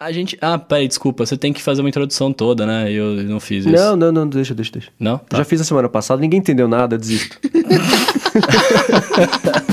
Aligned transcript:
A 0.00 0.12
gente. 0.12 0.38
Ah, 0.40 0.56
peraí, 0.56 0.86
desculpa. 0.86 1.26
Você 1.26 1.36
tem 1.36 1.52
que 1.52 1.60
fazer 1.60 1.80
uma 1.80 1.88
introdução 1.88 2.32
toda, 2.32 2.64
né? 2.64 2.90
Eu 2.92 3.16
não 3.24 3.40
fiz 3.40 3.66
isso. 3.66 3.74
Não, 3.74 3.96
não, 3.96 4.12
não, 4.12 4.28
deixa, 4.28 4.54
deixa, 4.54 4.70
deixa. 4.70 4.90
Não? 4.98 5.18
Tá. 5.18 5.38
Já 5.38 5.44
fiz 5.44 5.60
a 5.60 5.64
semana 5.64 5.88
passada, 5.88 6.20
ninguém 6.20 6.38
entendeu 6.38 6.68
nada, 6.68 6.94
eu 6.94 6.98
desisto. 7.00 7.36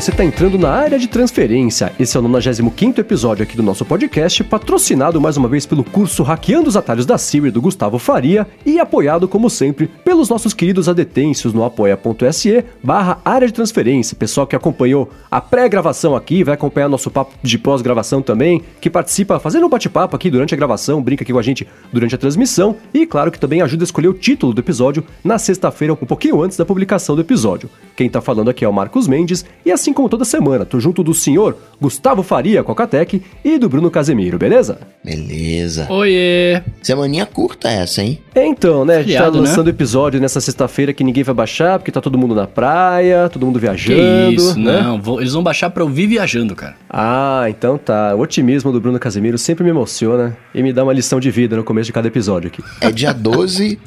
você 0.00 0.12
está 0.12 0.24
entrando 0.24 0.58
na 0.58 0.70
área 0.70 0.98
de 0.98 1.06
transferência. 1.06 1.92
Esse 2.00 2.16
é 2.16 2.20
o 2.20 2.22
95 2.22 2.98
episódio 2.98 3.42
aqui 3.42 3.54
do 3.54 3.62
nosso 3.62 3.84
podcast, 3.84 4.42
patrocinado 4.42 5.20
mais 5.20 5.36
uma 5.36 5.46
vez 5.46 5.66
pelo 5.66 5.84
curso 5.84 6.22
Hackeando 6.22 6.70
os 6.70 6.76
Atalhos 6.76 7.04
da 7.04 7.18
Siri 7.18 7.50
do 7.50 7.60
Gustavo 7.60 7.98
Faria 7.98 8.46
e 8.64 8.80
apoiado, 8.80 9.28
como 9.28 9.50
sempre, 9.50 9.88
pelos 10.02 10.30
nossos 10.30 10.54
queridos 10.54 10.88
adetêncios 10.88 11.52
no 11.52 11.62
apoia.se 11.62 12.64
barra 12.82 13.20
área 13.22 13.46
de 13.46 13.52
transferência. 13.52 14.16
Pessoal 14.16 14.46
que 14.46 14.56
acompanhou 14.56 15.10
a 15.30 15.38
pré-gravação 15.38 16.16
aqui, 16.16 16.42
vai 16.42 16.54
acompanhar 16.54 16.88
nosso 16.88 17.10
papo 17.10 17.34
de 17.42 17.58
pós-gravação 17.58 18.22
também, 18.22 18.62
que 18.80 18.88
participa 18.88 19.38
fazendo 19.38 19.66
um 19.66 19.68
bate-papo 19.68 20.16
aqui 20.16 20.30
durante 20.30 20.54
a 20.54 20.56
gravação, 20.56 21.02
brinca 21.02 21.24
aqui 21.24 21.32
com 21.34 21.38
a 21.38 21.42
gente 21.42 21.68
durante 21.92 22.14
a 22.14 22.18
transmissão 22.18 22.74
e, 22.94 23.04
claro, 23.04 23.30
que 23.30 23.38
também 23.38 23.60
ajuda 23.60 23.82
a 23.82 23.84
escolher 23.84 24.08
o 24.08 24.14
título 24.14 24.54
do 24.54 24.62
episódio 24.62 25.04
na 25.22 25.38
sexta-feira, 25.38 25.92
um 25.92 26.06
pouquinho 26.06 26.42
antes 26.42 26.56
da 26.56 26.64
publicação 26.64 27.14
do 27.14 27.20
episódio. 27.20 27.68
Quem 27.94 28.06
está 28.06 28.22
falando 28.22 28.48
aqui 28.48 28.64
é 28.64 28.68
o 28.68 28.72
Marcos 28.72 29.06
Mendes 29.06 29.44
e 29.62 29.70
assim 29.70 29.89
como 29.92 30.08
toda 30.08 30.24
semana, 30.24 30.64
tô 30.64 30.78
junto 30.80 31.02
do 31.02 31.12
senhor 31.14 31.56
Gustavo 31.80 32.22
Faria, 32.22 32.62
Cocatec, 32.62 33.22
e 33.44 33.58
do 33.58 33.68
Bruno 33.68 33.90
Casemiro, 33.90 34.38
beleza? 34.38 34.78
Beleza. 35.04 35.86
Oiê! 35.90 36.62
Semaninha 36.82 37.24
curta 37.26 37.68
essa, 37.70 38.02
hein? 38.02 38.18
Então, 38.34 38.84
né, 38.84 38.96
a 38.96 39.02
gente 39.02 39.12
tá 39.12 39.18
Feriado, 39.18 39.40
né? 39.42 39.48
lançando 39.48 39.70
episódio 39.70 40.20
nessa 40.20 40.40
sexta-feira 40.40 40.92
que 40.92 41.02
ninguém 41.02 41.22
vai 41.22 41.34
baixar, 41.34 41.78
porque 41.78 41.90
tá 41.90 42.00
todo 42.00 42.18
mundo 42.18 42.34
na 42.34 42.46
praia, 42.46 43.28
todo 43.28 43.46
mundo 43.46 43.58
viajando, 43.58 44.00
Que 44.30 44.34
isso, 44.36 44.58
né? 44.58 44.80
não. 44.82 45.00
vou- 45.00 45.20
eles 45.20 45.32
vão 45.32 45.42
baixar 45.42 45.70
pra 45.70 45.82
ouvir 45.84 46.06
viajando, 46.06 46.54
cara. 46.54 46.76
Ah, 46.88 47.46
então 47.48 47.78
tá. 47.78 48.14
O 48.14 48.20
otimismo 48.20 48.70
do 48.72 48.80
Bruno 48.80 48.98
Casemiro 48.98 49.38
sempre 49.38 49.64
me 49.64 49.70
emociona 49.70 50.36
e 50.54 50.62
me 50.62 50.72
dá 50.72 50.82
uma 50.84 50.92
lição 50.92 51.18
de 51.20 51.30
vida 51.30 51.56
no 51.56 51.64
começo 51.64 51.86
de 51.86 51.92
cada 51.92 52.08
episódio 52.08 52.48
aqui. 52.48 52.62
É 52.80 52.90
dia 52.90 53.12
12, 53.12 53.78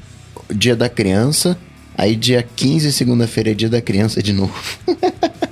dia 0.53 0.75
da 0.75 0.89
criança. 0.89 1.57
Aí 1.95 2.15
dia 2.15 2.43
15, 2.55 2.91
segunda-feira, 2.91 3.51
é 3.51 3.53
dia 3.53 3.69
da 3.69 3.79
criança 3.79 4.21
de 4.21 4.33
novo. 4.33 4.53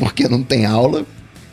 Porque 0.00 0.26
não 0.28 0.42
tem 0.42 0.66
aula. 0.66 1.04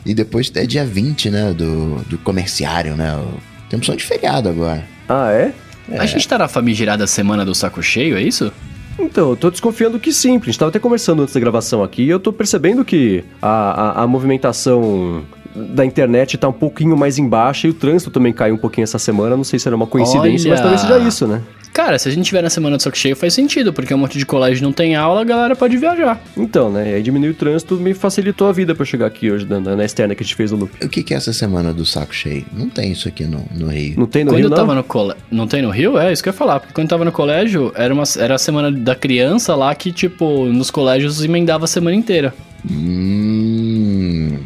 E 0.04 0.12
depois 0.14 0.50
é 0.56 0.66
dia 0.66 0.84
20, 0.84 1.30
né? 1.30 1.52
Do, 1.52 1.96
do 2.08 2.18
comerciário, 2.18 2.96
né? 2.96 3.14
o- 3.14 3.38
Tem 3.70 3.76
opção 3.78 3.94
de 3.94 4.02
feriado 4.02 4.48
agora. 4.48 4.82
Ah, 5.08 5.30
é? 5.30 5.52
A 5.98 6.04
gente 6.06 6.26
tá 6.26 6.36
na 6.38 6.48
famigerada 6.48 7.06
semana 7.06 7.44
do 7.44 7.54
saco 7.54 7.80
cheio, 7.82 8.16
é 8.16 8.22
isso? 8.22 8.52
Então, 8.98 9.30
eu 9.30 9.36
tô 9.36 9.50
desconfiando 9.50 9.98
que 9.98 10.12
sim. 10.12 10.36
A 10.36 10.44
gente 10.44 10.58
tava 10.58 10.70
até 10.70 10.78
conversando 10.78 11.22
antes 11.22 11.32
da 11.34 11.40
gravação 11.40 11.82
aqui 11.84 12.02
e 12.02 12.08
eu 12.10 12.18
tô 12.18 12.32
percebendo 12.32 12.84
que 12.84 13.22
a, 13.40 14.00
a, 14.00 14.02
a 14.02 14.06
movimentação 14.06 15.22
da 15.54 15.84
internet 15.84 16.36
tá 16.36 16.48
um 16.48 16.52
pouquinho 16.52 16.96
mais 16.96 17.18
embaixo 17.18 17.66
e 17.66 17.70
o 17.70 17.74
trânsito 17.74 18.10
também 18.10 18.32
caiu 18.32 18.54
um 18.54 18.58
pouquinho 18.58 18.84
essa 18.84 18.98
semana. 18.98 19.36
Não 19.36 19.44
sei 19.44 19.58
se 19.58 19.68
era 19.68 19.76
uma 19.76 19.86
coincidência, 19.86 20.50
mas 20.50 20.60
Olha! 20.60 20.70
talvez 20.70 20.80
seja 20.82 21.08
isso, 21.08 21.26
né? 21.26 21.42
Cara, 21.78 21.96
se 21.96 22.08
a 22.08 22.10
gente 22.10 22.24
tiver 22.26 22.42
na 22.42 22.50
semana 22.50 22.76
do 22.76 22.82
saco 22.82 22.98
cheio 22.98 23.14
faz 23.14 23.32
sentido, 23.32 23.72
porque 23.72 23.94
um 23.94 23.98
monte 23.98 24.18
de 24.18 24.26
colégio 24.26 24.64
não 24.64 24.72
tem 24.72 24.96
aula, 24.96 25.20
a 25.20 25.24
galera 25.24 25.54
pode 25.54 25.76
viajar. 25.76 26.20
Então, 26.36 26.72
né? 26.72 26.94
Aí 26.94 27.02
diminuiu 27.04 27.30
o 27.30 27.34
trânsito, 27.34 27.76
me 27.76 27.94
facilitou 27.94 28.48
a 28.48 28.52
vida 28.52 28.74
pra 28.74 28.82
eu 28.82 28.86
chegar 28.86 29.06
aqui 29.06 29.30
hoje, 29.30 29.46
na, 29.46 29.60
na 29.60 29.84
externa 29.84 30.12
que 30.12 30.24
a 30.24 30.26
gente 30.26 30.34
fez 30.34 30.50
no 30.50 30.58
loop. 30.58 30.72
O 30.84 30.88
que, 30.88 31.04
que 31.04 31.14
é 31.14 31.16
essa 31.16 31.32
semana 31.32 31.72
do 31.72 31.86
saco 31.86 32.12
cheio? 32.12 32.44
Não 32.52 32.68
tem 32.68 32.90
isso 32.90 33.06
aqui 33.06 33.22
no, 33.26 33.46
no 33.54 33.68
Rio. 33.68 33.94
Não 33.96 34.06
tem 34.06 34.24
no 34.24 34.32
quando 34.32 34.38
Rio, 34.38 34.46
eu 34.46 34.50
não? 34.50 34.56
tava 34.56 34.74
no 34.74 34.82
colégio. 34.82 35.22
Não 35.30 35.46
tem 35.46 35.62
no 35.62 35.70
Rio? 35.70 35.96
É, 35.96 36.12
isso 36.12 36.20
que 36.20 36.28
eu 36.28 36.32
ia 36.32 36.36
falar. 36.36 36.58
Porque 36.58 36.74
quando 36.74 36.86
eu 36.86 36.90
tava 36.90 37.04
no 37.04 37.12
colégio, 37.12 37.70
era, 37.76 37.94
uma, 37.94 38.02
era 38.18 38.34
a 38.34 38.38
semana 38.38 38.72
da 38.72 38.96
criança 38.96 39.54
lá 39.54 39.72
que, 39.72 39.92
tipo, 39.92 40.46
nos 40.46 40.72
colégios 40.72 41.22
emendava 41.22 41.64
a 41.64 41.68
semana 41.68 41.94
inteira. 41.94 42.34
Hum. 42.68 44.36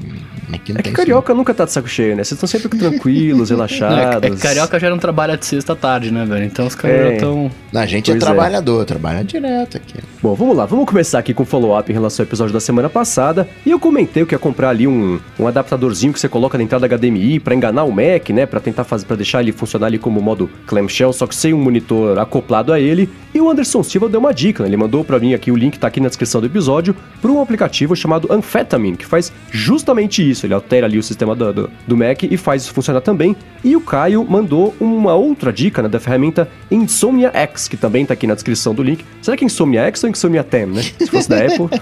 Aqui 0.52 0.72
não 0.72 0.80
É 0.80 0.82
tem 0.82 0.92
que 0.92 0.96
carioca 0.96 1.32
nunca 1.34 1.54
tá 1.54 1.64
de 1.64 1.72
saco 1.72 1.88
cheio, 1.88 2.10
né? 2.16 2.24
Vocês 2.24 2.32
estão 2.32 2.46
sempre 2.46 2.78
tranquilos, 2.78 3.50
é, 3.50 3.54
relaxados. 3.54 4.22
é 4.22 4.30
que 4.30 4.36
carioca 4.36 4.78
já 4.78 4.90
não 4.90 4.98
trabalha 4.98 5.36
de 5.36 5.46
sexta 5.46 5.72
à 5.72 5.76
tarde, 5.76 6.10
né, 6.10 6.24
velho? 6.24 6.44
Então 6.44 6.66
os 6.66 6.74
caras 6.74 6.96
É. 6.96 7.04
já 7.08 7.12
estão. 7.14 7.46
isso. 7.46 7.78
A 7.78 7.86
gente 7.86 8.10
é 8.10 8.14
Pois 8.14 8.22
é. 8.22 8.26
trabalhador, 8.26 8.84
trabalha 8.84 9.24
direto 9.24 9.76
aqui. 9.76 9.94
Bom, 10.22 10.34
vamos 10.34 10.56
lá, 10.56 10.66
vamos 10.66 10.86
começar 10.86 11.18
aqui 11.18 11.32
com 11.34 11.42
o 11.42 11.46
follow-up 11.46 11.90
em 11.90 11.92
relação 11.94 12.22
ao 12.22 12.28
episódio 12.28 12.52
da 12.52 12.60
semana 12.60 12.88
passada. 12.90 13.48
E 13.66 13.70
eu 13.70 13.78
comentei 13.80 14.24
que 14.26 14.34
ia 14.34 14.38
comprar 14.38 14.68
ali 14.70 14.86
um, 14.86 15.18
um 15.38 15.46
adaptadorzinho 15.46 16.12
que 16.12 16.20
você 16.20 16.28
coloca 16.28 16.56
na 16.58 16.64
entrada 16.64 16.86
HDMI 16.86 17.40
pra 17.40 17.54
enganar 17.54 17.84
o 17.84 17.90
Mac, 17.92 18.28
né? 18.30 18.46
Pra 18.46 18.60
tentar 18.60 18.84
fazer, 18.84 19.06
para 19.06 19.16
deixar 19.16 19.40
ele 19.42 19.52
funcionar 19.52 19.86
ali 19.86 19.98
como 19.98 20.20
modo 20.20 20.48
clamshell, 20.66 21.12
só 21.12 21.26
que 21.26 21.34
sem 21.34 21.52
um 21.54 21.58
monitor 21.58 22.18
acoplado 22.18 22.72
a 22.72 22.78
ele. 22.80 23.08
E 23.34 23.40
o 23.40 23.48
Anderson 23.50 23.82
Silva 23.82 24.08
deu 24.08 24.20
uma 24.20 24.32
dica, 24.34 24.62
né? 24.62 24.68
Ele 24.68 24.76
mandou 24.76 25.02
pra 25.02 25.18
mim 25.18 25.32
aqui, 25.34 25.50
o 25.50 25.56
link 25.56 25.78
tá 25.78 25.86
aqui 25.88 26.00
na 26.00 26.08
descrição 26.08 26.40
do 26.40 26.46
episódio, 26.46 26.94
para 27.20 27.30
um 27.30 27.40
aplicativo 27.40 27.96
chamado 27.96 28.30
Amphetamine, 28.32 28.96
que 28.96 29.06
faz 29.06 29.32
justamente 29.50 30.28
isso. 30.28 30.41
Ele 30.46 30.54
altera 30.54 30.86
ali 30.86 30.98
o 30.98 31.02
sistema 31.02 31.34
do, 31.34 31.52
do, 31.52 31.70
do 31.86 31.96
Mac 31.96 32.22
e 32.22 32.36
faz 32.36 32.62
isso 32.62 32.72
funcionar 32.72 33.00
também. 33.00 33.36
E 33.64 33.76
o 33.76 33.80
Caio 33.80 34.24
mandou 34.28 34.74
uma 34.80 35.14
outra 35.14 35.52
dica, 35.52 35.82
né? 35.82 35.88
Da 35.88 36.00
ferramenta 36.00 36.48
Insomnia 36.70 37.30
X, 37.34 37.68
que 37.68 37.76
também 37.76 38.04
tá 38.04 38.14
aqui 38.14 38.26
na 38.26 38.34
descrição 38.34 38.74
do 38.74 38.82
link. 38.82 39.04
Será 39.20 39.36
que 39.36 39.44
é 39.44 39.46
Insomnia 39.46 39.82
X 39.82 40.04
ou 40.04 40.10
Insomnia 40.10 40.42
10, 40.42 40.68
né? 40.68 40.82
Se 40.82 41.06
fosse 41.06 41.28
da 41.28 41.38
Apple. 41.44 41.68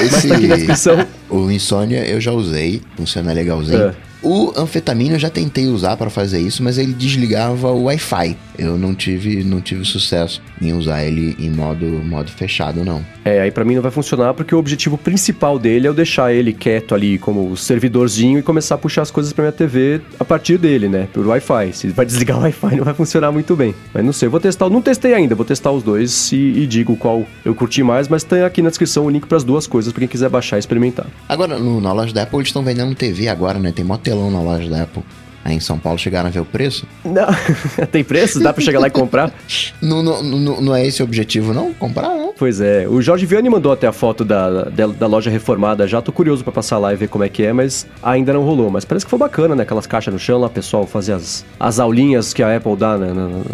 Mas 0.00 0.22
tá 0.22 0.34
aqui 0.34 0.46
na 0.46 0.56
descrição. 0.56 1.06
O 1.28 1.50
Insônia 1.50 2.04
eu 2.06 2.20
já 2.20 2.32
usei, 2.32 2.82
funciona 2.96 3.32
legalzinho. 3.32 3.82
É. 3.82 4.11
O 4.22 4.52
anfetamina 4.56 5.16
eu 5.16 5.18
já 5.18 5.28
tentei 5.30 5.66
usar 5.66 5.96
para 5.96 6.08
fazer 6.08 6.38
isso, 6.40 6.62
mas 6.62 6.78
ele 6.78 6.92
desligava 6.92 7.70
o 7.72 7.84
Wi-Fi. 7.84 8.36
Eu 8.58 8.78
não 8.78 8.94
tive, 8.94 9.42
não 9.42 9.60
tive 9.60 9.84
sucesso 9.84 10.40
em 10.60 10.72
usar 10.72 11.04
ele 11.04 11.34
em 11.38 11.50
modo, 11.50 11.84
modo 11.86 12.30
fechado, 12.30 12.84
não. 12.84 13.04
É, 13.24 13.40
aí 13.40 13.50
pra 13.50 13.64
mim 13.64 13.74
não 13.74 13.82
vai 13.82 13.90
funcionar 13.90 14.34
porque 14.34 14.54
o 14.54 14.58
objetivo 14.58 14.96
principal 14.98 15.58
dele 15.58 15.86
é 15.86 15.90
eu 15.90 15.94
deixar 15.94 16.32
ele 16.32 16.52
quieto 16.52 16.94
ali 16.94 17.18
como 17.18 17.56
servidorzinho 17.56 18.38
e 18.38 18.42
começar 18.42 18.74
a 18.74 18.78
puxar 18.78 19.02
as 19.02 19.10
coisas 19.10 19.32
pra 19.32 19.42
minha 19.42 19.52
TV 19.52 20.00
a 20.20 20.24
partir 20.24 20.58
dele, 20.58 20.88
né? 20.88 21.08
Por 21.12 21.26
Wi-Fi. 21.26 21.72
Se 21.72 21.88
vai 21.88 22.04
desligar 22.06 22.38
o 22.38 22.42
Wi-Fi 22.42 22.76
não 22.76 22.84
vai 22.84 22.94
funcionar 22.94 23.32
muito 23.32 23.56
bem. 23.56 23.74
Mas 23.92 24.04
não 24.04 24.12
sei, 24.12 24.26
eu 24.26 24.30
vou 24.30 24.38
testar. 24.40 24.68
Não 24.70 24.82
testei 24.82 25.14
ainda, 25.14 25.34
vou 25.34 25.44
testar 25.44 25.72
os 25.72 25.82
dois 25.82 26.30
e, 26.30 26.36
e 26.36 26.66
digo 26.66 26.96
qual 26.96 27.26
eu 27.44 27.54
curti 27.54 27.82
mais, 27.82 28.06
mas 28.06 28.22
tem 28.22 28.42
aqui 28.42 28.62
na 28.62 28.68
descrição 28.68 29.06
o 29.06 29.10
link 29.10 29.26
pras 29.26 29.42
duas 29.42 29.66
coisas 29.66 29.92
pra 29.92 30.00
quem 30.00 30.08
quiser 30.08 30.28
baixar 30.28 30.56
e 30.56 30.60
experimentar. 30.60 31.06
Agora, 31.28 31.58
no- 31.58 31.80
na 31.80 31.92
loja 31.92 32.12
da 32.12 32.22
Apple, 32.22 32.38
eles 32.38 32.48
estão 32.48 32.62
vendendo 32.62 32.94
TV 32.94 33.28
agora, 33.28 33.58
né? 33.58 33.72
Tem 33.72 33.84
mó 33.84 33.96
telão 34.12 34.30
na 34.30 34.42
loja 34.42 34.68
da 34.68 34.82
Apple. 34.82 35.02
Aí 35.44 35.56
em 35.56 35.60
São 35.60 35.78
Paulo 35.78 35.98
chegaram 35.98 36.28
a 36.28 36.30
ver 36.30 36.40
o 36.40 36.44
preço. 36.44 36.86
Não, 37.04 37.26
tem 37.90 38.04
preço? 38.04 38.38
Dá 38.40 38.52
pra 38.52 38.62
chegar 38.62 38.78
lá 38.80 38.86
e 38.86 38.90
comprar? 38.90 39.32
Não, 39.82 40.02
não, 40.02 40.22
não, 40.22 40.60
não 40.60 40.74
é 40.76 40.86
esse 40.86 41.02
o 41.02 41.04
objetivo, 41.04 41.52
não? 41.52 41.72
Comprar, 41.74 42.08
não? 42.10 42.32
Pois 42.38 42.60
é, 42.60 42.86
o 42.88 43.02
Jorge 43.02 43.26
Vianney 43.26 43.50
mandou 43.50 43.72
até 43.72 43.86
a 43.86 43.92
foto 43.92 44.24
da, 44.24 44.64
da, 44.64 44.86
da 44.86 45.06
loja 45.06 45.28
reformada 45.30 45.86
já. 45.88 46.00
Tô 46.00 46.12
curioso 46.12 46.44
pra 46.44 46.52
passar 46.52 46.78
lá 46.78 46.92
e 46.92 46.96
ver 46.96 47.08
como 47.08 47.24
é 47.24 47.28
que 47.28 47.42
é, 47.44 47.52
mas 47.52 47.86
ainda 48.02 48.32
não 48.32 48.42
rolou. 48.42 48.70
Mas 48.70 48.84
parece 48.84 49.04
que 49.04 49.10
foi 49.10 49.18
bacana, 49.18 49.54
né? 49.56 49.62
Aquelas 49.64 49.86
caixas 49.86 50.12
no 50.14 50.20
chão 50.20 50.38
lá, 50.38 50.46
o 50.46 50.50
pessoal 50.50 50.86
fazia 50.86 51.16
as, 51.16 51.44
as 51.58 51.80
aulinhas 51.80 52.32
que 52.32 52.42
a 52.42 52.56
Apple 52.56 52.76
dá 52.76 52.96
né, 52.96 53.08
na- 53.08 53.28
na- 53.28 53.38
na- 53.38 53.44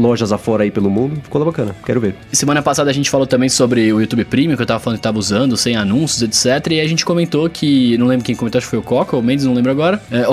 lojas 0.00 0.32
afora 0.32 0.64
aí 0.64 0.70
pelo 0.70 0.90
mundo. 0.90 1.20
Ficou 1.22 1.38
lá 1.38 1.44
bacana, 1.46 1.74
quero 1.84 2.00
ver. 2.00 2.14
Semana 2.32 2.60
passada 2.62 2.90
a 2.90 2.92
gente 2.92 3.08
falou 3.10 3.26
também 3.26 3.48
sobre 3.48 3.92
o 3.92 4.00
YouTube 4.00 4.24
Premium, 4.24 4.56
que 4.56 4.62
eu 4.62 4.66
tava 4.66 4.80
falando 4.80 4.98
que 4.98 5.02
tava 5.04 5.18
usando, 5.18 5.56
sem 5.56 5.76
anúncios, 5.76 6.22
etc. 6.22 6.72
E 6.72 6.80
a 6.80 6.88
gente 6.88 7.04
comentou 7.04 7.48
que. 7.48 7.96
Não 7.98 8.06
lembro 8.06 8.24
quem 8.24 8.34
comentou, 8.34 8.58
acho 8.58 8.66
que 8.66 8.70
foi 8.70 8.78
o 8.78 8.82
Coca 8.82 9.14
ou 9.16 9.22
o 9.22 9.24
Mendes, 9.24 9.44
não 9.44 9.54
lembro 9.54 9.70
agora. 9.70 10.00
É, 10.10 10.24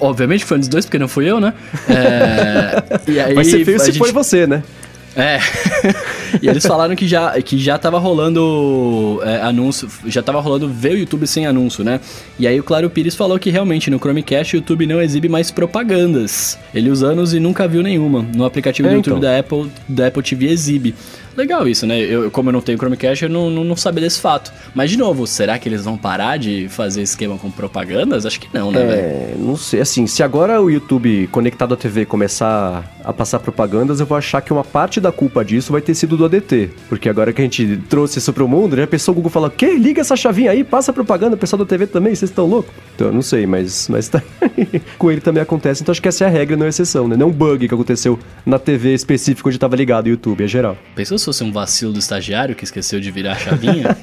obviamente 0.00 0.44
foi 0.44 0.55
um 0.56 0.60
dos 0.60 0.68
dois, 0.68 0.84
porque 0.84 0.98
não 0.98 1.08
fui 1.08 1.28
eu, 1.30 1.38
né? 1.40 1.52
É, 1.88 2.82
e 3.12 3.20
aí, 3.20 3.34
Vai 3.34 3.44
ser 3.44 3.64
feio 3.64 3.78
se 3.80 3.86
gente- 3.86 3.98
foi 3.98 4.12
você, 4.12 4.46
né? 4.46 4.62
É. 5.18 5.38
e 6.42 6.46
eles 6.48 6.66
falaram 6.66 6.94
que 6.94 7.08
já, 7.08 7.40
que 7.40 7.56
já 7.56 7.78
tava 7.78 7.98
rolando 7.98 9.18
é, 9.24 9.40
anúncio, 9.40 9.88
já 10.06 10.22
tava 10.22 10.40
rolando 10.40 10.68
ver 10.68 10.92
o 10.92 10.98
YouTube 10.98 11.26
sem 11.26 11.46
anúncio, 11.46 11.82
né? 11.82 12.00
E 12.38 12.46
aí 12.46 12.60
o 12.60 12.62
Claro 12.62 12.90
Pires 12.90 13.14
falou 13.14 13.38
que 13.38 13.48
realmente 13.48 13.90
no 13.90 13.98
Chromecast 13.98 14.54
o 14.54 14.58
YouTube 14.58 14.86
não 14.86 15.00
exibe 15.00 15.26
mais 15.26 15.50
propagandas. 15.50 16.58
Ele 16.74 16.90
usa 16.90 17.06
anos 17.06 17.32
e 17.32 17.40
nunca 17.40 17.66
viu 17.66 17.82
nenhuma. 17.82 18.26
No 18.34 18.44
aplicativo 18.44 18.88
É, 18.88 18.90
do 18.90 18.96
YouTube 18.98 19.16
então. 19.16 19.30
da 19.32 19.38
Apple, 19.38 19.70
da 19.88 20.06
Apple 20.08 20.22
TV 20.22 20.48
exibe. 20.48 20.94
Legal 21.36 21.68
isso, 21.68 21.86
né? 21.86 22.00
Eu, 22.00 22.30
como 22.30 22.48
eu 22.48 22.52
não 22.52 22.60
tenho 22.60 22.78
Chromecast, 22.78 23.24
eu 23.24 23.30
não, 23.30 23.50
não, 23.50 23.62
não 23.62 23.76
sabia 23.76 24.02
desse 24.02 24.20
fato. 24.20 24.52
Mas, 24.74 24.90
de 24.90 24.96
novo, 24.96 25.26
será 25.26 25.58
que 25.58 25.68
eles 25.68 25.84
vão 25.84 25.98
parar 25.98 26.38
de 26.38 26.66
fazer 26.68 27.02
esquema 27.02 27.36
com 27.36 27.50
propagandas? 27.50 28.24
Acho 28.24 28.40
que 28.40 28.48
não, 28.52 28.70
né, 28.70 28.84
velho? 28.84 29.00
É, 29.00 29.34
não 29.38 29.56
sei. 29.56 29.80
Assim, 29.80 30.06
se 30.06 30.22
agora 30.22 30.60
o 30.60 30.70
YouTube 30.70 31.28
conectado 31.30 31.74
à 31.74 31.76
TV 31.76 32.06
começar 32.06 32.90
a 33.04 33.12
passar 33.12 33.38
propagandas, 33.38 34.00
eu 34.00 34.06
vou 34.06 34.16
achar 34.16 34.40
que 34.40 34.52
uma 34.52 34.64
parte 34.64 35.00
da 35.00 35.12
culpa 35.12 35.44
disso 35.44 35.72
vai 35.72 35.80
ter 35.80 35.94
sido 35.94 36.16
do 36.16 36.24
ADT. 36.24 36.70
Porque 36.88 37.08
agora 37.08 37.32
que 37.32 37.42
a 37.42 37.44
gente 37.44 37.76
trouxe 37.88 38.18
isso 38.18 38.32
pro 38.32 38.48
mundo, 38.48 38.76
já 38.76 38.86
pensou 38.86 39.12
o 39.12 39.14
Google 39.14 39.30
falou: 39.30 39.50
que 39.50 39.76
liga 39.76 40.00
essa 40.00 40.16
chavinha 40.16 40.50
aí, 40.50 40.64
passa 40.64 40.92
propaganda, 40.92 41.36
o 41.36 41.38
pessoal 41.38 41.58
da 41.58 41.66
TV 41.66 41.86
também, 41.86 42.14
vocês 42.14 42.30
estão 42.30 42.46
loucos? 42.46 42.72
Então, 42.94 43.08
eu 43.08 43.12
não 43.12 43.22
sei, 43.22 43.46
mas, 43.46 43.88
mas 43.88 44.08
tá... 44.08 44.22
com 44.98 45.10
ele 45.10 45.20
também 45.20 45.42
acontece. 45.42 45.82
Então 45.82 45.92
acho 45.92 46.00
que 46.00 46.08
essa 46.08 46.24
é 46.24 46.26
a 46.26 46.30
regra, 46.30 46.56
não 46.56 46.66
é 46.66 46.70
exceção, 46.70 47.06
né? 47.06 47.16
Não 47.16 47.26
é 47.26 47.30
um 47.30 47.32
bug 47.32 47.68
que 47.68 47.74
aconteceu 47.74 48.18
na 48.44 48.58
TV 48.58 48.94
específica 48.94 49.48
onde 49.48 49.58
tava 49.58 49.76
ligado 49.76 50.06
o 50.06 50.08
YouTube, 50.08 50.42
é 50.42 50.48
geral. 50.48 50.76
Pensou 50.94 51.18
se 51.18 51.25
fosse 51.26 51.44
um 51.44 51.52
vacilo 51.52 51.92
do 51.92 51.98
estagiário 51.98 52.54
que 52.54 52.64
esqueceu 52.64 53.00
de 53.00 53.10
virar 53.10 53.32
a 53.32 53.36
chavinha? 53.36 53.96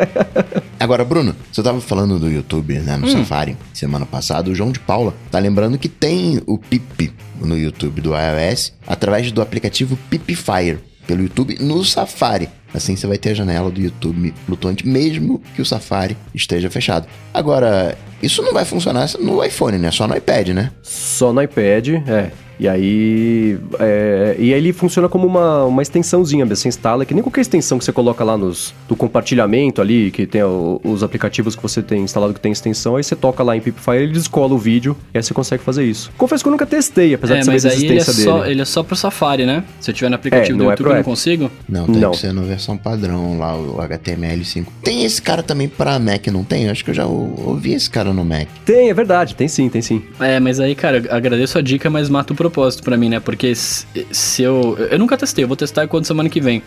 Agora, 0.78 1.04
Bruno, 1.04 1.34
você 1.52 1.62
tava 1.62 1.80
falando 1.80 2.18
do 2.18 2.30
YouTube, 2.30 2.78
né, 2.78 2.96
no 2.96 3.08
Safari, 3.08 3.56
semana 3.74 4.06
passada, 4.06 4.50
o 4.50 4.54
João 4.54 4.72
de 4.72 4.80
Paula 4.80 5.14
tá 5.30 5.38
lembrando 5.38 5.78
que 5.78 5.88
tem 5.88 6.40
o 6.46 6.56
Pip 6.56 7.12
no 7.40 7.56
YouTube 7.56 8.00
do 8.00 8.12
iOS 8.14 8.72
através 8.86 9.30
do 9.32 9.42
aplicativo 9.42 9.98
Pipfire. 10.08 10.78
pelo 11.06 11.22
YouTube 11.22 11.58
no 11.60 11.84
Safari. 11.84 12.48
Assim 12.72 12.94
você 12.94 13.06
vai 13.06 13.18
ter 13.18 13.30
a 13.30 13.34
janela 13.34 13.70
do 13.70 13.80
YouTube 13.80 14.32
flutuante, 14.46 14.86
mesmo 14.86 15.42
que 15.56 15.60
o 15.60 15.64
Safari 15.64 16.16
esteja 16.34 16.70
fechado. 16.70 17.08
Agora, 17.34 17.98
isso 18.22 18.42
não 18.42 18.52
vai 18.52 18.64
funcionar 18.64 19.10
no 19.18 19.42
iPhone, 19.44 19.76
né? 19.76 19.90
Só 19.90 20.06
no 20.06 20.16
iPad, 20.16 20.48
né? 20.50 20.70
Só 20.82 21.32
no 21.32 21.42
iPad, 21.42 21.88
é. 22.06 22.30
E 22.60 22.68
aí. 22.68 23.58
É, 23.78 24.36
e 24.38 24.52
aí 24.52 24.58
ele 24.60 24.72
funciona 24.72 25.08
como 25.08 25.26
uma, 25.26 25.64
uma 25.64 25.80
extensãozinha. 25.82 26.44
Você 26.46 26.68
instala, 26.68 27.04
que 27.06 27.14
nem 27.14 27.22
qualquer 27.22 27.40
extensão 27.40 27.78
que 27.78 27.84
você 27.84 27.92
coloca 27.92 28.22
lá 28.22 28.36
nos, 28.36 28.74
do 28.86 28.94
compartilhamento 28.94 29.80
ali, 29.80 30.10
que 30.10 30.26
tem 30.26 30.42
o, 30.42 30.78
os 30.84 31.02
aplicativos 31.02 31.56
que 31.56 31.62
você 31.62 31.82
tem 31.82 32.02
instalado 32.02 32.34
que 32.34 32.40
tem 32.40 32.52
extensão, 32.52 32.96
aí 32.96 33.02
você 33.04 33.16
toca 33.16 33.42
lá 33.42 33.56
em 33.56 33.60
Pipfire, 33.60 33.96
ele 34.02 34.12
descola 34.12 34.52
o 34.54 34.58
vídeo 34.58 34.96
e 35.14 35.18
aí 35.18 35.22
você 35.22 35.32
consegue 35.32 35.62
fazer 35.62 35.84
isso. 35.84 36.12
Confesso 36.18 36.44
que 36.44 36.48
eu 36.48 36.52
nunca 36.52 36.66
testei, 36.66 37.14
apesar 37.14 37.36
É, 37.36 37.38
de 37.38 37.44
saber 37.46 37.54
mas 37.54 37.62
da 37.62 37.70
aí 37.70 37.76
ele 37.76 37.92
é, 37.92 37.96
existência 37.96 38.24
só, 38.24 38.38
dele. 38.40 38.50
ele 38.52 38.60
é 38.62 38.64
só 38.66 38.82
pro 38.82 38.94
Safari, 38.96 39.46
né? 39.46 39.64
Se 39.80 39.90
eu 39.90 39.94
tiver 39.94 40.10
no 40.10 40.16
aplicativo 40.16 40.54
É, 40.56 40.58
do 40.58 40.64
não 40.64 40.70
é 40.70 40.72
YouTube, 40.74 40.84
pro 40.86 40.92
eu 40.92 40.96
não 40.98 41.02
consigo. 41.04 41.50
Não, 41.68 41.86
tem 41.86 41.96
Não. 41.96 42.10
que 42.10 42.18
ser 42.18 42.32
na 42.34 42.42
versão 42.42 42.76
padrão 42.76 43.38
lá, 43.38 43.56
o 43.56 43.78
HTML5. 43.78 44.66
Tem 44.82 45.04
esse 45.04 45.22
cara 45.22 45.42
também 45.42 45.68
pra 45.68 45.98
Mac, 45.98 46.26
não 46.28 46.44
tem? 46.44 46.68
Acho 46.68 46.84
que 46.84 46.90
eu 46.90 46.94
já 46.94 47.06
ou- 47.06 47.34
ouvi 47.46 47.72
esse 47.72 47.88
cara 47.88 48.12
no 48.12 48.24
Mac. 48.24 48.48
Tem, 48.64 48.90
é 48.90 48.94
verdade, 48.94 49.34
tem 49.34 49.48
sim, 49.48 49.68
tem 49.68 49.80
sim. 49.80 50.02
É, 50.18 50.38
mas 50.40 50.60
aí, 50.60 50.74
cara, 50.74 51.02
agradeço 51.10 51.56
a 51.58 51.62
dica, 51.62 51.88
mas 51.88 52.08
mata 52.08 52.32
o 52.32 52.36
propósito 52.50 52.82
pra 52.82 52.96
mim, 52.96 53.08
né? 53.08 53.20
Porque 53.20 53.54
se 53.54 54.42
eu. 54.42 54.76
Eu 54.90 54.98
nunca 54.98 55.16
testei, 55.16 55.44
eu 55.44 55.48
vou 55.48 55.56
testar 55.56 55.86
quando 55.88 56.04
semana 56.04 56.28
que 56.28 56.40
vem. 56.40 56.62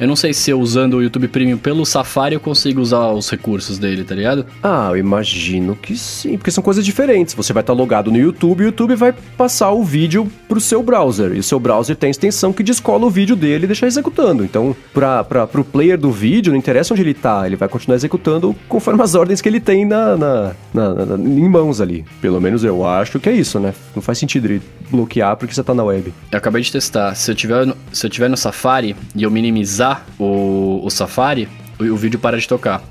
Eu 0.00 0.08
não 0.08 0.16
sei 0.16 0.32
se 0.32 0.50
eu 0.50 0.58
usando 0.58 0.94
o 0.94 1.02
YouTube 1.02 1.28
Premium 1.28 1.58
pelo 1.58 1.84
Safari 1.84 2.34
eu 2.34 2.40
consigo 2.40 2.80
usar 2.80 3.10
os 3.12 3.28
recursos 3.28 3.78
dele, 3.78 4.02
tá 4.02 4.14
ligado? 4.14 4.46
Ah, 4.62 4.88
eu 4.92 4.96
imagino 4.96 5.76
que 5.76 5.94
sim, 5.94 6.38
porque 6.38 6.50
são 6.50 6.64
coisas 6.64 6.82
diferentes. 6.86 7.34
Você 7.34 7.52
vai 7.52 7.60
estar 7.60 7.74
logado 7.74 8.10
no 8.10 8.16
YouTube 8.16 8.60
e 8.62 8.64
o 8.64 8.66
YouTube 8.68 8.94
vai 8.94 9.12
passar 9.36 9.70
o 9.72 9.84
vídeo 9.84 10.26
pro 10.48 10.58
seu 10.58 10.82
browser. 10.82 11.32
E 11.34 11.38
o 11.38 11.42
seu 11.42 11.60
browser 11.60 11.94
tem 11.96 12.08
a 12.08 12.10
extensão 12.12 12.50
que 12.50 12.62
descola 12.62 13.04
o 13.04 13.10
vídeo 13.10 13.36
dele 13.36 13.64
e 13.64 13.66
deixa 13.66 13.86
executando. 13.86 14.42
Então, 14.42 14.74
pra, 14.94 15.22
pra, 15.22 15.46
pro 15.46 15.62
player 15.62 15.98
do 15.98 16.10
vídeo, 16.10 16.50
não 16.50 16.58
interessa 16.58 16.94
onde 16.94 17.02
ele 17.02 17.12
tá, 17.12 17.46
ele 17.46 17.56
vai 17.56 17.68
continuar 17.68 17.96
executando 17.96 18.56
conforme 18.70 19.02
as 19.02 19.14
ordens 19.14 19.42
que 19.42 19.48
ele 19.50 19.60
tem 19.60 19.84
na, 19.84 20.16
na, 20.16 20.52
na- 20.72 20.94
na- 20.94 21.16
em 21.22 21.46
mãos 21.46 21.78
ali. 21.78 22.06
Pelo 22.22 22.40
menos 22.40 22.64
eu 22.64 22.86
acho 22.86 23.20
que 23.20 23.28
é 23.28 23.32
isso, 23.32 23.60
né? 23.60 23.74
Não 23.94 24.00
faz 24.00 24.16
sentido 24.16 24.46
ele 24.46 24.62
bloquear 24.90 25.36
porque 25.36 25.54
você 25.54 25.62
tá 25.62 25.74
na 25.74 25.84
web. 25.84 26.10
Eu 26.32 26.38
acabei 26.38 26.62
de 26.62 26.72
testar. 26.72 27.14
Se 27.14 27.30
eu 27.30 27.34
tiver 27.34 27.66
no, 27.66 27.76
se 27.92 28.06
eu 28.06 28.10
tiver 28.10 28.30
no 28.30 28.36
Safari 28.38 28.96
e 29.14 29.22
eu 29.24 29.30
minimizar 29.30 29.89
o, 30.18 30.80
o 30.84 30.90
Safari, 30.90 31.48
o, 31.78 31.84
o 31.84 31.96
vídeo 31.96 32.18
para 32.18 32.38
de 32.38 32.46
tocar. 32.48 32.82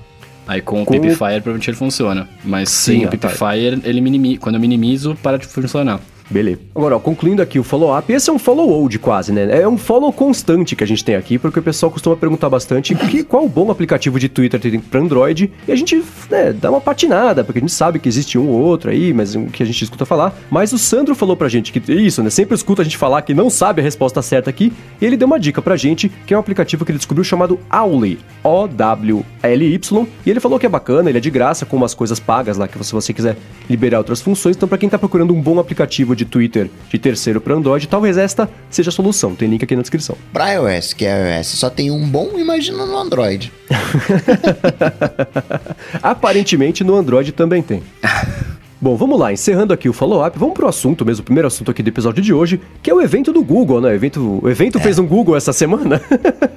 Aí 0.48 0.62
com 0.62 0.82
o 0.82 0.86
Com 0.86 0.96
o- 0.96 1.02
Pipfire 1.02 1.18
provavelmente 1.42 1.70
ele 1.70 1.78
funciona. 1.78 2.28
Mas 2.44 2.70
Sim, 2.70 2.92
sem 2.94 3.06
o 3.06 3.08
ah, 3.08 3.12
tá. 3.12 3.28
Pipfire, 3.28 3.82
ele 3.84 4.02
minimi, 4.02 4.38
quando 4.38 4.56
eu 4.56 4.62
minimizo, 4.62 5.16
para 5.22 5.38
de 5.38 5.46
funcionar. 5.46 6.00
Beleza. 6.30 6.60
Agora, 6.76 6.96
ó, 6.96 7.00
concluindo 7.00 7.42
aqui 7.42 7.58
o 7.58 7.64
follow-up, 7.64 8.12
esse 8.14 8.30
é 8.30 8.34
um 8.34 8.38
follow-old 8.38 9.00
quase, 9.00 9.32
né? 9.32 9.62
É 9.62 9.68
um 9.68 9.78
follow 9.78 10.14
constante 10.14 10.76
que 10.76 10.84
a 10.84 10.88
gente 10.88 11.04
tem 11.04 11.16
aqui, 11.16 11.40
porque 11.40 11.60
o 11.60 11.64
pessoal 11.64 11.92
costuma 11.92 12.16
perguntar 12.16 12.50
bastante 12.50 12.94
que, 12.94 13.24
qual 13.24 13.46
o 13.46 13.50
bom 13.50 13.72
aplicativo 13.72 14.20
de 14.20 14.30
Twitter 14.30 14.60
tem 14.60 14.80
para 14.80 15.00
Android, 15.00 15.52
e 15.68 15.72
a 15.72 15.76
gente 15.76 16.04
né, 16.30 16.54
dá 16.54 16.70
uma 16.70 16.80
patinada, 16.80 17.44
porque 17.44 17.60
a 17.60 17.62
gente 17.62 17.72
sabe 17.72 18.00
que 18.00 18.08
existe 18.08 18.38
um 18.38 18.48
ou 18.48 18.62
outro 18.62 18.92
aí, 18.92 19.12
mas 19.12 19.36
um 19.36 19.48
que 19.48 19.64
a 19.64 19.66
gente 19.66 19.84
escuta 19.84 20.06
falar. 20.06 20.38
Mas 20.52 20.72
o 20.72 20.78
Sandro 20.78 21.16
falou 21.16 21.36
pra 21.36 21.50
gente 21.50 21.72
que 21.72 21.92
isso, 21.92 22.22
né? 22.22 22.30
Sempre 22.30 22.56
escuta 22.56 22.82
a 22.82 22.86
gente 22.86 22.98
falar 22.98 23.24
que 23.24 23.34
não 23.34 23.50
sabe 23.50 23.82
a 23.82 23.84
resposta 23.84 24.22
certa 24.22 24.50
aqui, 24.50 24.72
e 25.02 25.06
ele 25.06 25.18
deu 25.18 25.28
uma 25.28 25.40
dica 25.40 25.62
pra 25.62 25.76
gente, 25.76 26.10
que 26.28 26.34
é 26.34 26.38
um 26.38 26.40
aplicativo 26.40 26.86
que 26.86 26.92
ele 26.92 27.00
descobriu 27.00 27.24
chamado 27.24 27.60
Owly, 27.72 28.20
O-W-L-Y, 28.44 30.08
e 30.26 30.30
ele 30.30 30.40
falou 30.40 30.60
que 30.60 30.66
é 30.66 30.70
bacana, 30.70 31.10
ele 31.10 31.18
é 31.18 31.22
de 31.22 31.30
graça, 31.32 31.66
com 31.66 31.76
umas 31.76 31.96
coisas 31.96 32.20
pagas 32.20 32.58
lá, 32.58 32.68
que 32.68 32.84
se 32.84 32.94
você 32.94 33.14
quiser 33.14 33.36
liberar 33.70 33.98
outras 33.98 34.22
funções. 34.22 34.56
Então, 34.56 34.70
pra 34.70 34.78
quem 34.78 34.90
tá 34.90 34.98
procurando 34.98 35.34
um 35.34 35.42
bom 35.42 35.60
aplicativo 35.60 36.16
de 36.20 36.26
Twitter 36.26 36.70
de 36.90 37.00
terceiro 37.00 37.40
para 37.40 37.56
Android, 37.56 37.88
talvez 37.88 38.18
esta 38.18 38.50
seja 38.70 38.90
a 38.90 38.92
solução. 38.92 39.36
Tem 39.36 39.50
link 39.50 39.64
aqui 39.64 39.76
na 39.76 39.82
descrição. 39.82 40.18
Pra 40.34 40.54
iOS, 40.54 40.94
que 40.94 41.06
é 41.06 41.38
iOS, 41.38 41.48
só 41.48 41.70
tem 41.70 41.90
um 41.90 42.08
bom, 42.08 42.38
imagina 42.38 42.86
no 42.86 42.98
Android. 42.98 43.52
Aparentemente 46.04 46.84
no 46.84 46.96
Android 46.96 47.32
também 47.32 47.62
tem. 47.62 47.82
Bom, 48.82 48.96
vamos 48.96 49.20
lá, 49.20 49.34
encerrando 49.34 49.74
aqui 49.74 49.90
o 49.90 49.94
follow-up, 49.94 50.40
vamos 50.40 50.54
pro 50.56 50.66
assunto 50.66 51.06
mesmo, 51.06 51.22
o 51.22 51.26
primeiro 51.26 51.46
assunto 51.48 51.70
aqui 51.70 51.84
do 51.84 51.90
episódio 51.90 52.24
de 52.24 52.34
hoje, 52.34 52.62
que 52.82 52.90
é 52.90 52.94
o 52.94 53.02
evento 53.02 53.34
do 53.34 53.44
Google, 53.44 53.82
né? 53.82 53.90
O 53.90 53.94
evento, 53.94 54.40
o 54.42 54.50
evento 54.50 54.80
fez 54.80 54.98
um 54.98 55.06
Google 55.06 55.36
essa 55.36 55.52
semana 55.52 56.02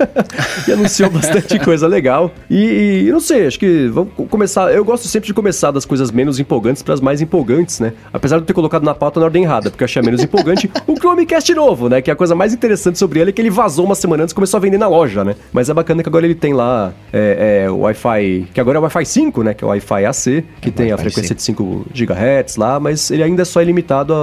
e 0.69 0.71
anunciou 0.71 1.11
bastante 1.11 1.59
coisa 1.59 1.89
legal. 1.89 2.31
E, 2.49 3.07
e 3.09 3.11
não 3.11 3.19
sei, 3.19 3.49
acho 3.49 3.59
que 3.59 3.89
vamos 3.89 4.13
co- 4.15 4.25
começar. 4.27 4.73
Eu 4.73 4.85
gosto 4.85 5.09
sempre 5.09 5.27
de 5.27 5.35
começar 5.35 5.73
das 5.73 5.85
coisas 5.85 6.13
menos 6.13 6.39
empolgantes 6.39 6.81
para 6.81 6.95
as 6.95 7.01
mais 7.01 7.21
empolgantes, 7.21 7.81
né? 7.81 7.93
Apesar 8.13 8.37
de 8.37 8.43
eu 8.43 8.47
ter 8.47 8.53
colocado 8.53 8.85
na 8.85 8.95
pauta 8.95 9.19
na 9.19 9.27
ordem 9.27 9.43
errada, 9.43 9.69
porque 9.69 9.83
eu 9.83 9.87
achei 9.87 10.01
menos 10.01 10.23
empolgante 10.23 10.71
o 10.87 10.95
Chromecast 10.97 11.53
novo, 11.55 11.89
né? 11.89 12.01
Que 12.01 12.09
é 12.09 12.13
a 12.13 12.17
coisa 12.17 12.37
mais 12.37 12.55
interessante 12.55 13.01
sobre 13.01 13.19
ele 13.19 13.31
é 13.31 13.33
que 13.33 13.43
ele 13.43 13.51
vazou 13.51 13.85
uma 13.85 13.97
semana 13.97 14.23
antes 14.23 14.31
e 14.31 14.35
começou 14.37 14.59
a 14.59 14.61
vender 14.61 14.79
na 14.79 14.87
loja, 14.87 15.25
né? 15.25 15.35
Mas 15.53 15.69
é 15.69 15.75
bacana 15.75 16.05
que 16.05 16.09
agora 16.09 16.25
ele 16.25 16.37
tem 16.37 16.53
lá 16.55 16.93
é, 17.13 17.65
é, 17.65 17.71
o 17.71 17.79
Wi-Fi, 17.79 18.47
que 18.55 18.61
agora 18.61 18.79
é 18.79 18.81
o 18.81 18.83
Wi-Fi 18.85 19.05
5, 19.07 19.43
né? 19.43 19.55
Que 19.55 19.65
é 19.65 19.67
o 19.67 19.71
Wi-Fi 19.71 20.05
AC, 20.07 20.45
que 20.61 20.71
tem 20.71 20.93
a 20.93 20.97
frequência 20.97 21.35
de 21.35 21.43
5 21.43 21.87
GHz 22.15 22.57
lá, 22.57 22.79
mas 22.81 23.11
ele 23.11 23.23
ainda 23.23 23.43
é 23.43 23.45
só 23.45 23.63
ilimitado 23.63 24.15
a, 24.15 24.17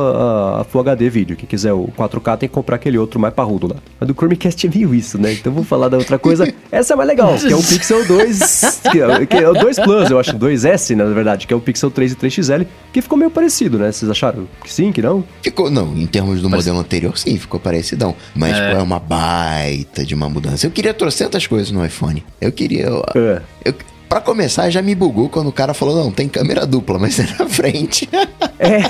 a, 0.57 0.61
a 0.61 0.63
Full 0.63 0.81
HD 0.81 1.09
vídeo. 1.09 1.35
Quem 1.35 1.47
quiser 1.47 1.73
o 1.73 1.87
4K 1.97 2.37
tem 2.37 2.49
que 2.49 2.55
comprar 2.55 2.75
aquele 2.75 2.97
outro 2.97 3.19
mais 3.19 3.33
parrudo 3.33 3.67
lá. 3.67 3.75
Mas 3.99 4.07
do 4.07 4.13
Chromecast 4.13 4.65
é 4.65 4.69
meio 4.69 4.93
isso, 4.93 5.19
né? 5.19 5.33
Então 5.33 5.51
vamos 5.53 5.67
falar 5.67 5.89
da 5.89 5.97
outra 5.97 6.17
coisa. 6.19 6.51
Essa 6.71 6.93
é 6.93 6.95
mais 6.95 7.07
legal, 7.07 7.35
que 7.35 7.51
é 7.51 7.55
o 7.55 7.63
Pixel 7.63 8.05
2, 8.05 8.81
que 8.91 9.01
é, 9.01 9.25
que 9.25 9.37
é 9.37 9.49
o 9.49 9.53
2 9.53 9.79
Plus, 9.79 10.09
eu 10.11 10.19
acho, 10.19 10.37
2S, 10.37 10.95
na 10.95 11.05
verdade, 11.05 11.47
que 11.47 11.53
é 11.53 11.57
o 11.57 11.59
Pixel 11.61 11.89
3 11.89 12.11
e 12.11 12.15
3XL, 12.15 12.65
que 12.93 13.01
ficou 13.01 13.17
meio 13.17 13.31
parecido, 13.31 13.77
né? 13.77 13.91
Vocês 13.91 14.09
acharam 14.09 14.47
que 14.63 14.71
sim, 14.71 14.91
que 14.91 15.01
não? 15.01 15.23
Ficou, 15.41 15.69
não, 15.71 15.95
em 15.97 16.05
termos 16.07 16.41
do 16.41 16.49
modelo 16.49 16.77
anterior, 16.79 17.17
sim, 17.17 17.37
ficou 17.37 17.59
parecidão. 17.59 18.15
Mas 18.35 18.55
É. 18.57 18.71
pô, 18.73 18.79
é 18.79 18.83
uma 18.83 18.99
baita 18.99 20.05
de 20.05 20.13
uma 20.13 20.29
mudança. 20.29 20.67
Eu 20.67 20.71
queria 20.71 20.93
trocentas 20.93 21.47
coisas 21.47 21.71
no 21.71 21.85
iPhone. 21.85 22.23
Eu 22.39 22.51
queria. 22.51 22.85
Eu, 22.85 23.03
É. 23.15 23.41
eu- 23.65 23.73
pra 24.09 24.19
começar, 24.19 24.69
já 24.71 24.81
me 24.81 24.95
bugou 24.95 25.29
quando 25.29 25.47
o 25.47 25.53
cara 25.53 25.73
falou: 25.73 25.95
não, 25.95 26.11
tem 26.11 26.27
câmera 26.27 26.65
dupla, 26.65 26.97
mas 26.97 27.19
é 27.19 27.27
na 27.37 27.47
frente. 27.47 28.09
É. 28.57 28.81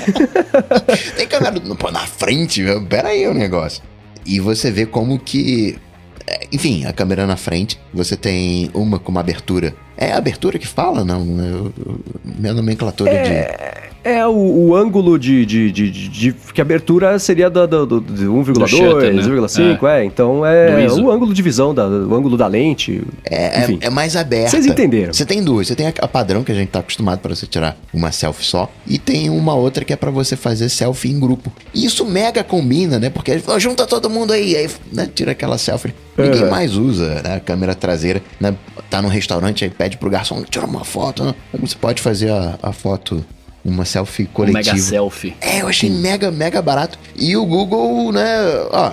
tem 1.16 1.28
câmera 1.28 1.60
dupla 1.60 1.92
na 1.92 2.06
frente, 2.06 2.62
meu. 2.62 2.82
Pera 2.82 3.10
aí 3.10 3.28
o 3.28 3.34
negócio. 3.34 3.82
E 4.24 4.40
você 4.40 4.70
vê 4.70 4.86
como 4.86 5.18
que. 5.18 5.78
é, 6.26 6.48
Enfim, 6.50 6.86
a 6.86 6.92
câmera 6.92 7.26
na 7.26 7.36
frente, 7.36 7.78
você 7.92 8.16
tem 8.16 8.70
uma 8.72 8.98
com 8.98 9.12
uma 9.12 9.20
abertura. 9.20 9.74
É 10.00 10.12
a 10.12 10.16
abertura 10.16 10.58
que 10.58 10.66
fala? 10.66 11.04
Não, 11.04 11.20
eu- 11.38 11.72
eu- 11.86 12.00
minha 12.24 12.54
nomenclatura 12.54 13.10
de. 13.22 13.90
É 14.02 14.26
o, 14.26 14.30
o 14.32 14.74
ângulo 14.74 15.18
de, 15.18 15.44
de, 15.44 15.70
de, 15.70 15.90
de- 15.90 16.08
de- 16.08 16.32
Que 16.54 16.60
a 16.62 16.64
abertura 16.64 17.18
seria 17.18 17.50
da, 17.50 17.66
do, 17.66 17.84
do, 17.84 18.00
de 18.00 18.24
1,2, 18.24 18.66
shutter, 18.66 19.12
né? 19.12 19.22
1,5, 19.22 19.86
é. 19.86 20.04
Então 20.06 20.46
é 20.46 20.86
o 20.90 21.10
ângulo 21.10 21.34
de 21.34 21.42
visão, 21.42 21.74
da, 21.74 21.86
o 21.86 22.14
ângulo 22.14 22.34
da 22.38 22.46
lente. 22.46 23.02
É, 23.26 23.60
Enfim. 23.64 23.78
é, 23.82 23.88
é 23.88 23.90
mais 23.90 24.16
aberta. 24.16 24.52
Vocês 24.52 24.64
entenderam. 24.64 25.12
Você 25.12 25.26
tem 25.26 25.44
duas. 25.44 25.66
Você 25.68 25.76
tem 25.76 25.86
a, 25.88 25.92
a 26.00 26.08
padrão, 26.08 26.42
que 26.42 26.50
a 26.50 26.54
gente 26.54 26.70
tá 26.70 26.78
acostumado 26.78 27.18
para 27.18 27.34
você 27.34 27.46
tirar 27.46 27.76
uma 27.92 28.10
selfie 28.10 28.42
só. 28.46 28.70
E 28.86 28.98
tem 28.98 29.28
uma 29.28 29.54
outra 29.54 29.84
que 29.84 29.92
é 29.92 29.96
para 29.96 30.10
você 30.10 30.34
fazer 30.34 30.70
selfie 30.70 31.10
em 31.10 31.20
grupo. 31.20 31.52
E 31.74 31.84
isso 31.84 32.06
mega 32.06 32.42
combina, 32.42 32.98
né? 32.98 33.10
Porque 33.10 33.30
ele 33.32 33.40
falou, 33.40 33.60
junta 33.60 33.86
todo 33.86 34.08
mundo 34.08 34.32
aí. 34.32 34.56
Aí 34.56 34.70
né, 34.90 35.10
tira 35.14 35.32
aquela 35.32 35.58
selfie. 35.58 35.92
Ninguém 36.16 36.44
Uhum. 36.44 36.50
mais 36.50 36.74
usa 36.76 37.20
né, 37.22 37.34
a 37.36 37.40
câmera 37.40 37.74
traseira. 37.74 38.22
Né? 38.40 38.54
Tá 38.88 39.00
num 39.02 39.08
restaurante, 39.08 39.64
aí 39.64 39.70
pede 39.70 39.89
pro 39.96 40.10
garçom, 40.10 40.42
tira 40.44 40.66
uma 40.66 40.84
foto. 40.84 41.24
Né? 41.24 41.34
Você 41.60 41.76
pode 41.76 42.00
fazer 42.02 42.30
a, 42.30 42.58
a 42.62 42.72
foto, 42.72 43.24
uma 43.64 43.84
selfie 43.84 44.24
Um 44.24 44.26
coletiva. 44.26 44.72
mega 44.74 44.76
selfie. 44.82 45.36
É, 45.40 45.60
eu 45.62 45.68
achei 45.68 45.90
mega, 45.90 46.30
mega 46.30 46.60
barato. 46.62 46.98
E 47.16 47.36
o 47.36 47.44
Google, 47.44 48.12
né, 48.12 48.24
ó, 48.70 48.92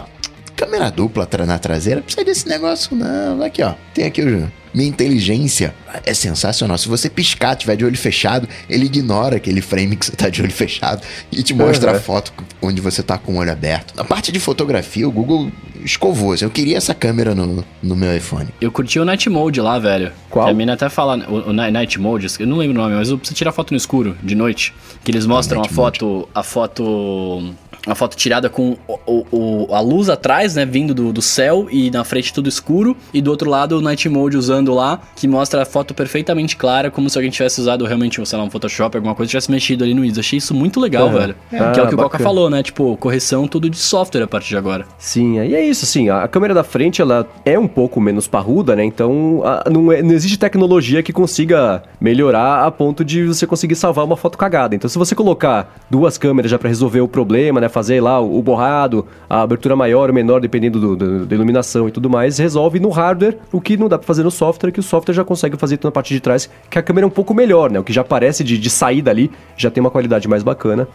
câmera 0.57 0.89
dupla 0.91 1.27
na 1.45 1.57
traseira, 1.59 2.01
precisa 2.01 2.25
desse 2.25 2.47
negócio 2.49 2.95
não. 2.95 3.41
Aqui, 3.43 3.61
ó, 3.63 3.73
tem 3.93 4.05
aqui 4.05 4.21
o... 4.21 4.51
Minha 4.73 4.89
inteligência 4.89 5.73
é 6.05 6.13
sensacional. 6.13 6.77
Se 6.77 6.87
você 6.87 7.09
piscar, 7.09 7.55
tiver 7.55 7.75
de 7.77 7.83
olho 7.85 7.97
fechado, 7.97 8.47
ele 8.69 8.85
ignora 8.85 9.37
aquele 9.37 9.59
frame 9.61 9.95
que 9.95 10.05
você 10.05 10.11
tá 10.11 10.29
de 10.29 10.39
olho 10.41 10.51
fechado 10.51 11.01
e 11.31 11.41
te 11.41 11.51
mostra 11.53 11.91
Uhum. 11.91 11.97
a 11.97 11.99
foto 11.99 12.31
onde 12.61 12.79
você 12.79 13.01
tá 13.01 13.17
com 13.17 13.33
o 13.33 13.37
olho 13.37 13.51
aberto. 13.51 13.95
Na 13.95 14.03
parte 14.03 14.31
de 14.31 14.39
fotografia, 14.39 15.07
o 15.07 15.11
Google 15.11 15.51
escovou. 15.83 16.35
Eu 16.39 16.51
queria 16.51 16.77
essa 16.77 16.93
câmera 16.93 17.33
no, 17.33 17.65
no 17.81 17.95
meu 17.95 18.15
iPhone. 18.15 18.49
Eu 18.61 18.71
curti 18.71 18.99
o 18.99 19.05
Night 19.05 19.27
Mode 19.29 19.59
lá, 19.61 19.79
velho. 19.79 20.11
Qual? 20.29 20.47
A 20.47 20.53
mina 20.53 20.73
até 20.73 20.89
fala, 20.89 21.17
o, 21.27 21.49
o 21.49 21.53
Ni- 21.53 21.71
Night 21.71 21.99
Mode, 21.99 22.27
eu 22.39 22.45
não 22.45 22.57
lembro 22.57 22.77
o 22.79 22.83
nome, 22.83 22.95
mas 22.95 23.09
você 23.09 23.33
tira 23.33 23.51
foto 23.51 23.71
no 23.71 23.77
escuro, 23.77 24.15
de 24.21 24.35
noite. 24.35 24.75
Que 25.03 25.09
eles 25.09 25.25
mostram 25.25 25.59
a 25.59 25.61
Night 25.61 25.73
foto, 25.73 26.29
a 26.35 26.43
foto. 26.43 27.53
A 27.87 27.95
foto 27.95 28.15
tirada 28.17 28.49
com 28.49 28.75
o, 28.87 29.25
o- 29.31 29.73
a 29.73 29.79
luz 29.79 30.09
atrás, 30.09 30.55
né? 30.55 30.65
Vindo 30.65 30.93
do, 30.93 31.13
do 31.13 31.21
céu 31.21 31.67
e 31.71 31.89
na 31.89 32.03
frente 32.03 32.33
tudo 32.33 32.49
escuro. 32.49 32.95
E 33.13 33.21
do 33.21 33.31
outro 33.31 33.49
lado 33.49 33.77
o 33.77 33.81
Night 33.81 34.07
Mode 34.09 34.35
usando 34.37 34.73
lá, 34.73 34.99
que 35.15 35.27
mostra 35.27 35.61
a 35.63 35.65
foto 35.65 35.93
perfeitamente 35.93 36.55
clara, 36.57 36.91
como 36.91 37.09
se 37.09 37.17
alguém 37.17 37.31
tivesse 37.31 37.61
usado 37.61 37.85
realmente, 37.85 38.23
sei 38.25 38.37
lá, 38.37 38.43
um 38.43 38.49
Photoshop, 38.49 38.97
alguma 38.97 39.15
coisa, 39.15 39.29
tivesse 39.29 39.49
mexido 39.49 39.83
ali 39.83 39.93
no 39.93 40.03
ISO. 40.03 40.19
Achei 40.19 40.37
isso 40.37 40.53
muito 40.53 40.79
legal, 40.79 41.07
Uhum. 41.07 41.13
velho. 41.13 41.35
Ah, 41.53 41.71
que 41.71 41.79
é 41.79 41.83
o 41.83 41.87
que 41.87 41.95
o 41.95 41.97
Coca 41.97 42.19
falou, 42.19 42.49
né? 42.49 42.61
Tipo, 42.61 42.97
correção 42.97 43.47
tudo 43.47 43.69
de 43.69 43.77
software 43.77 44.23
a 44.23 44.27
partir 44.27 44.49
de 44.49 44.57
agora. 44.57 44.85
Sim, 44.97 45.39
aí 45.39 45.55
é 45.55 45.63
isso, 45.65 45.85
assim, 45.85 46.09
a 46.09 46.27
câmera 46.27 46.53
da 46.53 46.63
frente, 46.63 47.01
ela 47.01 47.25
é 47.45 47.57
um 47.57 47.67
pouco 47.67 48.01
menos 48.01 48.27
parruda, 48.27 48.75
né, 48.75 48.83
então 48.83 49.41
a- 49.45 49.63
não, 49.69 49.91
é- 49.91 50.01
não 50.01 50.11
existe 50.11 50.37
tecnologia 50.37 51.01
que 51.01 51.13
consiga 51.13 51.83
melhorar 52.01 52.65
a 52.65 52.71
ponto 52.71 53.03
de 53.05 53.25
você 53.25 53.47
conseguir 53.47 53.75
salvar 53.75 54.03
uma 54.05 54.17
foto 54.17 54.37
cagada. 54.37 54.75
Então 54.75 54.89
se 54.89 54.97
você 54.97 55.15
colocar 55.15 55.75
duas 55.89 56.17
câmeras 56.17 56.51
já 56.51 56.59
pra 56.59 56.67
resolver 56.67 57.01
o 57.01 57.07
problema, 57.07 57.61
né, 57.61 57.69
fazer 57.77 58.01
lá 58.01 58.19
o, 58.19 58.41
borrado, 58.41 59.05
a 59.29 59.43
abertura 59.43 59.75
maior 59.75 60.09
ou 60.09 60.15
menor, 60.15 60.41
dependendo 60.41 60.79
do, 60.79 60.95
do, 60.95 61.25
da 61.27 61.35
iluminação 61.35 61.87
e 61.87 61.91
tudo 61.91 62.09
mais, 62.09 62.39
resolve 62.39 62.79
no 62.79 62.89
hardware 62.89 63.37
o 63.51 63.61
que 63.61 63.77
não 63.77 63.87
dá 63.87 63.99
pra 63.99 64.07
fazer 64.07 64.23
no 64.23 64.31
software, 64.31 64.71
que 64.71 64.79
o 64.79 64.83
software 64.83 65.13
já 65.13 65.23
consegue 65.23 65.55
fazer 65.57 65.79
na 65.83 65.91
parte 65.91 66.11
de 66.11 66.19
trás, 66.19 66.49
que 66.71 66.79
a 66.79 66.81
câmera 66.81 67.05
é 67.05 67.07
um 67.07 67.11
pouco 67.11 67.35
melhor, 67.35 67.69
né? 67.69 67.79
O 67.79 67.83
que 67.83 67.93
já 67.93 68.01
aparece 68.01 68.43
de, 68.43 68.57
de 68.57 68.69
saída 68.71 69.11
ali 69.11 69.29
já 69.55 69.69
tem 69.69 69.79
uma 69.79 69.91
qualidade 69.91 70.27
mais 70.27 70.41
bacana. 70.41 70.87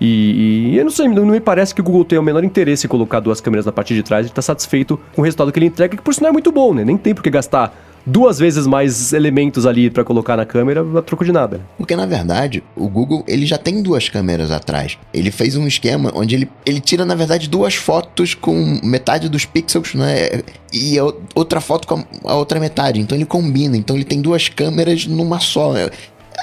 E, 0.00 0.74
e, 0.74 0.78
eu 0.78 0.84
não 0.84 0.92
sei, 0.92 1.08
não 1.08 1.26
me 1.26 1.40
parece 1.40 1.74
que 1.74 1.80
o 1.80 1.84
Google 1.84 2.04
tenha 2.04 2.20
o 2.20 2.24
menor 2.24 2.44
interesse 2.44 2.86
em 2.86 2.88
colocar 2.88 3.18
duas 3.18 3.40
câmeras 3.40 3.66
na 3.66 3.72
parte 3.72 3.92
de 3.92 4.02
trás 4.04 4.24
e 4.24 4.30
tá 4.30 4.40
satisfeito 4.40 4.96
com 5.16 5.22
o 5.22 5.24
resultado 5.24 5.50
que 5.50 5.58
ele 5.58 5.66
entrega, 5.66 5.96
que 5.96 6.02
por 6.02 6.14
sinal 6.14 6.30
é 6.30 6.32
muito 6.32 6.52
bom, 6.52 6.72
né? 6.72 6.84
Nem 6.84 6.96
tem 6.96 7.16
por 7.16 7.22
que 7.24 7.30
gastar 7.30 7.74
duas 8.08 8.38
vezes 8.38 8.66
mais 8.66 9.12
elementos 9.12 9.66
ali 9.66 9.90
para 9.90 10.02
colocar 10.02 10.36
na 10.36 10.46
câmera 10.46 10.84
a 10.98 11.02
troco 11.02 11.24
de 11.24 11.32
nada. 11.32 11.60
Porque 11.76 11.94
na 11.94 12.06
verdade, 12.06 12.62
o 12.74 12.88
Google 12.88 13.24
ele 13.28 13.46
já 13.46 13.58
tem 13.58 13.82
duas 13.82 14.08
câmeras 14.08 14.50
atrás. 14.50 14.98
Ele 15.12 15.30
fez 15.30 15.56
um 15.56 15.66
esquema 15.66 16.10
onde 16.14 16.34
ele, 16.34 16.50
ele 16.64 16.80
tira 16.80 17.04
na 17.04 17.14
verdade 17.14 17.48
duas 17.48 17.74
fotos 17.74 18.34
com 18.34 18.80
metade 18.82 19.28
dos 19.28 19.44
pixels, 19.44 19.94
né? 19.94 20.42
E 20.72 20.96
outra 21.34 21.60
foto 21.60 21.86
com 21.86 22.04
a 22.24 22.34
outra 22.34 22.58
metade. 22.58 23.00
Então 23.00 23.16
ele 23.16 23.26
combina. 23.26 23.76
Então 23.76 23.96
ele 23.96 24.04
tem 24.04 24.20
duas 24.20 24.48
câmeras 24.48 25.06
numa 25.06 25.38
só. 25.38 25.74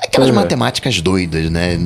Aquelas 0.04 0.30
uhum. 0.30 0.36
matemáticas 0.36 1.02
doidas, 1.02 1.50
né? 1.50 1.78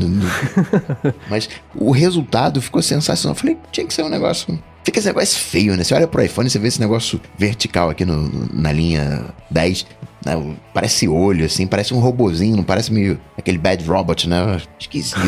Mas 1.29 1.49
o 1.75 1.91
resultado 1.91 2.61
ficou 2.61 2.81
sensacional. 2.81 3.35
Eu 3.35 3.39
falei, 3.39 3.57
tinha 3.71 3.85
que 3.85 3.93
ser 3.93 4.03
um 4.03 4.09
negócio. 4.09 4.59
Fica 4.83 4.99
esse 4.99 5.07
negócio 5.07 5.39
feio, 5.39 5.75
né? 5.75 5.83
Você 5.83 5.93
olha 5.93 6.07
pro 6.07 6.23
iPhone 6.23 6.47
e 6.47 6.49
você 6.49 6.59
vê 6.59 6.67
esse 6.67 6.79
negócio 6.79 7.19
vertical 7.37 7.89
aqui 7.89 8.05
no, 8.05 8.29
na 8.53 8.71
linha 8.71 9.25
10. 9.49 9.85
Né? 10.25 10.55
Parece 10.73 11.07
olho, 11.07 11.45
assim, 11.45 11.67
parece 11.67 11.93
um 11.93 11.99
robozinho, 11.99 12.55
não 12.55 12.63
parece 12.63 12.91
meio 12.91 13.19
aquele 13.37 13.57
bad 13.57 13.83
robot, 13.85 14.27
né? 14.27 14.59
Esquisito. 14.79 15.19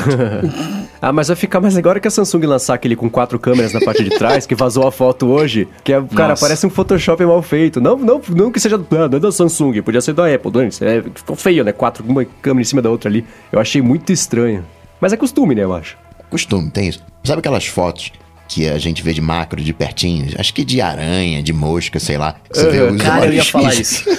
ah, 1.01 1.11
mas 1.11 1.27
vai 1.27 1.35
ficar 1.35 1.59
mais 1.59 1.77
agora 1.77 1.99
que 1.99 2.07
a 2.07 2.11
Samsung 2.11 2.45
lançar 2.45 2.73
aquele 2.73 2.95
com 2.95 3.09
quatro 3.09 3.37
câmeras 3.39 3.73
na 3.73 3.81
parte 3.81 4.03
de 4.03 4.09
trás, 4.11 4.45
que 4.45 4.55
vazou 4.55 4.87
a 4.87 4.91
foto 4.91 5.27
hoje, 5.27 5.67
que 5.83 5.93
é, 5.93 6.01
cara, 6.15 6.35
parece 6.35 6.65
um 6.65 6.69
Photoshop 6.69 7.23
mal 7.25 7.41
feito. 7.41 7.79
Não, 7.79 7.97
não, 7.97 8.21
não 8.29 8.51
que 8.51 8.59
seja 8.59 8.77
não, 8.77 8.85
não 9.07 9.17
é 9.17 9.19
da 9.19 9.31
Samsung, 9.31 9.81
podia 9.81 10.01
ser 10.01 10.13
da 10.13 10.33
Apple, 10.33 10.51
Dani. 10.51 10.69
É, 10.81 11.03
ficou 11.15 11.35
feio, 11.35 11.63
né? 11.63 11.71
Quatro, 11.71 12.03
uma 12.07 12.25
câmera 12.41 12.61
em 12.61 12.65
cima 12.65 12.81
da 12.81 12.89
outra 12.89 13.09
ali. 13.09 13.25
Eu 13.51 13.59
achei 13.59 13.81
muito 13.81 14.11
estranho. 14.11 14.65
Mas 14.99 15.13
é 15.13 15.17
costume, 15.17 15.55
né, 15.55 15.63
eu 15.63 15.73
acho. 15.73 15.97
Costume, 16.29 16.69
tem 16.69 16.87
isso. 16.87 17.03
Sabe 17.23 17.39
aquelas 17.39 17.65
fotos 17.65 18.11
que 18.51 18.67
a 18.67 18.77
gente 18.77 19.01
vê 19.01 19.13
de 19.13 19.21
macro, 19.21 19.61
de 19.61 19.71
pertinho, 19.71 20.27
acho 20.37 20.53
que 20.53 20.65
de 20.65 20.81
aranha, 20.81 21.41
de 21.41 21.53
mosca, 21.53 21.99
sei 21.99 22.17
lá. 22.17 22.35
Você 22.51 22.69
vê 22.69 22.81
os 22.81 23.01
cara, 23.01 23.27
eu 23.27 23.33
ia 23.33 23.45
falar 23.45 23.73
isso. 23.73 24.03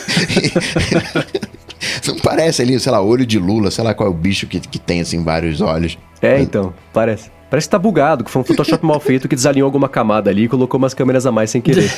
Não 2.09 2.17
parece 2.17 2.63
ali, 2.63 2.81
sei 2.81 2.91
lá, 2.91 3.03
olho 3.03 3.27
de 3.27 3.39
lula, 3.39 3.71
sei 3.71 3.85
lá 3.85 3.93
qual 3.93 4.09
é 4.09 4.11
o 4.11 4.15
bicho 4.15 4.47
que, 4.47 4.59
que 4.59 4.79
tem, 4.79 5.03
assim, 5.03 5.23
vários 5.23 5.61
olhos. 5.61 5.99
É, 6.23 6.41
então, 6.41 6.73
parece. 6.95 7.31
Parece 7.51 7.67
que 7.67 7.73
tá 7.73 7.79
bugado, 7.79 8.25
que 8.25 8.31
foi 8.31 8.41
um 8.41 8.45
Photoshop 8.45 8.87
mal 8.87 8.99
feito 8.99 9.29
que 9.29 9.37
desalinhou 9.37 9.67
alguma 9.67 9.87
camada 9.87 10.31
ali 10.31 10.45
e 10.45 10.49
colocou 10.49 10.79
umas 10.79 10.95
câmeras 10.95 11.27
a 11.27 11.33
mais 11.33 11.51
sem 11.51 11.61
querer. 11.61 11.93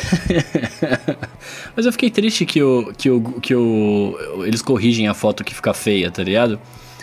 Mas 1.76 1.86
eu 1.86 1.92
fiquei 1.92 2.10
triste 2.10 2.44
que, 2.44 2.60
o, 2.60 2.92
que, 2.98 3.08
o, 3.08 3.20
que 3.40 3.54
o, 3.54 4.18
eles 4.44 4.60
corrigem 4.60 5.06
a 5.06 5.14
foto 5.14 5.44
que 5.44 5.54
fica 5.54 5.72
feia, 5.72 6.10
tá 6.10 6.24
ligado? 6.24 6.58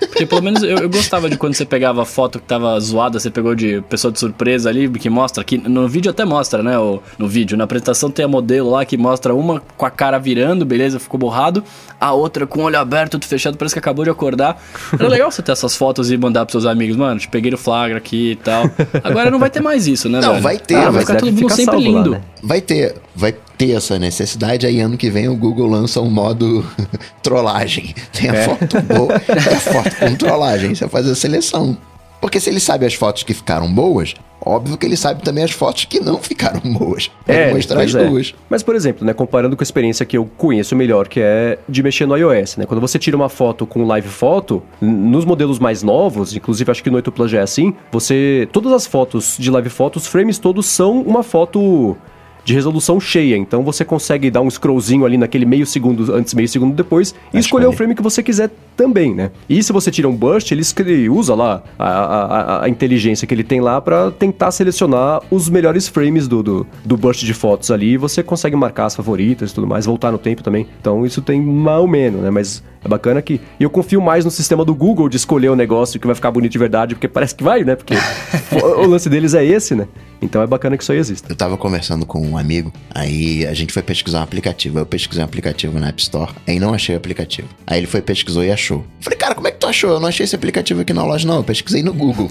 Porque 0.08 0.26
pelo 0.26 0.42
menos 0.42 0.64
eu, 0.64 0.78
eu, 0.78 0.90
gostava 0.90 1.30
de 1.30 1.38
quando 1.38 1.54
você 1.54 1.66
pegava 1.66 2.02
a 2.02 2.06
foto 2.06 2.40
que 2.40 2.46
tava 2.46 2.80
zoada, 2.80 3.20
você 3.20 3.30
pegou 3.30 3.54
de 3.54 3.82
pessoa 3.90 4.12
de 4.12 4.20
surpresa 4.20 4.70
ali, 4.70 4.90
que 4.90 5.10
mostra 5.10 5.42
aqui. 5.42 5.58
No 5.58 5.88
vídeo 5.88 6.10
até 6.10 6.26
mostra, 6.26 6.64
né? 6.64 6.78
O, 6.78 7.02
no 7.18 7.28
vídeo. 7.28 7.58
Na 7.58 7.66
apresentação 7.66 8.10
tem 8.10 8.26
a 8.26 8.28
modelo 8.28 8.72
lá 8.72 8.84
que 8.84 8.98
mostra 8.98 9.34
uma 9.34 9.62
com 9.78 9.86
a 9.86 9.92
cara 9.92 10.18
virando, 10.18 10.66
beleza, 10.66 11.00
ficou 11.00 11.20
borrado. 11.20 11.64
A 12.00 12.14
outra 12.14 12.48
com 12.48 12.62
o 12.62 12.64
olho 12.64 12.80
aberto, 12.80 13.12
tudo 13.12 13.26
fechado, 13.26 13.58
parece 13.58 13.76
que 13.76 13.80
acabou 13.80 14.04
de 14.04 14.12
acordar. 14.12 14.62
Era 14.94 15.08
legal 15.08 15.32
você 15.32 15.42
ter 15.42 15.52
essas 15.52 15.76
fotos 15.76 16.12
e 16.12 16.18
mandar 16.18 16.46
pros 16.46 16.64
seus 16.64 16.66
amigos, 16.66 16.98
mano, 16.98 17.20
te 17.20 17.28
peguei 17.28 17.52
no 17.52 17.58
flagra 17.58 17.98
aqui 17.98 18.32
e 18.32 18.36
tal. 18.36 18.64
Agora 19.04 19.30
não 19.30 19.40
vai 19.40 19.50
ter 19.50 19.62
mais 19.62 19.88
isso, 19.88 20.10
né, 20.10 20.20
Não, 20.20 20.32
velho? 20.32 20.44
vai 20.44 20.58
ter. 20.58 20.76
Ah, 20.76 20.90
vai 20.90 21.02
ficar 21.02 21.16
todo 21.16 21.32
mundo 21.32 21.50
sempre 21.52 21.78
lindo. 21.78 22.12
Lá, 22.12 22.18
né? 22.18 22.24
Vai 22.42 22.62
ter. 22.62 22.96
Vai 23.16 23.36
ter 23.62 23.74
essa 23.74 24.00
necessidade, 24.00 24.66
aí 24.66 24.80
ano 24.80 24.98
que 24.98 25.12
vem 25.12 25.30
o 25.30 25.36
Google 25.36 25.68
lança 25.68 26.02
um 26.02 26.10
modo 26.10 26.66
trollagem. 27.22 27.94
Tem 28.12 28.28
a 28.28 28.34
é. 28.34 28.44
foto 28.44 28.82
boa 28.82 29.22
e 29.30 29.54
a 29.54 29.60
foto 29.60 29.96
com 29.98 30.16
trollagem. 30.16 30.74
Você 30.74 30.88
faz 30.88 31.08
a 31.08 31.14
seleção. 31.14 31.78
Porque 32.20 32.40
se 32.40 32.50
ele 32.50 32.60
sabe 32.60 32.88
as 32.88 32.96
fotos 32.96 33.22
que 33.22 33.36
ficaram 33.36 33.72
boas, 33.72 34.16
óbvio 34.44 34.78
que 34.78 34.86
ele 34.88 34.98
sabe 34.98 35.22
também 35.22 35.44
as 35.44 35.52
fotos 35.52 35.86
que 35.86 36.00
não 36.00 36.18
ficaram 36.18 36.60
boas. 36.74 37.12
Pode 37.24 37.38
é, 37.38 37.54
mostrar 37.54 37.84
as 37.84 37.94
é. 37.94 38.04
duas. 38.04 38.34
Mas, 38.50 38.64
por 38.64 38.76
exemplo, 38.76 39.06
né, 39.06 39.14
comparando 39.14 39.56
com 39.56 39.62
a 39.62 39.66
experiência 39.66 40.08
que 40.08 40.18
eu 40.18 40.28
conheço 40.38 40.76
melhor, 40.76 41.08
que 41.08 41.20
é 41.20 41.60
de 41.70 41.84
mexer 41.84 42.08
no 42.08 42.18
iOS, 42.18 42.58
né? 42.58 42.66
Quando 42.66 42.82
você 42.82 42.98
tira 42.98 43.16
uma 43.16 43.30
foto 43.30 43.68
com 43.68 43.86
live 43.86 44.08
foto, 44.08 44.64
nos 44.82 45.24
modelos 45.24 45.60
mais 45.60 45.84
novos, 45.84 46.36
inclusive 46.36 46.72
acho 46.72 46.84
que 46.84 46.90
no 46.90 46.96
8 46.96 47.12
Plus 47.12 47.30
já 47.30 47.40
é 47.40 47.44
assim, 47.44 47.76
você. 47.92 48.48
Todas 48.52 48.72
as 48.72 48.88
fotos 48.88 49.36
de 49.38 49.52
live 49.52 49.70
foto, 49.70 49.98
os 49.98 50.08
frames 50.08 50.40
todos 50.40 50.66
são 50.66 51.00
uma 51.02 51.22
foto 51.22 51.96
de 52.44 52.54
resolução 52.54 53.00
cheia. 53.00 53.38
Então 53.38 53.64
você 53.64 53.86
consegue 53.86 54.30
dar 54.30 54.42
um 54.42 54.50
scrollzinho 54.50 55.06
ali 55.06 55.18
naquele 55.18 55.46
meio 55.46 55.66
segundo 55.66 56.14
antes, 56.14 56.34
meio 56.34 56.48
segundo 56.48 56.76
depois 56.76 57.14
e 57.34 57.38
Acho 57.38 57.48
escolher 57.48 57.68
o 57.68 57.72
frame 57.72 57.96
que 57.96 58.02
você 58.02 58.24
quiser 58.24 58.50
também, 58.76 59.14
né? 59.14 59.32
E 59.48 59.62
se 59.62 59.72
você 59.72 59.92
tira 59.92 60.08
um 60.08 60.16
burst, 60.16 60.52
ele 60.52 61.10
usa 61.10 61.36
lá 61.36 61.62
a, 61.78 61.88
a, 61.88 62.66
a 62.66 62.70
inteligência 62.70 63.28
que 63.28 63.34
ele 63.34 63.44
tem 63.44 63.62
lá 63.62 63.80
para 63.80 64.12
tentar 64.12 64.52
selecionar 64.52 65.22
os 65.30 65.50
melhores 65.50 65.88
frames 65.88 66.28
do, 66.28 66.42
do, 66.42 66.68
do, 66.84 66.98
burst 66.98 67.24
de 67.24 67.34
fotos 67.34 67.70
ali 67.70 67.94
e 67.94 67.98
você 67.98 68.24
consegue 68.24 68.56
marcar 68.56 68.86
as 68.86 68.96
favoritas 68.96 69.52
e 69.52 69.54
tudo 69.54 69.68
mais, 69.68 69.86
voltar 69.86 70.12
no 70.12 70.18
tempo 70.18 70.42
também. 70.42 70.66
Então 70.80 71.06
isso 71.06 71.22
tem 71.22 71.42
mal 71.42 71.88
menos, 71.88 72.22
né? 72.22 72.30
Mas 72.30 72.64
é 72.84 72.88
bacana 72.88 73.22
que. 73.22 73.40
E 73.60 73.64
eu 73.64 73.70
confio 73.70 74.02
mais 74.02 74.26
no 74.26 74.32
sistema 74.32 74.66
do 74.66 74.74
Google 74.74 75.08
de 75.08 75.18
escolher 75.18 75.50
o 75.50 75.56
negócio 75.56 76.00
que 76.00 76.08
vai 76.08 76.16
ficar 76.16 76.32
bonito 76.32 76.52
de 76.52 76.58
verdade, 76.58 76.96
porque 76.96 77.08
parece 77.08 77.36
que 77.36 77.44
vai, 77.44 77.64
né? 77.64 77.76
Porque 77.76 77.94
o 78.56 78.88
lance 78.88 79.10
deles 79.10 79.34
é 79.34 79.46
esse, 79.46 79.76
né? 79.76 79.88
Então 80.22 80.42
é 80.42 80.48
bacana 80.48 80.76
que 80.76 80.84
isso 80.84 80.92
aí 80.92 80.98
exista. 80.98 81.32
Eu 81.32 81.36
tava 81.36 81.58
conversando 81.58 82.06
com 82.06 82.26
um 82.26 82.38
amigo, 82.38 82.72
aí 82.94 83.46
a 83.46 83.54
gente 83.54 83.72
foi 83.72 83.82
pesquisar 83.84 84.20
um 84.20 84.24
aplicativo. 84.24 84.80
Eu 84.80 84.86
pesquisei 84.86 85.24
um 85.24 85.26
aplicativo 85.26 85.80
na 85.80 85.90
App 85.90 86.02
Store, 86.02 86.32
aí 86.48 86.60
não 86.60 86.74
achei 86.74 86.96
o 86.96 86.98
aplicativo. 86.98 87.48
Aí 87.68 87.80
ele 87.80 87.88
foi, 87.88 88.02
pesquisou 88.02 88.44
e 88.44 88.52
achou. 88.52 88.84
falei, 89.00 89.18
cara, 89.18 89.36
como 89.36 89.48
é 89.48 89.52
que 89.52 89.58
tu 89.58 89.68
achou? 89.68 89.92
Eu 89.92 90.00
não 90.00 90.08
achei 90.08 90.24
esse 90.24 90.36
aplicativo 90.36 90.82
aqui 90.82 90.94
na 90.94 91.04
loja, 91.04 91.28
não. 91.28 91.38
Eu 91.38 91.44
pesquisei 91.44 91.84
no 91.84 91.94
Google. 91.94 92.30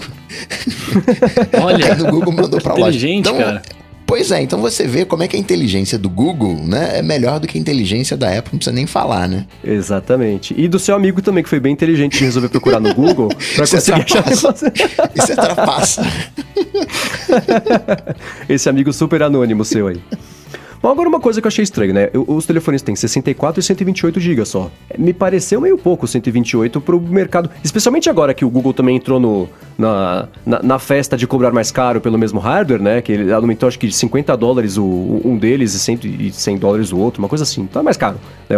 Olha. 1.61 1.85
aí 1.93 1.97
no 1.97 2.11
Google 2.11 2.33
mandou 2.33 2.61
pra 2.61 2.73
loja. 2.73 3.07
Então, 3.07 3.37
cara. 3.37 3.61
Pois 4.11 4.29
é, 4.29 4.41
então 4.41 4.59
você 4.59 4.85
vê 4.85 5.05
como 5.05 5.23
é 5.23 5.27
que 5.29 5.37
a 5.37 5.39
inteligência 5.39 5.97
do 5.97 6.09
Google, 6.09 6.53
né, 6.67 6.99
é 6.99 7.01
melhor 7.01 7.39
do 7.39 7.47
que 7.47 7.57
a 7.57 7.61
inteligência 7.61 8.17
da 8.17 8.27
Apple, 8.27 8.49
não 8.51 8.57
precisa 8.57 8.75
nem 8.75 8.85
falar, 8.85 9.25
né? 9.25 9.45
Exatamente. 9.63 10.53
E 10.57 10.67
do 10.67 10.77
seu 10.77 10.95
amigo 10.95 11.21
também, 11.21 11.41
que 11.41 11.47
foi 11.47 11.61
bem 11.61 11.71
inteligente 11.71 12.17
de 12.17 12.25
resolver 12.25 12.49
procurar 12.49 12.81
no 12.81 12.93
Google 12.93 13.29
pra 13.55 13.63
Isso 13.63 13.73
conseguir 13.73 14.01
achar 14.01 14.29
Isso 15.15 15.31
é 15.31 15.35
trapaça. 15.35 16.05
Esse 18.49 18.67
amigo 18.67 18.91
super 18.91 19.23
anônimo 19.23 19.63
seu 19.63 19.87
aí. 19.87 20.01
Bom, 20.81 20.89
agora 20.89 21.07
uma 21.07 21.19
coisa 21.19 21.39
que 21.39 21.45
eu 21.45 21.49
achei 21.49 21.61
estranho, 21.61 21.93
né? 21.93 22.09
Os 22.27 22.47
telefones 22.47 22.81
têm 22.81 22.95
64 22.95 23.59
e 23.59 23.63
128 23.63 24.19
GB 24.19 24.45
só. 24.45 24.71
É, 24.89 24.97
me 24.97 25.13
pareceu 25.13 25.61
meio 25.61 25.77
pouco 25.77 26.07
128 26.07 26.81
pro 26.81 26.99
mercado, 26.99 27.51
especialmente 27.63 28.09
agora 28.09 28.33
que 28.33 28.43
o 28.43 28.49
Google 28.49 28.73
também 28.73 28.95
entrou 28.95 29.19
no, 29.19 29.47
na, 29.77 30.27
na, 30.43 30.63
na 30.63 30.79
festa 30.79 31.15
de 31.15 31.27
cobrar 31.27 31.51
mais 31.51 31.69
caro 31.69 32.01
pelo 32.01 32.17
mesmo 32.17 32.39
hardware, 32.39 32.81
né? 32.81 32.99
Que 32.99 33.11
ele 33.11 33.31
aumentou 33.31 33.67
acho 33.67 33.77
que 33.77 33.85
de 33.85 33.93
50 33.93 34.35
dólares 34.35 34.75
o, 34.75 35.21
um 35.23 35.37
deles 35.37 35.75
e 35.75 35.79
100, 35.79 35.99
e 36.03 36.31
100 36.31 36.57
dólares 36.57 36.91
o 36.91 36.97
outro, 36.97 37.21
uma 37.21 37.29
coisa 37.29 37.43
assim. 37.43 37.67
Tá 37.67 37.83
mais 37.83 37.95
caro, 37.95 38.17
né? 38.49 38.55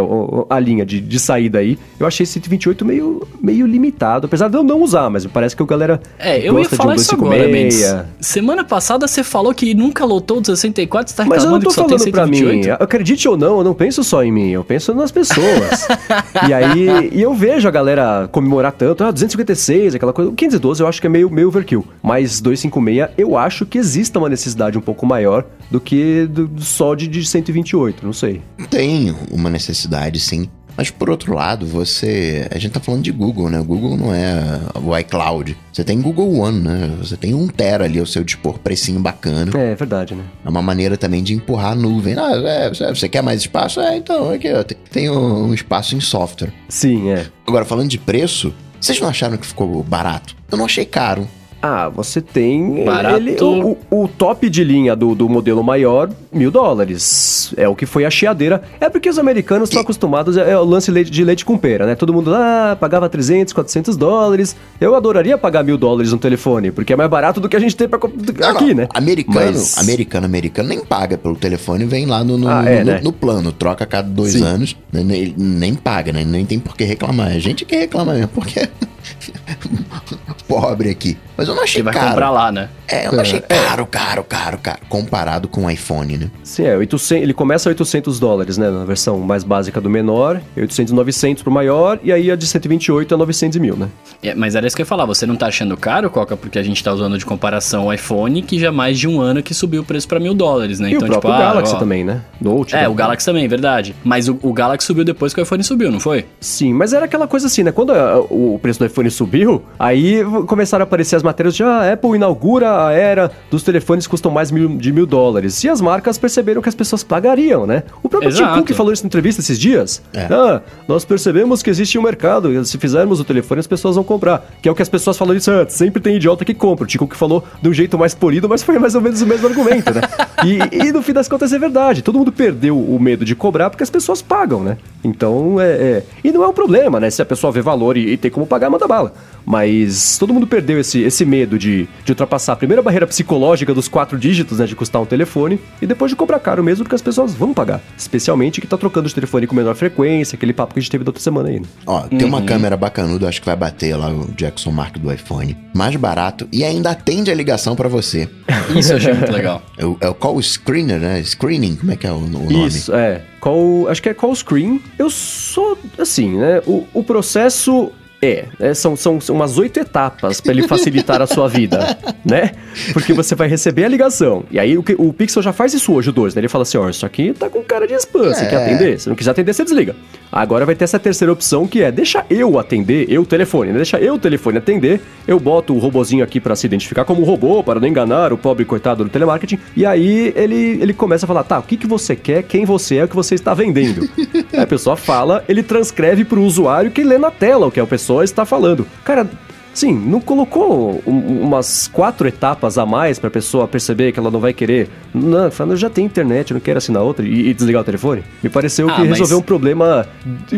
A 0.50 0.60
linha 0.60 0.86
de, 0.86 1.02
de 1.02 1.20
saída 1.20 1.60
aí. 1.60 1.78
Eu 2.00 2.08
achei 2.08 2.26
128 2.26 2.86
meio, 2.86 3.28
meio 3.42 3.68
limitado, 3.68 4.28
apesar 4.28 4.48
de 4.48 4.56
eu 4.56 4.64
não 4.64 4.82
usar, 4.82 5.10
mas 5.10 5.26
me 5.26 5.32
parece 5.32 5.58
que 5.58 5.62
o 5.62 5.66
galera 5.66 6.02
é, 6.18 6.40
eu 6.48 6.54
gosta 6.54 6.74
ia 6.74 6.78
falar 6.78 6.94
um 6.94 6.96
isso 6.96 7.16
agora, 7.16 7.50
Mendes. 7.50 7.84
Semana 8.22 8.64
passada 8.64 9.10
você 9.10 9.26
falou 9.26 9.54
que 9.54 9.74
nunca 9.74 10.06
lotou 10.06 10.40
o 10.40 10.46
64, 10.46 11.12
você 11.12 11.18
tá 11.18 11.24
reclamando 11.24 11.68
que 11.68 11.74
só 11.74 11.84
tem 11.84 11.98
para 12.14 12.28
mim. 12.28 12.62
Acredite 12.80 13.28
ou 13.28 13.36
não, 13.36 13.58
eu 13.58 13.64
não 13.64 13.74
penso 13.74 14.04
só 14.04 14.24
em 14.24 14.32
mim, 14.32 14.52
eu 14.52 14.64
penso 14.64 14.94
nas 14.94 15.12
pessoas. 15.12 15.88
e 16.48 16.54
aí, 16.54 17.10
e 17.12 17.22
eu 17.22 17.34
vejo 17.34 17.68
a 17.68 17.72
galera 17.72 18.30
comemorar 18.32 18.72
tanto, 18.72 19.04
ah, 19.04 19.12
256, 19.12 19.96
aquela 19.96 20.14
coisa. 20.14 20.32
512 20.32 20.82
eu 20.82 20.88
acho 20.88 21.02
que 21.02 21.08
é 21.08 21.10
meio, 21.10 21.30
meio 21.30 21.48
overkill. 21.48 21.86
Mas 22.02 22.40
256 22.40 23.10
eu 23.18 23.38
acho 23.38 23.66
que 23.66 23.78
exista 23.78 24.20
uma 24.20 24.30
necessidade 24.30 24.78
um 24.78 24.82
pouco 24.82 25.06
maior 25.06 25.46
do 25.72 25.80
que 25.80 26.28
do, 26.28 26.50
só 26.60 26.94
de, 26.94 27.08
de 27.08 27.26
128, 27.26 28.06
não 28.06 28.14
sei. 28.14 28.42
Tem 28.70 29.16
uma 29.32 29.50
necessidade, 29.50 30.20
sim. 30.20 30.48
Mas 30.76 30.90
por 30.90 31.10
outro 31.10 31.34
lado, 31.34 31.66
você. 31.66 32.48
A 32.52 32.58
gente 32.58 32.72
tá 32.72 32.80
falando 32.80 33.04
de 33.04 33.12
Google, 33.12 33.50
né? 33.50 33.60
O 33.60 33.64
Google 33.64 33.98
não 33.98 34.14
é 34.14 34.60
o 34.76 34.98
iCloud. 34.98 35.56
Você 35.72 35.84
tem 35.84 36.02
Google 36.02 36.40
One, 36.40 36.60
né? 36.60 36.96
Você 36.98 37.16
tem 37.16 37.34
um 37.34 37.48
Tera 37.48 37.86
ali 37.86 38.00
ao 38.00 38.06
seu 38.06 38.24
dispor, 38.24 38.60
precinho 38.60 39.00
bacana. 39.00 39.52
É, 39.56 39.72
é 39.72 39.76
verdade, 39.76 40.16
né? 40.16 40.24
É 40.44 40.50
uma 40.50 40.62
maneira 40.62 40.98
também 40.98 41.24
de 41.24 41.34
empurrar 41.34 41.74
a 41.74 41.76
nuvem. 41.76 42.16
Ah, 42.18 42.32
é, 42.36 42.70
você 42.70 43.08
quer 43.08 43.22
mais 43.22 43.42
espaço? 43.42 43.80
É, 43.80 43.98
então, 43.98 44.32
aqui, 44.32 44.52
ó, 44.52 44.64
tem 44.64 45.10
um 45.10 45.54
espaço 45.54 45.96
em 45.96 46.02
software. 46.02 46.52
Sim, 46.70 47.10
é. 47.10 47.26
Agora, 47.46 47.66
falando 47.66 47.90
de 47.90 47.98
preço, 47.98 48.54
vocês 48.80 49.00
não 49.00 49.08
acharam 49.08 49.38
que 49.38 49.46
ficou 49.46 49.84
barato? 49.84 50.36
Eu 50.52 50.58
não 50.58 50.66
achei 50.66 50.86
caro. 50.86 51.28
Ah, 51.66 51.88
você 51.88 52.20
tem. 52.20 52.84
Barato. 52.84 53.16
Ele, 53.16 53.38
o, 53.42 53.78
o- 53.90 54.08
top 54.10 54.50
de 54.50 54.66
linha 54.66 54.98
do, 54.98 55.16
do 55.16 55.30
modelo 55.30 55.64
maior, 55.64 56.10
mil 56.30 56.52
dólares. 56.52 57.54
É 57.56 57.70
o 57.70 57.74
que 57.74 57.86
foi 57.86 58.04
a 58.04 58.10
chiadeira. 58.10 58.62
É 58.82 58.90
porque 58.90 59.08
os 59.10 59.18
americanos 59.18 59.70
estão 59.70 59.82
acostumados. 59.82 60.36
É, 60.36 60.52
é 60.52 60.58
o 60.60 60.64
lance 60.66 60.92
de 61.06 61.24
leite 61.24 61.46
com 61.46 61.58
pera, 61.58 61.86
né? 61.86 61.96
Todo 61.96 62.12
mundo 62.14 62.36
ah, 62.36 62.76
pagava 62.78 63.08
300, 63.08 63.54
400 63.54 63.96
dólares. 63.96 64.58
Eu 64.82 64.94
adoraria 64.94 65.38
pagar 65.38 65.64
mil 65.64 65.78
dólares 65.78 66.12
no 66.12 66.18
telefone, 66.18 66.70
porque 66.70 66.92
é 66.92 66.96
mais 66.98 67.10
barato 67.10 67.40
do 67.40 67.48
que 67.48 67.56
a 67.56 67.60
gente 67.60 67.78
tem 67.78 67.88
pra, 67.88 67.98
Não, 67.98 68.50
aqui, 68.50 68.68
não. 68.74 68.76
né? 68.76 68.88
Americano, 68.94 69.36
Mas- 69.54 69.78
americano, 69.78 70.26
americano 70.26 70.68
nem 70.68 70.84
paga 70.84 71.18
pelo 71.18 71.38
telefone, 71.38 71.86
vem 71.86 72.06
lá 72.06 72.26
no, 72.26 72.38
no, 72.38 72.50
Ah, 72.50 72.66
é, 72.66 72.80
no- 72.84 72.92
né? 72.92 73.00
no 73.02 73.14
plano, 73.14 73.54
troca 73.54 73.86
a 73.86 73.88
cada 73.88 74.10
dois 74.10 74.34
Sim. 74.34 74.44
anos, 74.44 74.76
né, 74.92 75.02
nem, 75.02 75.34
nem 75.38 75.76
paga, 75.76 76.12
né? 76.12 76.26
Nem 76.26 76.46
tem 76.46 76.60
por 76.60 76.76
que 76.76 76.84
reclamar. 76.84 77.32
É 77.32 77.36
a 77.36 77.40
gente 77.40 77.64
que 77.64 77.74
reclama 77.78 78.12
mesmo, 78.14 78.28
porque 78.28 78.68
pobre 80.48 80.90
aqui. 80.90 81.18
Mas 81.38 81.48
eu 81.54 81.58
não 81.58 81.64
achei 81.64 81.80
Ele 81.80 81.84
vai 81.86 81.94
caro. 81.94 82.08
comprar 82.10 82.30
lá, 82.30 82.52
né? 82.52 82.70
É, 82.88 83.08
eu 83.08 83.12
não 83.14 83.22
achei 83.22 83.40
caro, 83.40 83.86
caro, 83.86 84.24
caro, 84.24 84.58
caro, 84.58 84.80
comparado 84.90 85.48
com 85.48 85.66
o 85.66 85.70
iPhone, 85.70 86.18
né? 86.18 86.32
Sim, 86.44 86.64
é, 86.66 86.78
800, 86.78 87.12
ele 87.24 87.34
começa 87.34 87.70
a 87.70 87.72
800 87.72 88.20
dólares, 88.20 88.58
né? 88.58 88.70
Na 88.70 88.84
versão 88.86 89.20
mais 89.20 89.44
básica 89.44 89.80
do 89.80 89.90
menor, 89.90 90.42
800, 90.58 90.94
900 90.94 91.44
pro 91.44 91.52
maior, 91.52 92.00
e 92.04 92.12
aí 92.12 92.30
a 92.32 92.36
de 92.36 92.46
128 92.46 93.14
é 93.14 93.18
900 93.18 93.56
e 93.56 93.60
mil, 93.60 93.76
né? 93.76 93.88
É, 94.22 94.36
mas 94.36 94.56
era 94.56 94.68
isso 94.68 94.76
que 94.76 94.82
eu 94.82 94.86
ia 94.86 94.88
falar, 94.88 95.06
você 95.06 95.26
não 95.26 95.36
tá 95.36 95.48
achando 95.48 95.76
caro, 95.78 96.10
Coca, 96.10 96.36
porque 96.36 96.60
a 96.60 96.64
gente 96.64 96.84
tá 96.84 96.94
usando 96.94 97.18
de 97.18 97.26
comparação 97.26 97.88
o 97.88 97.94
iPhone, 97.94 98.42
que 98.42 98.60
já 98.60 98.70
há 98.70 98.72
mais 98.72 98.98
de 99.00 99.08
um 99.08 99.20
ano 99.22 99.42
que 99.42 99.54
subiu 99.54 99.82
o 99.82 99.86
preço 99.86 100.08
pra 100.08 100.20
mil 100.20 100.34
dólares, 100.34 100.80
né? 100.80 100.92
e 100.92 100.98
o 100.98 101.00
próprio 101.06 101.32
ah, 101.34 101.38
Galaxy 101.40 101.76
ó, 101.76 101.80
também, 101.80 102.04
né? 102.04 102.22
Note. 102.40 102.76
É, 102.76 102.82
né? 102.82 102.88
o 102.88 102.94
Galaxy 102.94 103.26
também, 103.26 103.48
verdade. 103.48 103.96
Mas 104.04 104.28
o, 104.28 104.38
o 104.42 104.54
Galaxy 104.54 104.86
subiu 104.88 105.04
depois 105.04 105.34
que 105.34 105.40
o 105.40 105.44
iPhone 105.44 105.64
subiu, 105.64 105.92
não 105.92 106.00
foi? 106.00 106.26
Sim, 106.40 106.74
mas 106.74 106.94
era 106.94 107.06
aquela 107.06 107.28
coisa 107.28 107.48
assim, 107.48 107.64
né? 107.64 107.72
Quando 107.72 107.92
a- 107.92 108.20
o 108.20 108.60
preço 108.62 108.80
do 108.80 108.86
iPhone 108.86 109.10
subiu, 109.10 109.64
aí 109.80 110.24
começaram 110.48 110.84
a 110.84 110.86
aparecer 110.86 111.16
as 111.16 111.24
matérias 111.24 111.43
ah, 111.64 111.82
a 111.82 111.94
Apple 111.94 112.12
inaugura 112.16 112.88
a 112.88 112.92
era 112.92 113.32
dos 113.50 113.64
telefones 113.64 114.06
que 114.06 114.12
custam 114.12 114.32
mais 114.32 114.52
de 114.52 114.92
mil 114.92 115.06
dólares. 115.06 115.64
E 115.64 115.70
as 115.70 115.82
marcas 115.82 116.18
perceberam 116.18 116.62
que 116.62 116.70
as 116.70 116.76
pessoas 116.76 117.04
pagariam, 117.04 117.66
né? 117.66 117.84
O 118.02 118.10
próprio 118.10 118.32
Tim 118.32 118.44
Exato. 118.44 118.60
Cook 118.60 118.74
falou 118.74 118.94
isso 118.94 119.04
na 119.04 119.08
entrevista 119.08 119.42
esses 119.42 119.60
dias. 119.60 120.02
É. 120.14 120.28
Ah, 120.32 120.62
nós 120.88 121.04
percebemos 121.06 121.62
que 121.62 121.70
existe 121.70 121.98
um 121.98 122.02
mercado, 122.02 122.52
e 122.52 122.66
se 122.66 122.78
fizermos 122.78 123.20
o 123.20 123.24
telefone 123.24 123.60
as 123.60 123.68
pessoas 123.68 123.96
vão 123.96 124.04
comprar. 124.04 124.46
Que 124.62 124.70
é 124.70 124.72
o 124.72 124.76
que 124.76 124.82
as 124.82 124.90
pessoas 124.90 125.18
falam 125.18 125.36
isso, 125.36 125.52
ah, 125.52 125.66
sempre 125.68 126.02
tem 126.02 126.16
idiota 126.16 126.46
que 126.46 126.54
compra. 126.54 126.86
O 126.86 126.88
Tim 126.88 126.98
Cook 126.98 127.16
falou 127.16 127.44
de 127.62 127.70
um 127.70 127.74
jeito 127.74 127.98
mais 127.98 128.14
polido, 128.14 128.48
mas 128.48 128.64
foi 128.64 128.80
mais 128.80 128.96
ou 128.96 129.02
menos 129.02 129.22
o 129.22 129.28
mesmo 129.28 129.48
argumento, 129.48 129.94
né? 129.94 130.02
E, 130.44 130.88
e 130.88 130.92
no 130.92 131.02
fim 131.02 131.14
das 131.14 131.30
contas 131.30 131.54
é 131.54 131.60
verdade. 131.60 132.02
Todo 132.02 132.18
mundo 132.20 132.30
perdeu 132.30 132.78
o 132.78 133.00
medo 133.00 133.24
de 133.24 133.34
cobrar 133.34 133.70
porque 133.70 133.82
as 133.84 133.90
pessoas 133.90 134.22
pagam, 134.22 134.62
né? 134.62 134.78
Então 135.02 135.60
é. 135.60 135.72
é- 135.72 136.04
E 136.22 136.32
não 136.34 136.44
é 136.44 136.48
um 136.48 136.54
problema, 136.54 137.00
né? 137.00 137.10
Se 137.10 137.22
a 137.22 137.26
pessoa 137.26 137.50
vê 137.52 137.62
valor 137.62 137.96
e, 137.96 138.12
e 138.12 138.18
tem 138.18 138.30
como 138.30 138.46
pagar, 138.46 138.70
manda 138.70 138.86
bala. 138.86 139.14
Mas 139.46 140.18
todo 140.18 140.34
mundo 140.34 140.48
perdeu 140.48 140.80
esse, 140.80 141.02
esse 141.02 141.26
medo 141.26 141.58
de, 141.60 141.88
de 142.06 142.12
ultrapassar 142.12 142.54
a 142.54 142.56
primeira 142.56 142.82
barreira 142.82 143.06
psicológica 143.08 143.74
dos 143.74 143.88
quatro 143.88 144.18
dígitos, 144.18 144.60
né? 144.60 144.66
De 144.66 144.76
custar 144.76 145.02
um 145.02 145.06
telefone. 145.06 145.60
E 145.82 145.86
depois 145.88 146.10
de 146.12 146.16
cobrar 146.16 146.40
caro 146.40 146.64
mesmo, 146.64 146.84
porque 146.84 146.96
as 146.96 147.02
pessoas 147.02 147.34
vão 147.34 147.54
pagar. 147.54 147.82
Especialmente 147.98 148.62
que 148.62 148.68
tá 148.68 148.78
trocando 148.78 149.08
de 149.08 149.16
telefone 149.16 149.48
com 149.48 149.56
menor 149.56 149.76
frequência, 149.76 150.36
aquele 150.36 150.54
papo 150.54 150.74
que 150.74 150.80
a 150.80 150.82
gente 150.82 150.92
teve 150.92 151.04
da 151.04 151.10
outra 151.10 151.22
semana 151.22 151.50
aí. 151.50 151.60
né? 151.60 151.66
Ó, 151.86 152.02
tem 152.02 152.24
uma 152.26 152.42
câmera 152.42 152.78
bacanuda, 152.78 153.28
acho 153.28 153.40
que 153.42 153.46
vai 153.46 153.56
bater 153.56 153.96
lá 153.96 154.10
o 154.10 154.32
Jackson 154.36 154.72
Mark 154.72 154.98
do 154.98 155.12
iPhone. 155.12 155.58
Mais 155.74 155.96
barato 155.96 156.48
e 156.52 156.64
ainda 156.64 156.92
atende 156.92 157.32
a 157.32 157.36
ligação 157.36 157.76
pra 157.76 157.90
você. 157.90 158.30
Isso 158.76 158.94
eu 158.94 158.98
achei 158.98 159.14
muito 159.14 159.32
legal. 159.32 159.62
É 159.78 159.86
o, 159.86 159.98
é 160.00 160.10
o 160.10 160.14
call 160.14 160.42
screener, 160.42 161.00
né? 161.00 161.22
Screening, 161.24 161.76
como 161.76 161.92
é 161.92 161.96
que 161.96 162.08
é 162.08 162.12
o, 162.12 162.16
o 162.16 162.28
nome? 162.28 162.68
Isso, 162.68 162.94
é. 162.94 163.22
Call, 163.40 163.90
acho 163.90 164.02
que 164.02 164.10
é 164.10 164.14
call 164.14 164.34
screen. 164.36 164.82
Eu 164.98 165.10
sou, 165.10 165.78
assim, 165.98 166.38
né? 166.38 166.62
O, 166.66 166.86
o 166.94 167.04
processo 167.04 167.92
é, 168.24 168.46
né, 168.60 168.74
são, 168.74 168.96
são, 168.96 169.20
são 169.20 169.36
umas 169.36 169.58
oito 169.58 169.80
etapas 169.80 170.40
para 170.40 170.52
ele 170.54 170.68
facilitar 170.68 171.22
a 171.22 171.28
sua 171.28 171.48
vida, 171.48 171.98
né? 172.24 172.52
Porque 172.94 173.14
você 173.14 173.36
vai 173.36 173.48
receber 173.48 173.84
a 173.84 173.88
ligação. 173.88 174.46
E 174.50 174.58
aí 174.58 174.78
o, 174.78 174.84
o 174.98 175.12
Pixel 175.14 175.42
já 175.44 175.52
faz 175.52 175.74
isso 175.74 175.92
hoje, 175.94 176.10
o 176.10 176.14
2, 176.14 176.36
né? 176.36 176.40
Ele 176.42 176.48
fala 176.48 176.62
assim, 176.62 176.78
ó, 176.78 176.90
isso 176.90 177.06
aqui 177.06 177.34
tá 177.34 177.50
com 177.50 177.62
cara 177.62 177.86
de 177.86 177.94
spam, 177.96 178.34
você 178.34 178.46
É. 178.46 178.48
quer 178.48 178.56
atender? 178.58 179.00
Se 179.00 179.10
não 179.10 179.16
quiser 179.16 179.32
atender, 179.32 179.54
você 179.54 179.64
desliga. 179.64 179.96
Agora 180.32 180.66
vai 180.66 180.74
ter 180.76 180.86
essa 180.86 180.98
terceira 180.98 181.32
opção 181.32 181.68
que 181.68 181.84
é, 181.84 181.92
deixa 181.92 182.26
eu 182.30 182.58
atender, 182.58 183.06
eu 183.10 183.26
telefone, 183.26 183.72
né? 183.72 183.78
Deixa 183.78 184.00
eu 184.00 184.18
telefone 184.18 184.58
atender, 184.58 185.02
eu 185.28 185.40
boto 185.40 185.74
o 185.74 185.80
robozinho 185.80 186.24
aqui 186.24 186.40
para 186.40 186.56
se 186.56 186.66
identificar 186.66 187.06
como 187.06 187.24
robô, 187.24 187.62
para 187.64 187.80
não 187.80 187.88
enganar 187.88 188.32
o 188.32 188.38
pobre 188.38 188.66
coitado 188.66 189.04
do 189.04 189.10
telemarketing, 189.10 189.60
e 189.76 189.86
aí 189.86 190.34
ele, 190.36 190.80
ele 190.82 190.94
começa 190.94 191.26
a 191.26 191.28
falar, 191.28 191.44
tá, 191.44 191.60
o 191.60 191.64
que, 191.64 191.78
que 191.78 191.86
você 191.86 192.16
quer, 192.16 192.44
quem 192.44 192.66
você 192.66 192.98
é, 192.98 193.04
o 193.04 193.08
que 193.08 193.16
você 193.16 193.36
está 193.36 193.54
vendendo. 193.54 194.10
aí 194.54 194.60
a 194.62 194.68
pessoa 194.68 194.96
fala, 194.96 195.44
ele 195.48 195.62
transcreve 195.62 196.24
pro 196.26 196.42
usuário 196.42 196.90
que 196.92 197.04
lê 197.04 197.18
na 197.18 197.30
tela 197.30 197.68
o 197.68 197.72
que 197.72 197.80
a 197.80 197.86
pessoa 198.14 198.24
está 198.24 198.46
falando. 198.46 198.86
Cara, 199.04 199.28
Sim, 199.76 199.92
não 199.92 200.22
colocou 200.22 201.02
um- 201.04 201.42
umas 201.42 201.88
quatro 201.88 202.28
etapas 202.28 202.78
a 202.78 202.86
mais 202.86 203.18
pra 203.18 203.32
pessoa 203.32 203.68
perceber 203.68 204.12
que 204.12 204.20
ela 204.20 204.30
não 204.30 204.40
vai 204.40 204.54
querer. 204.54 204.88
Não, 205.12 205.50
falando, 205.50 205.72
eu 205.72 205.78
já 205.78 205.90
tenho 205.90 206.06
internet, 206.06 206.52
eu 206.52 206.54
não 206.54 206.62
quero 206.62 206.78
assinar 206.78 207.02
outra 207.02 207.26
e, 207.26 207.50
e 207.50 207.54
desligar 207.56 207.82
o 207.82 207.84
telefone. 207.84 208.24
Me 208.44 208.52
pareceu 208.52 208.88
Ah, 208.88 208.94
que 208.94 209.00
mas- 209.00 209.10
resolveu 209.10 209.40
um 209.40 209.42
problema. 209.42 210.06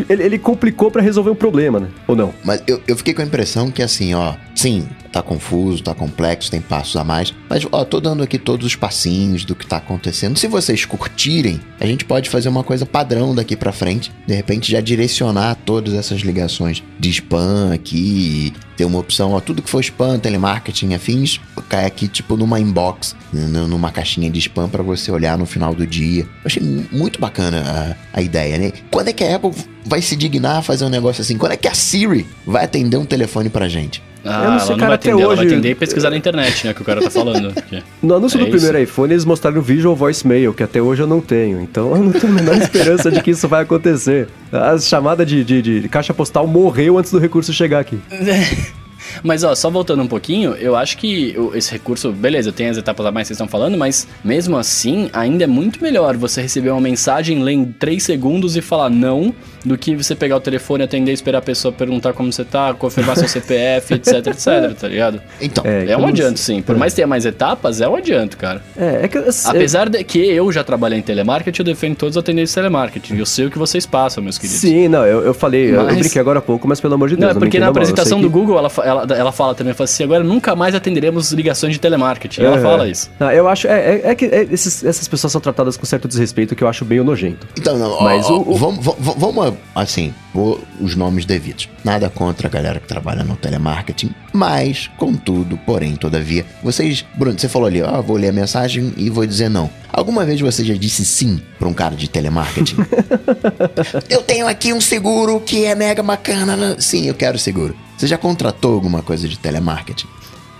Ele, 0.06 0.22
ele 0.22 0.38
complicou 0.38 0.90
pra 0.90 1.00
resolver 1.00 1.30
um 1.30 1.34
problema, 1.34 1.80
né? 1.80 1.88
Ou 2.06 2.14
não? 2.14 2.34
Mas 2.44 2.62
eu, 2.66 2.78
eu 2.86 2.94
fiquei 2.94 3.14
com 3.14 3.22
a 3.22 3.24
impressão 3.24 3.70
que 3.70 3.80
assim, 3.82 4.12
ó, 4.12 4.34
sim, 4.54 4.86
tá 5.16 5.22
confuso, 5.22 5.82
tá 5.82 5.94
complexo, 5.94 6.50
tem 6.50 6.60
passos 6.60 6.94
a 6.96 7.02
mais, 7.02 7.32
mas 7.48 7.66
ó, 7.72 7.84
tô 7.86 8.00
dando 8.00 8.22
aqui 8.22 8.38
todos 8.38 8.66
os 8.66 8.76
passinhos 8.76 9.44
do 9.46 9.54
que 9.54 9.66
tá 9.66 9.78
acontecendo. 9.78 10.36
Se 10.38 10.46
vocês 10.46 10.84
curtirem, 10.84 11.58
a 11.80 11.86
gente 11.86 12.04
pode 12.04 12.28
fazer 12.28 12.50
uma 12.50 12.62
coisa 12.62 12.84
padrão 12.84 13.34
daqui 13.34 13.56
pra 13.56 13.72
frente, 13.72 14.12
de 14.26 14.34
repente 14.34 14.70
já 14.70 14.80
direcionar 14.80 15.54
todas 15.64 15.94
essas 15.94 16.20
ligações 16.20 16.82
de 16.98 17.08
spam 17.08 17.72
aqui, 17.72 18.52
ter 18.76 18.84
uma 18.84 18.98
opção, 18.98 19.32
ó, 19.32 19.40
tudo 19.40 19.62
que 19.62 19.70
for 19.70 19.80
spam, 19.80 20.18
telemarketing, 20.18 20.92
afins, 20.92 21.40
cai 21.68 21.86
aqui 21.86 22.08
tipo 22.08 22.36
numa 22.36 22.60
inbox, 22.60 23.16
numa 23.32 23.90
caixinha 23.90 24.28
de 24.30 24.38
spam 24.38 24.68
pra 24.68 24.82
você 24.82 25.10
olhar 25.10 25.38
no 25.38 25.46
final 25.46 25.74
do 25.74 25.86
dia. 25.86 26.24
Eu 26.24 26.28
achei 26.44 26.62
mu- 26.62 26.84
muito 26.92 27.18
bacana 27.18 27.96
a, 28.12 28.18
a 28.18 28.22
ideia, 28.22 28.58
né? 28.58 28.72
Quando 28.90 29.08
é 29.08 29.12
que 29.14 29.24
a 29.24 29.36
Apple 29.36 29.52
vai 29.86 30.02
se 30.02 30.14
dignar 30.14 30.58
a 30.58 30.62
fazer 30.62 30.84
um 30.84 30.90
negócio 30.90 31.22
assim? 31.22 31.38
Quando 31.38 31.52
é 31.52 31.56
que 31.56 31.68
a 31.68 31.74
Siri 31.74 32.26
vai 32.46 32.64
atender 32.64 32.98
um 32.98 33.06
telefone 33.06 33.48
pra 33.48 33.66
gente? 33.66 34.02
Ah, 34.28 34.44
Eu 34.44 34.50
não 34.52 34.58
sei, 34.58 34.66
ela 34.68 34.70
não 34.70 34.76
cara, 34.78 34.86
vai 34.88 34.94
até 34.94 35.08
atender, 35.10 35.22
ela 35.22 35.34
vai 35.36 35.44
hoje- 35.46 35.54
atender 35.54 35.70
e 35.70 35.74
pesquisar 35.74 36.10
na 36.10 36.16
internet, 36.16 36.66
né? 36.66 36.74
Que 36.74 36.82
o 36.82 36.84
cara 36.84 37.00
tá 37.02 37.10
falando. 37.10 37.52
No 38.02 38.14
anúncio 38.14 38.40
É 38.40 38.44
do 38.44 38.50
primeiro 38.50 38.78
iPhone, 38.78 39.12
eles 39.12 39.24
mostraram 39.24 39.58
o 39.58 39.62
Visual 39.62 39.94
Voicemail, 39.96 40.52
que 40.54 40.62
até 40.62 40.80
hoje 40.80 41.02
eu 41.02 41.06
não 41.06 41.20
tenho. 41.20 41.60
Então 41.60 41.90
eu 41.96 42.02
não 42.02 42.12
tenho 42.12 42.32
a 42.32 42.36
menor 42.36 42.56
esperança 42.56 43.10
de 43.10 43.20
que 43.22 43.30
isso 43.32 43.46
vai 43.48 43.62
acontecer. 43.62 44.28
A 44.52 44.78
chamada 44.78 45.24
de, 45.26 45.42
de- 45.44 45.80
de 45.82 45.88
caixa 45.88 46.14
postal 46.14 46.46
morreu 46.46 46.98
antes 46.98 47.10
do 47.10 47.18
recurso 47.18 47.52
chegar 47.52 47.80
aqui. 47.80 47.98
Mas 49.22 49.44
ó, 49.44 49.54
só 49.54 49.70
voltando 49.70 50.02
um 50.02 50.06
pouquinho, 50.06 50.52
eu 50.54 50.76
acho 50.76 50.96
que 50.98 51.34
esse 51.54 51.72
recurso, 51.72 52.10
beleza, 52.12 52.52
tem 52.52 52.68
as 52.68 52.76
etapas 52.76 53.04
a 53.06 53.10
mais 53.10 53.24
que 53.26 53.28
vocês 53.28 53.36
estão 53.36 53.48
falando, 53.48 53.76
mas 53.76 54.06
mesmo 54.24 54.56
assim, 54.56 55.08
ainda 55.12 55.44
é 55.44 55.46
muito 55.46 55.82
melhor 55.82 56.16
você 56.16 56.42
receber 56.42 56.70
uma 56.70 56.80
mensagem, 56.80 57.42
ler 57.42 57.52
em 57.52 57.64
3 57.66 58.02
segundos 58.02 58.56
e 58.56 58.60
falar 58.60 58.90
não, 58.90 59.34
do 59.64 59.76
que 59.76 59.96
você 59.96 60.14
pegar 60.14 60.36
o 60.36 60.40
telefone, 60.40 60.84
atender, 60.84 61.12
esperar 61.12 61.38
a 61.38 61.42
pessoa 61.42 61.72
perguntar 61.72 62.12
como 62.12 62.32
você 62.32 62.44
tá, 62.44 62.72
confirmar 62.74 63.16
seu 63.16 63.28
CPF, 63.28 63.94
etc, 63.94 64.26
etc, 64.28 64.74
tá 64.80 64.88
ligado? 64.88 65.20
Então, 65.40 65.64
É, 65.66 65.86
É 65.90 65.96
um 65.96 66.00
como- 66.00 66.08
adianto, 66.12 66.38
sim. 66.38 66.62
Por 66.62 66.76
mais 66.76 66.92
que 66.92 66.96
tenha 66.96 67.06
mais 67.08 67.24
etapas, 67.26 67.80
é 67.80 67.88
um 67.88 67.96
adianto, 67.96 68.36
cara. 68.36 68.62
É, 68.76 69.00
é 69.04 69.08
que. 69.08 69.18
Apesar 69.46 69.88
de 69.88 70.02
que 70.04 70.18
eu 70.18 70.50
já 70.52 70.62
trabalhei 70.62 70.98
em 70.98 71.02
telemarketing, 71.02 71.60
eu 71.60 71.64
defendo 71.64 71.96
todos 71.96 72.16
os 72.16 72.20
atendentes 72.20 72.50
de 72.50 72.54
telemarketing. 72.54 73.16
Eu 73.16 73.26
sei 73.26 73.46
o 73.46 73.50
que 73.50 73.58
vocês 73.58 73.84
passam, 73.86 74.22
meus 74.22 74.38
queridos. 74.38 74.60
Sim, 74.60 74.88
não, 74.88 75.04
eu, 75.04 75.22
eu 75.24 75.34
falei, 75.34 75.70
eu- 75.70 75.74
eu 75.80 75.84
Mas- 75.84 75.98
brinquei 75.98 76.20
agora 76.20 76.38
há 76.38 76.42
pouco, 76.42 76.66
mas 76.68 76.80
pelo 76.80 76.94
amor 76.94 77.08
de 77.08 77.16
Deus. 77.16 77.32
Não, 77.32 77.36
é 77.36 77.40
porque 77.40 77.58
na 77.58 77.66
mal, 77.66 77.68
eu 77.68 77.70
apresentação 77.72 78.18
sei 78.18 78.28
do 78.28 78.32
que- 78.32 78.38
Google 78.38 78.58
ela, 78.58 78.70
ela, 78.84 79.05
ela 79.14 79.32
fala 79.32 79.54
também, 79.54 79.70
ela 79.70 79.76
fala 79.76 79.84
assim, 79.84 80.04
agora 80.04 80.24
nunca 80.24 80.54
mais 80.56 80.74
atenderemos 80.74 81.32
ligações 81.32 81.74
de 81.74 81.80
telemarketing. 81.80 82.42
Ela 82.42 82.56
Aham. 82.56 82.62
fala 82.62 82.88
isso. 82.88 83.10
Não, 83.18 83.30
eu 83.30 83.48
acho. 83.48 83.66
É, 83.68 83.96
é- 83.96 84.10
é 84.10 84.14
que 84.14 84.24
é, 84.26 84.42
esses- 84.50 84.84
essas 84.84 85.06
pessoas 85.06 85.32
são 85.32 85.40
tratadas 85.40 85.76
com 85.76 85.84
certo 85.86 86.08
desrespeito 86.08 86.54
que 86.56 86.64
eu 86.64 86.68
acho 86.68 86.84
meio 86.84 87.04
nojento. 87.04 87.46
Então, 87.58 87.78
não, 87.78 88.00
Mas 88.02 88.26
ó, 88.26 88.38
o- 88.38 88.50
o- 88.52 88.56
vamos, 88.56 88.84
vamos, 88.98 89.54
assim, 89.74 90.12
pôr 90.32 90.60
os 90.80 90.94
nomes 90.96 91.24
devidos. 91.24 91.68
Nada 91.84 92.08
contra 92.10 92.48
a 92.48 92.50
galera 92.50 92.80
que 92.80 92.86
trabalha 92.88 93.22
no 93.22 93.36
telemarketing, 93.36 94.10
mas, 94.32 94.90
contudo, 94.96 95.56
porém, 95.64 95.94
todavia, 95.96 96.44
vocês, 96.62 97.04
Bruno, 97.14 97.38
você 97.38 97.48
falou 97.48 97.68
ali, 97.68 97.80
ó, 97.82 98.00
vou 98.02 98.16
ler 98.16 98.28
a 98.28 98.32
mensagem 98.32 98.92
e 98.96 99.08
vou 99.10 99.24
dizer 99.26 99.48
não. 99.48 99.70
Alguma 99.92 100.24
vez 100.26 100.40
você 100.40 100.62
já 100.64 100.74
disse 100.74 101.04
sim 101.04 101.40
pra 101.58 101.66
um 101.68 101.72
cara 101.72 101.94
de 101.96 102.08
telemarketing? 102.10 102.76
eu 104.10 104.22
tenho 104.22 104.46
aqui 104.46 104.72
um 104.72 104.80
seguro 104.80 105.40
que 105.40 105.64
é 105.64 105.74
mega 105.74 106.02
bacana. 106.02 106.56
né? 106.56 106.76
Sim, 106.78 107.06
eu 107.06 107.14
quero 107.14 107.38
seguro. 107.38 107.74
Você 107.96 108.06
já 108.06 108.18
contratou 108.18 108.74
alguma 108.74 109.02
coisa 109.02 109.26
de 109.28 109.38
telemarketing? 109.38 110.06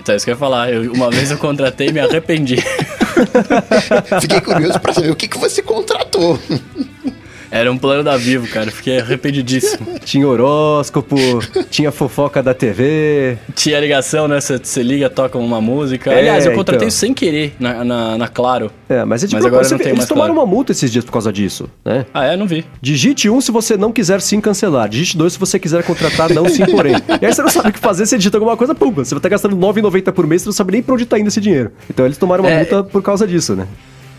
Então 0.01 0.13
é 0.13 0.17
isso 0.17 0.25
que 0.25 0.31
eu 0.31 0.35
ia 0.35 0.39
falar. 0.39 0.73
Eu- 0.73 0.93
uma 0.93 1.11
vez 1.11 1.31
eu 1.31 1.39
contratei 1.39 1.89
e 1.89 1.93
me 1.93 2.01
arrependi. 2.01 2.57
Fiquei 4.21 4.41
curioso 4.41 4.79
pra 4.81 4.93
saber 4.93 5.11
o 5.11 5.17
que, 5.17 5.27
que 5.29 5.39
você 5.39 5.63
contratou. 5.63 6.39
Era 7.51 7.71
um 7.71 7.79
plano 7.79 8.03
da 8.03 8.17
Vivo, 8.17 8.47
cara. 8.49 8.71
Fiquei 8.71 8.99
arrependidíssimo. 9.01 9.87
Tinha 10.05 10.27
horóscopo, 10.27 11.17
tinha 11.71 11.91
fofoca 11.91 12.43
da 12.43 12.55
TV. 12.55 13.37
Tinha 13.55 13.81
ligação, 13.81 14.29
né? 14.29 14.39
Você 14.41 14.83
liga, 14.83 15.11
toca 15.11 15.37
uma 15.37 15.61
música. 15.61 16.13
É, 16.13 16.19
Aliás, 16.21 16.47
eu 16.47 16.53
contratei 16.53 16.87
então. 16.87 16.91
sem 16.97 17.13
querer 17.13 17.55
na, 17.59 17.85
na, 17.85 18.19
na 18.19 18.29
Claro. 18.29 18.71
É, 18.89 19.05
mas, 19.05 19.25
é 19.25 19.27
tipo, 19.27 19.37
Mas 19.37 19.47
agora 19.47 19.65
você 19.65 19.75
não 19.75 19.79
tem 19.79 19.89
eles 19.89 19.99
mais 19.99 20.09
tomaram 20.09 20.35
claro. 20.35 20.47
uma 20.49 20.55
multa 20.55 20.73
esses 20.73 20.91
dias 20.93 21.05
por 21.05 21.11
causa 21.13 21.33
disso, 21.33 21.69
né? 21.85 22.07
Ah, 22.15 22.25
é? 22.25 22.37
Não 22.37 22.47
vi. 22.47 22.65
Digite 22.81 23.29
1 23.29 23.41
se 23.41 23.51
você 23.51 23.77
não 23.77 23.91
quiser 23.93 24.21
sim 24.21 24.41
cancelar. 24.41 24.89
Digite 24.89 25.17
2 25.17 25.33
se 25.33 25.39
você 25.39 25.59
quiser 25.59 25.83
contratar 25.83 26.31
não 26.33 26.49
sim 26.49 26.65
porém. 26.67 26.95
E 27.21 27.27
aí 27.27 27.33
você 27.35 27.43
não 27.43 27.49
sabe 27.51 27.71
o 27.71 27.73
que 27.73 27.79
fazer, 27.81 28.07
você 28.07 28.17
digita 28.17 28.37
alguma 28.37 28.57
coisa, 28.57 28.75
pum, 28.75 28.91
você 28.93 29.15
vai 29.15 29.19
estar 29.19 29.29
gastando 29.29 29.55
R$ 29.57 29.61
9,90 29.83 30.13
por 30.13 30.27
mês, 30.27 30.43
você 30.43 30.49
não 30.49 30.53
sabe 30.53 30.73
nem 30.73 30.83
pra 30.83 30.95
onde 30.95 31.07
tá 31.07 31.19
indo 31.19 31.29
esse 31.29 31.41
dinheiro. 31.41 31.73
Então 31.91 32.05
eles 32.07 32.17
tomaram 32.19 32.45
uma 32.45 32.51
É. 32.51 32.59
multa 32.59 32.85
por 32.85 33.03
causa 33.03 33.27
disso, 33.27 33.55
né? 33.57 33.67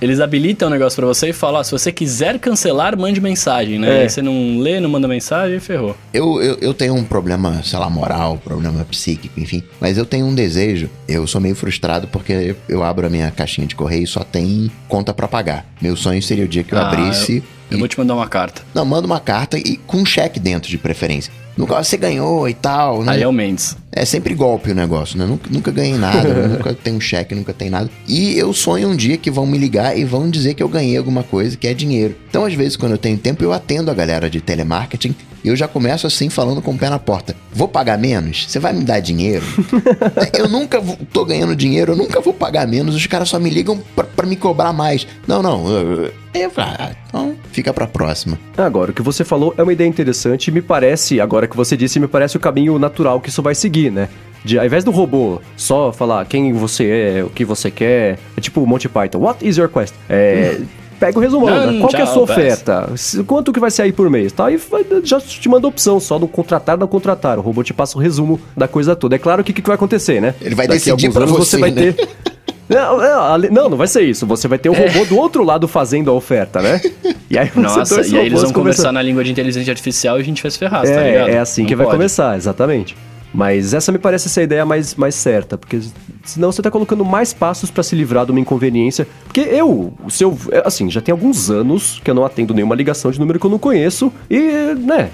Eles 0.01 0.19
habilitam 0.19 0.67
o 0.67 0.71
negócio 0.71 0.95
pra 0.95 1.05
você 1.05 1.29
e 1.29 1.33
falam, 1.33 1.59
ó, 1.59 1.63
se 1.63 1.71
você 1.71 1.91
quiser 1.91 2.37
cancelar, 2.39 2.97
mande 2.97 3.19
mensagem, 3.19 3.79
né? 3.79 3.99
É. 3.99 4.01
Aí 4.03 4.09
você 4.09 4.21
não 4.21 4.59
lê, 4.59 4.79
não 4.79 4.89
manda 4.89 5.07
mensagem 5.07 5.57
e 5.57 5.59
ferrou. 5.59 5.95
Eu, 6.13 6.41
eu, 6.41 6.57
eu 6.61 6.73
tenho 6.73 6.93
um 6.95 7.03
problema, 7.03 7.61
sei 7.63 7.79
lá, 7.79 7.89
moral, 7.89 8.37
problema 8.43 8.85
psíquico, 8.85 9.39
enfim. 9.39 9.63
Mas 9.81 9.97
eu 9.97 10.05
tenho 10.05 10.25
um 10.25 10.35
desejo. 10.35 10.89
Eu 11.07 11.25
sou 11.25 11.41
meio 11.41 11.55
frustrado 11.55 12.07
porque 12.07 12.31
eu, 12.33 12.55
eu 12.69 12.83
abro 12.83 13.07
a 13.07 13.09
minha 13.09 13.31
caixinha 13.31 13.65
de 13.65 13.75
correio 13.75 14.03
e 14.03 14.07
só 14.07 14.23
tem 14.23 14.69
conta 14.87 15.13
pra 15.13 15.27
pagar. 15.27 15.65
Meu 15.81 15.95
sonho 15.95 16.21
seria 16.21 16.45
o 16.45 16.47
dia 16.47 16.63
que 16.63 16.73
eu 16.73 16.77
Ah, 16.79 16.87
abrisse. 16.87 17.43
Eu 17.71 17.77
e- 17.77 17.79
vou 17.79 17.87
te 17.87 17.97
mandar 17.97 18.13
uma 18.15 18.27
carta. 18.27 18.61
Não, 18.73 18.85
manda 18.85 19.05
uma 19.07 19.19
carta 19.19 19.57
e 19.57 19.77
com 19.77 19.97
um 19.97 20.05
cheque 20.05 20.39
dentro 20.39 20.69
de 20.69 20.77
preferência. 20.77 21.33
No 21.57 21.65
qual 21.65 21.83
você 21.83 21.97
ganhou 21.97 22.47
e 22.47 22.53
tal, 22.53 23.03
né? 23.03 23.13
Aí 23.13 23.23
é 23.23 23.27
o 23.27 23.31
Mendes. 23.31 23.75
É 23.91 24.05
sempre 24.05 24.35
golpe 24.35 24.71
o 24.71 24.75
negócio, 24.75 25.17
né? 25.17 25.25
Nunca, 25.25 25.49
nunca 25.49 25.71
ganhei 25.71 25.97
nada, 25.97 26.27
nunca 26.47 26.73
tem 26.73 26.93
um 26.93 27.01
cheque, 27.01 27.33
nunca 27.33 27.51
tem 27.51 27.69
nada. 27.69 27.89
E 28.07 28.37
eu 28.37 28.53
sonho 28.53 28.89
um 28.89 28.95
dia 28.95 29.17
que 29.17 29.31
vão 29.31 29.45
me 29.45 29.57
ligar 29.57 29.97
e 29.97 30.03
vão 30.03 30.29
dizer 30.29 30.53
que 30.53 30.61
eu 30.61 30.69
ganhei 30.69 30.95
alguma 30.97 31.23
coisa, 31.23 31.57
que 31.57 31.67
é 31.67 31.73
dinheiro. 31.73 32.15
Então, 32.29 32.45
às 32.45 32.53
vezes, 32.53 32.75
quando 32.75 32.91
eu 32.91 32.97
tenho 32.97 33.17
tempo, 33.17 33.43
eu 33.43 33.51
atendo 33.51 33.89
a 33.89 33.93
galera 33.93 34.29
de 34.29 34.39
telemarketing 34.39 35.15
eu 35.43 35.55
já 35.55 35.67
começo 35.67 36.05
assim, 36.07 36.29
falando 36.29 36.61
com 36.61 36.71
o 36.71 36.77
pé 36.77 36.89
na 36.89 36.99
porta. 36.99 37.35
Vou 37.53 37.67
pagar 37.67 37.97
menos? 37.97 38.45
Você 38.47 38.59
vai 38.59 38.73
me 38.73 38.83
dar 38.83 38.99
dinheiro? 38.99 39.43
eu 40.37 40.47
nunca 40.49 40.79
vou, 40.79 40.97
tô 41.11 41.23
ganhando 41.25 41.55
dinheiro, 41.55 41.93
eu 41.93 41.95
nunca 41.95 42.19
vou 42.21 42.33
pagar 42.33 42.67
menos. 42.67 42.95
Os 42.95 43.07
caras 43.07 43.29
só 43.29 43.39
me 43.39 43.49
ligam 43.49 43.79
pra, 43.95 44.03
pra 44.03 44.25
me 44.25 44.35
cobrar 44.35 44.73
mais. 44.73 45.07
Não, 45.27 45.41
não. 45.41 45.67
eu- 45.67 46.11
eu 46.33 46.51
ah, 46.57 46.91
então 47.07 47.35
fica 47.51 47.73
pra 47.73 47.87
próxima. 47.87 48.37
Agora, 48.55 48.91
o 48.91 48.93
que 48.93 49.01
você 49.01 49.23
falou 49.23 49.55
é 49.57 49.63
uma 49.63 49.73
ideia 49.73 49.87
interessante 49.87 50.49
e 50.49 50.51
me 50.51 50.61
parece, 50.61 51.19
agora 51.19 51.47
que 51.47 51.57
você 51.57 51.75
disse, 51.75 51.99
me 51.99 52.07
parece 52.07 52.37
o 52.37 52.39
caminho 52.39 52.77
natural 52.77 53.19
que 53.19 53.29
isso 53.29 53.41
vai 53.41 53.55
seguir, 53.55 53.91
né? 53.91 54.07
De, 54.45 54.59
ao 54.59 54.65
invés 54.65 54.83
do 54.83 54.91
robô 54.91 55.41
só 55.55 55.91
falar 55.91 56.23
quem 56.25 56.53
você 56.53 57.17
é, 57.17 57.23
o 57.23 57.29
que 57.29 57.43
você 57.43 57.71
quer, 57.71 58.19
é 58.37 58.41
tipo 58.41 58.61
o 58.61 58.67
Monty 58.67 58.87
Python, 58.87 59.17
what 59.19 59.45
is 59.47 59.57
your 59.57 59.67
quest? 59.67 59.95
É, 60.07 60.59
pega 60.99 61.17
o 61.17 61.21
resumão, 61.21 61.49
Não, 61.49 61.71
né? 61.71 61.79
qual 61.79 61.89
que 61.89 61.97
é 61.97 62.01
a 62.01 62.05
sua 62.07 62.23
oferta? 62.23 62.89
Se- 62.95 63.23
Quanto 63.23 63.51
que 63.53 63.59
vai 63.59 63.71
sair 63.71 63.91
por 63.91 64.09
mês? 64.09 64.31
Tá? 64.31 64.51
E 64.51 64.57
vai- 64.57 64.85
já 65.03 65.19
te 65.19 65.47
manda 65.49 65.67
opção, 65.67 65.99
só 65.99 66.17
no 66.19 66.27
contratar, 66.27 66.77
não 66.77 66.87
contratar. 66.87 67.37
O 67.37 67.41
robô 67.41 67.63
te 67.63 67.73
passa 67.73 67.97
o 67.97 68.01
resumo 68.01 68.39
da 68.55 68.67
coisa 68.67 68.95
toda. 68.95 69.15
É 69.15 69.19
claro 69.19 69.43
que 69.43 69.51
o 69.51 69.53
que, 69.53 69.61
que 69.61 69.67
vai 69.67 69.75
acontecer, 69.75 70.21
né? 70.21 70.33
Ele 70.41 70.55
vai 70.55 70.67
Daqui 70.67 70.79
decidir 70.79 70.91
alguns 71.07 71.13
pra 71.13 71.23
anos 71.25 71.37
você, 71.37 71.57
vai 71.57 71.71
né? 71.71 71.93
ter... 71.93 72.09
Não, 72.69 72.97
não, 72.97 73.23
ali- 73.33 73.49
não, 73.49 73.69
não 73.69 73.77
vai 73.77 73.87
ser 73.87 74.01
isso. 74.01 74.25
Você 74.27 74.45
vai 74.45 74.57
ter 74.59 74.67
o 74.67 74.73
robô 74.73 75.05
do 75.05 75.15
outro 75.17 75.41
lado 75.41 75.69
fazendo 75.69 76.11
a 76.11 76.13
oferta, 76.13 76.61
né? 76.61 76.81
E 77.29 77.37
aí 77.37 77.47
você 77.47 77.59
Nossa, 77.61 78.01
e 78.05 78.17
aí 78.17 78.25
eles 78.25 78.41
vão 78.41 78.51
conversar 78.51 78.91
na 78.91 79.01
língua 79.01 79.23
de 79.23 79.31
inteligência 79.31 79.71
artificial 79.71 80.17
e 80.17 80.21
a 80.21 80.23
gente 80.25 80.41
vai 80.41 80.51
se 80.51 80.57
ferrar, 80.59 80.81
tá 80.83 80.89
ligado? 81.01 81.29
É, 81.29 81.35
é 81.35 81.39
assim 81.39 81.61
Não 81.61 81.67
que 81.69 81.75
vai 81.77 81.85
pode. 81.85 81.95
começar, 81.95 82.35
exatamente. 82.35 82.97
Mas 83.37 83.71
essa 83.75 83.91
me 83.91 83.99
parece 83.99 84.27
ser 84.29 84.39
a 84.39 84.43
ideia 84.45 84.65
mais, 84.65 84.95
mais 84.95 85.13
certa, 85.13 85.59
porque 85.59 85.79
senão 86.25 86.51
você 86.51 86.59
tá 86.59 86.71
colocando 86.71 87.05
mais 87.05 87.33
passos 87.33 87.69
pra 87.69 87.83
se 87.83 87.95
livrar 87.95 88.25
de 88.25 88.31
uma 88.31 88.39
inconveniência. 88.39 89.07
Porque 89.25 89.41
eu, 89.41 89.93
o 90.03 90.09
seu, 90.09 90.35
é, 90.51 90.63
assim, 90.65 90.89
já 90.89 91.01
tem 91.01 91.11
alguns 91.11 91.51
anos 91.51 92.01
que 92.03 92.09
eu 92.09 92.15
não 92.15 92.25
atendo 92.25 92.51
nenhuma 92.51 92.73
ligação 92.73 93.11
de 93.11 93.19
número 93.19 93.39
que 93.39 93.45
eu 93.45 93.51
não 93.51 93.59
conheço 93.59 94.11
e, 94.27 94.39
né, 94.73 95.11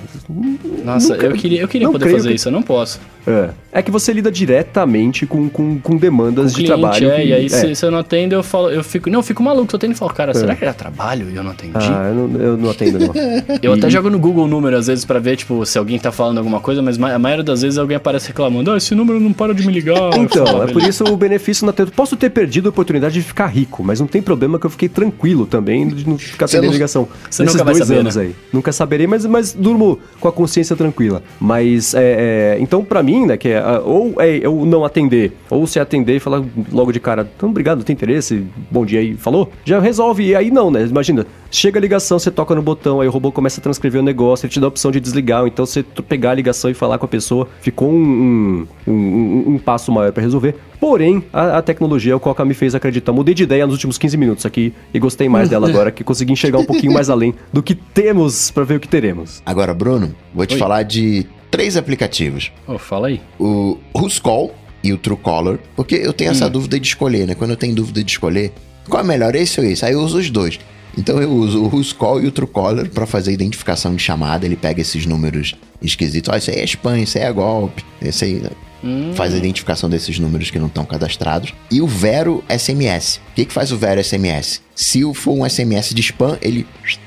Nossa, 0.85 1.13
Nunca- 1.15 1.25
eu 1.25 1.33
queria, 1.33 1.59
eu 1.61 1.67
queria 1.67 1.89
poder 1.91 2.09
fazer 2.11 2.29
que- 2.29 2.35
isso, 2.35 2.47
eu 2.47 2.51
não 2.53 2.61
posso. 2.63 2.97
é. 3.27 3.49
É 3.75 3.81
que 3.81 3.89
você 3.89 4.13
lida 4.13 4.31
diretamente 4.31 5.25
com, 5.25 5.49
com, 5.49 5.79
com 5.79 5.97
demandas 5.97 6.45
O 6.53 6.55
de 6.55 6.63
cliente, 6.63 6.79
trabalho. 6.79 7.09
é, 7.11 7.15
que- 7.21 7.27
e 7.27 7.33
aí 7.33 7.45
é. 7.47 7.49
se, 7.49 7.75
se 7.75 7.83
eu 7.85 7.89
não 7.91 7.97
atendo, 7.97 8.35
eu 8.35 8.43
falo, 8.43 8.69
eu 8.69 8.83
fico, 8.83 9.09
não, 9.09 9.19
eu 9.19 9.23
fico 9.23 9.41
maluco, 9.41 9.73
eu 9.73 9.77
atendo 9.77 9.93
e 9.93 9.95
falo, 9.95 10.13
cara, 10.13 10.33
será 10.33 10.55
que 10.55 10.63
era 10.63 10.73
trabalho 10.73 11.29
e 11.29 11.35
eu 11.35 11.43
não 11.43 11.51
atendi? 11.51 11.73
Ah, 11.75 12.07
eu 12.09 12.15
não, 12.27 12.39
eu 12.41 12.55
não 12.57 12.69
atendo, 12.69 12.99
não. 12.99 13.11
eu 13.61 13.73
e- 13.75 13.77
até 13.77 13.89
jogo 13.89 14.09
no 14.11 14.19
Google 14.19 14.45
o 14.45 14.47
número 14.47 14.77
às 14.77 14.87
vezes 14.87 15.03
pra 15.03 15.19
ver, 15.19 15.35
tipo, 15.37 15.65
se 15.65 15.77
alguém 15.77 15.97
tá 15.99 16.11
falando 16.11 16.37
alguma 16.37 16.59
coisa, 16.61 16.81
mas 16.81 16.97
ma- 16.97 17.13
a 17.13 17.19
maioria 17.19 17.43
das 17.43 17.61
vezes 17.63 17.77
alguém 17.79 17.97
aparece 17.97 18.12
reclamando, 18.27 18.71
ah, 18.71 18.77
esse 18.77 18.93
número 18.95 19.19
não 19.19 19.33
para 19.33 19.53
de 19.53 19.65
me 19.65 19.73
ligar. 19.73 20.17
Então, 20.17 20.45
falo, 20.45 20.63
é 20.63 20.71
por 20.71 20.81
isso 20.81 21.03
o 21.03 21.17
benefício 21.17 21.65
na. 21.65 21.73
Posso 21.73 22.15
ter 22.15 22.29
perdido 22.29 22.67
a 22.67 22.69
oportunidade 22.69 23.13
de 23.13 23.21
ficar 23.21 23.47
rico, 23.47 23.83
mas 23.83 23.99
não 23.99 24.07
tem 24.07 24.21
problema 24.21 24.59
que 24.59 24.65
eu 24.65 24.69
fiquei 24.69 24.89
tranquilo 24.89 25.45
também 25.45 25.87
de 25.87 26.07
não 26.07 26.17
ficar 26.17 26.47
não- 26.53 26.71
ligação. 26.71 27.07
você 27.29 27.43
nesses 27.43 27.59
nunca 27.59 27.71
dois 27.71 27.85
saber, 27.85 27.99
anos 27.99 28.15
né? 28.15 28.23
aí. 28.23 28.35
Nunca 28.51 28.71
saberei, 28.71 29.07
mas, 29.07 29.25
mas 29.25 29.53
durmo 29.53 29.99
com 30.19 30.27
a 30.27 30.31
consciência 30.31 30.75
tranquila. 30.75 31.23
Mas, 31.39 31.93
é, 31.93 32.55
é, 32.57 32.57
então, 32.59 32.83
pra 32.83 33.01
mim, 33.03 33.25
né, 33.25 33.37
que 33.37 33.49
é, 33.49 33.63
ou 33.83 34.15
é 34.19 34.37
eu 34.37 34.65
não 34.65 34.85
atender, 34.85 35.33
ou 35.49 35.65
se 35.67 35.79
atender 35.79 36.15
e 36.15 36.19
falar 36.19 36.43
logo 36.71 36.91
de 36.91 36.99
cara, 36.99 37.29
então, 37.35 37.49
obrigado, 37.49 37.83
tem 37.83 37.93
interesse, 37.93 38.43
bom 38.71 38.85
dia 38.85 38.99
aí, 38.99 39.15
falou? 39.15 39.51
Já 39.65 39.79
resolve, 39.79 40.23
e 40.23 40.35
aí 40.35 40.51
não, 40.51 40.69
né? 40.71 40.85
Imagina, 40.85 41.25
chega 41.51 41.79
a 41.79 41.81
ligação, 41.81 42.17
você 42.19 42.31
toca 42.31 42.55
no 42.55 42.61
botão, 42.61 43.01
aí 43.01 43.07
o 43.07 43.11
robô 43.11 43.31
começa 43.31 43.59
a 43.59 43.63
transcrever 43.63 44.01
o 44.01 44.03
negócio, 44.03 44.45
ele 44.45 44.53
te 44.53 44.59
dá 44.59 44.67
a 44.67 44.69
opção 44.69 44.91
de 44.91 44.99
desligar, 44.99 45.41
ou 45.41 45.47
então 45.47 45.65
você 45.65 45.83
pegar 46.07 46.31
a 46.31 46.33
ligação 46.33 46.69
e 46.69 46.73
falar 46.73 46.97
com 46.97 47.05
a 47.05 47.09
pessoa, 47.09 47.47
ficou 47.61 47.89
um, 47.93 48.67
um, 48.87 48.91
um- 48.93 49.43
um 49.53 49.57
passo 49.57 49.91
maior 49.91 50.11
pra 50.11 50.21
resolver. 50.23 50.55
Porém, 50.79 51.23
a, 51.31 51.57
a 51.57 51.61
tecnologia 51.61 52.13
é 52.13 52.15
o 52.15 52.19
Coca 52.19 52.43
me 52.43 52.53
fez 52.53 52.75
acreditar. 52.75 53.11
Mudei 53.13 53.33
de 53.33 53.43
ideia 53.43 53.65
nos 53.65 53.73
últimos 53.75 53.97
15 53.97 54.17
minutos 54.17 54.45
aqui 54.45 54.73
e 54.93 54.99
gostei 54.99 55.29
mais 55.29 55.49
dela 55.49 55.69
agora, 55.69 55.91
que 55.91 56.03
consegui 56.03 56.33
enxergar 56.33 56.59
um 56.59 56.65
pouquinho 56.65 56.91
mais 56.93 57.09
além 57.09 57.33
do 57.51 57.63
que 57.63 57.75
temos 57.75 58.51
pra 58.51 58.63
ver 58.63 58.75
o 58.75 58.79
que 58.79 58.87
teremos. 58.87 59.41
Agora, 59.45 59.73
Bruno, 59.73 60.13
vou 60.33 60.45
te 60.45 60.53
Oi. 60.55 60.59
falar 60.59 60.83
de 60.83 61.25
três 61.49 61.77
aplicativos. 61.77 62.51
Ô, 62.67 62.77
fala 62.77 63.07
aí. 63.07 63.21
o 63.39 63.77
Who's 63.95 64.19
Call 64.19 64.53
e 64.83 64.91
o 64.91 64.97
Truecaller, 64.97 65.59
porque 65.75 65.95
eu 65.95 66.11
tenho 66.11 66.29
Hum. 66.31 66.33
essa 66.33 66.49
dúvida 66.49 66.79
de 66.79 66.87
escolher, 66.87 67.25
né? 67.27 67.35
Quando 67.35 67.51
eu 67.51 67.57
tenho 67.57 67.73
dúvida 67.73 68.03
de 68.03 68.11
escolher, 68.11 68.51
qual 68.89 69.01
é 69.01 69.07
melhor, 69.07 69.33
esse 69.35 69.59
ou 69.61 69.65
esse? 69.65 69.85
Aí 69.85 69.93
eu 69.93 70.01
uso 70.01 70.17
os 70.17 70.29
dois. 70.29 70.59
Então 70.97 71.21
eu 71.21 71.31
uso 71.31 71.63
o 71.63 71.67
Who's 71.67 71.91
Call 71.91 72.21
e 72.21 72.27
o 72.27 72.31
Truecaller 72.31 72.89
para 72.89 73.05
fazer 73.05 73.31
identificação 73.31 73.95
de 73.95 74.01
chamada, 74.01 74.45
ele 74.45 74.55
pega 74.55 74.81
esses 74.81 75.05
números 75.05 75.55
esquisitos, 75.81 76.31
ó, 76.31 76.37
isso 76.37 76.51
aí 76.51 76.57
é 76.57 76.63
spam, 76.63 76.99
isso 76.99 77.17
aí 77.17 77.23
é 77.23 77.31
golpe, 77.31 77.83
esse 78.01 78.25
aí 78.25 78.41
Hum. 78.83 79.13
faz 79.15 79.33
a 79.33 79.37
identificação 79.37 79.89
desses 79.89 80.19
números 80.19 80.51
que 80.51 80.59
não 80.59 80.67
estão 80.67 80.83
cadastrados. 80.83 81.53
E 81.71 81.81
o 81.81 81.87
Vero 81.87 82.43
SMS. 82.49 83.21
O 83.31 83.35
que, 83.35 83.45
que 83.45 83.53
faz 83.53 83.71
o 83.71 83.77
Vero 83.77 84.03
SMS? 84.03 84.61
Se 84.75 85.01
for 85.13 85.33
um 85.33 85.47
SMS 85.47 85.93
de 85.93 86.01
spam, 86.01 86.37
ele 86.41 86.65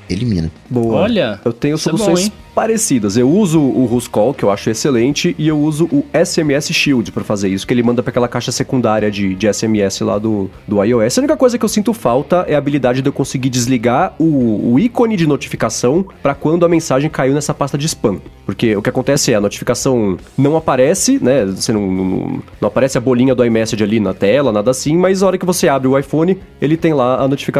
elimina. 0.09 0.49
Boa. 0.69 1.01
Olha, 1.01 1.39
eu 1.43 1.51
tenho 1.51 1.73
é 1.73 1.75
bom, 1.75 1.77
soluções 1.77 2.25
hein? 2.25 2.33
parecidas. 2.55 3.17
Eu 3.17 3.29
uso 3.29 3.59
o 3.59 3.85
Ruscall, 3.85 4.33
que 4.33 4.43
eu 4.43 4.49
acho 4.49 4.69
excelente, 4.69 5.35
e 5.37 5.47
eu 5.47 5.59
uso 5.59 5.85
o 5.91 6.05
SMS 6.13 6.71
Shield 6.73 7.11
pra 7.11 7.23
fazer 7.23 7.49
isso, 7.49 7.67
que 7.67 7.73
ele 7.73 7.83
manda 7.83 8.01
pra 8.01 8.09
aquela 8.09 8.27
caixa 8.27 8.51
secundária 8.51 9.11
de, 9.11 9.35
de 9.35 9.53
SMS 9.53 9.99
lá 10.01 10.17
do, 10.17 10.49
do 10.67 10.83
iOS. 10.83 11.17
A 11.17 11.21
única 11.21 11.37
coisa 11.37 11.57
que 11.57 11.65
eu 11.65 11.69
sinto 11.69 11.93
falta 11.93 12.45
é 12.47 12.55
a 12.55 12.57
habilidade 12.57 13.01
de 13.01 13.09
eu 13.09 13.13
conseguir 13.13 13.49
desligar 13.49 14.15
o, 14.17 14.73
o 14.73 14.79
ícone 14.79 15.17
de 15.17 15.27
notificação 15.27 16.05
pra 16.23 16.33
quando 16.33 16.65
a 16.65 16.69
mensagem 16.69 17.09
caiu 17.09 17.33
nessa 17.33 17.53
pasta 17.53 17.77
de 17.77 17.85
spam. 17.85 18.19
Porque 18.45 18.75
o 18.75 18.81
que 18.81 18.89
acontece 18.89 19.33
é 19.33 19.35
a 19.35 19.41
notificação 19.41 20.17
não 20.37 20.55
aparece, 20.55 21.19
né? 21.21 21.45
Você 21.45 21.73
não, 21.73 21.91
não, 21.91 22.41
não 22.61 22.67
aparece 22.67 22.97
a 22.97 23.01
bolinha 23.01 23.35
do 23.35 23.43
iMessage 23.43 23.83
ali 23.83 23.99
na 23.99 24.13
tela, 24.13 24.51
nada 24.51 24.71
assim, 24.71 24.97
mas 24.97 25.21
a 25.21 25.27
hora 25.27 25.37
que 25.37 25.45
você 25.45 25.67
abre 25.67 25.87
o 25.87 25.99
iPhone, 25.99 26.37
ele 26.61 26.77
tem 26.77 26.93
lá 26.93 27.21
a 27.21 27.27
notificação 27.27 27.56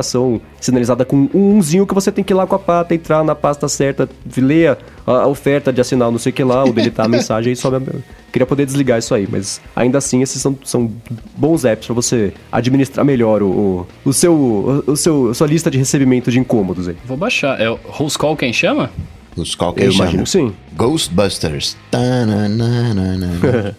sinalizada 0.60 1.06
com 1.06 1.30
um 1.34 1.58
umzinho 1.58 1.86
que 1.86 1.94
você 1.94 2.12
tem 2.12 2.24
que 2.24 2.34
ir 2.34 2.36
lá 2.36 2.46
com 2.46 2.56
a 2.56 2.60
pata, 2.60 2.94
entrar 2.94 3.24
na 3.24 3.36
pasta 3.36 3.68
certa, 3.68 4.10
ler 4.38 4.78
a, 5.06 5.12
a 5.12 5.28
oferta 5.28 5.72
de 5.72 5.82
assinar 5.82 6.12
não 6.12 6.20
sei 6.20 6.32
o 6.32 6.34
que 6.34 6.44
lá, 6.44 6.64
ou 6.64 6.74
deletar 6.74 7.06
a 7.06 7.10
mensagem 7.10 7.54
e 7.54 7.56
sobe. 7.56 7.86
Queria 8.32 8.46
poder 8.46 8.66
desligar 8.66 9.00
isso 9.00 9.16
aí, 9.16 9.28
mas 9.30 9.62
ainda 9.76 9.98
assim 9.98 10.22
esses 10.22 10.42
são, 10.42 10.58
são 10.64 10.92
bons 11.36 11.66
apps 11.66 11.88
pra 11.88 11.96
você 11.96 12.34
administrar 12.52 13.06
melhor 13.06 13.42
o, 13.42 13.48
o, 13.48 13.88
o 14.10 14.14
seu, 14.14 14.34
o, 14.34 14.92
o 14.92 14.98
seu, 14.98 15.34
sua 15.34 15.48
lista 15.48 15.72
de 15.72 15.78
recebimento 15.78 16.30
de 16.30 16.40
incômodos 16.40 16.88
aí. 16.88 16.96
Vou 17.06 17.18
baixar. 17.18 17.60
É 17.60 17.70
o 17.70 17.80
Who's 18.00 18.18
Call 18.18 18.36
quem 18.36 18.54
chama? 18.54 18.92
Os 19.38 19.56
Call 19.56 19.74
que 19.74 19.84
Eu 19.84 19.92
chama. 19.92 20.04
imagino 20.06 20.24
que 20.24 20.30
sim. 20.30 20.54
Ghostbusters. 20.76 21.78
Tananana. 21.92 23.32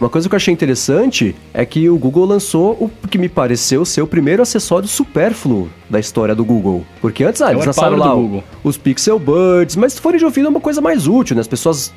Uma 0.00 0.08
coisa 0.10 0.28
que 0.28 0.34
eu 0.34 0.36
achei 0.36 0.52
interessante 0.52 1.34
é 1.54 1.64
que 1.64 1.88
o 1.88 1.96
Google 1.98 2.26
lançou 2.26 2.72
o 2.80 3.08
que 3.08 3.18
me 3.18 3.28
pareceu 3.28 3.84
ser 3.84 4.02
o 4.02 4.06
primeiro 4.06 4.42
acessório 4.42 4.88
supérfluo 4.88 5.68
da 5.88 5.98
história 6.00 6.34
do 6.34 6.44
Google. 6.44 6.84
Porque 7.00 7.24
antes, 7.24 7.40
ah, 7.42 7.50
É 7.50 7.52
eles 7.54 7.64
lançaram 7.66 7.96
lá 7.96 8.14
o- 8.16 8.42
os 8.64 8.76
Pixel 8.76 9.18
Buds, 9.18 9.76
mas 9.76 9.94
se 9.94 10.00
forem 10.00 10.18
de 10.18 10.24
ouvido 10.24 10.46
é 10.46 10.50
uma 10.50 10.60
coisa 10.60 10.80
mais 10.80 11.06
útil, 11.06 11.34
né? 11.36 11.40
As 11.40 11.48
pessoas, 11.48 11.92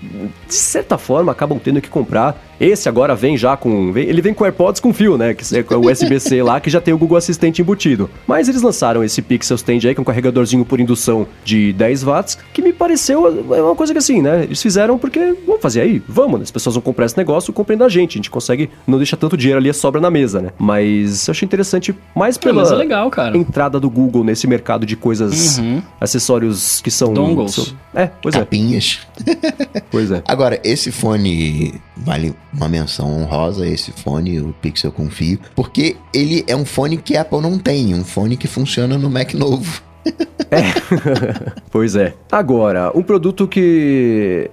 de 0.47 0.53
certa 0.53 0.97
forma, 0.97 1.31
acabam 1.31 1.59
tendo 1.59 1.81
que 1.81 1.89
comprar. 1.89 2.39
Esse 2.59 2.89
agora 2.89 3.15
vem 3.15 3.37
já 3.37 3.55
com... 3.55 3.93
ele 3.95 4.21
vem 4.21 4.33
com 4.33 4.43
AirPods 4.43 4.81
com 4.81 4.93
fio, 4.93 5.17
né? 5.17 5.33
Que 5.33 5.43
é 5.73 5.77
o 5.77 5.89
USB-C 5.89 6.43
lá, 6.43 6.59
que 6.59 6.69
já 6.69 6.81
tem 6.81 6.93
o 6.93 6.97
Google 6.97 7.17
Assistente 7.17 7.61
embutido. 7.61 8.09
Mas 8.27 8.49
eles 8.49 8.61
lançaram 8.61 9.03
esse 9.03 9.21
Pixel 9.21 9.55
Stand 9.55 9.79
aí, 9.87 9.95
com 9.95 10.01
um 10.01 10.05
carregadorzinho 10.05 10.65
por 10.65 10.79
indução 10.79 11.25
de 11.43 11.71
10 11.73 12.03
watts, 12.03 12.37
que 12.53 12.61
me 12.61 12.73
pareceu 12.73 13.27
é 13.55 13.61
uma 13.61 13.75
coisa 13.75 13.93
que 13.93 13.99
assim, 13.99 14.21
né? 14.21 14.43
Eles 14.43 14.61
fizeram 14.61 14.97
porque 14.97 15.35
vamos 15.45 15.61
fazer 15.61 15.81
aí, 15.81 16.01
vamos, 16.07 16.39
né? 16.39 16.43
As 16.43 16.51
pessoas 16.51 16.75
vão 16.75 16.81
comprar 16.81 17.05
esse 17.05 17.17
negócio, 17.17 17.53
comprem 17.53 17.77
da 17.77 17.87
gente. 17.87 18.15
A 18.15 18.17
gente 18.19 18.29
consegue 18.29 18.69
não 18.85 18.97
deixar 18.97 19.15
tanto 19.17 19.37
dinheiro 19.37 19.59
ali, 19.59 19.73
sobra 19.73 20.01
na 20.01 20.11
mesa, 20.11 20.41
né? 20.41 20.49
Mas 20.59 21.27
eu 21.27 21.31
achei 21.31 21.45
interessante 21.45 21.95
mais 22.13 22.37
pela 22.37 22.61
mas 22.61 22.71
é 22.71 22.75
legal, 22.75 23.09
cara. 23.09 23.37
Entrada 23.79 23.81
do 23.81 23.89
Google 23.89 24.23
nesse 24.23 24.45
mercado 24.45 24.85
de 24.85 24.95
coisas, 24.95 25.57
Uhum. 25.57 25.81
acessórios 25.99 26.81
que 26.81 26.91
são. 26.91 27.13
Dongles. 27.13 27.53
são- 27.55 27.65
é, 27.95 28.07
pois 28.21 28.35
é, 28.35 28.39
Capinhas. 28.39 28.99
pois 29.89 30.11
é. 30.11 30.21
Agora, 30.27 30.59
esse 30.63 30.91
fone 30.91 31.73
vale 31.97 32.33
uma 32.53 32.67
menção 32.67 33.21
honrosa, 33.21 33.65
esse 33.65 33.91
fone, 33.91 34.39
o 34.41 34.53
Pixel 34.61 34.91
Confio, 34.91 35.39
porque 35.55 35.95
ele 36.13 36.43
é 36.47 36.55
um 36.55 36.65
fone 36.65 36.97
que 36.97 37.15
a 37.15 37.21
Apple 37.21 37.41
não 37.41 37.57
tem, 37.57 37.93
um 37.95 38.03
fone 38.03 38.35
que 38.37 38.47
funciona 38.47 38.97
no 38.97 39.09
Mac 39.09 39.33
novo. 39.33 39.81
Pois 41.71 41.95
é. 41.95 42.13
Agora, 42.31 42.91
um 42.97 43.03
produto 43.03 43.47
que. 43.47 44.49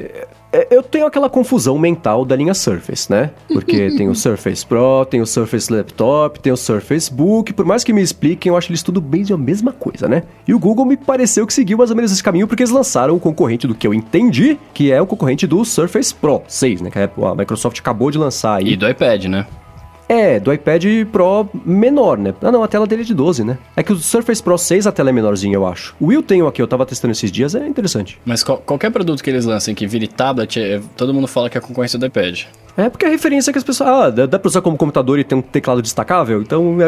É, 0.53 0.69
Eu 0.71 0.83
tenho 0.83 1.07
aquela 1.07 1.29
confusão 1.29 1.79
mental 1.79 2.25
da 2.25 2.37
linha 2.37 2.55
Surface, 2.55 3.11
né? 3.11 3.31
Porque 3.49 3.91
tem 3.97 4.09
o 4.09 4.15
Surface 4.15 4.65
Pro, 4.65 5.05
tem 5.09 5.21
o 5.21 5.27
Surface 5.27 5.73
Laptop, 5.73 6.41
tem 6.41 6.53
o 6.53 6.57
Surface 6.57 7.13
Book. 7.13 7.53
Por 7.53 7.65
mais 7.65 7.85
que 7.85 7.93
me 7.93 8.03
expliquem, 8.03 8.51
eu 8.51 8.57
acho 8.57 8.71
eles 8.71 8.83
tudo 8.83 9.01
bem 9.01 9.23
de 9.23 9.33
a 9.33 9.37
mesma 9.37 9.73
coisa, 9.73 10.09
né? 10.09 10.23
E 10.47 10.55
o 10.55 10.59
Google 10.59 10.85
me 10.85 10.97
pareceu 10.97 11.47
que 11.47 11.55
seguiu 11.55 11.79
mais 11.79 11.91
ou 11.91 11.97
menos 11.97 12.13
esse 12.13 12.23
caminho 12.23 12.47
porque 12.47 12.63
eles 12.63 12.73
lançaram 12.73 13.15
o 13.15 13.21
concorrente 13.21 13.67
do 13.67 13.75
que 13.75 13.87
eu 13.87 13.95
entendi, 13.95 14.59
que 14.73 14.93
é 14.93 15.01
o 15.01 15.07
concorrente 15.07 15.47
do 15.47 15.65
Surface 15.65 16.15
Pro 16.15 16.43
6, 16.47 16.81
né? 16.81 16.91
Que 16.91 16.99
a 16.99 17.35
Microsoft 17.35 17.79
acabou 17.79 18.11
de 18.11 18.19
lançar 18.19 18.57
aí. 18.57 18.73
E 18.73 18.77
do 18.77 18.89
iPad, 18.89 19.25
né? 19.25 19.47
É, 20.09 20.39
do 20.39 20.53
iPad 20.53 20.85
Pro 21.11 21.49
menor, 21.65 22.17
né? 22.17 22.33
Ah, 22.41 22.53
não, 22.53 22.63
a 22.63 22.69
tela 22.69 22.87
dele 22.87 23.03
é 23.03 23.05
de 23.05 23.13
12, 23.15 23.43
né? 23.43 23.59
É 23.75 23.83
que 23.83 23.93
o 23.93 23.97
Surface 23.97 24.41
Pro 24.43 24.57
6 24.57 24.87
a 24.87 24.93
tela 24.93 25.11
é 25.11 25.13
menorzinha, 25.13 25.55
eu 25.55 25.67
acho. 25.67 25.97
O 25.99 26.07
Will 26.07 26.23
tem 26.23 26.47
aqui, 26.47 26.63
eu 26.63 26.69
tava 26.69 26.87
testando 26.87 27.11
esses 27.13 27.31
dias, 27.33 27.55
é 27.57 27.67
interessante. 27.67 28.19
Mas 28.25 28.45
qual- 28.45 28.59
qualquer 28.59 28.91
produto 28.91 29.23
que 29.23 29.29
eles 29.31 29.45
lancem 29.45 29.75
que 29.75 29.87
vire 29.87 30.07
tablet, 30.07 30.61
é- 30.61 30.81
todo 30.97 31.13
mundo 31.13 31.27
fala 31.27 31.51
que 31.51 31.59
é 31.59 31.61
concorrência 31.61 31.99
do 31.99 32.07
iPad. 32.07 32.43
É 32.77 32.91
porque 32.91 33.07
a 33.07 33.09
referência 33.09 33.51
é 33.51 33.53
que 33.53 33.59
as 33.59 33.65
pessoas. 33.65 33.89
Ah, 33.89 34.11
dá, 34.11 34.27
dá 34.27 34.39
pra 34.39 34.49
usar 34.49 34.61
como 34.61 34.77
computador 34.77 35.19
e 35.19 35.25
tem 35.25 35.39
um 35.39 35.43
teclado 35.43 35.81
destacável? 35.81 36.43
Então 36.43 36.77
é, 36.81 36.85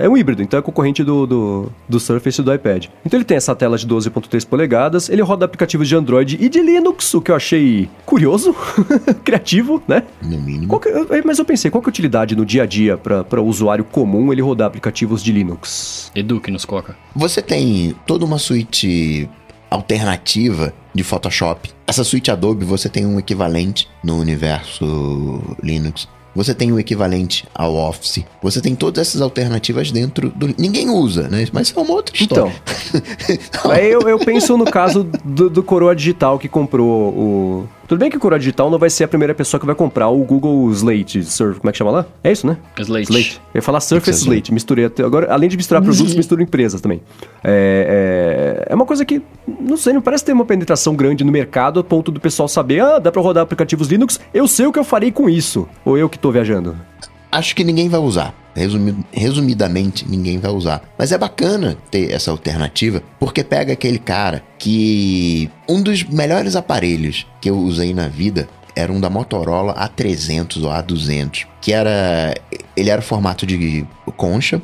é, 0.00 0.04
é 0.04 0.08
um 0.08 0.16
híbrido, 0.16 0.42
então 0.42 0.58
é 0.58 0.62
concorrente 0.62 1.04
do, 1.04 1.26
do, 1.26 1.72
do 1.88 2.00
Surface 2.00 2.40
e 2.40 2.44
do 2.44 2.52
iPad. 2.54 2.86
Então 3.04 3.18
ele 3.18 3.24
tem 3.24 3.36
essa 3.36 3.54
tela 3.54 3.76
de 3.76 3.86
12,3 3.86 4.46
polegadas, 4.46 5.08
ele 5.08 5.20
roda 5.22 5.44
aplicativos 5.44 5.86
de 5.88 5.94
Android 5.96 6.38
e 6.40 6.48
de 6.48 6.60
Linux, 6.62 7.12
o 7.14 7.20
que 7.20 7.30
eu 7.30 7.36
achei 7.36 7.88
curioso, 8.06 8.54
criativo, 9.24 9.82
né? 9.86 10.02
No 10.22 10.38
mínimo. 10.38 10.68
Qual 10.68 10.80
que- 10.80 10.88
é, 10.88 11.22
mas 11.24 11.38
eu 11.38 11.44
pensei, 11.44 11.70
qual 11.70 11.82
que 11.82 11.88
é 11.88 11.90
a 11.90 11.92
utilidade 11.92 12.34
no 12.34 12.46
dia 12.46 12.62
a 12.62 12.66
dia 12.66 12.96
para 12.96 13.40
o 13.40 13.44
usuário 13.46 13.84
comum 13.84 14.32
ele 14.32 14.40
rodar 14.42 14.66
aplicativos 14.66 15.22
de 15.22 15.32
Linux? 15.32 16.10
Eduque-nos, 16.14 16.64
Coca. 16.64 16.96
Você 17.14 17.42
tem 17.42 17.94
toda 18.06 18.24
uma 18.24 18.38
suíte 18.38 19.28
alternativa 19.70 20.72
de 20.98 21.04
Photoshop. 21.04 21.70
Essa 21.86 22.02
suíte 22.02 22.28
Adobe 22.30 22.64
você 22.64 22.88
tem 22.88 23.06
um 23.06 23.18
equivalente 23.20 23.88
no 24.02 24.18
universo 24.18 25.40
Linux. 25.62 26.08
Você 26.34 26.52
tem 26.54 26.72
o 26.72 26.78
equivalente 26.78 27.46
ao 27.54 27.74
Office. 27.74 28.24
Você 28.42 28.60
tem 28.60 28.74
todas 28.74 29.08
essas 29.08 29.20
alternativas 29.20 29.90
dentro 29.90 30.30
do. 30.30 30.54
Ninguém 30.58 30.90
usa, 30.90 31.28
né? 31.28 31.46
Mas 31.52 31.72
é 31.74 31.80
uma 31.80 31.92
outra 31.92 32.14
Então, 32.20 32.52
história. 33.38 33.78
aí 33.80 33.90
eu, 33.90 34.02
eu 34.02 34.18
penso 34.18 34.56
no 34.56 34.64
caso 34.64 35.04
do, 35.24 35.48
do 35.48 35.62
Coroa 35.62 35.94
Digital 35.96 36.38
que 36.38 36.48
comprou 36.48 36.86
o. 37.10 37.68
Tudo 37.88 38.00
bem 38.00 38.10
que 38.10 38.18
o 38.18 38.20
Coroa 38.20 38.38
Digital 38.38 38.70
não 38.70 38.78
vai 38.78 38.90
ser 38.90 39.04
a 39.04 39.08
primeira 39.08 39.34
pessoa 39.34 39.58
que 39.58 39.64
vai 39.64 39.74
comprar 39.74 40.08
o 40.08 40.18
Google 40.18 40.70
Slate, 40.72 41.24
Surf, 41.24 41.58
como 41.58 41.70
é 41.70 41.72
que 41.72 41.78
chama 41.78 41.90
lá? 41.90 42.06
É 42.22 42.30
isso, 42.30 42.46
né? 42.46 42.58
Slate. 42.78 43.10
Slate. 43.10 43.40
Eu 43.54 43.58
ia 43.58 43.62
falar 43.62 43.80
Surface 43.80 44.20
Slate, 44.20 44.52
misturei 44.52 44.84
até. 44.84 45.02
Agora, 45.02 45.32
além 45.32 45.48
de 45.48 45.56
misturar 45.56 45.82
produtos, 45.82 46.14
misturo 46.14 46.42
empresas 46.42 46.82
também. 46.82 47.00
É, 47.42 48.66
é, 48.68 48.72
é 48.72 48.74
uma 48.74 48.84
coisa 48.84 49.06
que, 49.06 49.22
não 49.58 49.78
sei, 49.78 49.94
não 49.94 50.02
parece 50.02 50.22
ter 50.22 50.32
uma 50.32 50.44
penetração 50.44 50.94
grande 50.94 51.24
no 51.24 51.32
mercado 51.32 51.80
a 51.80 51.84
ponto 51.84 52.12
do 52.12 52.20
pessoal 52.20 52.46
saber, 52.46 52.80
ah, 52.80 52.98
dá 52.98 53.10
pra 53.10 53.22
rodar 53.22 53.42
aplicativos 53.42 53.88
Linux, 53.88 54.20
eu 54.34 54.46
sei 54.46 54.66
o 54.66 54.72
que 54.72 54.78
eu 54.78 54.84
farei 54.84 55.10
com 55.10 55.26
isso. 55.26 55.66
Ou 55.82 55.96
eu 55.96 56.10
que 56.10 56.18
tô 56.18 56.30
viajando. 56.30 56.76
Acho 57.30 57.54
que 57.54 57.64
ninguém 57.64 57.88
vai 57.88 58.00
usar. 58.00 58.34
Resumi- 58.54 59.04
resumidamente, 59.12 60.08
ninguém 60.08 60.38
vai 60.38 60.50
usar. 60.50 60.82
Mas 60.98 61.12
é 61.12 61.18
bacana 61.18 61.76
ter 61.90 62.12
essa 62.12 62.30
alternativa, 62.30 63.02
porque 63.20 63.44
pega 63.44 63.72
aquele 63.72 63.98
cara 63.98 64.42
que. 64.58 65.50
Um 65.68 65.82
dos 65.82 66.02
melhores 66.04 66.56
aparelhos 66.56 67.26
que 67.40 67.50
eu 67.50 67.56
usei 67.58 67.94
na 67.94 68.08
vida 68.08 68.48
era 68.74 68.92
um 68.92 69.00
da 69.00 69.10
Motorola 69.10 69.74
A300 69.74 70.62
ou 70.62 70.70
A200, 70.70 71.46
que 71.60 71.72
era. 71.72 72.34
Ele 72.76 72.90
era 72.90 73.02
formato 73.02 73.46
de 73.46 73.86
concha. 74.16 74.60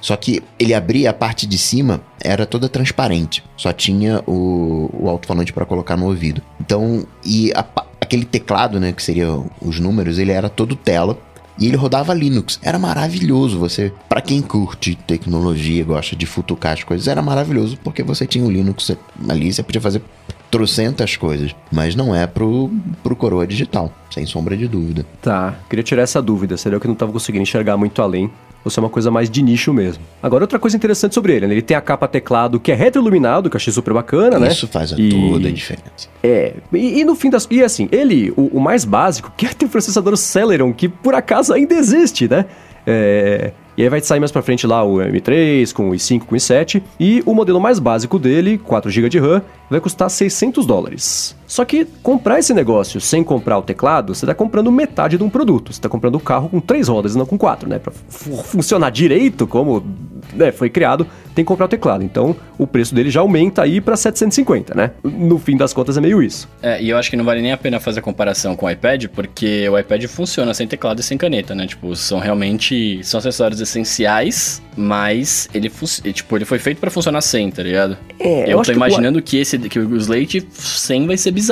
Só 0.00 0.14
que 0.14 0.42
ele 0.58 0.74
abria 0.74 1.08
a 1.08 1.12
parte 1.14 1.46
de 1.46 1.56
cima, 1.56 2.02
era 2.20 2.44
toda 2.44 2.68
transparente. 2.68 3.42
Só 3.56 3.72
tinha 3.72 4.22
o, 4.26 4.90
o 4.92 5.08
alto-falante 5.08 5.54
para 5.54 5.64
colocar 5.64 5.96
no 5.96 6.04
ouvido. 6.06 6.42
Então, 6.60 7.06
e 7.24 7.50
a 7.54 7.64
aquele 8.00 8.26
teclado, 8.26 8.78
né, 8.78 8.92
que 8.92 9.02
seria 9.02 9.28
os 9.62 9.80
números, 9.80 10.18
ele 10.18 10.30
era 10.30 10.50
todo 10.50 10.76
tela. 10.76 11.18
E 11.58 11.66
ele 11.66 11.76
rodava 11.76 12.12
Linux. 12.12 12.58
Era 12.62 12.78
maravilhoso. 12.78 13.58
Você, 13.58 13.92
para 14.08 14.20
quem 14.20 14.42
curte 14.42 14.94
tecnologia, 14.94 15.84
gosta 15.84 16.16
de 16.16 16.26
futucar 16.26 16.72
as 16.72 16.84
coisas, 16.84 17.08
era 17.08 17.22
maravilhoso 17.22 17.78
porque 17.82 18.02
você 18.02 18.26
tinha 18.26 18.44
o 18.44 18.50
Linux 18.50 18.90
ali, 19.28 19.52
você 19.52 19.62
podia 19.62 19.80
fazer 19.80 20.02
trocentas 20.50 21.16
coisas. 21.16 21.54
Mas 21.70 21.94
não 21.96 22.14
é 22.14 22.26
pro, 22.26 22.70
pro 23.02 23.16
coroa 23.16 23.46
digital, 23.46 23.92
sem 24.10 24.24
sombra 24.24 24.56
de 24.56 24.68
dúvida. 24.68 25.04
Tá, 25.20 25.56
queria 25.68 25.82
tirar 25.82 26.02
essa 26.02 26.22
dúvida. 26.22 26.56
Seria 26.56 26.76
eu 26.76 26.80
que 26.80 26.86
não 26.86 26.94
tava 26.94 27.12
conseguindo 27.12 27.42
enxergar 27.42 27.76
muito 27.76 28.00
além. 28.00 28.30
Ou 28.64 28.70
se 28.70 28.78
é 28.78 28.82
uma 28.82 28.88
coisa 28.88 29.10
mais 29.10 29.28
de 29.28 29.42
nicho 29.42 29.72
mesmo. 29.74 30.02
Agora, 30.22 30.44
outra 30.44 30.58
coisa 30.58 30.74
interessante 30.76 31.14
sobre 31.14 31.34
ele, 31.34 31.46
né? 31.46 31.52
Ele 31.54 31.62
tem 31.62 31.76
a 31.76 31.80
capa 31.82 32.08
teclado 32.08 32.58
que 32.58 32.72
é 32.72 32.74
retroiluminado, 32.74 33.50
que 33.50 33.56
eu 33.56 33.58
achei 33.58 33.72
super 33.72 33.92
bacana, 33.92 34.38
né? 34.38 34.48
Isso 34.48 34.66
faz 34.66 34.92
a 34.92 34.96
E- 34.98 35.10
toda 35.10 35.48
a 35.48 35.52
diferença. 35.52 36.08
É, 36.22 36.54
e, 36.72 37.00
e 37.00 37.04
no 37.04 37.14
fim 37.14 37.28
das... 37.28 37.46
E 37.50 37.62
assim, 37.62 37.88
ele, 37.92 38.32
o, 38.36 38.56
o 38.56 38.60
mais 38.60 38.84
básico, 38.86 39.30
que 39.36 39.44
é 39.44 39.50
ter 39.50 39.66
o 39.66 39.68
processador 39.68 40.16
Celeron, 40.16 40.72
que 40.72 40.88
por 40.88 41.14
acaso 41.14 41.52
ainda 41.52 41.74
existe, 41.74 42.26
né? 42.26 42.46
É... 42.86 43.52
E 43.76 43.82
aí 43.82 43.88
vai 43.88 44.00
sair 44.00 44.20
mais 44.20 44.30
pra 44.30 44.40
frente 44.40 44.68
lá 44.68 44.84
o 44.84 44.98
M3 44.98 45.72
com 45.72 45.90
o 45.90 45.92
i5 45.94 46.20
com 46.20 46.34
o 46.36 46.38
i7 46.38 46.80
e 47.00 47.22
o 47.26 47.34
modelo 47.34 47.60
mais 47.60 47.80
básico 47.80 48.20
dele, 48.20 48.56
4 48.56 48.88
GB 48.88 49.08
de 49.08 49.18
RAM, 49.18 49.42
vai 49.68 49.80
custar 49.80 50.08
600 50.08 50.64
dólares. 50.64 51.34
Só 51.54 51.64
que 51.64 51.84
comprar 52.02 52.40
esse 52.40 52.52
negócio 52.52 53.00
sem 53.00 53.22
comprar 53.22 53.56
o 53.58 53.62
teclado, 53.62 54.12
você 54.12 54.26
tá 54.26 54.34
comprando 54.34 54.72
metade 54.72 55.16
de 55.16 55.22
um 55.22 55.30
produto. 55.30 55.72
Você 55.72 55.80
tá 55.80 55.88
comprando 55.88 56.16
o 56.16 56.20
carro 56.20 56.48
com 56.48 56.58
três 56.58 56.88
rodas 56.88 57.14
e 57.14 57.18
não 57.18 57.24
com 57.24 57.38
quatro, 57.38 57.68
né? 57.68 57.78
Pra 57.78 57.92
fu- 58.08 58.36
funcionar 58.42 58.90
direito, 58.90 59.46
como 59.46 59.84
né, 60.32 60.50
foi 60.50 60.68
criado, 60.68 61.06
tem 61.32 61.44
que 61.44 61.48
comprar 61.48 61.66
o 61.66 61.68
teclado. 61.68 62.02
Então, 62.02 62.34
o 62.58 62.66
preço 62.66 62.92
dele 62.92 63.08
já 63.08 63.20
aumenta 63.20 63.62
aí 63.62 63.80
pra 63.80 63.96
750, 63.96 64.74
né? 64.74 64.90
No 65.04 65.38
fim 65.38 65.56
das 65.56 65.72
contas 65.72 65.96
é 65.96 66.00
meio 66.00 66.20
isso. 66.20 66.48
É, 66.60 66.82
e 66.82 66.90
eu 66.90 66.96
acho 66.98 67.08
que 67.08 67.16
não 67.16 67.24
vale 67.24 67.40
nem 67.40 67.52
a 67.52 67.56
pena 67.56 67.78
fazer 67.78 68.00
a 68.00 68.02
comparação 68.02 68.56
com 68.56 68.66
o 68.66 68.70
iPad, 68.70 69.06
porque 69.14 69.68
o 69.68 69.78
iPad 69.78 70.06
funciona 70.06 70.52
sem 70.54 70.66
teclado 70.66 70.98
e 70.98 71.02
sem 71.04 71.16
caneta, 71.16 71.54
né? 71.54 71.68
Tipo, 71.68 71.94
são 71.94 72.18
realmente 72.18 72.98
são 73.04 73.18
acessórios 73.18 73.60
essenciais, 73.60 74.60
mas 74.76 75.48
ele, 75.54 75.70
tipo, 76.12 76.36
ele 76.36 76.44
foi 76.44 76.58
feito 76.58 76.78
pra 76.80 76.90
funcionar 76.90 77.20
sem, 77.20 77.48
tá 77.50 77.62
ligado? 77.62 77.96
É, 78.18 78.52
eu 78.52 78.58
acho 78.60 78.72
tô 78.72 78.72
que 78.72 78.78
o- 78.78 78.86
imaginando 78.86 79.22
que 79.22 79.36
esse 79.38 79.56
que 79.58 79.78
o 79.78 79.96
Slate 79.96 80.44
sem 80.52 81.06
vai 81.06 81.16
ser 81.16 81.30
bizarro. 81.30 81.43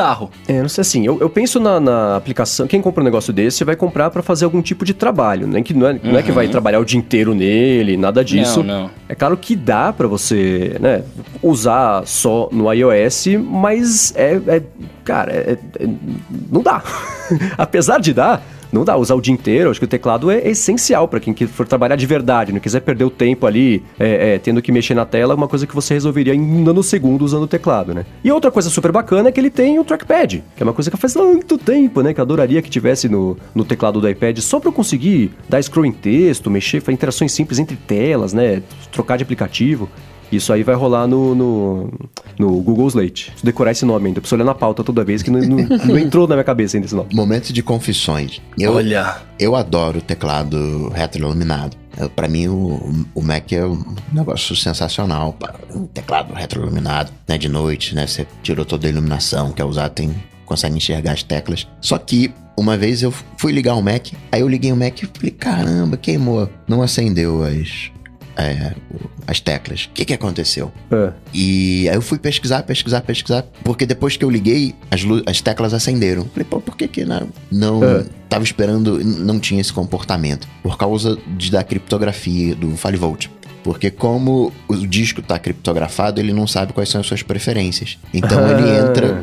É, 0.48 0.60
não 0.60 0.68
sei 0.68 0.82
assim, 0.82 1.06
eu, 1.06 1.18
eu 1.20 1.28
penso 1.30 1.58
na, 1.60 1.78
na 1.80 2.16
aplicação, 2.16 2.66
quem 2.66 2.80
compra 2.80 3.00
um 3.02 3.04
negócio 3.04 3.32
desse 3.32 3.64
vai 3.64 3.76
comprar 3.76 4.10
pra 4.10 4.22
fazer 4.22 4.44
algum 4.44 4.62
tipo 4.62 4.84
de 4.84 4.94
trabalho, 4.94 5.46
né? 5.46 5.62
Que 5.62 5.74
não 5.74 5.86
é, 5.88 6.00
não 6.02 6.18
é 6.18 6.22
que 6.22 6.32
vai 6.32 6.48
trabalhar 6.48 6.78
o 6.80 6.84
dia 6.84 6.98
inteiro 6.98 7.34
nele, 7.34 7.96
nada 7.96 8.24
disso. 8.24 8.60
Uhum. 8.60 8.66
Não, 8.66 8.82
não. 8.84 8.90
É 9.08 9.14
claro 9.14 9.36
que 9.36 9.54
dá 9.56 9.92
pra 9.92 10.06
você, 10.06 10.76
né, 10.80 11.02
usar 11.42 12.02
só 12.06 12.48
no 12.52 12.72
iOS, 12.72 13.26
mas 13.44 14.12
é, 14.16 14.40
é- 14.46 14.62
cara, 15.04 15.32
é- 15.32 15.58
é- 15.80 15.88
não 16.50 16.62
dá. 16.62 16.82
Apesar 17.58 17.98
de 18.00 18.12
dar, 18.12 18.42
não 18.72 18.84
dá. 18.84 18.96
Usar 18.96 19.14
o 19.14 19.20
dia 19.20 19.34
inteiro, 19.34 19.70
acho 19.70 19.78
que 19.78 19.84
o 19.84 19.88
teclado 19.88 20.30
é 20.30 20.48
essencial 20.48 21.06
pra 21.06 21.20
quem 21.20 21.34
que 21.34 21.46
for 21.46 21.66
trabalhar 21.66 21.96
de 21.96 22.06
verdade, 22.06 22.52
não 22.52 22.60
quiser 22.60 22.80
perder 22.80 23.04
o 23.04 23.10
tempo 23.10 23.46
ali 23.46 23.82
é, 23.98 24.34
é, 24.34 24.38
tendo 24.38 24.62
que 24.62 24.72
mexer 24.72 24.94
na 24.94 25.04
tela, 25.04 25.34
uma 25.34 25.48
coisa 25.48 25.66
que 25.66 25.74
você 25.74 25.94
resolveria 25.94 26.34
em 26.34 26.62
nanosegundo 26.62 27.24
usando 27.24 27.44
o 27.44 27.46
teclado, 27.46 27.94
né? 27.94 28.06
E 28.24 28.30
outra 28.30 28.50
coisa 28.50 28.70
super 28.70 28.90
bacana 28.92 29.28
é 29.28 29.32
que 29.32 29.38
ele 29.38 29.50
tem 29.50 29.78
o 29.78 29.84
trackpad, 29.84 30.42
que 30.56 30.62
é 30.62 30.64
uma 30.64 30.72
coisa 30.72 30.90
que 30.90 30.96
faz 30.96 31.12
tanto 31.12 31.58
tempo, 31.58 32.02
né, 32.02 32.14
que 32.14 32.20
eu 32.20 32.22
adoraria 32.22 32.62
que 32.62 32.70
tivesse 32.70 33.08
no, 33.08 33.36
no 33.54 33.64
teclado 33.64 34.00
do 34.00 34.08
iPad, 34.08 34.38
só 34.38 34.58
pra 34.58 34.68
eu 34.68 34.72
conseguir 34.72 35.32
dar 35.48 35.62
scroll 35.62 35.86
em 35.86 35.92
texto, 35.92 36.50
mexer, 36.50 36.80
fazer 36.80 36.92
interações 36.92 37.32
simples 37.32 37.58
entre 37.58 37.76
telas, 37.76 38.32
né, 38.32 38.62
trocar 38.90 39.16
de 39.16 39.22
aplicativo. 39.22 39.88
Isso 40.32 40.52
aí 40.52 40.62
vai 40.62 40.74
rolar 40.74 41.06
no, 41.06 41.34
no, 41.34 41.92
no 42.38 42.60
Google 42.62 42.88
Slate. 42.88 43.26
Preciso 43.26 43.44
decorar 43.44 43.72
esse 43.72 43.84
nome 43.84 44.08
ainda. 44.08 44.20
Preciso 44.20 44.36
olhar 44.36 44.44
na 44.44 44.54
pauta 44.54 44.82
toda 44.82 45.04
vez, 45.04 45.22
que 45.22 45.30
não, 45.30 45.40
não- 45.40 45.68
não 45.86 45.98
entrou 45.98 46.26
na 46.26 46.34
minha 46.36 46.44
cabeça 46.44 46.76
ainda 46.76 46.86
esse 46.86 46.94
nome. 46.94 47.14
Momento 47.14 47.52
de 47.52 47.62
confissões. 47.62 48.40
Eu, 48.58 48.74
Olha, 48.74 49.18
eu 49.38 49.54
adoro 49.54 49.98
o 49.98 50.02
teclado 50.02 50.88
retroiluminado. 50.94 51.76
Pra 52.16 52.26
mim, 52.26 52.48
o, 52.48 53.04
o 53.14 53.20
Mac 53.22 53.52
é 53.52 53.66
um 53.66 53.84
negócio 54.12 54.56
sensacional. 54.56 55.36
Um 55.74 55.84
teclado 55.86 56.32
retroiluminado, 56.32 57.12
né? 57.28 57.36
De 57.36 57.48
noite, 57.50 57.94
né? 57.94 58.06
Você 58.06 58.26
tirou 58.42 58.64
toda 58.64 58.86
a 58.86 58.90
iluminação, 58.90 59.52
quer 59.52 59.64
usar, 59.66 59.90
tem, 59.90 60.14
consegue 60.46 60.74
enxergar 60.76 61.12
as 61.12 61.22
teclas. 61.22 61.68
Só 61.82 61.98
que 61.98 62.32
uma 62.56 62.78
vez 62.78 63.02
eu 63.02 63.12
fui 63.36 63.52
ligar 63.52 63.74
o 63.74 63.82
Mac, 63.82 64.08
aí 64.30 64.40
eu 64.40 64.48
liguei 64.48 64.72
o 64.72 64.76
Mac 64.76 65.02
e 65.02 65.06
falei, 65.14 65.30
caramba, 65.32 65.98
queimou. 65.98 66.48
Não 66.66 66.80
acendeu 66.82 67.42
as, 67.44 67.90
é, 68.42 68.74
as 69.26 69.40
teclas. 69.40 69.84
O 69.84 69.90
que, 69.94 70.04
que 70.04 70.14
aconteceu? 70.14 70.70
É. 70.90 71.10
E 71.32 71.88
aí 71.88 71.94
eu 71.94 72.02
fui 72.02 72.18
pesquisar, 72.18 72.62
pesquisar, 72.62 73.00
pesquisar, 73.02 73.44
porque 73.64 73.86
depois 73.86 74.16
que 74.16 74.24
eu 74.24 74.30
liguei, 74.30 74.74
as, 74.90 75.00
as 75.26 75.40
teclas 75.40 75.72
acenderam. 75.74 76.24
Falei, 76.32 76.46
pô, 76.48 76.60
por 76.60 76.76
que 76.76 76.86
que 76.88 77.04
não, 77.04 77.28
não 77.50 77.82
É. 77.84 78.04
tava 78.28 78.44
esperando, 78.44 79.02
não 79.04 79.38
tinha 79.40 79.60
esse 79.60 79.72
comportamento? 79.72 80.46
Por 80.62 80.76
causa 80.76 81.18
de, 81.36 81.50
da 81.50 81.62
criptografia 81.62 82.54
do 82.54 82.76
FileVolt. 82.76 83.28
Porque 83.62 83.90
como 83.92 84.52
o 84.66 84.74
disco 84.76 85.22
tá 85.22 85.38
criptografado, 85.38 86.20
ele 86.20 86.32
não 86.32 86.48
sabe 86.48 86.72
quais 86.72 86.88
são 86.88 87.00
as 87.00 87.06
suas 87.06 87.22
preferências. 87.22 87.96
Então 88.12 88.40
ele 88.50 88.68
entra 88.76 89.22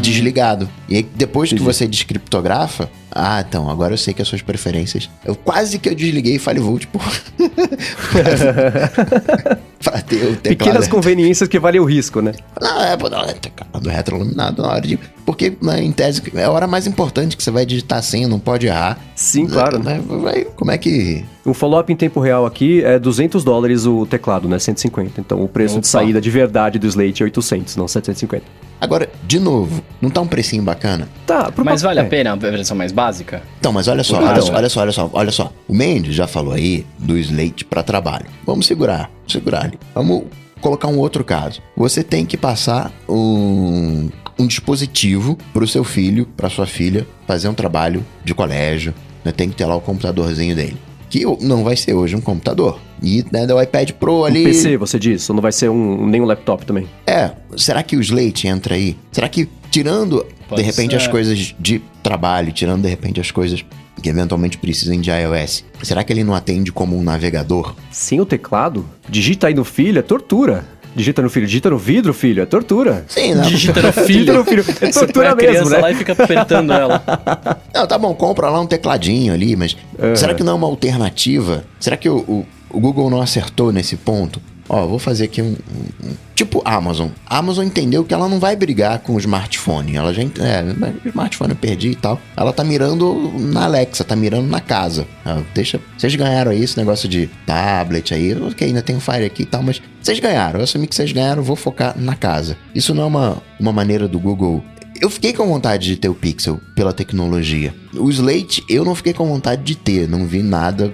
desligado. 0.00 0.68
E 0.88 0.96
aí, 0.96 1.08
depois 1.14 1.52
que 1.52 1.60
você 1.60 1.86
descriptografa, 1.86 2.90
ah, 3.10 3.44
então, 3.46 3.68
agora 3.68 3.94
eu 3.94 3.98
sei 3.98 4.14
que 4.14 4.22
as 4.22 4.28
suas 4.28 4.42
preferências. 4.42 5.10
Eu 5.24 5.34
quase 5.34 5.78
que 5.78 5.88
eu 5.88 5.94
desliguei 5.94 6.38
FileVolt 6.38 6.86
por. 6.86 7.02
pra 9.82 10.00
ter 10.02 10.16
o 10.16 10.36
teclado. 10.36 10.42
Pequenas 10.42 10.88
conveniências 10.88 11.48
que 11.48 11.58
valem 11.58 11.80
o 11.80 11.84
risco, 11.84 12.20
né? 12.20 12.32
Não, 12.60 12.82
é, 12.82 12.96
pô, 12.96 13.08
não, 13.08 13.20
é 13.22 13.32
teclado 13.32 13.88
retroiluminado 13.88 14.62
na 14.62 14.68
hora 14.68 14.80
de. 14.82 14.98
Porque, 15.24 15.56
né, 15.62 15.82
em 15.82 15.92
tese, 15.92 16.22
é 16.34 16.44
a 16.44 16.50
hora 16.50 16.66
mais 16.66 16.86
importante 16.86 17.36
que 17.36 17.42
você 17.42 17.50
vai 17.50 17.64
digitar 17.64 17.98
a 17.98 18.02
senha, 18.02 18.26
não 18.28 18.38
pode 18.38 18.66
errar. 18.66 18.98
Sim, 19.14 19.46
claro. 19.46 19.78
Né, 19.78 20.00
vai- 20.06 20.44
como 20.56 20.70
é 20.70 20.78
que. 20.78 21.24
Um 21.46 21.54
follow-up 21.54 21.90
em 21.92 21.96
tempo 21.96 22.20
real 22.20 22.44
aqui 22.44 22.82
é 22.84 22.98
200 22.98 23.42
dólares 23.42 23.86
o 23.86 24.04
teclado, 24.06 24.48
né? 24.48 24.58
150. 24.58 25.20
Então 25.20 25.42
o 25.42 25.48
preço 25.48 25.74
Opa. 25.74 25.80
de 25.80 25.88
saída 25.88 26.20
de 26.20 26.30
verdade 26.30 26.78
do 26.78 26.86
Slate 26.86 27.22
é 27.22 27.24
800, 27.24 27.76
não 27.76 27.88
750. 27.88 28.44
Agora, 28.80 29.10
de 29.26 29.38
novo, 29.38 29.82
não 30.00 30.08
tá 30.08 30.20
um 30.22 30.26
precinho 30.26 30.62
bacana? 30.62 31.06
Tá, 31.26 31.52
pro 31.52 31.62
Mas 31.64 31.82
vale 31.82 32.00
é. 32.00 32.02
a 32.02 32.06
pena 32.06 32.32
a 32.32 32.36
versão 32.36 32.74
mais 32.76 32.92
básica? 32.92 33.42
Então, 33.58 33.72
mas 33.72 33.88
olha 33.88 34.02
só, 34.02 34.16
Então. 34.16 34.28
olha 34.30 34.40
só, 34.40 34.54
olha 34.54 34.68
só, 34.70 34.80
olha 34.80 34.92
só, 34.92 35.10
olha 35.12 35.30
só. 35.30 35.52
O 35.68 35.74
Mendes 35.74 36.14
já 36.14 36.26
falou 36.26 36.54
aí 36.54 36.86
do 36.98 37.16
Slate 37.18 37.64
para 37.66 37.82
trabalho. 37.82 38.24
Vamos 38.46 38.66
segurar, 38.66 39.10
segurar 39.30 39.64
ali. 39.64 39.78
Vamos 39.94 40.24
colocar 40.60 40.88
um 40.88 40.98
outro 40.98 41.24
caso. 41.24 41.62
Você 41.76 42.02
tem 42.02 42.24
que 42.26 42.36
passar 42.36 42.92
um, 43.08 44.08
um 44.38 44.46
dispositivo 44.46 45.36
pro 45.52 45.66
seu 45.66 45.84
filho, 45.84 46.26
pra 46.36 46.50
sua 46.50 46.66
filha, 46.66 47.06
fazer 47.26 47.48
um 47.48 47.54
trabalho 47.54 48.04
de 48.24 48.34
colégio. 48.34 48.94
Né? 49.24 49.32
Tem 49.32 49.48
que 49.48 49.56
ter 49.56 49.66
lá 49.66 49.74
o 49.74 49.80
computadorzinho 49.80 50.54
dele. 50.54 50.76
Que 51.08 51.24
não 51.40 51.64
vai 51.64 51.74
ser 51.74 51.94
hoje 51.94 52.14
um 52.14 52.20
computador. 52.20 52.78
E 53.02 53.24
né, 53.32 53.44
o 53.52 53.60
iPad 53.60 53.90
Pro 53.92 54.24
ali. 54.24 54.42
Um 54.42 54.44
PC, 54.44 54.76
você 54.76 54.98
diz? 54.98 55.28
Ou 55.28 55.34
não 55.34 55.42
vai 55.42 55.50
ser 55.50 55.68
um, 55.68 56.06
nem 56.06 56.20
um 56.20 56.24
laptop 56.24 56.64
também? 56.64 56.88
É, 57.06 57.32
será 57.56 57.82
que 57.82 57.96
o 57.96 58.00
Slate 58.00 58.46
entra 58.46 58.74
aí? 58.74 58.96
Será 59.10 59.28
que 59.28 59.48
tirando 59.70 60.24
Pode 60.48 60.62
de 60.62 60.66
repente 60.66 60.90
ser. 60.90 60.96
as 60.96 61.08
coisas 61.08 61.54
de 61.58 61.82
trabalho, 62.02 62.52
tirando 62.52 62.82
de 62.82 62.88
repente 62.88 63.20
as 63.20 63.30
coisas 63.30 63.64
que 64.00 64.08
eventualmente 64.08 64.58
precisem 64.58 65.00
de 65.00 65.10
iOS, 65.10 65.64
será 65.82 66.02
que 66.02 66.12
ele 66.12 66.24
não 66.24 66.34
atende 66.34 66.72
como 66.72 66.96
um 66.98 67.02
navegador? 67.02 67.74
Sem 67.90 68.20
o 68.20 68.26
teclado? 68.26 68.84
Digita 69.08 69.46
aí 69.48 69.54
no 69.54 69.64
filho, 69.64 69.98
é 69.98 70.02
tortura. 70.02 70.64
Digita 70.96 71.22
no 71.22 71.30
filho, 71.30 71.46
digita 71.46 71.70
no 71.70 71.78
vidro, 71.78 72.12
filho, 72.12 72.42
é 72.42 72.46
tortura. 72.46 73.04
Sim, 73.06 73.34
não. 73.34 73.42
Digita 73.42 73.80
no 73.80 73.88
Digita 73.92 74.06
filho. 74.06 74.34
no 74.34 74.44
filho, 74.44 74.60
é 74.60 74.64
Você 74.64 74.76
põe 74.80 74.92
tortura 74.92 75.32
a 75.32 75.36
mesmo, 75.36 75.48
criança 75.50 75.70
né? 75.70 75.78
lá 75.78 75.90
e 75.92 75.94
fica 75.94 76.12
apertando 76.12 76.72
ela. 76.72 77.02
Não, 77.72 77.86
tá 77.86 77.96
bom, 77.96 78.12
compra 78.12 78.50
lá 78.50 78.60
um 78.60 78.66
tecladinho 78.66 79.32
ali, 79.32 79.54
mas 79.54 79.76
É. 79.96 80.16
será 80.16 80.34
que 80.34 80.42
não 80.42 80.52
é 80.54 80.56
uma 80.56 80.66
alternativa? 80.66 81.64
Será 81.78 81.96
que 81.96 82.08
o, 82.08 82.16
o- 82.18 82.46
o 82.68 82.80
Google 82.80 83.08
não 83.08 83.20
acertou 83.22 83.70
nesse 83.72 83.96
ponto? 83.96 84.40
Ó, 84.72 84.86
vou 84.86 84.98
fazer 85.00 85.24
aqui 85.24 85.42
um, 85.42 85.56
um- 86.04 86.14
Tipo 86.36 86.62
Amazon. 86.64 87.08
A 87.26 87.36
Amazon 87.36 87.66
entendeu 87.66 88.02
que 88.02 88.14
ela 88.14 88.26
não 88.26 88.38
vai 88.40 88.56
brigar 88.56 89.00
com 89.00 89.14
o 89.14 89.18
smartphone. 89.18 89.94
Ela 89.96 90.14
já. 90.14 90.22
É, 90.22 90.64
smartphone 91.04 91.50
eu 91.50 91.56
perdi 91.56 91.88
e 91.90 91.94
tal. 91.94 92.18
Ela 92.34 92.50
tá 92.50 92.64
mirando 92.64 93.30
na 93.38 93.64
Alexa, 93.64 94.04
tá 94.04 94.16
mirando 94.16 94.48
na 94.48 94.58
casa. 94.60 95.06
Deixa. 95.52 95.78
Vocês 95.98 96.14
ganharam 96.14 96.50
aí 96.52 96.62
esse 96.62 96.78
negócio 96.78 97.06
de 97.08 97.28
tablet 97.44 98.14
aí. 98.14 98.32
Ok, 98.40 98.66
ainda 98.66 98.80
tem 98.80 98.96
o 98.96 99.00
Fire 99.00 99.24
aqui 99.26 99.42
e 99.42 99.46
tal, 99.46 99.62
mas 99.62 99.82
vocês 100.00 100.18
ganharam. 100.18 100.60
Eu 100.60 100.64
assumi 100.64 100.86
que 100.86 100.94
vocês 100.94 101.12
ganharam, 101.12 101.42
vou 101.42 101.56
focar 101.56 101.94
na 101.98 102.14
casa. 102.14 102.56
Isso 102.74 102.94
não 102.94 103.02
é 103.02 103.06
uma, 103.06 103.42
uma 103.58 103.72
maneira 103.72 104.08
do 104.08 104.18
Google 104.18 104.64
eu 105.00 105.08
fiquei 105.08 105.32
com 105.32 105.46
vontade 105.46 105.86
de 105.86 105.96
ter 105.96 106.10
o 106.10 106.14
Pixel 106.14 106.60
pela 106.74 106.92
tecnologia. 106.92 107.74
O 107.94 108.10
Slate, 108.10 108.62
eu 108.68 108.84
não 108.84 108.94
fiquei 108.94 109.14
com 109.14 109.26
vontade 109.26 109.62
de 109.62 109.74
ter, 109.74 110.06
não 110.06 110.26
vi 110.26 110.42
nada. 110.42 110.92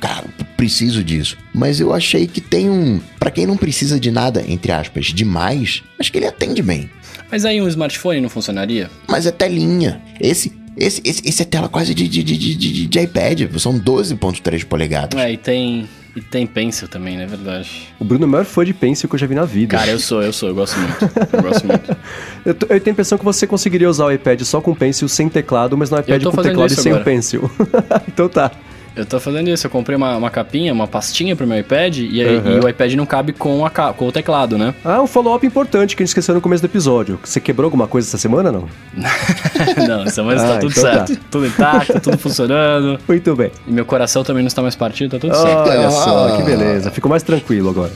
Cara, 0.00 0.24
preciso 0.56 1.02
disso. 1.02 1.36
Mas 1.52 1.80
eu 1.80 1.92
achei 1.92 2.26
que 2.26 2.40
tem 2.40 2.70
um. 2.70 3.00
Pra 3.18 3.30
quem 3.30 3.46
não 3.46 3.56
precisa 3.56 3.98
de 3.98 4.10
nada, 4.10 4.44
entre 4.46 4.70
aspas, 4.72 5.06
demais, 5.06 5.82
acho 5.98 6.12
que 6.12 6.18
ele 6.18 6.26
atende 6.26 6.62
bem. 6.62 6.88
Mas 7.30 7.44
aí 7.44 7.60
um 7.60 7.66
smartphone 7.68 8.20
não 8.20 8.28
funcionaria? 8.28 8.90
Mas 9.08 9.26
é 9.26 9.30
telinha. 9.32 10.00
Esse. 10.20 10.52
Esse, 10.76 11.00
esse, 11.04 11.22
esse 11.24 11.40
é 11.40 11.44
tela 11.44 11.68
quase 11.68 11.94
de, 11.94 12.08
de, 12.08 12.20
de, 12.24 12.36
de, 12.36 12.86
de- 12.88 12.98
iPad, 13.00 13.42
são 13.58 13.78
12.3 13.78 14.64
polegadas. 14.64 15.20
É, 15.20 15.32
e 15.32 15.36
tem. 15.36 15.88
E 16.16 16.20
tem 16.20 16.46
pencil 16.46 16.86
também, 16.88 17.16
não 17.16 17.22
é 17.24 17.26
verdade? 17.26 17.68
O 17.98 18.04
Bruno 18.04 18.24
é 18.24 18.26
o 18.26 18.30
maior 18.30 18.44
fã 18.44 18.64
de 18.64 18.72
pencil 18.72 19.08
que 19.08 19.14
eu 19.16 19.18
já 19.18 19.26
vi 19.26 19.34
na 19.36 19.44
vida. 19.44 19.76
Cara, 19.76 19.90
eu 19.90 19.98
sou, 19.98 20.22
eu 20.22 20.32
sou, 20.32 20.48
eu 20.48 20.54
gosto 20.54 20.76
muito. 20.78 21.10
Eu 21.32 21.42
gosto 21.42 21.66
muito. 21.66 21.96
Eu, 22.46 22.54
tô- 22.54 22.66
eu 22.66 22.78
tenho 22.80 22.92
a 22.92 22.94
impressão 22.94 23.16
que 23.18 23.24
você 23.24 23.46
conseguiria 23.46 23.88
usar 23.88 24.04
o 24.06 24.12
iPad 24.12 24.40
só 24.42 24.60
com 24.60 24.74
pencil 24.74 25.08
sem 25.08 25.28
teclado, 25.28 25.76
mas 25.78 25.90
no 25.90 25.98
iPad 25.98 26.22
com 26.24 26.42
teclado 26.42 26.72
e 26.72 26.76
sem 26.76 26.92
o 26.92 27.02
pencil. 27.02 27.50
então 28.06 28.28
tá. 28.28 28.50
Eu 28.96 29.04
tô 29.04 29.18
fazendo 29.18 29.48
isso, 29.50 29.66
eu 29.66 29.70
comprei 29.70 29.96
uma, 29.96 30.16
uma 30.16 30.30
capinha, 30.30 30.72
uma 30.72 30.86
pastinha 30.86 31.34
pro 31.34 31.46
meu 31.46 31.58
iPad 31.58 31.98
e, 31.98 32.22
aí- 32.22 32.36
Uhum. 32.36 32.56
e 32.56 32.64
o 32.64 32.68
iPad 32.68 32.92
não 32.94 33.04
cabe 33.04 33.32
com, 33.32 33.66
a, 33.66 33.70
com 33.70 34.06
o 34.06 34.12
teclado, 34.12 34.56
né? 34.56 34.72
Ah, 34.84 35.02
um 35.02 35.06
follow-up 35.08 35.44
importante 35.44 35.96
que 35.96 36.02
a 36.02 36.06
gente 36.06 36.10
esqueceu 36.10 36.32
no 36.34 36.40
começo 36.40 36.62
do 36.62 36.66
episódio. 36.66 37.18
Você 37.24 37.40
quebrou 37.40 37.64
alguma 37.66 37.88
coisa 37.88 38.06
essa 38.08 38.18
semana, 38.18 38.52
não? 38.52 38.68
não, 39.88 40.04
essa 40.04 40.22
mas 40.22 40.40
Ah, 40.40 40.46
tá 40.54 40.58
tudo 40.58 40.70
então 40.70 40.82
tá. 40.84 41.06
certo. 41.06 41.20
Tudo 41.30 41.46
intacto, 41.46 42.00
tudo 42.00 42.18
funcionando. 42.18 43.00
Muito 43.08 43.34
bem. 43.34 43.50
E 43.66 43.72
meu 43.72 43.84
coração 43.84 44.22
também 44.22 44.42
não 44.44 44.48
está 44.48 44.62
mais 44.62 44.76
partido, 44.76 45.10
tá 45.10 45.18
tudo 45.18 45.34
certo. 45.36 45.68
Olha 45.70 45.90
só, 45.90 46.28
Ah. 46.28 46.36
que 46.36 46.42
beleza. 46.44 46.90
Fico 46.92 47.08
mais 47.08 47.22
tranquilo 47.24 47.70
agora. 47.70 47.90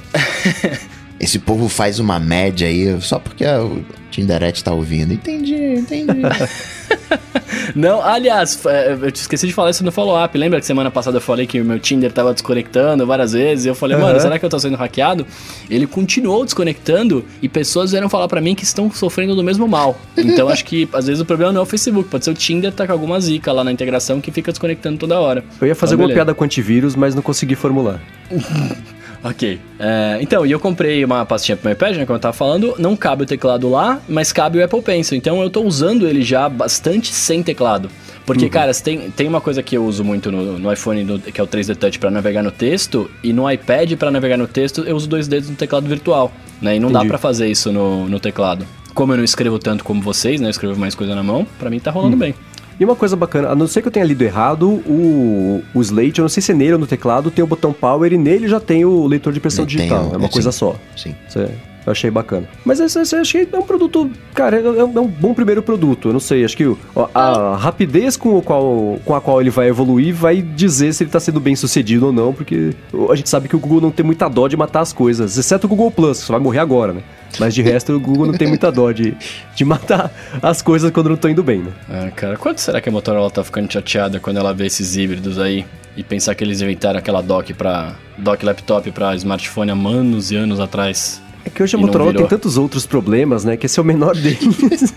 Esse 1.21 1.39
povo 1.39 1.69
faz 1.69 1.99
uma 1.99 2.19
média 2.21 2.67
aí 2.69 2.97
só 3.01 3.19
porque 3.19 3.45
ah, 3.45 3.61
o 3.63 3.85
Tinderete 4.19 4.65
tá 4.65 4.73
ouvindo. 4.73 5.13
Entendi, 5.15 5.55
entendi. 5.55 6.23
Não, 7.75 8.03
aliás, 8.03 8.59
é, 8.67 8.93
eu 9.01 9.13
te 9.13 9.17
esqueci 9.17 9.47
de 9.47 9.53
falar 9.53 9.71
isso 9.71 9.85
no 9.85 9.93
follow-up. 9.93 10.37
Lembra 10.37 10.59
que 10.59 10.67
semana 10.67 10.91
passada 10.91 11.19
eu 11.19 11.21
falei 11.21 11.47
que 11.47 11.61
o 11.61 11.65
meu 11.65 11.79
Tinder 11.79 12.11
tava 12.13 12.33
desconectando 12.33 13.07
várias 13.07 13.33
vezes? 13.33 13.65
E 13.67 13.69
eu 13.69 13.75
falei, 13.75 13.97
mano, 13.97 14.11
Aham. 14.13 14.21
será 14.21 14.39
que 14.39 14.45
eu 14.45 14.49
tô 14.51 14.59
sendo 14.59 14.77
hackeado? 14.77 15.25
Ele 15.71 15.87
continuou 15.87 16.45
desconectando 16.45 17.25
e 17.41 17.49
pessoas 17.49 17.93
vieram 17.93 18.09
falar 18.09 18.27
pra 18.27 18.41
mim 18.41 18.55
que 18.57 18.65
estão 18.65 18.91
sofrendo 18.91 19.37
do 19.37 19.45
mesmo 19.45 19.69
mal. 19.69 19.97
Então 20.17 20.49
acho 20.49 20.65
que 20.65 20.89
às 20.93 21.07
vezes 21.07 21.21
o 21.21 21.25
problema 21.25 21.53
não 21.53 21.61
é 21.61 21.63
o 21.63 21.67
Facebook, 21.67 22.09
pode 22.09 22.25
ser 22.25 22.31
o 22.31 22.35
Tinder 22.35 22.73
tá 22.73 22.87
com 22.87 22.93
alguma 22.93 23.21
zica 23.21 23.53
lá 23.53 23.63
na 23.63 23.71
integração 23.71 24.21
que 24.21 24.33
fica 24.33 24.51
desconectando 24.51 24.99
toda 24.99 25.21
hora. 25.21 25.45
Eu 25.61 25.69
ia 25.69 25.75
fazer 25.77 25.95
Então, 25.95 26.03
uma 26.05 26.09
beleza. 26.09 26.25
piada 26.25 26.35
com 26.35 26.45
antivírus, 26.45 26.97
mas 26.97 27.15
não 27.15 27.23
consegui 27.23 27.55
formular. 27.55 28.01
Ok. 29.23 29.59
É, 29.81 30.19
então, 30.21 30.47
e 30.47 30.51
eu 30.53 30.61
comprei 30.61 31.05
uma 31.05 31.27
pastinha 31.27 31.57
pro 31.57 31.67
meu 31.67 31.73
iPad, 31.73 31.97
né? 31.97 32.07
Como 32.07 32.17
eu 32.17 32.21
tava 32.21 32.33
falando, 32.33 32.75
não 32.79 32.95
cabe 32.97 33.25
o 33.25 33.27
teclado 33.27 33.69
lá, 33.69 34.01
mas 34.09 34.33
cabe 34.33 34.59
o 34.59 34.65
Apple 34.65 34.81
Pencil. 34.83 35.17
Então 35.17 35.43
eu 35.43 35.51
tô 35.51 35.63
usando 35.63 36.07
ele 36.07 36.23
já 36.23 36.49
bastante 36.49 37.13
sem 37.13 37.43
teclado. 37.43 37.91
Porque, 38.25 38.45
Uhum. 38.45 38.51
cara, 38.51 38.73
tem, 38.75 39.11
tem 39.11 39.27
uma 39.27 39.41
coisa 39.41 39.63
que 39.63 39.77
eu 39.77 39.85
uso 39.85 40.05
muito 40.05 40.31
no, 40.31 40.59
no 40.59 40.73
iPhone, 40.73 41.03
no- 41.03 41.19
que 41.19 41.41
é 41.41 41.43
o 41.43 41.47
3D 41.47 41.75
Touch 41.75 41.99
pra 41.99 42.11
navegar 42.11 42.43
no 42.43 42.51
texto, 42.51 43.11
e 43.25 43.33
no 43.33 43.51
iPad 43.51 43.95
pra 43.95 44.11
navegar 44.11 44.37
no 44.37 44.47
texto 44.47 44.83
eu 44.87 44.95
uso 44.95 45.09
dois 45.09 45.27
dedos 45.27 45.49
no 45.49 45.57
teclado 45.57 45.89
virtual, 45.89 46.31
né? 46.61 46.77
E 46.77 46.81
não 46.81 46.93
dá 46.93 46.99
Entendi. 47.01 47.09
pra 47.09 47.19
fazer 47.19 47.49
isso 47.49 47.73
no, 47.73 48.07
no 48.09 48.21
teclado. 48.21 48.67
Como 48.95 49.13
eu 49.13 49.17
não 49.17 49.25
escrevo 49.25 49.59
tanto 49.59 49.83
como 49.83 50.03
vocês, 50.03 50.41
né? 50.41 50.47
Eu 50.49 50.51
escrevo 50.51 50.79
mais 50.79 50.95
coisa 50.95 51.15
na 51.15 51.23
mão, 51.23 51.47
pra 51.59 51.71
mim 51.71 51.81
tá 51.81 51.91
rolando 51.91 52.17
Hum. 52.17 52.19
bem. 52.19 52.35
E 52.81 52.85
uma 52.85 52.95
coisa 52.95 53.17
bacana, 53.17 53.49
a 53.49 53.55
não 53.57 53.67
ser 53.67 53.83
que 53.83 53.89
eu 53.89 53.93
tenha 53.93 54.05
lido 54.07 54.23
errado, 54.23 54.69
o, 54.87 55.63
o 55.75 55.81
Slate, 55.83 56.21
eu 56.21 56.23
não 56.23 56.29
sei 56.29 56.41
se 56.41 56.53
é 56.53 56.55
nele 56.55 56.75
ou 56.75 56.79
no 56.79 56.87
teclado, 56.87 57.31
tem 57.31 57.43
o 57.43 57.47
botão 57.47 57.73
Power 57.73 58.13
e 58.13 58.17
nele 58.17 58.47
já 58.47 58.61
tem 58.61 58.85
o 58.85 59.05
leitor 59.07 59.33
de 59.33 59.41
tem 59.41 59.67
digital. 59.67 60.11
o- 60.11 60.15
é 60.15 60.17
uma 60.17 60.27
é, 60.27 60.29
coisa 60.31 60.53
sim. 60.53 60.59
só. 60.59 60.77
Sim. 60.97 61.15
É- 61.37 61.51
eu 61.89 61.93
achei 61.93 62.11
bacana. 62.11 62.49
Mas 62.65 62.81
esse, 62.81 63.01
esse 63.01 63.17
eu 63.17 63.21
achei 63.21 63.47
que 63.47 63.55
é 63.55 63.59
um 63.59 63.63
produto, 63.63 64.11
cara, 64.35 64.57
é, 64.57 64.61
é 64.61 64.85
um 64.85 64.99
é 64.99 65.01
um 65.01 65.09
bom 65.09 65.35
primeiro 65.35 65.63
produto. 65.63 66.09
Eu 66.09 66.13
não 66.13 66.21
sei, 66.21 66.45
acho 66.45 66.57
que 66.57 66.77
a, 67.15 67.57
rapidez 67.57 68.17
com, 68.17 68.37
o 68.37 68.43
qual, 68.43 68.99
com 69.05 69.15
a 69.15 69.21
qual 69.21 69.41
ele 69.41 69.51
vai 69.51 69.69
evoluir 69.69 70.15
vai 70.15 70.43
dizer 70.43 70.93
se 70.93 71.03
ele 71.03 71.11
tá 71.11 71.21
sendo 71.21 71.41
bem 71.41 71.57
sucedido 71.57 72.07
ou 72.07 72.13
não, 72.13 72.33
porque 72.33 72.75
a 73.11 73.15
gente 73.15 73.29
sabe 73.29 73.49
que 73.49 73.57
o 73.57 73.59
Google 73.59 73.81
não 73.81 73.91
tem 73.91 74.05
muita 74.05 74.29
dó 74.29 74.47
de 74.49 74.57
matar 74.57 74.81
as 74.81 74.93
coisas, 74.93 75.37
exceto 75.37 75.67
o 75.67 75.71
Google 75.71 75.91
Plus, 75.91 76.21
que 76.21 76.27
só 76.27 76.33
vai 76.35 76.43
morrer 76.43 76.59
agora, 76.59 76.93
né? 76.93 77.03
Mas 77.39 77.55
de 77.55 77.63
resto, 77.63 77.93
o 77.93 78.01
Google 78.01 78.27
não 78.27 78.35
tem 78.35 78.49
muita 78.49 78.71
dó 78.73 78.91
de, 78.91 79.15
de 79.55 79.65
matar 79.65 80.11
as 80.43 80.63
coisas 80.63 80.91
quando 80.91 81.09
não 81.09 81.15
estão 81.15 81.31
indo 81.31 81.43
bem, 81.43 81.61
né? 81.61 81.73
Ah, 81.89 82.11
cara, 82.11 82.37
quanto 82.37 82.61
será 82.61 82.81
que 82.81 82.89
a 82.89 82.93
Motorola 82.93 83.31
tá 83.31 83.45
ficando 83.45 83.71
chateada 83.73 84.19
quando 84.19 84.39
ela 84.39 84.53
vê 84.55 84.67
esses 84.67 84.97
híbridos 84.97 85.39
aí? 85.39 85.67
E 85.97 86.03
pensar 86.03 86.35
que 86.35 86.45
eles 86.45 86.61
inventaram 86.61 86.99
aquela 86.99 87.21
dock 87.21 87.53
para 87.55 87.97
dock 88.17 88.45
laptop 88.45 88.91
pra 88.93 89.17
smartphone 89.17 89.71
há 89.71 89.75
anos 89.75 90.31
e 90.31 90.37
anos 90.37 90.61
atrás. 90.61 91.21
É 91.49 91.51
que 91.51 91.63
hoje 91.63 91.77
a 91.77 91.79
Motorola 91.79 92.13
tem 92.13 92.27
tantos 92.27 92.59
outros 92.59 92.85
problemas, 92.85 93.43
né? 93.43 93.57
Que 93.57 93.65
esse 93.65 93.79
é 93.79 93.83
o 93.83 93.85
menor 93.85 94.15
deles. 94.21 94.43
eles 94.61 94.93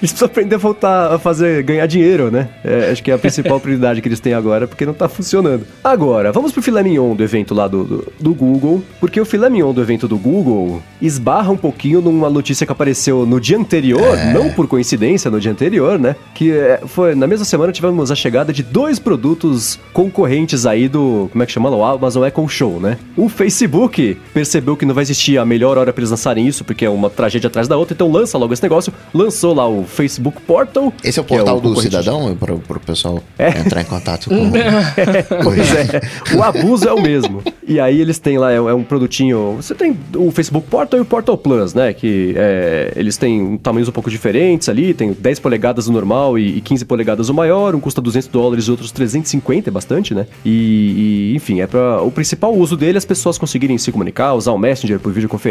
precisam 0.00 0.26
aprender 0.26 0.56
a 0.56 0.58
voltar 0.58 1.14
a 1.14 1.18
fazer, 1.18 1.62
ganhar 1.62 1.86
dinheiro, 1.86 2.28
né? 2.28 2.48
É, 2.64 2.90
acho 2.90 3.02
que 3.02 3.10
é 3.10 3.14
a 3.14 3.18
principal 3.18 3.58
prioridade 3.60 4.02
que 4.02 4.08
eles 4.08 4.18
têm 4.18 4.34
agora, 4.34 4.66
porque 4.66 4.84
não 4.84 4.92
tá 4.92 5.08
funcionando. 5.08 5.64
Agora, 5.82 6.32
vamos 6.32 6.50
pro 6.50 6.60
filé 6.60 6.82
mignon 6.82 7.14
do 7.14 7.22
evento 7.22 7.54
lá 7.54 7.68
do, 7.68 7.84
do, 7.84 8.12
do 8.18 8.34
Google, 8.34 8.82
porque 8.98 9.20
o 9.20 9.24
filé 9.24 9.48
mignon 9.48 9.72
do 9.72 9.80
evento 9.80 10.08
do 10.08 10.18
Google 10.18 10.82
esbarra 11.00 11.52
um 11.52 11.56
pouquinho 11.56 12.00
numa 12.00 12.28
notícia 12.28 12.66
que 12.66 12.72
apareceu 12.72 13.24
no 13.24 13.40
dia 13.40 13.56
anterior, 13.56 14.18
é. 14.18 14.32
não 14.32 14.50
por 14.50 14.66
coincidência, 14.66 15.30
no 15.30 15.38
dia 15.38 15.52
anterior, 15.52 16.00
né? 16.00 16.16
Que 16.34 16.50
é, 16.50 16.80
foi 16.84 17.14
na 17.14 17.28
mesma 17.28 17.44
semana 17.44 17.72
tivemos 17.72 18.10
a 18.10 18.16
chegada 18.16 18.52
de 18.52 18.64
dois 18.64 18.98
produtos 18.98 19.78
concorrentes 19.92 20.66
aí 20.66 20.88
do, 20.88 21.28
como 21.30 21.44
é 21.44 21.46
que 21.46 21.52
chama? 21.52 21.70
O 21.70 21.84
Amazon 21.84 22.26
Echo 22.26 22.48
Show, 22.48 22.80
né? 22.80 22.98
O 23.16 23.28
Facebook 23.28 24.18
percebeu 24.34 24.76
que 24.76 24.84
não 24.84 24.94
vai 24.94 25.02
existir 25.02 25.38
a 25.38 25.44
melhor 25.44 25.59
hora 25.68 25.92
para 25.92 26.00
eles 26.00 26.10
lançarem 26.10 26.46
isso, 26.46 26.64
porque 26.64 26.84
é 26.84 26.90
uma 26.90 27.10
tragédia 27.10 27.48
atrás 27.48 27.68
da 27.68 27.76
outra, 27.76 27.94
então 27.94 28.10
lança 28.10 28.36
logo 28.38 28.52
esse 28.52 28.62
negócio, 28.62 28.92
lançou 29.12 29.54
lá 29.54 29.68
o 29.68 29.84
Facebook 29.84 30.40
Portal. 30.42 30.92
Esse 31.02 31.18
é 31.18 31.22
o 31.22 31.24
portal 31.24 31.56
é 31.56 31.58
o 31.58 31.60
do 31.60 31.80
cidadão, 31.80 32.36
para 32.36 32.54
o 32.54 32.80
pessoal 32.80 33.22
é. 33.38 33.48
entrar 33.58 33.82
em 33.82 33.84
contato 33.84 34.28
com... 34.28 34.34
é, 34.56 35.22
pois 35.42 35.74
é, 35.74 36.00
o 36.36 36.42
abuso 36.42 36.88
é 36.88 36.92
o 36.92 37.00
mesmo. 37.00 37.42
E 37.66 37.78
aí 37.78 38.00
eles 38.00 38.18
têm 38.18 38.38
lá, 38.38 38.52
é, 38.52 38.56
é, 38.56 38.74
um 38.74 38.82
produtinho, 38.82 39.56
você 39.56 39.74
tem 39.74 39.96
o 40.16 40.30
Facebook 40.30 40.66
Portal 40.68 40.98
e 40.98 41.02
o 41.02 41.06
Portal 41.06 41.36
Plus, 41.36 41.74
né, 41.74 41.92
que 41.92 42.34
é, 42.36 42.92
eles 42.96 43.16
têm 43.16 43.56
tamanhos 43.58 43.88
um 43.88 43.92
pouco 43.92 44.10
diferentes 44.10 44.68
ali, 44.68 44.94
tem 44.94 45.12
10 45.12 45.38
polegadas 45.38 45.88
o 45.88 45.92
normal 45.92 46.38
e, 46.38 46.58
e 46.58 46.60
15 46.60 46.84
polegadas 46.84 47.28
o 47.28 47.34
maior, 47.34 47.74
um 47.74 47.80
custa 47.80 48.00
200 48.00 48.28
dólares 48.28 48.64
e 48.64 48.70
outros 48.70 48.90
350, 48.92 49.68
é 49.68 49.72
bastante, 49.72 50.14
né? 50.14 50.26
E, 50.44 51.30
e 51.30 51.36
enfim, 51.36 51.60
é 51.60 51.66
para 51.66 52.02
o 52.02 52.10
principal 52.10 52.54
uso 52.54 52.76
dele 52.76 52.98
as 52.98 53.04
pessoas 53.04 53.38
conseguirem 53.38 53.76
se 53.78 53.92
comunicar, 53.92 54.34
usar 54.34 54.52
o 54.52 54.58
Messenger 54.58 54.98
por 54.98 55.12
videoconferência. 55.12 55.49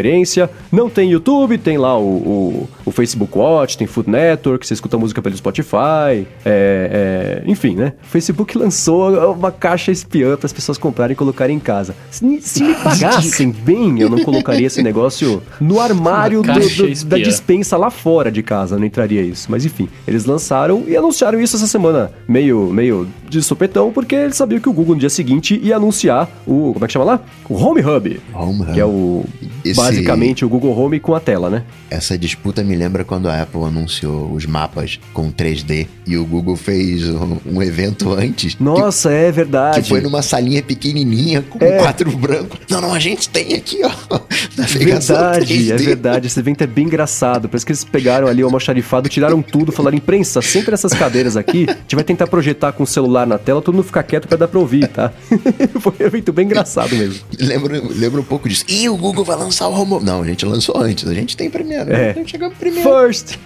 Não 0.70 0.88
tem 0.88 1.10
YouTube, 1.10 1.58
tem 1.58 1.78
lá 1.78 1.98
o, 1.98 2.02
o, 2.02 2.68
o 2.86 2.90
Facebook 2.90 3.36
Watch, 3.36 3.76
tem 3.76 3.86
Food 3.86 4.10
Network, 4.10 4.66
você 4.66 4.74
escuta 4.74 4.96
música 4.98 5.20
pelo 5.20 5.36
Spotify, 5.36 6.26
é, 6.44 7.42
é, 7.42 7.42
enfim, 7.46 7.74
né? 7.74 7.92
O 8.02 8.06
Facebook 8.06 8.56
lançou 8.56 9.32
uma 9.32 9.50
caixa 9.50 9.90
espiã 9.90 10.36
para 10.36 10.46
as 10.46 10.52
pessoas 10.52 10.78
comprarem 10.78 11.12
e 11.14 11.16
colocarem 11.16 11.56
em 11.56 11.60
casa. 11.60 11.94
Se, 12.10 12.40
se 12.40 12.62
me 12.62 12.74
pagassem 12.74 13.50
bem, 13.64 14.00
eu 14.00 14.08
não 14.08 14.22
colocaria 14.24 14.66
esse 14.66 14.82
negócio 14.82 15.42
no 15.60 15.80
armário 15.80 16.42
do, 16.42 16.52
do, 16.52 17.04
da 17.06 17.18
dispensa 17.18 17.76
lá 17.76 17.90
fora 17.90 18.30
de 18.30 18.42
casa, 18.42 18.78
não 18.78 18.84
entraria 18.84 19.22
isso. 19.22 19.46
Mas 19.50 19.64
enfim, 19.64 19.88
eles 20.06 20.24
lançaram 20.24 20.84
e 20.86 20.96
anunciaram 20.96 21.40
isso 21.40 21.56
essa 21.56 21.66
semana, 21.66 22.12
meio, 22.28 22.70
meio 22.72 23.08
de 23.28 23.42
supetão, 23.42 23.92
porque 23.92 24.14
eles 24.14 24.36
sabiam 24.36 24.60
que 24.60 24.68
o 24.68 24.72
Google 24.72 24.94
no 24.94 25.00
dia 25.00 25.10
seguinte 25.10 25.58
ia 25.62 25.76
anunciar 25.76 26.28
o. 26.46 26.72
Como 26.72 26.84
é 26.84 26.86
que 26.86 26.92
chama 26.92 27.04
lá? 27.04 27.20
O 27.48 27.54
Home 27.54 27.80
Hub. 27.80 28.20
Home 28.34 28.62
Hub. 28.62 28.72
Que 28.72 28.80
é 28.80 28.84
o. 28.84 29.24
Esse... 29.64 29.79
Basicamente 29.84 30.44
o 30.44 30.48
Google 30.48 30.76
Home 30.78 31.00
com 31.00 31.14
a 31.14 31.20
tela, 31.20 31.50
né? 31.50 31.64
Essa 31.88 32.16
disputa 32.16 32.62
me 32.62 32.76
lembra 32.76 33.04
quando 33.04 33.28
a 33.28 33.42
Apple 33.42 33.64
anunciou 33.64 34.32
os 34.32 34.46
mapas 34.46 34.98
com 35.12 35.30
3D 35.30 35.86
e 36.06 36.16
o 36.16 36.24
Google 36.24 36.56
fez 36.56 37.08
um, 37.08 37.38
um 37.46 37.62
evento 37.62 38.12
antes. 38.12 38.56
Nossa, 38.58 39.08
que, 39.08 39.14
é 39.14 39.32
verdade. 39.32 39.82
Que 39.82 39.88
foi 39.88 40.00
numa 40.00 40.22
salinha 40.22 40.62
pequenininha 40.62 41.42
com 41.42 41.62
é. 41.64 41.76
um 41.76 41.82
quadro 41.82 42.10
branco. 42.16 42.58
Não, 42.68 42.80
não, 42.80 42.94
a 42.94 42.98
gente 42.98 43.28
tem 43.28 43.54
aqui, 43.54 43.80
ó. 43.84 44.20
Verdade, 44.56 45.54
3D. 45.54 45.70
é 45.70 45.76
verdade. 45.76 46.26
Esse 46.26 46.38
evento 46.38 46.62
é 46.62 46.66
bem 46.66 46.84
engraçado. 46.84 47.48
Parece 47.48 47.64
que 47.64 47.72
eles 47.72 47.84
pegaram 47.84 48.28
ali 48.28 48.42
o 48.42 48.46
almoxarifado, 48.46 49.08
tiraram 49.08 49.42
tudo, 49.42 49.72
falaram: 49.72 49.96
imprensa, 49.96 50.42
sempre 50.42 50.74
essas 50.74 50.92
cadeiras 50.92 51.36
aqui. 51.36 51.66
A 51.68 51.72
gente 51.72 51.94
vai 51.94 52.04
tentar 52.04 52.26
projetar 52.26 52.72
com 52.72 52.82
o 52.82 52.86
celular 52.86 53.26
na 53.26 53.38
tela, 53.38 53.62
todo 53.62 53.74
mundo 53.74 53.84
ficar 53.84 54.02
quieto 54.02 54.28
pra 54.28 54.36
dar 54.36 54.48
pra 54.48 54.58
ouvir, 54.58 54.88
tá? 54.88 55.12
foi 55.80 55.92
um 56.00 56.04
evento 56.04 56.32
bem 56.32 56.44
engraçado 56.44 56.94
mesmo. 56.94 57.20
Lembra, 57.38 57.82
lembra 57.90 58.20
um 58.20 58.24
pouco 58.24 58.48
disso. 58.48 58.64
E 58.68 58.88
o 58.88 58.96
Google 58.96 59.24
vai 59.24 59.36
lançar 59.36 59.68
o 59.70 59.80
Home. 59.80 60.04
Não, 60.04 60.22
a 60.22 60.26
gente 60.26 60.44
lançou 60.44 60.76
antes. 60.76 61.08
A 61.08 61.14
gente 61.14 61.36
tem 61.36 61.50
primeiro. 61.50 61.92
É. 61.92 62.14
Chegamos 62.26 62.56
primeiro. 62.58 62.88
First. 62.88 63.38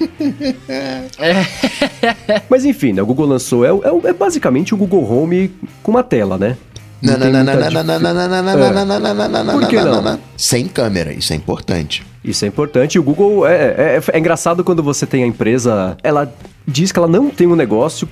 Mas 2.49 2.65
enfim, 2.65 2.93
né, 2.93 3.03
o 3.03 3.07
Google 3.07 3.27
lançou. 3.27 3.65
É, 3.65 3.69
é, 3.69 4.09
é 4.09 4.13
basicamente 4.13 4.75
o 4.75 4.77
Google 4.77 5.05
Home 5.11 5.55
com 5.83 5.91
uma 5.91 6.03
tela, 6.03 6.39
né? 6.39 6.57
Não, 7.03 7.19
não, 7.19 7.31
não, 7.31 7.45
não, 7.45 7.55
não, 7.55 7.71
não, 7.71 7.85
não, 7.85 7.99
não, 8.01 8.01
não, 8.01 8.43
não, 8.43 8.43
não, 8.43 8.85
não, 8.85 9.15
não, 9.15 9.29
não, 9.29 9.45
não, 9.45 9.61
Por 9.61 9.69
que 9.69 9.77
não? 9.77 10.19
Sem 10.39 10.67
câmera, 10.67 11.13
isso 11.13 11.35
é 11.35 11.37
importante. 11.37 12.03
Isso 12.25 12.45
é 12.45 12.49
importante. 12.49 12.95
E 12.95 12.99
o 12.99 13.03
Google 13.03 13.47
é, 13.47 13.55
é, 13.55 14.01
é, 14.13 14.19
engraçado 14.19 14.65
quando 14.65 14.83
você 14.83 15.07
tem 15.07 15.23
a 15.23 15.27
empresa, 15.27 15.97
ela 16.03 16.33
diz 16.67 16.91
que 16.91 16.99
ela 16.99 17.09
não 17.09 17.29
tem 17.29 17.47
um 17.47 17.55
negócio 17.55 18.09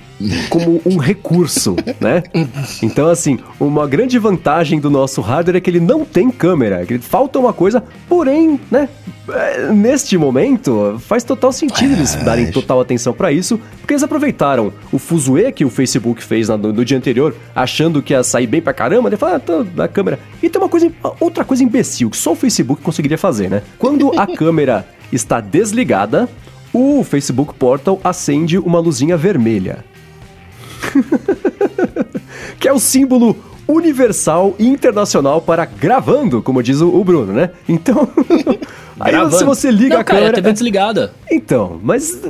como 0.49 0.79
um 0.85 0.97
recurso, 0.97 1.75
né? 1.99 2.23
Então, 2.81 3.09
assim, 3.09 3.39
uma 3.59 3.87
grande 3.87 4.19
vantagem 4.19 4.79
do 4.79 4.89
nosso 4.89 5.21
hardware 5.21 5.57
é 5.57 5.59
que 5.59 5.69
ele 5.69 5.79
não 5.79 6.05
tem 6.05 6.29
câmera, 6.29 6.85
que 6.85 6.99
falta 6.99 7.39
uma 7.39 7.51
coisa, 7.51 7.83
porém, 8.07 8.59
né? 8.69 8.87
É, 9.29 9.71
neste 9.71 10.17
momento, 10.17 10.97
faz 10.99 11.23
total 11.23 11.53
sentido 11.53 11.93
eles 11.93 12.13
darem 12.15 12.51
total 12.51 12.81
atenção 12.81 13.13
para 13.13 13.31
isso, 13.31 13.59
porque 13.79 13.93
eles 13.93 14.03
aproveitaram 14.03 14.73
o 14.91 14.99
fuzuê 14.99 15.49
que 15.49 15.63
o 15.63 15.69
Facebook 15.69 16.21
fez 16.21 16.49
no, 16.49 16.57
no, 16.57 16.83
dia 16.83 16.97
anterior, 16.97 17.33
achando 17.55 18.01
que 18.01 18.13
ia 18.13 18.21
sair 18.21 18.47
bem 18.47 18.61
pra 18.61 18.73
caramba, 18.73 19.07
ele 19.07 19.15
fala, 19.15 19.37
ah, 19.37 19.39
tô 19.39 19.65
na 19.75 19.87
câmera. 19.87 20.19
E 20.41 20.49
tem 20.49 20.61
uma 20.61 20.67
coisa, 20.67 20.91
outra 21.21 21.45
coisa 21.45 21.63
imbecil 21.63 22.09
que 22.09 22.17
só 22.17 22.33
o 22.33 22.35
Facebook 22.35 22.81
conseguiria 22.81 23.17
fazer, 23.17 23.49
né? 23.49 23.63
Quando 23.79 24.02
a 24.11 24.27
câmera 24.27 24.87
está 25.11 25.39
desligada, 25.39 26.27
o 26.73 27.03
Facebook 27.03 27.53
Portal 27.53 27.99
acende 28.03 28.57
uma 28.57 28.79
luzinha 28.79 29.15
vermelha. 29.15 29.85
que 32.59 32.67
é 32.67 32.73
o 32.73 32.79
símbolo 32.79 33.35
universal 33.67 34.55
e 34.59 34.67
internacional 34.67 35.41
para 35.41 35.65
gravando, 35.65 36.41
como 36.41 36.61
diz 36.61 36.81
o 36.81 37.03
Bruno, 37.03 37.33
né? 37.33 37.51
Então, 37.67 38.07
aí 38.99 39.31
se 39.31 39.43
você 39.43 39.71
liga 39.71 39.95
não, 39.95 40.01
a 40.01 40.03
cara, 40.03 40.19
câmera, 40.19 40.37
é 40.37 40.39
a 40.39 40.43
TV 40.43 40.53
desligada. 40.53 41.13
Então, 41.31 41.79
mas 41.81 42.21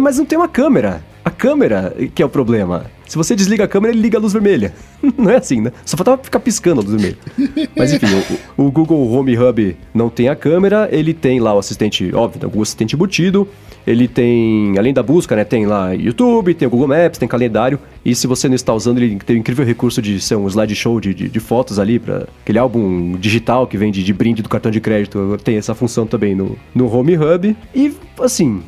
mas 0.00 0.18
não 0.18 0.24
tem 0.24 0.38
uma 0.38 0.48
câmera. 0.48 1.04
A 1.24 1.30
câmera 1.30 1.94
que 2.14 2.22
é 2.22 2.26
o 2.26 2.28
problema. 2.28 2.86
Se 3.14 3.16
você 3.16 3.36
desliga 3.36 3.62
a 3.62 3.68
câmera, 3.68 3.94
ele 3.94 4.02
liga 4.02 4.18
a 4.18 4.20
luz 4.20 4.32
vermelha. 4.32 4.74
não 5.16 5.30
é 5.30 5.36
assim, 5.36 5.60
né? 5.60 5.70
Só 5.86 5.96
faltava 5.96 6.20
ficar 6.20 6.40
piscando 6.40 6.80
a 6.80 6.84
luz 6.84 7.00
vermelha. 7.00 7.16
Mas 7.76 7.92
enfim, 7.92 8.08
o, 8.58 8.64
o, 8.64 8.72
Google 8.72 9.08
Home 9.08 9.38
Hub 9.38 9.76
não 9.94 10.10
tem 10.10 10.28
a 10.28 10.34
câmera, 10.34 10.88
ele 10.90 11.14
tem 11.14 11.38
lá 11.38 11.54
o 11.54 11.58
assistente, 11.60 12.12
óbvio, 12.12 12.50
o 12.52 12.60
assistente 12.60 12.96
embutido, 12.96 13.46
ele 13.86 14.08
tem, 14.08 14.76
além 14.76 14.92
da 14.92 15.00
busca, 15.00 15.36
né, 15.36 15.44
tem 15.44 15.64
lá 15.64 15.92
YouTube, 15.92 16.54
tem 16.54 16.66
o 16.66 16.70
Google 16.72 16.88
Maps, 16.88 17.16
tem 17.16 17.28
calendário, 17.28 17.78
e 18.04 18.16
se 18.16 18.26
você 18.26 18.48
não 18.48 18.56
está 18.56 18.74
usando, 18.74 18.98
ele 18.98 19.14
tem 19.24 19.36
o 19.36 19.38
incrível 19.38 19.64
recurso 19.64 20.02
de 20.02 20.20
ser 20.20 20.34
um 20.34 20.48
slideshow 20.48 20.98
de, 21.00 21.14
de, 21.14 21.28
de 21.28 21.38
fotos 21.38 21.78
ali, 21.78 22.00
para 22.00 22.26
aquele 22.42 22.58
álbum 22.58 23.16
digital 23.16 23.64
que 23.68 23.78
vem 23.78 23.92
de, 23.92 24.02
de 24.02 24.12
brinde 24.12 24.42
do 24.42 24.48
cartão 24.48 24.72
de 24.72 24.80
crédito, 24.80 25.38
tem 25.44 25.56
essa 25.56 25.72
função 25.72 26.04
também 26.04 26.34
no, 26.34 26.58
no 26.74 26.92
Home 26.92 27.16
Hub. 27.16 27.56
E, 27.72 27.94
assim, 28.18 28.60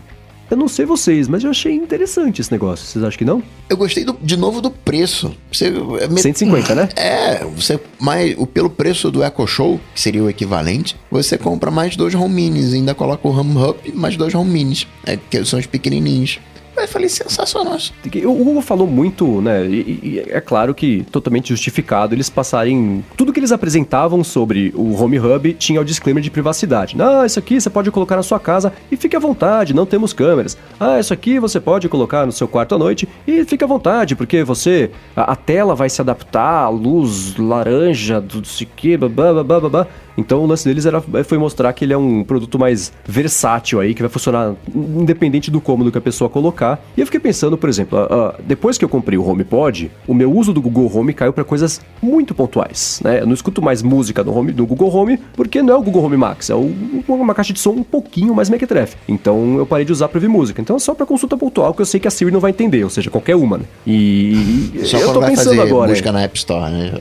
eu 0.51 0.57
não 0.57 0.69
sei 0.69 0.85
vocês, 0.85 1.29
mas 1.29 1.43
eu 1.43 1.51
achei 1.51 1.73
interessante 1.73 2.41
esse 2.41 2.53
negócio. 2.53 2.87
Vocês 2.87 3.05
acham 3.05 3.19
que 3.19 3.25
não? 3.25 3.43
Eu 3.69 3.77
gostei 3.77 4.05
do, 4.05 4.17
de 4.23 4.37
novo 4.37 4.61
do 4.61 4.71
preço. 4.71 5.35
Você, 5.53 5.73
é 6.01 6.09
150, 6.09 6.75
né? 6.75 6.89
É, 6.95 7.45
você 7.45 7.81
mais 7.99 8.37
pelo 8.53 8.71
preço 8.71 9.11
do 9.11 9.25
Echo 9.25 9.47
Show, 9.47 9.81
que 9.95 10.01
seria 10.01 10.23
o 10.23 10.31
equivalente, 10.31 10.97
você 11.11 11.37
compra 11.37 11.71
mais 11.71 11.97
dois 11.97 12.15
home 12.15 12.35
minis, 12.35 12.73
ainda 12.73 12.95
coloca 12.95 13.27
o 13.27 13.31
home 13.31 13.57
hub 13.57 13.93
mais 13.95 14.17
dois 14.17 14.35
home 14.35 14.51
minis, 14.51 14.87
é, 15.05 15.17
que 15.17 15.45
são 15.45 15.59
os 15.59 15.67
pequenininhos. 15.67 16.39
Eu 16.87 16.93
falei, 16.93 17.09
sensacional. 17.09 17.77
O 18.25 18.33
Google 18.33 18.63
falou 18.63 18.87
muito, 18.87 19.43
né? 19.43 19.67
E, 19.67 20.01
e, 20.03 20.25
é 20.29 20.41
claro 20.41 20.73
que 20.73 21.05
totalmente 21.11 21.49
justificado 21.49 22.15
eles 22.15 22.31
passarem. 22.31 23.05
Tudo 23.17 23.33
que 23.33 23.41
eles 23.41 23.51
apresentavam 23.51 24.23
sobre 24.23 24.73
o 24.77 24.95
Home 24.95 25.19
Hub 25.19 25.53
tinha 25.55 25.81
o 25.81 25.85
disclaimer 25.85 26.23
de 26.23 26.31
privacidade. 26.31 26.97
Ah, 27.01 27.27
isso 27.27 27.41
aqui 27.41 27.61
você 27.61 27.69
pode 27.69 27.91
colocar 27.91 28.15
na 28.15 28.23
sua 28.23 28.39
casa 28.39 28.73
e 28.91 28.97
fique 28.97 29.17
à 29.17 29.19
vontade, 29.19 29.75
não 29.75 29.85
temos 29.85 30.13
câmeras. 30.13 30.57
Ah, 30.79 31.01
isso 31.01 31.13
aqui 31.13 31.41
você 31.41 31.59
pode 31.59 31.89
colocar 31.89 32.25
no 32.25 32.31
seu 32.31 32.47
quarto 32.47 32.77
à 32.77 32.79
noite 32.79 33.09
e 33.27 33.45
fique 33.45 33.65
à 33.65 33.67
vontade, 33.67 34.15
porque 34.15 34.45
você. 34.45 34.93
A, 35.17 35.33
a 35.33 35.37
tela 35.37 35.75
vai 35.75 35.91
se 35.91 36.01
adaptar 36.01 36.67
à 36.67 36.69
luz 36.69 37.37
laranja, 37.37 38.21
do 38.21 38.43
que, 38.77 38.97
blá, 38.97 39.09
blá, 39.09 39.43
blá, 39.43 39.61
blá. 39.61 39.87
Então 40.17 40.43
o 40.43 40.47
lance 40.47 40.65
deles 40.65 40.87
era, 40.87 41.01
foi 41.01 41.39
mostrar 41.39 41.73
que 41.73 41.85
ele 41.85 41.93
é 41.93 41.99
um 41.99 42.25
produto 42.25 42.59
mais 42.59 42.93
versátil 43.05 43.81
aí, 43.81 43.95
que 43.95 44.03
vai 44.03 44.09
funcionar 44.09 44.55
independente 44.75 45.51
do 45.51 45.61
cômodo 45.61 45.93
que 45.93 45.99
a 45.99 46.01
pessoa 46.01 46.31
colocar. 46.31 46.83
E 46.97 47.01
eu 47.01 47.07
fiquei 47.07 47.21
pensando, 47.21 47.57
por 47.57 47.69
exemplo, 47.69 47.99
uh, 47.99 48.35
depois 48.43 48.79
que 48.79 48.85
eu 48.85 48.89
comprei 48.89 49.19
o 49.19 49.29
HomePod, 49.29 49.91
o 50.07 50.15
meu 50.15 50.33
uso 50.33 50.53
do 50.53 50.61
Google 50.61 50.91
Home 50.95 51.13
caiu 51.13 51.33
para 51.33 51.45
coisas 51.45 51.81
muito 52.01 52.35
pontuais, 52.35 53.01
né? 53.05 53.21
Eu 53.21 53.27
não 53.27 53.35
escuto 53.35 53.61
mais 53.61 53.83
música 53.83 54.23
no, 54.25 54.37
home, 54.37 54.53
no 54.53 54.67
Google 54.67 54.95
Home, 54.95 55.19
porque 55.35 55.63
não 55.63 55.75
é 55.75 55.77
o 55.77 55.83
Google 55.83 56.05
Home 56.05 56.17
Max, 56.17 56.51
é 56.51 56.55
o, 56.55 56.73
uma 57.09 57.35
caixa 57.35 57.53
de 57.53 57.61
som 57.61 57.71
um 57.71 57.85
pouquinho 57.85 58.35
mais 58.35 58.49
mequetrefe. 58.49 58.97
Então 59.09 59.59
eu 59.59 59.67
parei 59.67 59.85
de 59.85 59.93
usar 59.93 60.09
para 60.09 60.19
ouvir 60.19 60.29
música. 60.29 60.61
Então 60.61 60.77
é 60.77 60.79
só 60.79 60.95
para 60.95 61.07
consulta 61.07 61.37
pontual 61.37 61.75
que 61.75 61.83
eu 61.83 61.87
sei 61.87 62.01
que 62.01 62.09
a 62.09 62.11
Siri 62.11 62.31
não 62.31 62.41
vai 62.41 62.51
entender, 62.51 62.85
ou 62.85 62.91
seja, 62.91 63.11
qualquer 63.11 63.37
uma, 63.37 63.59
né? 63.59 63.65
E 63.87 64.81
só 64.85 64.99
eu 64.99 65.13
tô 65.13 65.21
pensando 65.21 65.61
agora. 65.61 65.91
Música 65.91 66.13
na 66.13 66.23
App 66.23 66.37
Store, 66.39 66.73
né? 66.73 66.93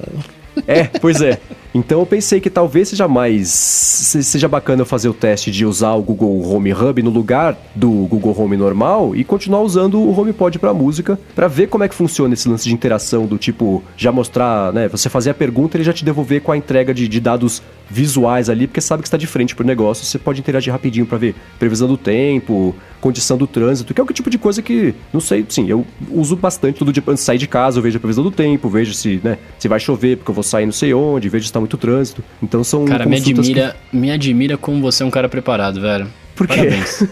É, 0.68 0.84
pois 0.86 1.22
é. 1.22 1.40
Então 1.76 2.00
eu 2.00 2.06
pensei 2.06 2.40
que 2.40 2.50
talvez 2.50 2.88
seja 2.88 3.06
mais. 3.06 3.50
seja 3.50 4.48
bacana 4.48 4.84
eu 4.84 4.86
fazer 4.86 5.10
o 5.10 5.14
teste 5.14 5.52
de 5.52 5.66
usar 5.66 5.92
o 5.92 6.02
Google 6.02 6.42
Home 6.50 6.72
Hub 6.72 7.04
no 7.04 7.10
lugar 7.10 7.58
do 7.76 7.90
Google 8.08 8.34
Home 8.40 8.56
normal 8.56 9.14
e 9.14 9.26
continuar 9.26 9.60
usando 9.60 10.00
o 10.00 10.18
HomePod 10.18 10.58
para 10.58 10.74
música, 10.74 11.20
para 11.36 11.50
ver 11.50 11.68
como 11.68 11.84
é 11.84 11.90
que 11.90 11.94
funciona 11.94 12.34
esse 12.34 12.48
lance 12.48 12.64
de 12.64 12.74
interação 12.74 13.26
do 13.26 13.38
tipo, 13.38 13.84
já 13.98 14.10
mostrar, 14.10 14.72
né? 14.72 14.88
Você 14.88 15.10
fazer 15.10 15.32
a 15.32 15.34
pergunta 15.34 15.76
ele 15.76 15.84
já 15.84 15.92
te 15.92 16.06
devolver 16.06 16.42
com 16.42 16.54
a 16.54 16.58
entrega 16.58 16.94
de, 16.94 17.10
de 17.10 17.20
dados 17.20 17.62
visuais 17.90 18.50
ali, 18.50 18.68
porque 18.68 18.80
sabe 18.82 19.04
que 19.04 19.08
está 19.08 19.18
de 19.18 19.28
frente 19.28 19.54
pro 19.54 19.66
negócio, 19.66 20.06
você 20.06 20.18
pode 20.18 20.40
interagir 20.40 20.72
rapidinho 20.72 21.06
para 21.06 21.18
ver 21.18 21.36
previsão 21.60 21.88
do 21.88 21.98
tempo, 21.98 22.74
condição 23.00 23.38
do 23.38 23.46
trânsito, 23.46 23.94
que 23.94 24.02
é 24.02 24.04
o 24.04 24.08
tipo 24.08 24.30
de 24.30 24.38
coisa 24.38 24.62
que, 24.62 24.96
não 25.14 25.20
sei, 25.20 25.46
sim, 25.48 25.70
eu 25.70 25.86
uso 26.10 26.36
bastante 26.36 26.80
todo 26.80 26.92
dia 26.92 27.04
antes 27.08 27.22
de 27.22 27.26
sair 27.26 27.38
de 27.38 27.48
casa, 27.48 27.78
eu 27.78 27.84
vejo 27.84 27.98
a 27.98 28.00
previsão 28.00 28.24
do 28.24 28.32
tempo, 28.32 28.68
vejo 28.68 28.94
se, 28.94 29.22
né, 29.24 29.38
se 29.60 29.68
vai 29.68 29.80
chover, 29.80 30.18
porque 30.18 30.32
eu 30.32 30.34
vou 30.34 30.44
sair 30.44 30.66
não 30.66 30.74
sei 30.74 30.94
onde, 30.94 31.30
vejo 31.30 31.44
se 31.44 31.50
está 31.50 31.60
muito 31.66 31.78
trânsito. 31.78 32.24
Então 32.42 32.64
são 32.64 32.86
Cara, 32.86 33.06
me 33.06 33.18
admira, 33.18 33.76
que... 33.92 33.98
me 33.98 34.12
admira 34.12 34.58
como 34.58 34.82
você 34.82 35.04
é 35.04 35.06
um 35.06 35.12
cara 35.12 35.28
preparado, 35.28 35.82
velho. 35.82 36.08
Por 36.36 36.48
quê? 36.48 36.58
Parabéns. 36.58 37.04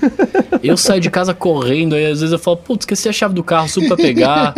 eu 0.61 0.76
saio 0.76 0.99
de 0.99 1.09
casa 1.09 1.34
correndo, 1.34 1.95
aí 1.95 2.05
às 2.05 2.19
vezes 2.19 2.32
eu 2.32 2.39
falo, 2.39 2.57
putz, 2.57 2.84
esqueci 2.84 3.07
a 3.07 3.13
chave 3.13 3.34
do 3.34 3.43
carro, 3.43 3.69
subo 3.69 3.88
pra 3.88 3.97
pegar. 3.97 4.53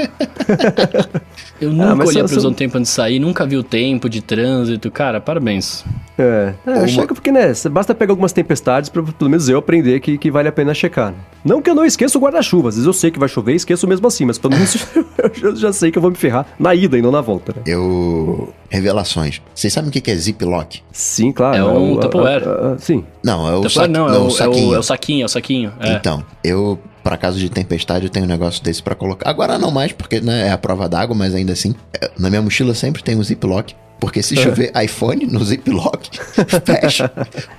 eu 1.61 1.72
nunca 1.72 2.03
ah, 2.03 2.07
olhei 2.07 2.22
a 2.22 2.26
previsão 2.26 2.51
do 2.51 2.57
tempo 2.57 2.78
antes 2.78 2.91
de 2.91 2.95
sair, 2.95 3.20
nunca 3.20 3.45
vi 3.45 3.57
o 3.57 3.63
tempo 3.63 4.09
de 4.09 4.22
trânsito. 4.22 4.89
Cara, 4.89 5.22
parabéns. 5.22 5.86
É, 6.18 6.53
é 6.66 6.72
Uma... 6.72 6.88
chega 6.88 7.13
porque, 7.13 7.32
né, 7.32 7.51
basta 7.70 7.93
pegar 7.93 8.13
algumas 8.13 8.32
tempestades 8.32 8.89
pra 8.89 9.03
pelo 9.03 9.30
menos 9.30 9.49
eu 9.49 9.57
aprender 9.57 9.99
que, 9.99 10.18
que 10.18 10.32
vale 10.32 10.47
a 10.47 10.51
pena 10.51 10.74
checar. 10.74 11.11
Né? 11.11 11.18
Não 11.43 11.61
que 11.61 11.70
eu 11.70 11.76
não 11.76 11.86
esqueça 11.86 12.18
o 12.18 12.22
guarda-chuva, 12.22 12.70
às 12.70 12.76
vezes 12.76 12.88
eu 12.88 12.93
sei 12.93 13.11
que 13.11 13.20
vai 13.20 13.28
chover 13.28 13.53
e 13.53 13.55
esqueço 13.57 13.88
mesmo 13.88 14.07
assim, 14.07 14.26
mas 14.26 14.38
pelo 14.38 14.53
menos 14.53 14.76
eu 15.43 15.55
já 15.55 15.74
sei 15.74 15.91
que 15.91 15.97
eu 15.97 16.01
vou 16.01 16.09
me 16.09 16.18
ferrar 16.18 16.47
na 16.57 16.74
ida 16.74 16.97
e 16.97 17.01
não 17.01 17.11
na 17.11 17.22
volta, 17.22 17.53
né? 17.55 17.63
Eu... 17.66 18.53
Revelações. 18.70 19.41
Vocês 19.53 19.72
sabem 19.72 19.89
o 19.89 19.91
que 19.91 20.11
é 20.11 20.16
ziplock? 20.16 20.82
Sim, 20.91 21.32
claro. 21.32 21.55
É, 21.55 21.59
é 21.59 21.63
um 21.63 21.97
Tupperware. 21.97 22.43
Sim. 22.80 23.05
Não, 23.24 23.47
é 23.47 23.55
o, 23.55 23.70
sa... 23.70 23.88
não, 23.88 24.07
é, 24.07 24.18
o. 24.18 24.30
É 24.38 24.47
o, 24.47 24.53
é 24.58 24.80
o 24.80 24.84
saquinho, 24.84 25.24
é 25.24 25.26
o 25.26 25.30
saquinho. 25.30 25.74
É. 25.80 25.93
Então, 25.93 26.24
eu 26.43 26.80
para 27.03 27.18
caso 27.18 27.38
de 27.38 27.49
tempestade, 27.49 28.06
eu 28.06 28.10
tenho 28.10 28.26
um 28.26 28.28
negócio 28.28 28.64
desse 28.64 28.82
para 28.82 28.95
colocar. 28.95 29.30
Agora 29.30 29.60
não 29.60 29.70
mais, 29.70 29.91
porque 29.91 30.20
né, 30.20 30.47
é 30.47 30.51
a 30.51 30.58
prova 30.58 30.89
d'água, 30.89 31.16
mas 31.16 31.36
ainda 31.36 31.53
assim, 31.53 31.76
é, 31.93 32.10
na 32.18 32.32
minha 32.32 32.41
mochila 32.41 32.74
sempre 32.74 33.03
tem 33.03 33.16
um 33.16 33.24
ziplock. 33.24 33.76
Porque 33.99 34.22
se 34.22 34.36
chover 34.36 34.72
iPhone 34.84 35.26
no 35.26 35.43
Ziploc, 35.43 36.08
fecha. 36.66 37.10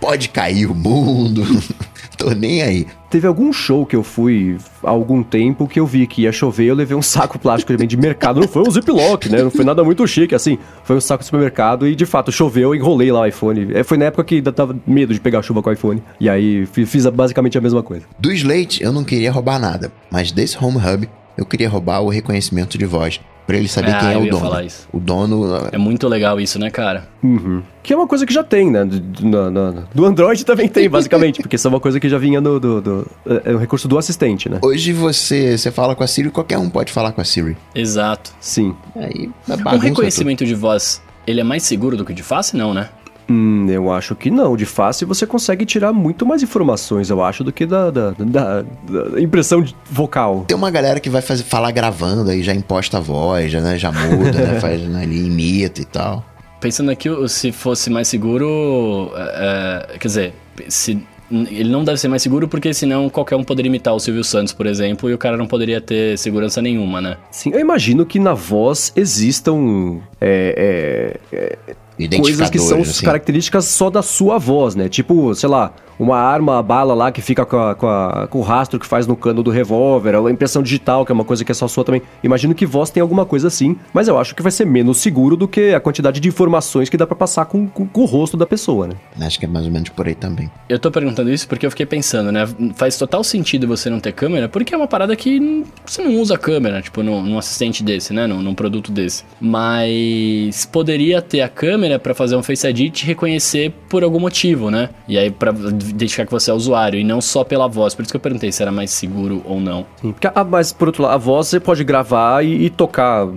Pode 0.00 0.28
cair 0.28 0.66
o 0.66 0.74
mundo. 0.74 1.42
Tô 2.18 2.30
nem 2.30 2.62
aí. 2.62 2.86
Teve 3.16 3.28
algum 3.28 3.50
show 3.50 3.86
que 3.86 3.96
eu 3.96 4.02
fui 4.02 4.58
há 4.84 4.90
algum 4.90 5.22
tempo 5.22 5.66
que 5.66 5.80
eu 5.80 5.86
vi 5.86 6.06
que 6.06 6.24
ia 6.24 6.32
chover, 6.32 6.66
eu 6.66 6.74
levei 6.74 6.94
um 6.94 7.00
saco 7.00 7.38
plástico 7.38 7.74
de 7.74 7.96
mercado. 7.96 8.40
Não 8.40 8.46
foi 8.46 8.60
um 8.60 8.70
Ziploc, 8.70 9.24
né? 9.30 9.42
Não 9.42 9.50
foi 9.50 9.64
nada 9.64 9.82
muito 9.82 10.06
chique, 10.06 10.34
assim. 10.34 10.58
Foi 10.84 10.96
um 10.96 11.00
saco 11.00 11.20
de 11.20 11.24
supermercado 11.24 11.88
e 11.88 11.96
de 11.96 12.04
fato 12.04 12.30
choveu, 12.30 12.74
eu 12.74 12.74
enrolei 12.74 13.10
lá 13.10 13.20
o 13.20 13.26
iPhone. 13.26 13.68
É, 13.72 13.82
foi 13.82 13.96
na 13.96 14.04
época 14.04 14.22
que 14.22 14.34
ainda 14.34 14.52
tava 14.52 14.76
medo 14.86 15.14
de 15.14 15.20
pegar 15.20 15.40
chuva 15.40 15.62
com 15.62 15.70
o 15.70 15.72
iPhone. 15.72 16.02
E 16.20 16.28
aí 16.28 16.66
fiz 16.66 17.06
basicamente 17.06 17.56
a 17.56 17.60
mesma 17.62 17.82
coisa. 17.82 18.04
Do 18.18 18.30
Slate 18.30 18.82
eu 18.82 18.92
não 18.92 19.02
queria 19.02 19.32
roubar 19.32 19.58
nada, 19.58 19.90
mas 20.10 20.30
desse 20.30 20.62
Home 20.62 20.76
Hub 20.76 21.08
eu 21.36 21.44
queria 21.44 21.68
roubar 21.68 22.00
o 22.00 22.08
reconhecimento 22.08 22.78
de 22.78 22.86
voz. 22.86 23.20
Pra 23.46 23.56
ele 23.56 23.68
saber 23.68 23.92
ah, 23.92 24.00
quem 24.00 24.12
é 24.12 24.18
o 24.18 24.28
dono. 24.28 24.68
O 24.92 24.98
dono. 24.98 25.68
É 25.70 25.78
muito 25.78 26.08
legal 26.08 26.40
isso, 26.40 26.58
né, 26.58 26.68
cara? 26.68 27.08
Uhum. 27.22 27.62
Que 27.80 27.92
é 27.92 27.96
uma 27.96 28.08
coisa 28.08 28.26
que 28.26 28.34
já 28.34 28.42
tem, 28.42 28.72
né? 28.72 28.84
Do, 28.84 28.98
do, 28.98 29.86
do 29.94 30.04
Android 30.04 30.44
também 30.44 30.68
tem, 30.68 30.90
basicamente, 30.90 31.40
porque 31.40 31.54
isso 31.54 31.68
é 31.68 31.70
uma 31.70 31.78
coisa 31.78 32.00
que 32.00 32.08
já 32.08 32.18
vinha 32.18 32.40
no. 32.40 32.58
Do, 32.58 32.80
do, 32.80 33.06
é 33.44 33.54
um 33.54 33.58
recurso 33.58 33.86
do 33.86 33.96
assistente, 33.96 34.48
né? 34.48 34.58
Hoje 34.60 34.92
você, 34.92 35.56
você 35.56 35.70
fala 35.70 35.94
com 35.94 36.02
a 36.02 36.08
Siri, 36.08 36.28
qualquer 36.28 36.58
um 36.58 36.68
pode 36.68 36.90
falar 36.90 37.12
com 37.12 37.20
a 37.20 37.24
Siri. 37.24 37.56
Exato. 37.72 38.32
Sim. 38.40 38.74
Aí, 38.96 39.30
é 39.48 39.74
um 39.76 39.78
reconhecimento 39.78 40.40
tudo. 40.40 40.48
de 40.48 40.54
voz, 40.56 41.00
ele 41.24 41.40
é 41.40 41.44
mais 41.44 41.62
seguro 41.62 41.96
do 41.96 42.04
que 42.04 42.12
de 42.12 42.24
face, 42.24 42.56
não, 42.56 42.74
né? 42.74 42.88
Hum, 43.28 43.68
eu 43.68 43.90
acho 43.90 44.14
que 44.14 44.30
não. 44.30 44.56
De 44.56 44.64
fácil 44.64 45.06
você 45.06 45.26
consegue 45.26 45.66
tirar 45.66 45.92
muito 45.92 46.24
mais 46.24 46.42
informações, 46.42 47.10
eu 47.10 47.22
acho, 47.22 47.42
do 47.42 47.52
que 47.52 47.66
da, 47.66 47.90
da, 47.90 48.10
da, 48.10 48.62
da 48.62 49.20
impressão 49.20 49.64
vocal. 49.90 50.44
Tem 50.46 50.56
uma 50.56 50.70
galera 50.70 51.00
que 51.00 51.10
vai 51.10 51.22
fazer, 51.22 51.42
falar 51.42 51.70
gravando 51.72 52.30
aí, 52.30 52.42
já 52.42 52.54
imposta 52.54 52.98
a 52.98 53.00
voz, 53.00 53.50
já, 53.50 53.60
né, 53.60 53.78
já 53.78 53.90
muda, 53.90 54.32
né, 54.32 54.58
faz 54.60 54.80
né, 54.82 55.02
ali, 55.02 55.26
imita 55.26 55.80
e 55.80 55.84
tal. 55.84 56.24
Pensando 56.60 56.90
aqui, 56.90 57.08
se 57.28 57.52
fosse 57.52 57.90
mais 57.90 58.08
seguro, 58.08 59.10
é, 59.14 59.86
é, 59.94 59.98
quer 59.98 60.08
dizer, 60.08 60.34
se 60.68 61.02
ele 61.30 61.68
não 61.68 61.82
deve 61.82 61.98
ser 61.98 62.08
mais 62.08 62.22
seguro 62.22 62.46
porque 62.46 62.72
senão 62.72 63.10
qualquer 63.10 63.34
um 63.34 63.42
poderia 63.42 63.68
imitar 63.68 63.94
o 63.94 63.98
Silvio 63.98 64.22
Santos, 64.22 64.52
por 64.52 64.64
exemplo, 64.64 65.10
e 65.10 65.14
o 65.14 65.18
cara 65.18 65.36
não 65.36 65.46
poderia 65.46 65.80
ter 65.80 66.16
segurança 66.16 66.62
nenhuma, 66.62 67.00
né? 67.00 67.16
Sim, 67.30 67.50
eu 67.52 67.60
imagino 67.60 68.06
que 68.06 68.18
na 68.18 68.32
voz 68.32 68.92
existam 68.94 70.00
é, 70.20 71.18
é, 71.32 71.36
é 71.36 71.74
coisas 72.20 72.50
que 72.50 72.58
são 72.58 72.80
assim. 72.80 73.04
características 73.04 73.64
só 73.66 73.90
da 73.90 74.02
sua 74.02 74.38
voz, 74.38 74.74
né? 74.74 74.88
Tipo, 74.88 75.34
sei 75.34 75.48
lá, 75.48 75.72
uma 75.98 76.18
arma, 76.18 76.58
a 76.58 76.62
bala 76.62 76.94
lá 76.94 77.10
que 77.10 77.22
fica 77.22 77.44
com, 77.44 77.58
a, 77.58 77.74
com, 77.74 77.86
a, 77.86 78.26
com, 78.28 78.38
o 78.38 78.42
rastro 78.42 78.78
que 78.78 78.86
faz 78.86 79.06
no 79.06 79.16
cano 79.16 79.42
do 79.42 79.50
revólver, 79.50 80.14
a 80.14 80.30
impressão 80.30 80.62
digital, 80.62 81.04
que 81.04 81.12
é 81.12 81.14
uma 81.14 81.24
coisa 81.24 81.44
que 81.44 81.50
é 81.50 81.54
só 81.54 81.66
sua 81.66 81.84
também. 81.84 82.02
Imagino 82.22 82.54
que 82.54 82.66
voz 82.66 82.90
tem 82.90 83.00
alguma 83.00 83.24
coisa 83.24 83.48
assim, 83.48 83.76
mas 83.92 84.08
eu 84.08 84.18
acho 84.18 84.34
que 84.34 84.42
vai 84.42 84.52
ser 84.52 84.66
menos 84.66 84.98
seguro 84.98 85.36
do 85.36 85.48
que 85.48 85.74
a 85.74 85.80
quantidade 85.80 86.20
de 86.20 86.28
informações 86.28 86.88
que 86.88 86.96
dá 86.96 87.06
para 87.06 87.16
passar 87.16 87.46
com, 87.46 87.66
com, 87.66 87.86
com, 87.86 88.00
o 88.02 88.04
rosto 88.04 88.36
da 88.36 88.46
pessoa, 88.46 88.88
né? 88.88 88.94
Acho 89.20 89.38
que 89.38 89.46
é 89.46 89.48
mais 89.48 89.66
ou 89.66 89.72
menos 89.72 89.88
por 89.88 90.06
aí 90.06 90.14
também. 90.14 90.50
Eu 90.68 90.78
tô 90.78 90.90
perguntando 90.90 91.30
isso 91.30 91.48
porque 91.48 91.66
eu 91.66 91.70
fiquei 91.70 91.86
pensando, 91.86 92.30
né? 92.30 92.46
Faz 92.74 92.96
total 92.96 93.24
sentido 93.24 93.66
você 93.66 93.88
não 93.88 94.00
ter 94.00 94.12
câmera, 94.12 94.48
porque 94.48 94.74
é 94.74 94.76
uma 94.76 94.86
parada 94.86 95.16
que 95.16 95.64
você 95.84 96.02
não 96.02 96.14
usa 96.20 96.36
câmera, 96.36 96.82
tipo, 96.82 97.02
num, 97.02 97.22
num 97.22 97.38
assistente 97.38 97.82
desse, 97.82 98.12
né? 98.12 98.26
Num, 98.26 98.42
num, 98.42 98.54
produto 98.54 98.92
desse. 98.92 99.24
Mas 99.40 100.66
poderia 100.66 101.22
ter 101.22 101.40
a 101.40 101.48
câmera 101.48 101.85
para 101.98 102.14
fazer 102.14 102.36
um 102.36 102.42
Face 102.42 102.66
ID 102.66 102.80
e 102.80 102.90
te 102.90 103.06
reconhecer 103.06 103.72
por 103.88 104.02
algum 104.02 104.20
motivo, 104.20 104.70
né? 104.70 104.90
E 105.08 105.16
aí, 105.16 105.30
pra 105.30 105.50
identificar 105.50 106.26
que 106.26 106.32
você 106.32 106.50
é 106.50 106.54
usuário 106.54 106.98
e 106.98 107.04
não 107.04 107.20
só 107.20 107.44
pela 107.44 107.66
voz. 107.68 107.94
Por 107.94 108.02
isso 108.02 108.12
que 108.12 108.16
eu 108.16 108.20
perguntei 108.20 108.50
se 108.52 108.62
era 108.62 108.72
mais 108.72 108.90
seguro 108.90 109.42
ou 109.44 109.60
não. 109.60 109.86
Sim, 110.00 110.12
porque, 110.12 110.28
ah, 110.34 110.44
mas 110.44 110.72
por 110.72 110.88
outro 110.88 111.02
lado, 111.02 111.14
a 111.14 111.18
voz 111.18 111.48
você 111.48 111.60
pode 111.60 111.84
gravar 111.84 112.44
e, 112.44 112.66
e 112.66 112.70
tocar 112.70 113.28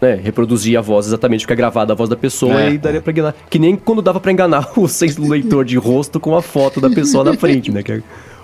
né, 0.00 0.14
reproduzir 0.14 0.78
a 0.78 0.80
voz 0.80 1.06
exatamente 1.06 1.44
o 1.44 1.46
que 1.46 1.52
é 1.52 1.56
gravada 1.56 1.92
a 1.92 1.96
voz 1.96 2.08
da 2.08 2.16
pessoa 2.16 2.60
é. 2.60 2.72
e 2.72 2.78
daria 2.78 3.00
pra 3.00 3.12
enganar. 3.12 3.34
Que 3.50 3.58
nem 3.58 3.76
quando 3.76 4.00
dava 4.00 4.20
pra 4.20 4.32
enganar 4.32 4.70
o 4.78 4.86
leitor 5.28 5.64
de 5.64 5.76
rosto 5.76 6.20
com 6.20 6.36
a 6.36 6.42
foto 6.42 6.80
da 6.80 6.90
pessoa 6.90 7.24
na 7.24 7.34
frente, 7.34 7.70
né? 7.70 7.82
Que 7.82 7.92
é 7.92 8.02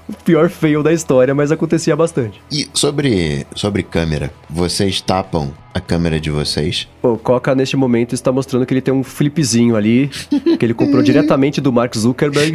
o 0.08 0.12
pior 0.12 0.48
fail 0.48 0.82
da 0.82 0.92
história, 0.92 1.34
mas 1.34 1.50
acontecia 1.50 1.96
bastante. 1.96 2.40
E 2.50 2.68
sobre, 2.74 3.46
sobre 3.54 3.82
câmera, 3.82 4.30
vocês 4.48 5.00
tapam 5.00 5.52
a 5.72 5.80
câmera 5.80 6.20
de 6.20 6.30
vocês? 6.30 6.88
O 7.02 7.16
Coca, 7.16 7.54
neste 7.54 7.76
momento, 7.76 8.14
está 8.14 8.30
mostrando 8.30 8.66
que 8.66 8.74
ele 8.74 8.80
tem 8.80 8.92
um 8.92 9.02
flipzinho 9.02 9.76
ali, 9.76 10.08
que 10.58 10.64
ele 10.64 10.74
comprou 10.74 11.02
diretamente 11.02 11.60
do 11.60 11.72
Mark 11.72 11.94
Zuckerberg. 11.96 12.52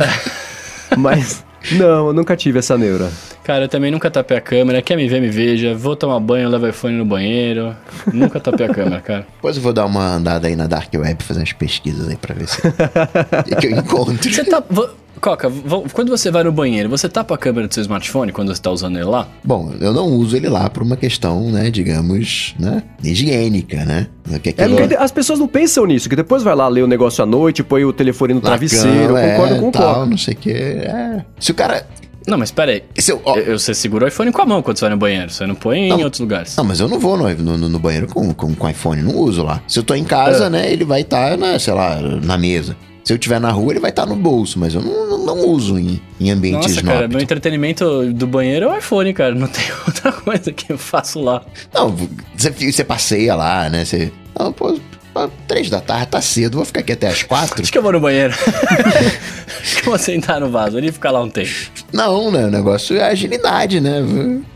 Mas 0.98 1.44
não, 1.72 2.08
eu 2.08 2.14
nunca 2.14 2.36
tive 2.36 2.60
essa 2.60 2.78
neura. 2.78 3.12
Cara, 3.44 3.66
eu 3.66 3.70
também 3.70 3.92
nunca 3.92 4.10
tapei 4.10 4.38
a 4.38 4.42
câmera. 4.42 4.82
Quer 4.82 4.96
me 4.96 5.08
ver, 5.08 5.20
me 5.22 5.30
veja. 5.30 5.76
Vou 5.76 5.96
tomar 5.96 6.20
banho, 6.20 6.50
levo 6.50 6.66
o 6.66 6.70
iPhone 6.70 6.98
no 6.98 7.06
banheiro. 7.06 7.76
nunca 8.14 8.40
tapei 8.40 8.66
a 8.66 8.74
câmera, 8.74 9.02
cara. 9.02 9.28
Depois 9.36 9.58
eu 9.58 9.62
vou 9.62 9.74
dar 9.74 9.86
uma 9.86 10.16
andada 10.16 10.48
aí 10.48 10.56
na 10.56 10.68
Dark 10.68 10.92
Web, 10.94 11.24
fazer 11.24 11.40
umas 11.42 11.54
pesquisas 11.54 12.08
aí 12.08 12.16
pra 12.16 12.34
ver 12.34 12.48
se 12.48 12.62
que 13.60 13.68
eu 13.68 13.72
encontro. 13.72 14.18
Você 14.32 14.44
tá... 14.44 14.64
Coca, 15.20 15.52
quando 15.94 16.10
você 16.10 16.32
vai 16.32 16.44
no 16.44 16.52
banheiro, 16.52 16.90
você 16.90 17.10
tapa 17.10 17.36
a 17.36 17.38
câmera 17.38 17.68
do 17.68 17.74
seu 17.74 17.82
smartphone 17.82 18.32
quando 18.32 18.54
você 18.54 18.62
tá 18.62 18.72
usando 18.72 18.96
ele 18.96 19.06
lá? 19.06 19.28
Bom, 19.44 19.74
eu 19.80 19.94
não 19.94 20.08
uso 20.08 20.36
ele 20.36 20.48
lá 20.48 20.70
por 20.70 20.82
uma 20.82 20.96
questão, 20.96 21.52
né, 21.52 21.70
digamos, 21.70 22.56
né, 22.58 22.84
higiênica, 23.04 23.84
né? 23.86 24.08
Que 24.42 24.50
é, 24.50 24.94
é 24.94 24.98
as 24.98 25.12
pessoas 25.12 25.40
não 25.40 25.48
pensam 25.48 25.86
nisso, 25.86 26.08
que 26.08 26.16
depois 26.16 26.44
vai 26.44 26.56
lá 26.56 26.68
ler 26.68 26.84
o 26.84 26.88
negócio 26.88 27.24
à 27.24 27.26
noite, 27.26 27.64
põe 27.64 27.84
o 27.84 27.92
telefone 27.92 28.34
no 28.34 28.42
travesseiro, 28.42 29.16
cama, 29.16 29.30
concordo 29.32 29.56
é, 29.56 29.60
com 29.60 29.68
o 29.68 29.72
Coca. 29.72 30.06
não 30.06 30.18
sei 30.18 30.34
o 30.34 30.38
que, 30.38 30.52
é. 30.52 31.26
Se 31.40 31.52
o 31.52 31.56
cara... 31.56 31.86
Não, 32.28 32.38
mas 32.38 32.52
pera 32.52 32.74
aí. 32.74 32.84
Eu, 33.08 33.22
ó, 33.26 33.36
eu, 33.38 33.58
você 33.58 33.74
segura 33.74 34.06
o 34.06 34.08
iPhone 34.08 34.32
com 34.32 34.42
a 34.42 34.46
mão 34.46 34.62
quando 34.62 34.78
você 34.78 34.86
vai 34.86 34.92
no 34.92 34.98
banheiro. 34.98 35.32
Você 35.32 35.48
não 35.48 35.56
põe 35.56 35.90
não, 35.90 36.00
em 36.00 36.04
outros 36.04 36.20
lugares. 36.20 36.56
Não, 36.56 36.64
mas 36.64 36.80
eu 36.80 36.88
não 36.88 37.00
vou 37.00 37.18
no, 37.18 37.34
no, 37.34 37.70
no 37.70 37.80
banheiro 37.80 38.06
com, 38.08 38.32
com, 38.34 38.54
com 38.54 38.70
iPhone. 38.70 39.02
Não 39.02 39.16
uso 39.16 39.42
lá. 39.42 39.64
Se 39.68 39.80
eu 39.80 39.84
tô 39.84 39.96
em 39.96 40.04
casa, 40.04 40.46
é. 40.46 40.50
né, 40.50 40.72
ele 40.72 40.86
vai 40.86 41.02
estar, 41.02 41.32
tá, 41.32 41.38
né, 41.38 41.58
sei 41.58 41.74
lá, 41.74 42.00
na 42.00 42.38
mesa. 42.38 42.76
Se 43.10 43.14
eu 43.14 43.18
tiver 43.18 43.42
na 43.42 43.50
rua, 43.50 43.74
ele 43.74 43.80
vai 43.80 43.90
estar 43.90 44.06
no 44.06 44.16
bolso, 44.16 44.60
mas 44.60 44.76
eu 44.76 44.84
não, 44.84 45.08
não, 45.08 45.26
não 45.26 45.48
uso 45.48 45.80
em, 45.80 46.00
em 46.20 46.30
ambientes 46.30 46.76
Nossa, 46.76 46.84
cara, 46.84 47.08
meu 47.08 47.20
entretenimento 47.20 48.14
do 48.14 48.28
banheiro 48.28 48.68
é 48.68 48.70
o 48.70 48.78
iPhone, 48.78 49.12
cara. 49.16 49.34
Não 49.34 49.48
tem 49.48 49.64
outra 49.88 50.12
coisa 50.12 50.54
que 50.54 50.72
eu 50.72 50.78
faço 50.78 51.20
lá. 51.20 51.42
Não, 51.74 51.90
você, 52.38 52.52
você 52.52 52.84
passeia 52.84 53.34
lá, 53.34 53.68
né? 53.68 53.84
Você. 53.84 54.12
Não, 54.38 54.54
pô, 54.54 54.80
três 55.48 55.72
da 55.72 55.82
tarde, 55.82 56.06
tá 56.06 56.22
cedo, 56.22 56.58
vou 56.58 56.66
ficar 56.66 56.82
aqui 56.82 56.92
até 56.92 57.08
as 57.08 57.24
quatro. 57.24 57.64
Acho 57.64 57.72
que 57.72 57.80
eu 57.80 57.82
vou 57.82 57.94
no 57.94 58.00
banheiro. 58.00 58.32
Acho 59.60 59.76
que 59.78 59.82
eu 59.82 59.86
vou 59.86 59.98
sentar 59.98 60.40
no 60.40 60.52
vaso 60.52 60.78
ali 60.78 60.90
e 60.90 60.92
ficar 60.92 61.10
lá 61.10 61.24
um 61.24 61.32
tempo. 61.32 61.50
Não, 61.92 62.30
né? 62.30 62.46
O 62.46 62.52
negócio 62.52 62.96
é 62.96 63.10
agilidade, 63.10 63.82
né? 63.82 64.04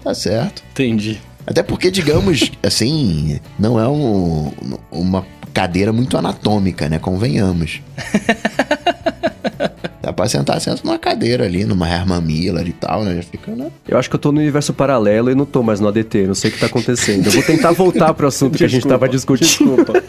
Tá 0.03 0.13
certo. 0.13 0.61
Entendi. 0.73 1.19
Até 1.45 1.63
porque, 1.63 1.91
digamos, 1.91 2.51
assim, 2.63 3.39
não 3.59 3.79
é 3.79 3.87
um, 3.87 4.51
uma 4.91 5.25
cadeira 5.53 5.93
muito 5.93 6.17
anatômica, 6.17 6.89
né? 6.89 6.99
Convenhamos. 6.99 7.81
Dá 10.03 10.11
pra 10.11 10.27
sentar, 10.27 10.59
senta 10.59 10.81
numa 10.83 10.99
cadeira 10.99 11.45
ali, 11.45 11.63
numa 11.63 11.87
Herman 11.89 12.19
Miller 12.19 12.67
e 12.67 12.73
tal, 12.73 13.05
né? 13.05 13.15
Já 13.15 13.23
fica, 13.23 13.55
né? 13.55 13.67
Eu 13.87 13.97
acho 13.97 14.09
que 14.09 14.15
eu 14.17 14.19
tô 14.19 14.33
no 14.33 14.41
universo 14.41 14.73
paralelo 14.73 15.31
e 15.31 15.35
não 15.35 15.45
tô 15.45 15.63
mais 15.63 15.79
no 15.79 15.87
ADT, 15.87 16.27
não 16.27 16.35
sei 16.35 16.49
o 16.49 16.53
que 16.53 16.59
tá 16.59 16.65
acontecendo. 16.65 17.25
Eu 17.27 17.31
vou 17.31 17.41
tentar 17.43 17.71
voltar 17.71 18.13
pro 18.13 18.27
assunto 18.27 18.57
que 18.57 18.65
a 18.65 18.67
gente 18.67 18.85
tava 18.85 19.07
discutindo. 19.07 19.77
Desculpa. 19.77 20.03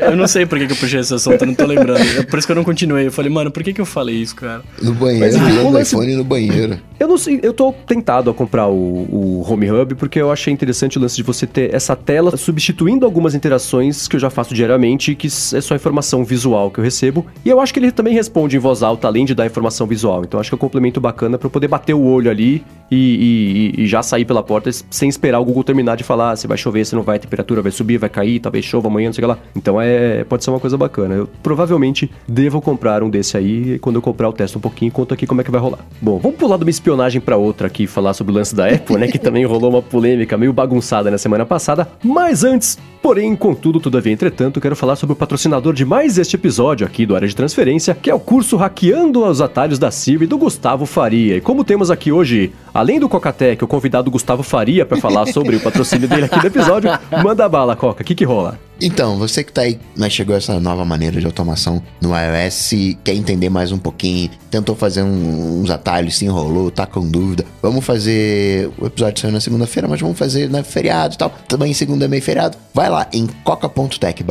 eu 0.00 0.16
não 0.16 0.26
sei 0.26 0.44
por 0.44 0.58
que, 0.58 0.66
que 0.66 0.72
eu 0.72 0.76
puxei 0.76 0.98
esse 0.98 1.14
assunto, 1.14 1.40
eu 1.40 1.46
não 1.46 1.54
tô 1.54 1.66
lembrando. 1.66 2.00
É 2.18 2.22
por 2.24 2.36
isso 2.36 2.48
que 2.48 2.52
eu 2.52 2.56
não 2.56 2.64
continuei. 2.64 3.06
Eu 3.06 3.12
falei, 3.12 3.30
mano, 3.30 3.48
por 3.52 3.62
que, 3.62 3.72
que 3.72 3.80
eu 3.80 3.86
falei 3.86 4.16
isso, 4.16 4.34
cara? 4.34 4.60
No 4.82 4.92
banheiro, 4.92 5.20
Mas, 5.24 5.36
usando 5.36 5.64
o 5.64 5.68
o 5.68 5.70
lance- 5.70 5.94
iPhone 5.94 6.14
no 6.16 6.24
banheiro. 6.24 6.80
Eu 6.98 7.06
não 7.06 7.16
sei, 7.16 7.38
eu 7.40 7.52
tô 7.52 7.72
tentado 7.72 8.28
a 8.28 8.34
comprar 8.34 8.66
o, 8.66 8.74
o 8.74 9.46
Home 9.48 9.70
Hub 9.70 9.94
porque 9.94 10.20
eu 10.20 10.32
achei 10.32 10.52
interessante 10.52 10.98
o 10.98 11.00
lance 11.00 11.14
de 11.14 11.22
você 11.22 11.46
ter 11.46 11.72
essa 11.72 11.94
tela 11.94 12.36
substituindo 12.36 13.06
algumas 13.06 13.36
interações 13.36 14.08
que 14.08 14.16
eu 14.16 14.20
já 14.20 14.30
faço 14.30 14.52
diariamente, 14.52 15.14
que 15.14 15.28
é 15.28 15.60
só 15.60 15.76
informação 15.76 16.24
visual 16.24 16.72
que 16.72 16.80
eu 16.80 16.84
recebo. 16.84 17.24
E 17.44 17.48
eu 17.48 17.60
acho 17.60 17.72
que 17.72 17.78
ele 17.78 17.92
também 17.92 18.14
responde 18.14 18.56
em 18.56 18.58
voz 18.58 18.82
alta, 18.82 19.06
além 19.06 19.24
de 19.28 19.34
dar 19.34 19.46
informação 19.46 19.86
visual. 19.86 20.22
Então 20.24 20.40
acho 20.40 20.50
que 20.50 20.54
é 20.54 20.56
um 20.56 20.58
complemento 20.58 21.00
bacana 21.00 21.38
eu 21.40 21.50
poder 21.50 21.68
bater 21.68 21.94
o 21.94 22.02
olho 22.02 22.30
ali 22.30 22.64
e, 22.90 23.72
e- 23.76 23.82
e 23.82 23.86
já 23.86 24.02
sair 24.02 24.24
pela 24.24 24.42
porta 24.42 24.70
sem 24.90 25.08
esperar 25.08 25.38
o 25.40 25.44
Google 25.44 25.62
terminar 25.64 25.96
de 25.96 26.02
falar 26.04 26.32
"Ah, 26.32 26.36
se 26.36 26.46
vai 26.46 26.58
chover, 26.58 26.84
se 26.84 26.94
não 26.94 27.02
vai, 27.02 27.16
a 27.16 27.20
temperatura 27.20 27.62
vai 27.62 27.70
subir, 27.70 27.98
vai 27.98 28.08
cair, 28.08 28.40
talvez 28.40 28.64
chova 28.64 28.88
amanhã, 28.88 29.08
não 29.08 29.12
sei 29.12 29.24
o 29.24 29.28
que 29.28 29.32
lá. 29.34 29.38
Então 29.54 29.80
é, 29.80 30.24
pode 30.24 30.42
ser 30.44 30.50
uma 30.50 30.58
coisa 30.60 30.76
bacana. 30.76 31.14
Eu 31.14 31.28
provavelmente 31.42 32.10
devo 32.26 32.60
comprar 32.60 33.02
um 33.02 33.10
desse 33.10 33.36
aí 33.36 33.74
e 33.74 33.78
quando 33.78 33.96
eu 33.96 34.02
comprar 34.02 34.26
eu 34.28 34.32
testo 34.32 34.58
um 34.58 34.60
pouquinho 34.60 34.88
e 34.88 34.92
conto 34.92 35.14
aqui 35.14 35.26
como 35.26 35.40
é 35.40 35.44
que 35.44 35.50
vai 35.50 35.60
rolar. 35.60 35.78
Bom, 36.00 36.18
vamos 36.18 36.36
pular 36.38 36.56
de 36.56 36.64
uma 36.64 36.70
espionagem 36.70 37.20
pra 37.20 37.36
outra 37.36 37.66
aqui 37.66 37.86
falar 37.86 38.14
sobre 38.14 38.32
o 38.32 38.36
lance 38.36 38.54
da 38.54 38.66
Apple, 38.68 38.96
né, 38.96 39.06
que 39.08 39.18
também 39.18 39.44
rolou 39.44 39.70
uma 39.70 39.82
polêmica 39.82 40.36
meio 40.36 40.52
bagunçada 40.52 41.10
na 41.10 41.18
semana 41.18 41.44
passada. 41.46 41.88
Mas 42.02 42.44
antes, 42.44 42.78
porém, 43.02 43.34
contudo, 43.36 43.80
todavia, 43.80 44.12
entretanto, 44.12 44.60
quero 44.60 44.74
falar 44.76 44.96
sobre 44.96 45.12
o 45.12 45.16
patrocinador 45.16 45.72
de 45.74 45.84
mais 45.84 46.16
este 46.18 46.36
episódio 46.36 46.86
aqui 46.86 47.04
do 47.04 47.14
Área 47.14 47.28
de 47.28 47.34
Transferência, 47.36 47.94
que 47.94 48.10
é 48.10 48.14
o 48.14 48.20
curso 48.20 48.56
Hackeando 48.56 49.17
os 49.26 49.40
Atalhos 49.40 49.78
da 49.78 49.90
Siri 49.90 50.26
do 50.26 50.38
Gustavo 50.38 50.86
Faria. 50.86 51.36
E 51.36 51.40
como 51.40 51.64
temos 51.64 51.90
aqui 51.90 52.12
hoje, 52.12 52.52
além 52.72 53.00
do 53.00 53.08
Cocatec, 53.08 53.62
o 53.64 53.68
convidado 53.68 54.10
Gustavo 54.10 54.42
Faria 54.42 54.84
para 54.84 54.98
falar 54.98 55.26
sobre 55.26 55.56
o 55.56 55.60
patrocínio 55.60 56.08
dele 56.08 56.26
aqui 56.26 56.38
no 56.38 56.46
episódio, 56.46 56.90
manda 57.22 57.48
bala, 57.48 57.74
Coca, 57.74 58.02
o 58.02 58.04
que 58.04 58.14
que 58.14 58.24
rola? 58.24 58.67
Então, 58.80 59.18
você 59.18 59.42
que 59.42 59.52
tá 59.52 59.62
aí, 59.62 59.78
mas 59.96 60.12
chegou 60.12 60.36
essa 60.36 60.60
nova 60.60 60.84
maneira 60.84 61.18
de 61.18 61.26
automação 61.26 61.82
no 62.00 62.10
iOS, 62.16 62.96
quer 63.02 63.14
entender 63.14 63.48
mais 63.50 63.72
um 63.72 63.78
pouquinho, 63.78 64.30
tentou 64.50 64.76
fazer 64.76 65.02
um- 65.02 65.60
uns 65.62 65.68
atalhos, 65.70 66.16
se 66.16 66.24
enrolou, 66.24 66.70
tá 66.70 66.86
com 66.86 67.00
dúvida, 67.08 67.44
vamos 67.60 67.84
fazer. 67.84 68.70
O 68.78 68.86
episódio 68.86 69.20
saiu 69.20 69.32
na 69.32 69.40
segunda-feira, 69.40 69.88
mas 69.88 70.00
vamos 70.00 70.16
fazer 70.16 70.48
na 70.48 70.62
feriado 70.62 71.14
e 71.14 71.18
tal. 71.18 71.30
Também 71.48 71.74
segunda 71.74 72.04
é 72.04 72.08
meio 72.08 72.22
feriado. 72.22 72.56
Vai 72.72 72.88
lá 72.88 73.08
em 73.12 73.26
coca.tech 73.42 74.22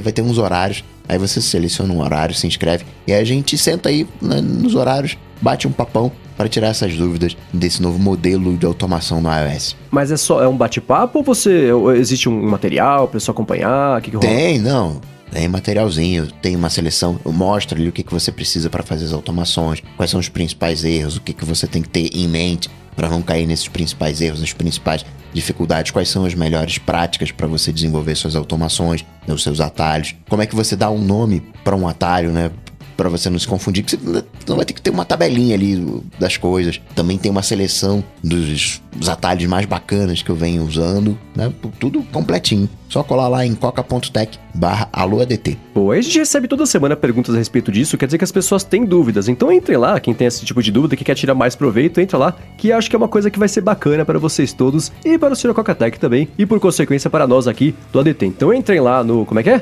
vai 0.00 0.12
ter 0.12 0.22
uns 0.22 0.38
horários. 0.38 0.84
Aí 1.08 1.18
você 1.18 1.40
seleciona 1.42 1.92
um 1.92 2.00
horário, 2.00 2.34
se 2.34 2.46
inscreve, 2.46 2.84
e 3.06 3.12
aí 3.12 3.20
a 3.20 3.24
gente 3.24 3.58
senta 3.58 3.90
aí 3.90 4.06
né, 4.22 4.40
nos 4.40 4.74
horários, 4.74 5.18
bate 5.42 5.68
um 5.68 5.72
papão 5.72 6.10
para 6.36 6.48
tirar 6.48 6.68
essas 6.68 6.94
dúvidas 6.96 7.36
desse 7.52 7.80
novo 7.80 7.98
modelo 7.98 8.56
de 8.56 8.66
automação 8.66 9.20
no 9.20 9.28
iOS. 9.30 9.76
Mas 9.90 10.10
é 10.10 10.16
só 10.16 10.42
é 10.42 10.48
um 10.48 10.56
bate-papo 10.56 11.18
ou 11.18 11.24
você 11.24 11.70
existe 11.96 12.28
um 12.28 12.42
material 12.42 13.06
pra 13.08 13.18
pessoa 13.18 13.34
acompanhar? 13.34 13.98
O 13.98 14.02
que 14.02 14.10
que? 14.10 14.18
Tem, 14.18 14.58
não. 14.58 15.00
Tem 15.30 15.48
materialzinho, 15.48 16.28
tem 16.40 16.54
uma 16.54 16.70
seleção, 16.70 17.18
eu 17.24 17.32
mostro 17.32 17.76
ali 17.76 17.88
o 17.88 17.92
que, 17.92 18.04
que 18.04 18.12
você 18.12 18.30
precisa 18.30 18.70
para 18.70 18.84
fazer 18.84 19.06
as 19.06 19.12
automações, 19.12 19.82
quais 19.96 20.08
são 20.08 20.20
os 20.20 20.28
principais 20.28 20.84
erros, 20.84 21.16
o 21.16 21.20
que, 21.20 21.32
que 21.32 21.44
você 21.44 21.66
tem 21.66 21.82
que 21.82 21.88
ter 21.88 22.08
em 22.16 22.28
mente 22.28 22.70
para 22.94 23.08
não 23.08 23.20
cair 23.20 23.44
nesses 23.44 23.66
principais 23.66 24.20
erros, 24.20 24.40
nas 24.40 24.52
principais 24.52 25.04
dificuldades, 25.32 25.90
quais 25.90 26.08
são 26.08 26.24
as 26.24 26.34
melhores 26.34 26.78
práticas 26.78 27.32
para 27.32 27.48
você 27.48 27.72
desenvolver 27.72 28.14
suas 28.14 28.36
automações, 28.36 29.04
né, 29.26 29.34
os 29.34 29.42
seus 29.42 29.60
atalhos, 29.60 30.14
como 30.28 30.42
é 30.42 30.46
que 30.46 30.54
você 30.54 30.76
dá 30.76 30.88
um 30.88 31.02
nome 31.02 31.42
para 31.64 31.74
um 31.74 31.88
atalho, 31.88 32.30
né? 32.30 32.52
Pra 32.96 33.08
você 33.08 33.28
não 33.28 33.38
se 33.38 33.46
confundir, 33.46 33.84
que 33.84 33.96
você 33.96 34.24
não 34.46 34.56
vai 34.56 34.64
ter 34.64 34.72
que 34.72 34.82
ter 34.82 34.90
uma 34.90 35.04
tabelinha 35.04 35.54
ali 35.54 36.02
das 36.18 36.36
coisas. 36.36 36.80
Também 36.94 37.18
tem 37.18 37.30
uma 37.30 37.42
seleção 37.42 38.04
dos, 38.22 38.80
dos 38.94 39.08
atalhos 39.08 39.46
mais 39.46 39.66
bacanas 39.66 40.22
que 40.22 40.30
eu 40.30 40.36
venho 40.36 40.64
usando, 40.64 41.18
né? 41.34 41.52
Tudo 41.78 42.02
completinho. 42.04 42.68
Só 42.88 43.02
colar 43.02 43.26
lá 43.26 43.44
em 43.44 43.54
coca.tech 43.54 44.38
barra 44.54 44.88
AlôADT. 44.92 45.58
Pô, 45.74 45.90
aí 45.90 45.98
a 45.98 46.02
gente 46.02 46.18
recebe 46.18 46.46
toda 46.46 46.64
semana 46.64 46.94
perguntas 46.94 47.34
a 47.34 47.38
respeito 47.38 47.72
disso, 47.72 47.98
quer 47.98 48.06
dizer 48.06 48.18
que 48.18 48.24
as 48.24 48.30
pessoas 48.30 48.62
têm 48.62 48.84
dúvidas. 48.84 49.28
Então 49.28 49.50
entre 49.50 49.76
lá, 49.76 49.98
quem 49.98 50.14
tem 50.14 50.28
esse 50.28 50.44
tipo 50.44 50.62
de 50.62 50.70
dúvida, 50.70 50.94
que 50.94 51.02
quer 51.02 51.16
tirar 51.16 51.34
mais 51.34 51.56
proveito, 51.56 52.00
entra 52.00 52.16
lá, 52.16 52.36
que 52.56 52.70
acho 52.70 52.88
que 52.88 52.94
é 52.94 52.98
uma 52.98 53.08
coisa 53.08 53.30
que 53.30 53.38
vai 53.38 53.48
ser 53.48 53.62
bacana 53.62 54.04
para 54.04 54.18
vocês 54.18 54.52
todos 54.52 54.92
e 55.04 55.18
para 55.18 55.32
o 55.32 55.36
Sr. 55.36 55.52
Cocatec 55.52 55.98
também, 55.98 56.28
e 56.38 56.46
por 56.46 56.60
consequência 56.60 57.10
para 57.10 57.26
nós 57.26 57.48
aqui 57.48 57.74
do 57.92 57.98
ADT. 57.98 58.26
Então 58.26 58.54
entrem 58.54 58.80
lá 58.80 59.02
no, 59.02 59.26
como 59.26 59.40
é 59.40 59.42
que 59.42 59.50
é? 59.50 59.60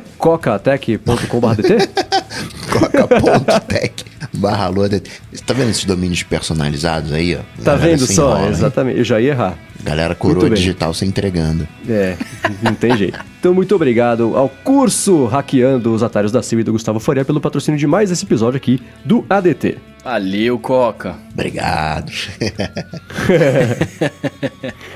cocatec.com.dt? 2.70 3.12
coca.tech 3.20 4.05
barra 4.34 4.66
AlôADT. 4.66 5.11
Você 5.32 5.45
tá 5.45 5.55
vendo 5.55 5.70
esses 5.70 5.84
domínios 5.84 6.22
personalizados 6.22 7.12
aí, 7.12 7.36
ó? 7.36 7.62
Tá 7.62 7.76
vendo 7.76 8.07
só? 8.07 8.30
enrola, 8.30 8.45
hein? 8.45 8.51
Exatamente, 8.51 8.99
eu 8.99 9.05
já 9.05 9.20
ia 9.20 9.30
errar. 9.30 9.59
Galera 9.82 10.14
coroa 10.14 10.49
digital 10.51 10.95
se 10.95 11.05
entregando. 11.05 11.66
É, 11.88 12.16
não 12.62 12.74
tem 12.74 12.97
jeito. 12.97 13.18
Então, 13.40 13.53
muito 13.53 13.74
obrigado 13.74 14.36
ao 14.36 14.49
curso 14.49 15.26
Hackeando 15.26 15.93
os 15.93 16.03
Atalhos 16.03 16.30
da 16.30 16.43
Silva 16.43 16.61
e 16.61 16.64
do 16.64 16.72
Gustavo 16.72 17.01
Faria 17.01 17.24
pelo 17.24 17.40
patrocínio 17.40 17.78
de 17.78 17.86
mais 17.86 18.11
esse 18.11 18.24
episódio 18.24 18.57
aqui 18.57 18.80
do 19.05 19.24
ADT. 19.28 19.78
Valeu, 20.05 20.59
Coca. 20.59 21.15
Obrigado. 21.33 22.11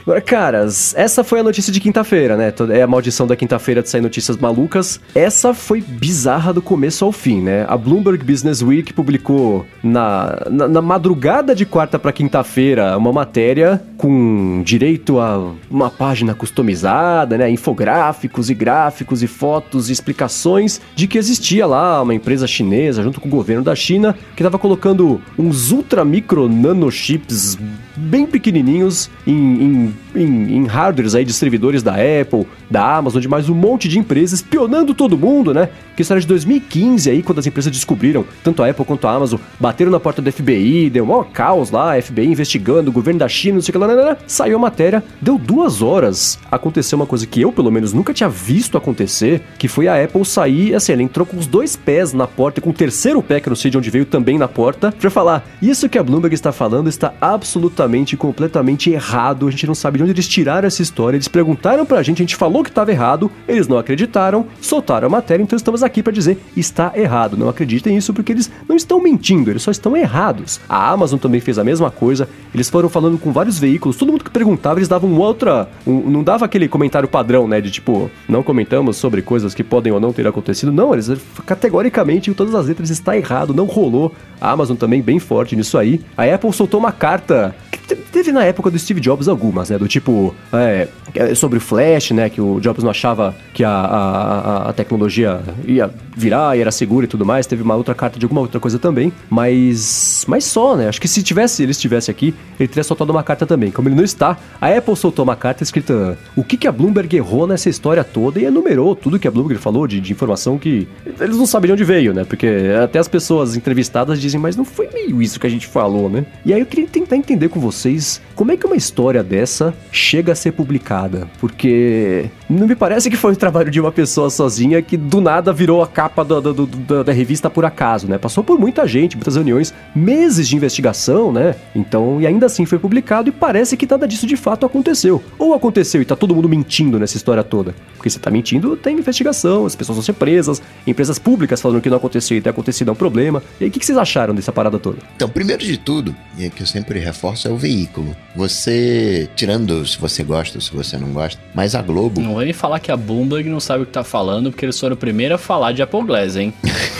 Agora, 0.02 0.20
caras, 0.20 0.94
essa 0.96 1.24
foi 1.24 1.40
a 1.40 1.42
notícia 1.42 1.72
de 1.72 1.80
quinta-feira, 1.80 2.36
né? 2.36 2.52
É 2.70 2.82
a 2.82 2.86
maldição 2.86 3.26
da 3.26 3.34
quinta-feira 3.34 3.82
de 3.82 3.88
sair 3.88 4.00
notícias 4.00 4.36
malucas. 4.36 5.00
Essa 5.14 5.54
foi 5.54 5.80
bizarra 5.80 6.52
do 6.52 6.60
começo 6.60 7.04
ao 7.04 7.12
fim, 7.12 7.40
né? 7.40 7.64
A 7.68 7.76
Bloomberg 7.76 8.24
Business 8.24 8.62
Week 8.62 8.92
publicou 8.92 9.64
na, 9.82 10.42
na, 10.50 10.68
na 10.68 10.82
madrugada 10.82 11.54
de 11.54 11.64
quarta 11.64 11.98
para 11.98 12.12
quinta-feira 12.12 12.98
uma 12.98 13.12
matéria 13.12 13.80
com 13.96 14.62
direito 14.64 15.18
a 15.20 15.52
uma 15.70 15.90
página 15.90 16.34
customizada, 16.34 17.38
né? 17.38 17.48
Infográficos 17.48 18.50
e 18.50 18.54
gráficos 18.54 19.22
e 19.22 19.26
fotos 19.26 19.88
e 19.88 19.92
explicações 19.92 20.80
de 20.94 21.06
que 21.06 21.16
existia 21.16 21.66
lá 21.66 22.02
uma 22.02 22.14
empresa 22.14 22.46
chinesa 22.46 23.02
junto 23.02 23.20
com 23.20 23.28
o 23.28 23.30
governo 23.30 23.62
da 23.62 23.74
China 23.74 24.14
que 24.34 24.42
estava 24.42 24.58
colocando 24.58 24.95
uns 25.38 25.70
ultra 25.72 26.04
micro 26.04 26.48
nanochips 26.48 27.58
bem 27.96 28.26
pequenininhos 28.26 29.10
em, 29.26 29.34
em, 29.34 29.94
em, 30.14 30.56
em 30.56 30.66
hardwares 30.66 31.14
aí 31.14 31.24
de 31.24 31.32
servidores 31.32 31.82
da 31.82 31.94
Apple, 31.94 32.46
da 32.70 32.96
Amazon, 32.96 33.20
de 33.20 33.28
mais 33.28 33.48
um 33.48 33.54
monte 33.54 33.88
de 33.88 33.98
empresas, 33.98 34.40
espionando 34.40 34.94
todo 34.94 35.16
mundo, 35.16 35.54
né? 35.54 35.68
Que 35.96 36.02
isso 36.02 36.12
era 36.12 36.20
de 36.20 36.26
2015 36.26 37.10
aí, 37.10 37.22
quando 37.22 37.38
as 37.38 37.46
empresas 37.46 37.72
descobriram, 37.72 38.24
tanto 38.44 38.62
a 38.62 38.68
Apple 38.68 38.84
quanto 38.84 39.06
a 39.06 39.14
Amazon, 39.14 39.40
bateram 39.58 39.90
na 39.90 39.98
porta 39.98 40.20
do 40.20 40.30
FBI, 40.30 40.90
deu 40.90 41.04
um 41.04 41.06
maior 41.06 41.24
caos 41.32 41.70
lá, 41.70 42.00
FBI 42.00 42.26
investigando, 42.26 42.90
o 42.90 42.92
governo 42.92 43.20
da 43.20 43.28
China, 43.28 43.54
não 43.54 43.62
sei 43.62 43.70
o 43.70 43.72
que 43.72 43.78
lá, 43.78 43.86
lá, 43.86 43.94
lá, 43.94 44.04
lá. 44.10 44.16
saiu 44.26 44.56
a 44.56 44.60
matéria, 44.60 45.02
deu 45.20 45.38
duas 45.38 45.80
horas, 45.80 46.38
aconteceu 46.50 46.96
uma 46.96 47.06
coisa 47.06 47.26
que 47.26 47.40
eu, 47.40 47.50
pelo 47.50 47.70
menos, 47.70 47.92
nunca 47.92 48.12
tinha 48.12 48.28
visto 48.28 48.76
acontecer, 48.76 49.42
que 49.58 49.68
foi 49.68 49.88
a 49.88 50.02
Apple 50.02 50.24
sair, 50.24 50.74
assim, 50.74 50.92
ela 50.92 51.02
entrou 51.02 51.26
com 51.26 51.38
os 51.38 51.46
dois 51.46 51.76
pés 51.76 52.12
na 52.12 52.26
porta 52.26 52.60
com 52.60 52.70
o 52.70 52.74
terceiro 52.74 53.22
pé, 53.22 53.40
que 53.40 53.48
eu 53.48 53.50
não 53.50 53.56
sei 53.56 53.70
de 53.70 53.78
onde 53.78 53.90
veio, 53.90 54.04
também 54.04 54.38
na 54.38 54.48
porta, 54.48 54.92
pra 54.92 55.10
falar, 55.10 55.48
isso 55.62 55.88
que 55.88 55.98
a 55.98 56.02
Bloomberg 56.02 56.34
está 56.34 56.52
falando 56.52 56.88
está 56.88 57.14
absolutamente 57.20 57.85
e 58.12 58.16
completamente 58.16 58.90
errado, 58.90 59.46
a 59.46 59.50
gente 59.50 59.66
não 59.66 59.74
sabe 59.74 59.98
de 59.98 60.02
onde 60.02 60.12
eles 60.12 60.26
tiraram 60.28 60.66
essa 60.66 60.82
história, 60.82 61.16
eles 61.16 61.28
perguntaram 61.28 61.84
pra 61.86 62.02
gente, 62.02 62.18
a 62.18 62.24
gente 62.24 62.36
falou 62.36 62.62
que 62.62 62.68
estava 62.70 62.90
errado, 62.90 63.30
eles 63.48 63.68
não 63.68 63.78
acreditaram, 63.78 64.46
soltaram 64.60 65.06
a 65.06 65.10
matéria, 65.10 65.42
então 65.42 65.56
estamos 65.56 65.82
aqui 65.82 66.02
pra 66.02 66.12
dizer, 66.12 66.38
está 66.56 66.92
errado, 66.94 67.36
não 67.36 67.48
acreditem 67.48 67.94
nisso 67.94 68.12
porque 68.12 68.32
eles 68.32 68.50
não 68.68 68.76
estão 68.76 69.00
mentindo, 69.02 69.50
eles 69.50 69.62
só 69.62 69.70
estão 69.70 69.96
errados. 69.96 70.60
A 70.68 70.90
Amazon 70.90 71.18
também 71.18 71.40
fez 71.40 71.58
a 71.58 71.64
mesma 71.64 71.90
coisa, 71.90 72.28
eles 72.54 72.68
foram 72.68 72.88
falando 72.88 73.18
com 73.18 73.32
vários 73.32 73.58
veículos, 73.58 73.96
todo 73.96 74.10
mundo 74.12 74.24
que 74.24 74.30
perguntava, 74.30 74.78
eles 74.78 74.88
davam 74.88 75.12
outra, 75.16 75.68
um- 75.86 76.10
não 76.10 76.22
dava 76.22 76.44
aquele 76.44 76.68
comentário 76.68 77.08
padrão, 77.08 77.46
né, 77.48 77.60
de 77.60 77.70
tipo, 77.70 78.10
não 78.28 78.42
comentamos 78.42 78.96
sobre 78.96 79.22
coisas 79.22 79.54
que 79.54 79.62
podem 79.64 79.92
ou 79.92 80.00
não 80.00 80.12
ter 80.12 80.26
acontecido, 80.26 80.72
não, 80.72 80.92
eles 80.92 81.10
categoricamente, 81.44 82.30
em 82.30 82.34
todas 82.34 82.54
as 82.54 82.66
letras, 82.66 82.90
está 82.90 83.16
errado, 83.16 83.54
não 83.54 83.64
rolou. 83.66 84.12
A 84.40 84.50
Amazon 84.50 84.76
também 84.76 85.00
bem 85.00 85.18
forte 85.18 85.56
nisso 85.56 85.78
aí. 85.78 86.00
A 86.16 86.24
Apple 86.24 86.52
soltou 86.52 86.78
uma 86.80 86.92
carta 86.92 87.54
teve 87.78 88.32
na 88.32 88.44
época 88.44 88.70
do 88.70 88.78
Steve 88.78 89.00
Jobs 89.00 89.28
algumas, 89.28 89.70
né? 89.70 89.78
Do 89.78 89.86
tipo, 89.88 90.34
é, 90.52 90.88
é, 91.14 91.34
sobre 91.34 91.58
o 91.58 91.60
Flash, 91.60 92.10
né? 92.12 92.28
Que 92.30 92.40
o 92.40 92.60
Jobs 92.60 92.82
não 92.82 92.90
achava 92.90 93.34
que 93.54 93.62
a, 93.64 93.70
a, 93.70 94.40
a- 94.66 94.68
a 94.70 94.72
tecnologia 94.72 95.40
ia 95.64 95.90
virar 96.16 96.56
e 96.56 96.60
era 96.60 96.72
segura 96.72 97.04
e 97.04 97.08
tudo 97.08 97.24
mais. 97.24 97.46
Teve 97.46 97.62
uma 97.62 97.76
outra 97.76 97.94
carta 97.94 98.18
de 98.18 98.24
alguma 98.24 98.40
outra 98.40 98.58
coisa 98.58 98.78
também. 98.78 99.12
Mas. 99.28 100.24
Mas 100.26 100.44
só, 100.44 100.74
né? 100.74 100.88
Acho 100.88 101.00
que 101.00 101.06
se 101.06 101.22
tivesse, 101.22 101.62
ele 101.62 101.72
estivesse 101.72 102.10
aqui, 102.10 102.34
ele 102.58 102.68
teria 102.68 102.82
soltado 102.82 103.12
uma 103.12 103.22
carta 103.22 103.46
também. 103.46 103.70
Como 103.70 103.88
ele 103.88 103.94
não 103.94 104.04
está, 104.04 104.38
a 104.60 104.68
Apple 104.68 104.96
soltou 104.96 105.22
uma 105.22 105.36
carta 105.36 105.62
escrita 105.62 106.18
o 106.34 106.42
que, 106.42 106.56
que 106.56 106.66
a 106.66 106.72
Bloomberg 106.72 107.14
errou 107.16 107.46
nessa 107.46 107.68
história 107.68 108.02
toda 108.02 108.40
e 108.40 108.44
enumerou 108.44 108.96
tudo 108.96 109.18
que 109.18 109.28
a 109.28 109.30
Bloomberg 109.30 109.60
falou 109.60 109.86
de, 109.86 110.00
de 110.00 110.12
informação 110.12 110.58
que 110.58 110.88
eles 111.20 111.36
não 111.36 111.46
sabem 111.46 111.68
de 111.68 111.72
onde 111.74 111.84
veio, 111.84 112.14
né? 112.14 112.24
Porque 112.24 112.48
até 112.82 112.98
as 112.98 113.08
pessoas 113.08 113.56
entrevistadas 113.56 114.20
dizem, 114.20 114.40
mas 114.40 114.56
não 114.56 114.64
foi 114.64 114.88
meio 114.92 115.20
isso 115.20 115.38
que 115.38 115.46
a 115.46 115.50
gente 115.50 115.66
falou, 115.66 116.08
né? 116.08 116.24
E 116.44 116.52
aí 116.52 116.60
eu 116.60 116.66
queria 116.66 116.86
tentar 116.86 117.16
entender 117.16 117.48
com 117.48 117.60
vocês 117.60 118.20
como 118.34 118.52
é 118.52 118.56
que 118.56 118.66
uma 118.66 118.76
história 118.76 119.22
dessa 119.22 119.74
chega 119.90 120.32
a 120.32 120.34
ser 120.34 120.52
publicada. 120.52 121.28
Porque 121.38 122.30
não 122.48 122.66
me 122.66 122.76
parece 122.76 123.10
que 123.10 123.16
foi 123.16 123.32
o 123.32 123.36
trabalho 123.36 123.70
de 123.70 123.80
uma 123.80 123.90
pessoa 123.90 124.30
sozinha 124.30 124.80
que 124.80 124.96
do 124.96 125.20
nada 125.20 125.52
virou 125.52 125.82
a 125.82 125.88
capa 125.88 126.24
do, 126.24 126.40
do, 126.40 126.66
do, 126.66 127.04
da 127.04 127.12
revista 127.12 127.50
por 127.50 127.64
acaso, 127.64 128.06
né? 128.08 128.18
Passou 128.18 128.44
por 128.44 128.58
muita 128.58 128.86
gente, 128.86 129.16
muitas 129.16 129.34
reuniões, 129.34 129.74
meses 129.94 130.48
de 130.48 130.56
investigação, 130.56 131.32
né? 131.32 131.56
Então, 131.74 132.20
e 132.20 132.26
ainda 132.26 132.46
assim 132.46 132.64
foi 132.64 132.78
publicado 132.78 133.28
e 133.28 133.32
parece 133.32 133.76
que 133.76 133.86
nada 133.86 134.06
disso 134.06 134.26
de 134.26 134.36
fato 134.36 134.64
aconteceu. 134.64 135.22
Ou 135.38 135.54
aconteceu 135.54 136.00
e 136.00 136.04
tá 136.04 136.14
todo 136.14 136.34
mundo 136.34 136.48
mentindo 136.48 136.98
nessa 136.98 137.16
história 137.16 137.42
toda. 137.42 137.74
Porque 137.96 138.10
se 138.10 138.18
tá 138.18 138.30
mentindo, 138.30 138.76
tem 138.76 138.98
investigação, 138.98 139.66
as 139.66 139.74
pessoas 139.74 139.96
vão 139.96 140.04
ser 140.04 140.12
presas, 140.12 140.62
empresas 140.86 141.18
públicas 141.18 141.60
falando 141.60 141.80
que 141.80 141.90
não 141.90 141.96
aconteceu 141.96 142.36
e 142.36 142.40
tem 142.40 142.50
acontecido 142.50 142.88
é 142.88 142.92
um 142.92 142.96
problema. 142.96 143.42
E 143.60 143.64
aí, 143.64 143.70
o 143.70 143.72
que, 143.72 143.80
que 143.80 143.86
vocês 143.86 143.98
acharam 143.98 144.34
dessa 144.34 144.52
parada 144.52 144.78
toda? 144.78 144.98
Então, 145.16 145.28
primeiro 145.28 145.64
de 145.64 145.76
tudo, 145.76 146.14
e 146.38 146.44
é 146.44 146.50
que 146.50 146.62
eu 146.62 146.66
sempre 146.66 147.00
reforço, 147.00 147.48
é 147.48 147.50
o 147.50 147.56
veículo. 147.56 148.16
Você, 148.34 149.28
tirando 149.34 149.84
se 149.86 149.98
você 149.98 150.22
gosta 150.22 150.58
ou 150.58 150.62
se 150.62 150.72
você 150.72 150.96
não 150.96 151.08
gosta, 151.08 151.40
mas 151.54 151.74
a 151.74 151.82
Globo. 151.82 152.20
Não 152.20 152.35
vai 152.36 152.46
me 152.46 152.52
falar 152.52 152.78
que 152.80 152.92
a 152.92 152.96
Bloomberg 152.96 153.48
não 153.48 153.60
sabe 153.60 153.82
o 153.82 153.86
que 153.86 153.92
tá 153.92 154.04
falando, 154.04 154.50
porque 154.50 154.64
eles 154.64 154.78
foram 154.78 154.94
o 154.94 154.96
primeiro 154.98 155.34
a 155.34 155.38
falar 155.38 155.72
de 155.72 155.82
Apple 155.82 156.02
Glass, 156.04 156.36
hein? 156.36 156.52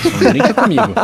Não 0.05 0.30
brinca 0.30 0.55
comigo. 0.55 0.95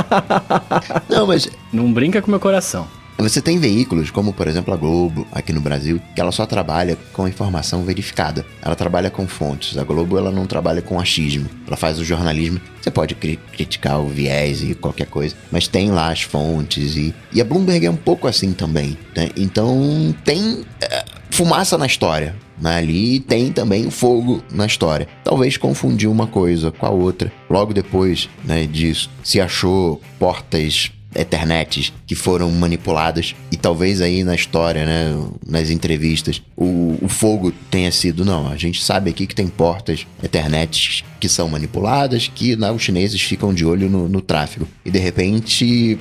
Não, 1.09 1.27
mas 1.27 1.49
Não 1.73 1.93
brinca 1.93 2.21
com 2.23 2.31
meu 2.31 2.41
coração. 2.41 2.87
Você 3.19 3.41
tem 3.41 3.59
veículos, 3.59 4.11
como 4.11 4.33
por 4.33 4.49
exemplo 4.49 4.75
a 4.75 4.77
Globo, 4.77 5.25
aqui 5.31 5.53
no 5.53 5.61
Brasil, 5.61 6.01
que 6.15 6.21
ela 6.21 6.33
só 6.33 6.45
trabalha 6.45 6.99
com 7.13 7.29
informação 7.29 7.85
verificada. 7.85 8.45
Ela 8.61 8.75
trabalha 8.75 9.11
com 9.11 9.29
fontes. 9.29 9.79
A 9.79 9.85
Globo 9.85 10.19
ela 10.19 10.33
não 10.33 10.45
trabalha 10.47 10.83
com 10.83 10.99
achismo. 10.99 11.49
Ela 11.67 11.77
faz 11.77 12.01
o 12.01 12.05
jornalismo. 12.05 12.61
Você 12.81 12.91
pode 12.91 13.15
cri- 13.15 13.39
criticar 13.53 14.01
o 14.01 14.09
viés 14.09 14.63
e 14.63 14.75
qualquer 14.75 15.07
coisa, 15.07 15.37
mas 15.53 15.69
tem 15.69 15.93
lá 15.93 16.11
as 16.11 16.23
fontes 16.23 16.97
e, 16.97 17.15
e 17.33 17.41
a 17.41 17.45
Bloomberg 17.45 17.87
é 17.87 17.91
um 17.91 17.97
pouco 17.97 18.27
assim 18.27 18.53
também. 18.53 18.99
né? 19.15 19.29
Então 19.37 20.13
tem 20.25 20.65
é, 20.81 21.05
fumaça 21.31 21.79
na 21.79 21.87
história. 21.87 22.35
Né? 22.63 22.77
Ali 22.77 23.19
tem 23.19 23.53
também 23.53 23.91
fogo 23.91 24.43
na 24.53 24.65
história. 24.65 25.09
Talvez 25.25 25.57
confundiu 25.57 26.13
uma 26.13 26.29
coisa 26.29 26.71
com 26.71 26.87
a 26.87 26.91
outra. 26.91 27.33
Logo 27.51 27.75
depois 27.75 28.31
né, 28.45 28.65
disso, 28.65 29.11
se 29.25 29.41
achou 29.41 30.01
portas 30.19 30.93
Ethernets 31.15 31.93
que 32.07 32.15
foram 32.15 32.51
manipuladas 32.51 33.35
e 33.51 33.57
talvez 33.57 34.01
aí 34.01 34.25
na 34.25 34.35
história, 34.35 34.87
né, 34.87 35.29
nas 35.47 35.69
entrevistas, 35.69 36.41
o, 36.57 36.97
o 37.03 37.09
fogo 37.09 37.53
tenha 37.71 37.93
sido 37.93 38.25
não. 38.25 38.49
A 38.49 38.57
gente 38.57 38.83
sabe 38.83 39.11
aqui 39.11 39.27
que 39.27 39.35
tem 39.35 39.47
portas 39.47 40.07
Ethernets 40.23 41.05
que 41.21 41.29
são 41.29 41.49
manipuladas, 41.49 42.31
que 42.35 42.57
né, 42.57 42.71
os 42.71 42.83
chineses 42.83 43.21
ficam 43.21 43.53
de 43.53 43.65
olho 43.65 43.91
no, 43.91 44.09
no 44.09 44.21
tráfego 44.23 44.67
e 44.85 44.91
de 44.91 44.99
repente 44.99 45.99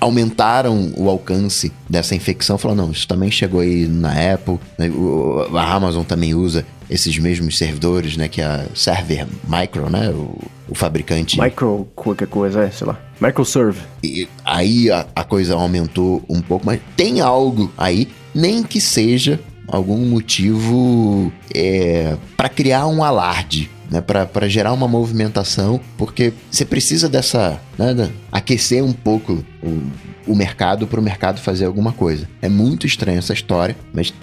aumentaram 0.00 0.92
o 0.96 1.08
alcance 1.08 1.72
dessa 1.88 2.14
infecção. 2.14 2.58
Falaram, 2.58 2.86
não, 2.86 2.92
isso 2.92 3.06
também 3.08 3.30
chegou 3.30 3.60
aí 3.60 3.86
na 3.86 4.12
Apple, 4.34 4.58
né, 4.78 4.88
o- 4.90 5.46
a 5.56 5.72
Amazon 5.72 6.02
também 6.04 6.34
usa 6.34 6.66
esses 6.90 7.16
mesmos 7.18 7.56
servidores, 7.56 8.16
né, 8.16 8.28
que 8.28 8.40
é 8.40 8.44
a 8.44 8.66
Server 8.74 9.26
Micro, 9.48 9.88
né, 9.88 10.10
o, 10.10 10.36
o 10.68 10.74
fabricante 10.74 11.40
Micro, 11.40 11.88
qualquer 11.94 12.28
coisa, 12.28 12.64
é, 12.64 12.70
sei 12.70 12.86
lá. 12.86 12.98
Microserve. 13.20 13.80
e 14.02 14.28
aí 14.44 14.90
a, 14.90 15.06
a 15.14 15.24
coisa 15.24 15.54
aumentou 15.54 16.22
um 16.28 16.40
pouco, 16.42 16.66
mas 16.66 16.80
tem 16.96 17.20
algo 17.20 17.70
aí, 17.78 18.08
nem 18.34 18.62
que 18.62 18.80
seja 18.80 19.38
algum 19.68 19.98
motivo 20.08 21.32
é, 21.54 22.16
para 22.36 22.48
criar 22.48 22.86
um 22.88 23.02
alarde. 23.02 23.70
Né, 23.90 24.00
para 24.00 24.48
gerar 24.48 24.72
uma 24.72 24.88
movimentação, 24.88 25.78
porque 25.98 26.32
você 26.50 26.64
precisa 26.64 27.10
dessa. 27.10 27.60
Né, 27.82 27.94
da- 27.94 28.08
aquecer 28.30 28.82
um 28.84 28.92
pouco 28.92 29.44
o, 29.60 29.82
o 30.26 30.36
mercado 30.36 30.86
para 30.86 31.00
o 31.00 31.02
mercado 31.02 31.40
fazer 31.40 31.64
alguma 31.64 31.92
coisa. 31.92 32.28
É 32.40 32.48
muito 32.48 32.86
estranha 32.86 33.18
essa 33.18 33.32
história, 33.32 33.76
mas 33.92 34.14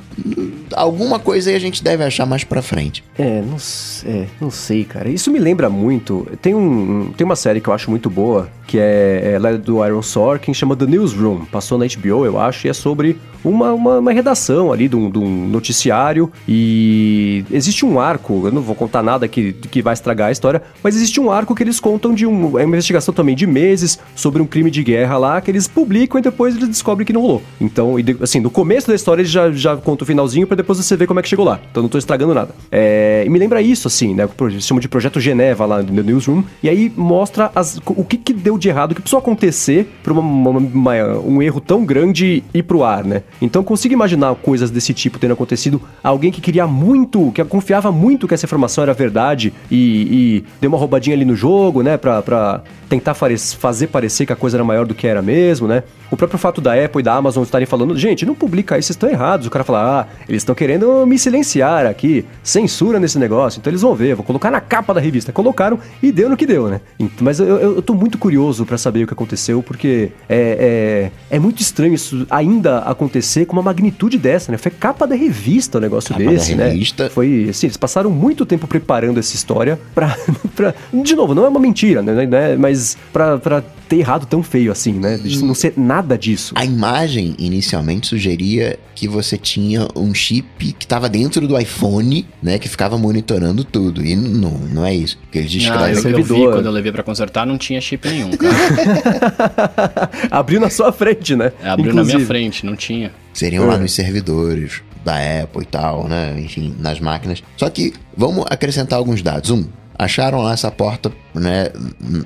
alguma 0.73 1.19
coisa 1.19 1.49
aí 1.49 1.55
a 1.55 1.59
gente 1.59 1.83
deve 1.83 2.03
achar 2.03 2.25
mais 2.25 2.43
pra 2.43 2.61
frente. 2.61 3.03
É, 3.17 3.41
não, 3.41 3.57
é, 4.05 4.25
não 4.39 4.49
sei, 4.49 4.83
cara. 4.85 5.09
Isso 5.09 5.29
me 5.31 5.39
lembra 5.39 5.69
muito. 5.69 6.25
Tem, 6.41 6.55
um, 6.55 7.11
tem 7.15 7.25
uma 7.25 7.35
série 7.35 7.59
que 7.59 7.67
eu 7.69 7.73
acho 7.73 7.89
muito 7.89 8.09
boa, 8.09 8.49
que 8.65 8.77
é, 8.79 9.37
é 9.43 9.57
do 9.57 9.81
Aaron 9.83 10.01
Sorkin, 10.01 10.53
chama 10.53 10.75
The 10.75 10.85
Newsroom. 10.85 11.45
Passou 11.45 11.77
na 11.77 11.85
HBO, 11.85 12.25
eu 12.25 12.39
acho, 12.39 12.67
e 12.67 12.69
é 12.69 12.73
sobre 12.73 13.17
uma, 13.43 13.73
uma, 13.73 13.99
uma 13.99 14.11
redação 14.11 14.71
ali 14.71 14.87
de 14.87 14.95
um, 14.95 15.09
de 15.09 15.17
um 15.19 15.47
noticiário. 15.47 16.31
E 16.47 17.43
existe 17.51 17.85
um 17.85 17.99
arco, 17.99 18.45
eu 18.45 18.51
não 18.51 18.61
vou 18.61 18.75
contar 18.75 19.03
nada 19.03 19.27
que, 19.27 19.53
que 19.53 19.81
vai 19.81 19.93
estragar 19.93 20.29
a 20.29 20.31
história, 20.31 20.61
mas 20.83 20.95
existe 20.95 21.19
um 21.19 21.31
arco 21.31 21.55
que 21.55 21.63
eles 21.63 21.79
contam 21.79 22.13
de 22.13 22.25
um, 22.25 22.57
é 22.59 22.65
uma 22.65 22.75
investigação 22.75 23.13
também 23.13 23.35
de 23.35 23.45
meses 23.49 23.99
sobre 24.15 24.41
um 24.41 24.45
crime 24.45 24.69
de 24.71 24.83
guerra 24.83 25.17
lá, 25.17 25.41
que 25.41 25.49
eles 25.51 25.67
publicam 25.67 26.19
e 26.19 26.21
depois 26.23 26.55
eles 26.55 26.67
descobrem 26.69 27.05
que 27.05 27.13
não 27.13 27.21
rolou. 27.21 27.41
Então, 27.59 27.95
assim, 28.21 28.39
no 28.39 28.49
começo 28.49 28.87
da 28.87 28.95
história 28.95 29.21
eles 29.21 29.31
já, 29.31 29.51
já 29.51 29.75
contam 29.75 30.03
o 30.03 30.07
finalzinho 30.07 30.47
pra 30.47 30.55
depois 30.55 30.77
você 30.79 30.95
ver 30.95 31.07
como 31.07 31.19
é 31.19 31.23
que 31.23 31.29
chegou 31.29 31.45
lá. 31.45 31.59
Então 31.71 31.81
não 31.83 31.89
tô 31.89 31.97
estragando 31.97 32.33
nada. 32.33 32.53
É, 32.71 33.23
e 33.25 33.29
me 33.29 33.39
lembra 33.39 33.61
isso, 33.61 33.87
assim, 33.87 34.13
né? 34.13 34.27
chamam 34.59 34.79
de 34.79 34.87
Projeto 34.87 35.19
Geneva 35.19 35.65
lá 35.65 35.81
no 35.81 36.03
Newsroom. 36.03 36.43
E 36.63 36.69
aí 36.69 36.91
mostra 36.95 37.51
as- 37.55 37.79
o 37.85 38.03
que, 38.03 38.17
que 38.17 38.33
deu 38.33 38.57
de 38.57 38.69
errado, 38.69 38.91
o 38.91 38.95
que 38.95 39.01
precisou 39.01 39.19
acontecer 39.19 39.87
pra 40.03 40.13
uma- 40.13 40.21
uma- 40.21 40.59
uma- 40.59 41.19
um 41.19 41.41
erro 41.41 41.59
tão 41.59 41.83
grande 41.85 42.43
ir 42.53 42.63
pro 42.63 42.83
ar, 42.83 43.03
né? 43.03 43.23
Então 43.41 43.63
consigo 43.63 43.93
imaginar 43.93 44.33
coisas 44.35 44.69
desse 44.69 44.93
tipo 44.93 45.17
tendo 45.19 45.33
acontecido. 45.33 45.81
Alguém 46.03 46.31
que 46.31 46.41
queria 46.41 46.65
muito, 46.67 47.31
que 47.31 47.43
confiava 47.45 47.91
muito 47.91 48.27
que 48.27 48.33
essa 48.33 48.45
informação 48.45 48.83
era 48.83 48.93
verdade 48.93 49.53
e, 49.71 49.75
e 49.77 50.43
deu 50.61 50.69
uma 50.69 50.77
roubadinha 50.77 51.15
ali 51.15 51.25
no 51.25 51.35
jogo, 51.35 51.81
né? 51.81 51.97
Pra, 51.97 52.21
pra 52.21 52.61
tentar 52.87 53.13
fazer 53.37 53.87
parecer 53.87 54.25
que 54.25 54.33
a 54.33 54.35
coisa 54.35 54.57
era 54.57 54.63
maior 54.63 54.85
do 54.85 54.93
que 54.93 55.07
era 55.07 55.21
mesmo, 55.21 55.67
né? 55.67 55.83
O 56.11 56.17
próprio 56.17 56.39
fato 56.39 56.59
da 56.59 56.73
Apple 56.73 57.01
e 57.01 57.03
da 57.03 57.13
Amazon 57.13 57.43
estarem 57.43 57.67
falando, 57.67 57.97
gente, 57.97 58.25
não 58.25 58.33
publica 58.33 58.77
isso, 58.77 58.87
vocês 58.87 58.95
estão 58.95 59.09
errados. 59.09 59.45
O 59.45 59.49
cara 59.49 59.63
fala, 59.63 60.01
ah, 60.01 60.07
eles 60.27 60.41
estão 60.41 60.55
querendo 60.55 61.05
me 61.05 61.19
silenciar 61.19 61.85
aqui, 61.85 62.25
censura 62.41 62.99
nesse 62.99 63.19
negócio, 63.19 63.59
então 63.59 63.69
eles 63.69 63.81
vão 63.81 63.93
ver, 63.93 64.15
vou 64.15 64.25
colocar 64.25 64.49
na 64.49 64.59
capa 64.59 64.93
da 64.93 64.99
revista. 64.99 65.31
Colocaram 65.31 65.79
e 66.01 66.11
deu 66.11 66.29
no 66.29 66.37
que 66.37 66.45
deu, 66.45 66.67
né? 66.67 66.81
Mas 67.21 67.39
eu, 67.39 67.47
eu, 67.47 67.75
eu 67.75 67.81
tô 67.81 67.93
muito 67.93 68.17
curioso 68.17 68.65
pra 68.65 68.77
saber 68.77 69.03
o 69.03 69.07
que 69.07 69.13
aconteceu, 69.13 69.61
porque 69.61 70.11
é, 70.27 71.11
é, 71.29 71.35
é 71.35 71.39
muito 71.39 71.61
estranho 71.61 71.93
isso 71.93 72.25
ainda 72.29 72.79
acontecer 72.79 73.45
com 73.45 73.53
uma 73.53 73.61
magnitude 73.61 74.17
dessa, 74.17 74.51
né? 74.51 74.57
Foi 74.57 74.71
capa 74.71 75.05
da 75.05 75.15
revista 75.15 75.77
o 75.77 75.81
negócio 75.81 76.09
Capa 76.09 76.23
da 76.23 76.31
desse, 76.31 76.55
né? 76.55 76.69
revista. 76.69 77.09
Foi, 77.09 77.47
assim, 77.49 77.67
eles 77.67 77.77
passaram 77.77 78.09
muito 78.09 78.45
tempo 78.45 78.67
preparando 78.67 79.19
essa 79.19 79.35
história 79.35 79.79
pra, 79.93 80.17
pra 80.55 80.73
de 80.93 81.15
novo, 81.15 81.35
não 81.35 81.45
é 81.45 81.49
uma 81.49 81.59
mentira, 81.59 82.01
né? 82.01 82.25
né? 82.25 82.55
Mas 82.55 82.97
pra, 83.19 83.37
pra 83.37 83.61
ter 83.89 83.97
errado 83.97 84.25
tão 84.25 84.41
feio 84.41 84.71
assim, 84.71 84.93
né? 84.93 85.17
De 85.17 85.43
não 85.43 85.53
ser 85.53 85.73
nada 85.75 86.17
disso. 86.17 86.53
A 86.55 86.63
imagem 86.63 87.35
inicialmente 87.37 88.07
sugeria 88.07 88.79
que 88.95 89.07
você 89.07 89.37
tinha 89.37 89.87
um 89.95 90.13
chip 90.13 90.73
que 90.73 90.85
estava 90.85 91.09
dentro 91.09 91.47
do 91.47 91.59
iPhone, 91.59 92.25
né, 92.41 92.57
que 92.59 92.67
ficava 92.69 92.97
monitorando 92.97 93.63
tudo. 93.63 94.05
E 94.05 94.15
não, 94.15 94.51
não 94.51 94.85
é 94.85 94.93
isso. 94.93 95.17
Porque 95.17 95.39
eles 95.39 95.51
descrevem. 95.51 95.95
eu, 95.95 96.19
eu 96.19 96.23
vi 96.23 96.33
quando 96.33 96.65
eu 96.65 96.71
levei 96.71 96.91
pra 96.91 97.03
consertar, 97.03 97.45
não 97.45 97.57
tinha 97.57 97.81
chip 97.81 98.07
nenhum, 98.07 98.31
cara. 98.31 100.09
Abriu 100.31 100.59
na 100.59 100.69
sua 100.69 100.91
frente, 100.91 101.35
né? 101.35 101.51
Abriu 101.63 101.87
na 101.93 102.03
minha 102.03 102.15
Inclusive. 102.15 102.25
frente, 102.25 102.65
não 102.65 102.75
tinha. 102.75 103.11
seriam 103.33 103.65
lá 103.65 103.75
É. 103.75 103.77
nos 103.79 103.93
servidores 103.93 104.81
da 105.03 105.15
Apple 105.43 105.63
e 105.63 105.65
tal, 105.65 106.07
né? 106.07 106.35
Enfim, 106.39 106.75
nas 106.79 106.99
máquinas. 106.99 107.41
Só 107.57 107.69
que 107.69 107.93
vamos 108.15 108.45
acrescentar 108.49 108.99
alguns 108.99 109.21
dados. 109.21 109.49
Um, 109.49 109.65
acharam 109.99 110.41
lá 110.41 110.53
essa 110.53 110.71
porta, 110.71 111.11
né, 111.35 111.67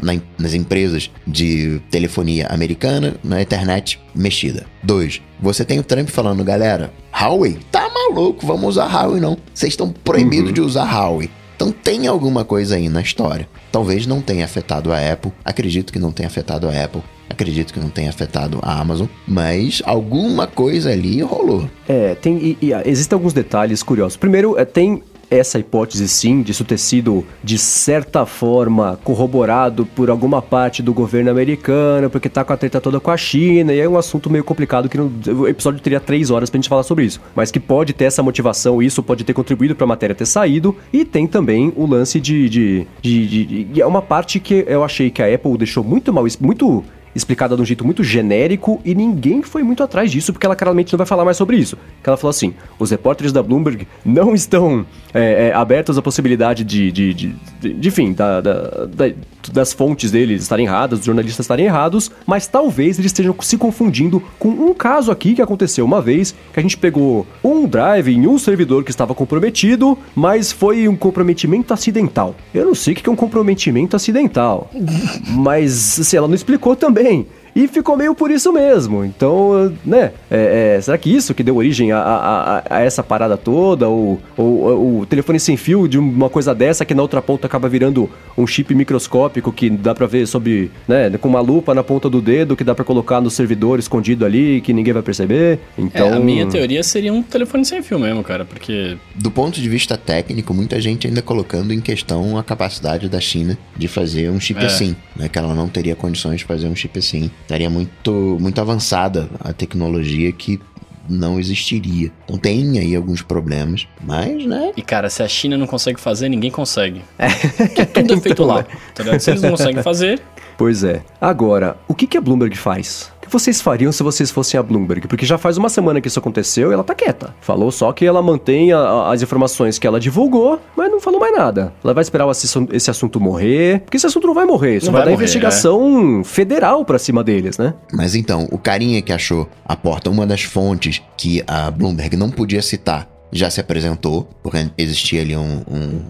na- 0.02 0.22
nas 0.38 0.54
empresas 0.54 1.10
de 1.28 1.82
telefonia 1.90 2.48
americana, 2.48 3.16
na 3.24 3.42
internet 3.42 4.00
mexida. 4.16 4.66
Dois, 4.84 5.20
você 5.42 5.66
tem 5.66 5.80
o 5.80 5.84
Trump 5.84 6.08
falando, 6.10 6.44
galera, 6.44 6.94
Huawei, 7.12 7.58
tá 7.72 7.90
maluco, 7.90 8.46
vamos 8.46 8.70
usar 8.70 8.86
Huawei 8.86 9.20
não. 9.20 9.38
Vocês 9.54 9.74
estão 9.74 9.90
proibidos 9.92 10.48
Uhum. 10.50 10.54
de 10.54 10.62
usar 10.62 10.86
Huawei. 10.86 11.30
Então 11.56 11.72
tem 11.72 12.08
alguma 12.08 12.44
coisa 12.46 12.76
aí 12.76 12.90
na 12.90 13.02
história. 13.02 13.48
Talvez 13.72 14.06
não 14.06 14.22
tenha 14.22 14.44
afetado 14.46 14.92
a 14.92 14.98
Apple. 15.12 15.32
Acredito 15.46 15.92
que 15.94 16.00
não 16.00 16.12
tenha 16.12 16.28
afetado 16.28 16.68
a 16.68 16.84
Apple. 16.84 17.02
Acredito 17.30 17.74
que 17.74 17.80
não 17.80 17.90
tenha 17.90 18.10
afetado 18.10 18.60
a 18.62 18.80
Amazon. 18.80 19.08
Mas 19.28 19.82
alguma 19.86 20.46
coisa 20.46 20.92
ali 20.92 21.22
rolou. 21.22 21.70
É, 21.88 22.16
tem, 22.16 22.38
e, 22.38 22.58
e, 22.62 22.74
ah, 22.74 22.82
existem 22.86 23.16
alguns 23.16 23.34
detalhes 23.34 23.82
curiosos. 23.82 24.18
Primeiro, 24.18 24.58
é, 24.60 24.66
tem 24.66 25.02
essa 25.38 25.60
hipótese 25.60 26.08
sim 26.08 26.42
disso 26.42 26.64
ter 26.64 26.78
sido 26.78 27.26
de 27.44 27.58
certa 27.58 28.26
forma 28.26 29.00
corroborado 29.04 29.86
por 29.86 30.10
alguma 30.10 30.42
parte 30.42 30.82
do 30.82 30.94
governo 30.94 31.32
americano, 31.32 32.10
porque 32.10 32.30
tá 32.30 32.44
com 32.44 32.54
a 32.54 32.58
treta 32.58 32.82
toda 32.82 33.00
com 33.00 33.12
a 33.12 33.18
China, 33.18 33.74
e 33.74 33.80
é 33.80 33.88
um 33.88 33.98
assunto 33.98 34.30
meio 34.30 34.44
complicado 34.44 34.90
que 34.90 35.00
o 35.00 35.48
episódio 35.48 35.80
teria 35.80 36.00
três 36.00 36.30
horas 36.32 36.50
pra 36.50 36.58
gente 36.58 36.70
falar 36.70 36.84
sobre 36.84 37.06
isso. 37.06 37.22
Mas 37.36 37.52
que 37.52 37.60
pode 37.60 37.94
ter 37.94 38.06
essa 38.06 38.24
motivação, 38.24 38.82
isso 38.82 39.02
pode 39.04 39.24
ter 39.24 39.34
contribuído 39.34 39.76
pra 39.76 39.88
matéria 39.88 40.16
ter 40.16 40.26
saído, 40.26 40.76
e 40.92 41.06
tem 41.06 41.28
também 41.28 41.74
o 41.76 41.86
lance 41.86 42.20
de. 42.20 42.50
de, 42.50 43.68
é 43.78 43.86
uma 43.86 44.02
parte 44.02 44.40
que 44.40 44.66
eu 44.68 44.84
achei 44.84 45.10
que 45.10 45.22
a 45.22 45.34
Apple 45.34 45.58
deixou 45.58 45.84
muito 45.84 46.12
mal, 46.14 46.26
muito 46.40 46.84
explicada 47.16 47.56
de 47.56 47.62
um 47.62 47.66
jeito 47.66 47.86
muito 47.86 48.04
genérico 48.04 48.82
e 48.84 48.94
ninguém 48.96 49.42
foi 49.44 49.64
muito 49.64 49.84
atrás 49.84 50.12
disso, 50.12 50.32
porque 50.34 50.46
ela 50.46 50.56
claramente 50.56 50.92
não 50.94 50.98
vai 50.98 51.06
falar 51.08 51.24
mais 51.26 51.38
sobre 51.38 51.58
isso. 51.58 51.78
Que 52.02 52.10
ela 52.10 52.18
falou 52.18 52.30
assim: 52.32 52.54
os 52.80 52.90
repórteres 52.92 53.32
da 53.32 53.42
Bloomberg 53.44 53.88
não 54.06 54.34
estão 54.34 54.86
é, 55.14 55.50
é, 55.50 55.54
abertos 55.54 55.98
à 55.98 56.02
possibilidade 56.02 56.64
de, 56.64 56.92
de, 56.92 57.14
de, 57.14 57.36
de- 57.62 57.74
de- 57.74 57.88
enfim, 57.88 58.14
da, 58.14 58.42
da- 58.42 58.86
da- 58.86 59.14
das 59.52 59.74
fontes 59.74 60.12
deles 60.12 60.44
estarem 60.44 60.66
erradas, 60.66 61.00
dos 61.00 61.06
jornalistas 61.06 61.44
estarem 61.44 61.66
errados, 61.66 62.12
mas 62.26 62.48
talvez 62.48 63.00
eles 63.00 63.12
estejam 63.12 63.36
se 63.42 63.58
confundindo 63.58 64.22
com 64.40 64.50
um 64.50 64.74
caso 64.74 65.12
aqui 65.12 65.34
que 65.34 65.42
aconteceu 65.42 65.86
uma 65.86 66.02
vez, 66.02 66.34
que 66.54 66.60
a 66.60 66.64
gente 66.64 66.78
pegou 66.78 67.26
um 67.44 67.68
drive 67.68 68.10
em 68.10 68.28
um 68.28 68.38
servidor 68.38 68.84
que 68.84 68.92
estava 68.92 69.16
comprometido, 69.16 69.98
mas 70.16 70.52
foi 70.52 70.88
um 70.88 70.96
comprometimento 70.96 71.74
acidental. 71.74 72.36
Eu 72.54 72.66
não 72.66 72.76
sei 72.76 72.94
o 72.94 72.96
que 72.96 73.10
é 73.10 73.12
um 73.12 73.16
comprometimento 73.16 73.96
acidental, 73.96 74.70
mas 75.30 76.00
assim, 76.00 76.18
ela 76.18 76.28
não 76.28 76.36
explicou 76.36 76.76
também. 76.76 77.28
E 77.56 77.68
ficou 77.68 77.96
meio 77.96 78.16
por 78.16 78.32
isso 78.32 78.52
mesmo. 78.52 79.06
Então, 79.06 79.74
né? 79.86 80.12
É, 80.30 80.76
é, 80.78 80.82
será 80.82 80.98
que 80.98 81.14
isso 81.14 81.34
que 81.34 81.44
deu 81.44 81.58
origem 81.58 81.92
a, 81.92 82.00
a, 82.00 82.64
a 82.78 82.82
essa 82.82 83.04
parada 83.04 83.38
toda? 83.38 83.88
Ou, 83.88 84.20
ou, 84.36 84.60
ou, 84.62 85.00
o 85.02 85.06
telefone 85.06 85.40
sem 85.40 85.56
fio 85.56 85.88
de 85.88 85.98
uma 85.98 86.30
coisa 86.30 86.56
dessa 86.56 86.84
que 86.84 86.96
na 86.96 87.02
outra 87.02 87.22
ponta 87.22 87.46
acaba 87.46 87.70
virando 87.70 88.10
um 88.38 88.48
chip 88.48 88.74
microscópico 88.74 89.52
que 89.52 89.70
dá 89.70 89.94
pra 89.94 90.08
ver 90.08 90.28
sob, 90.28 90.72
né? 90.88 91.12
Com 91.18 91.28
uma 91.28 91.42
lupa 91.42 91.74
na 91.76 91.84
ponta 91.84 92.10
do 92.10 92.22
dedo 92.22 92.56
que 92.56 92.64
dá 92.64 92.74
pra 92.74 92.84
colocar 92.84 93.22
no 93.22 93.30
servidor 93.30 93.78
escondido 93.78 94.26
ali 94.26 94.62
que 94.62 94.74
ninguém 94.74 94.94
vai 94.94 95.04
perceber. 95.04 95.60
Então. 95.78 96.08
É, 96.08 96.14
a 96.14 96.20
minha 96.20 96.48
teoria 96.48 96.82
seria 96.82 97.14
um 97.14 97.22
telefone 97.22 97.66
sem 97.66 97.84
fio 97.84 98.00
mesmo, 98.00 98.24
cara, 98.24 98.46
porque. 98.46 98.98
Do 99.16 99.30
ponto 99.30 99.62
de 99.62 99.70
vista 99.70 99.96
técnico, 99.96 100.54
muita 100.54 100.82
gente 100.82 101.08
ainda 101.08 101.22
colocando 101.22 101.72
em 101.72 101.80
questão 101.80 102.38
a 102.38 102.44
capacidade 102.44 103.08
da 103.08 103.20
China 103.20 103.58
de 103.78 103.88
fazer 103.88 104.30
um 104.30 104.40
chip 104.40 104.60
é. 104.60 104.66
assim, 104.66 104.96
né? 105.16 105.30
Que 105.30 105.38
ela 105.38 105.54
não 105.54 105.68
teria 105.68 105.96
condições 105.96 106.38
de 106.38 106.46
fazer 106.46 106.68
um 106.68 106.76
chip 106.76 106.98
assim 106.98 107.30
estaria 107.44 107.70
muito, 107.70 108.38
muito 108.40 108.60
avançada 108.60 109.30
a 109.40 109.54
tecnologia 109.54 110.32
que 110.32 110.60
não 111.08 111.40
existiria. 111.40 112.12
Então 112.24 112.38
tem 112.38 112.80
aí 112.80 112.96
alguns 112.96 113.22
problemas, 113.22 113.88
mas, 114.02 114.46
né? 114.46 114.72
E 114.76 114.82
cara, 114.82 115.10
se 115.10 115.22
a 115.22 115.28
China 115.28 115.58
não 115.58 115.68
consegue 115.68 116.00
fazer, 116.00 116.30
ninguém 116.30 116.50
consegue. 116.50 117.02
É. 117.18 117.28
Porque 117.30 117.86
tudo 117.86 118.14
é 118.14 118.22
feito 118.22 118.44
lá. 118.44 118.66
Tá 118.96 119.20
se 119.20 119.32
eles 119.32 119.42
não 119.42 119.52
conseguem 119.52 119.84
fazer. 119.84 120.22
Pois 120.58 120.84
é. 120.84 121.04
Agora, 121.20 121.78
o 121.88 121.94
que, 121.94 122.08
que 122.08 122.18
a 122.18 122.22
Bloomberg 122.22 122.58
faz? 122.58 123.12
Vocês 123.34 123.60
fariam 123.60 123.92
se 123.92 124.04
vocês 124.04 124.32
fossem 124.32 124.60
a 124.60 124.64
Bloomberg? 124.64 125.08
Porque 125.08 125.26
já 125.26 125.38
faz 125.38 125.58
uma 125.58 125.68
semana 125.68 126.00
que 126.00 126.08
isso 126.08 126.20
aconteceu 126.20 126.70
e 126.70 126.74
ela 126.74 126.84
tá 126.84 126.94
quieta. 126.94 127.36
Falou 127.42 127.72
só 127.72 127.92
que 127.92 128.06
ela 128.06 128.22
mantém 128.22 128.72
a, 128.72 129.12
as 129.12 129.22
informações 129.22 129.80
que 129.80 129.88
ela 129.88 130.00
divulgou, 130.00 130.62
mas 130.78 130.92
não 130.92 131.02
falou 131.02 131.20
mais 131.20 131.36
nada. 131.36 131.74
Ela 131.84 131.94
vai 131.94 132.02
esperar 132.04 132.30
esse 132.30 132.90
assunto 132.90 133.20
morrer, 133.20 133.82
porque 133.82 133.98
esse 133.98 134.06
assunto 134.06 134.28
não 134.28 134.34
vai 134.34 134.46
morrer. 134.46 134.78
Isso 134.78 134.86
não 134.86 134.94
vai, 134.94 135.02
vai 135.02 135.06
dar 135.06 135.12
morrer, 135.12 135.24
investigação 135.24 136.22
é. 136.22 136.24
federal 136.24 136.86
pra 136.86 137.00
cima 137.00 137.24
deles, 137.24 137.58
né? 137.58 137.74
Mas 137.92 138.16
então, 138.16 138.48
o 138.52 138.58
carinha 138.58 139.02
que 139.02 139.12
achou 139.12 139.50
a 139.66 139.76
porta, 139.76 140.10
uma 140.10 140.26
das 140.26 140.44
fontes 140.44 141.02
que 141.18 141.44
a 141.48 141.72
Bloomberg 141.72 142.16
não 142.16 142.30
podia 142.30 142.62
citar, 142.62 143.08
já 143.34 143.50
se 143.50 143.60
apresentou, 143.60 144.30
porque 144.42 144.70
existia 144.78 145.22
ali 145.22 145.36
um, 145.36 145.62
um, 145.70 146.02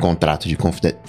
contrato 0.00 0.48
de 0.48 0.56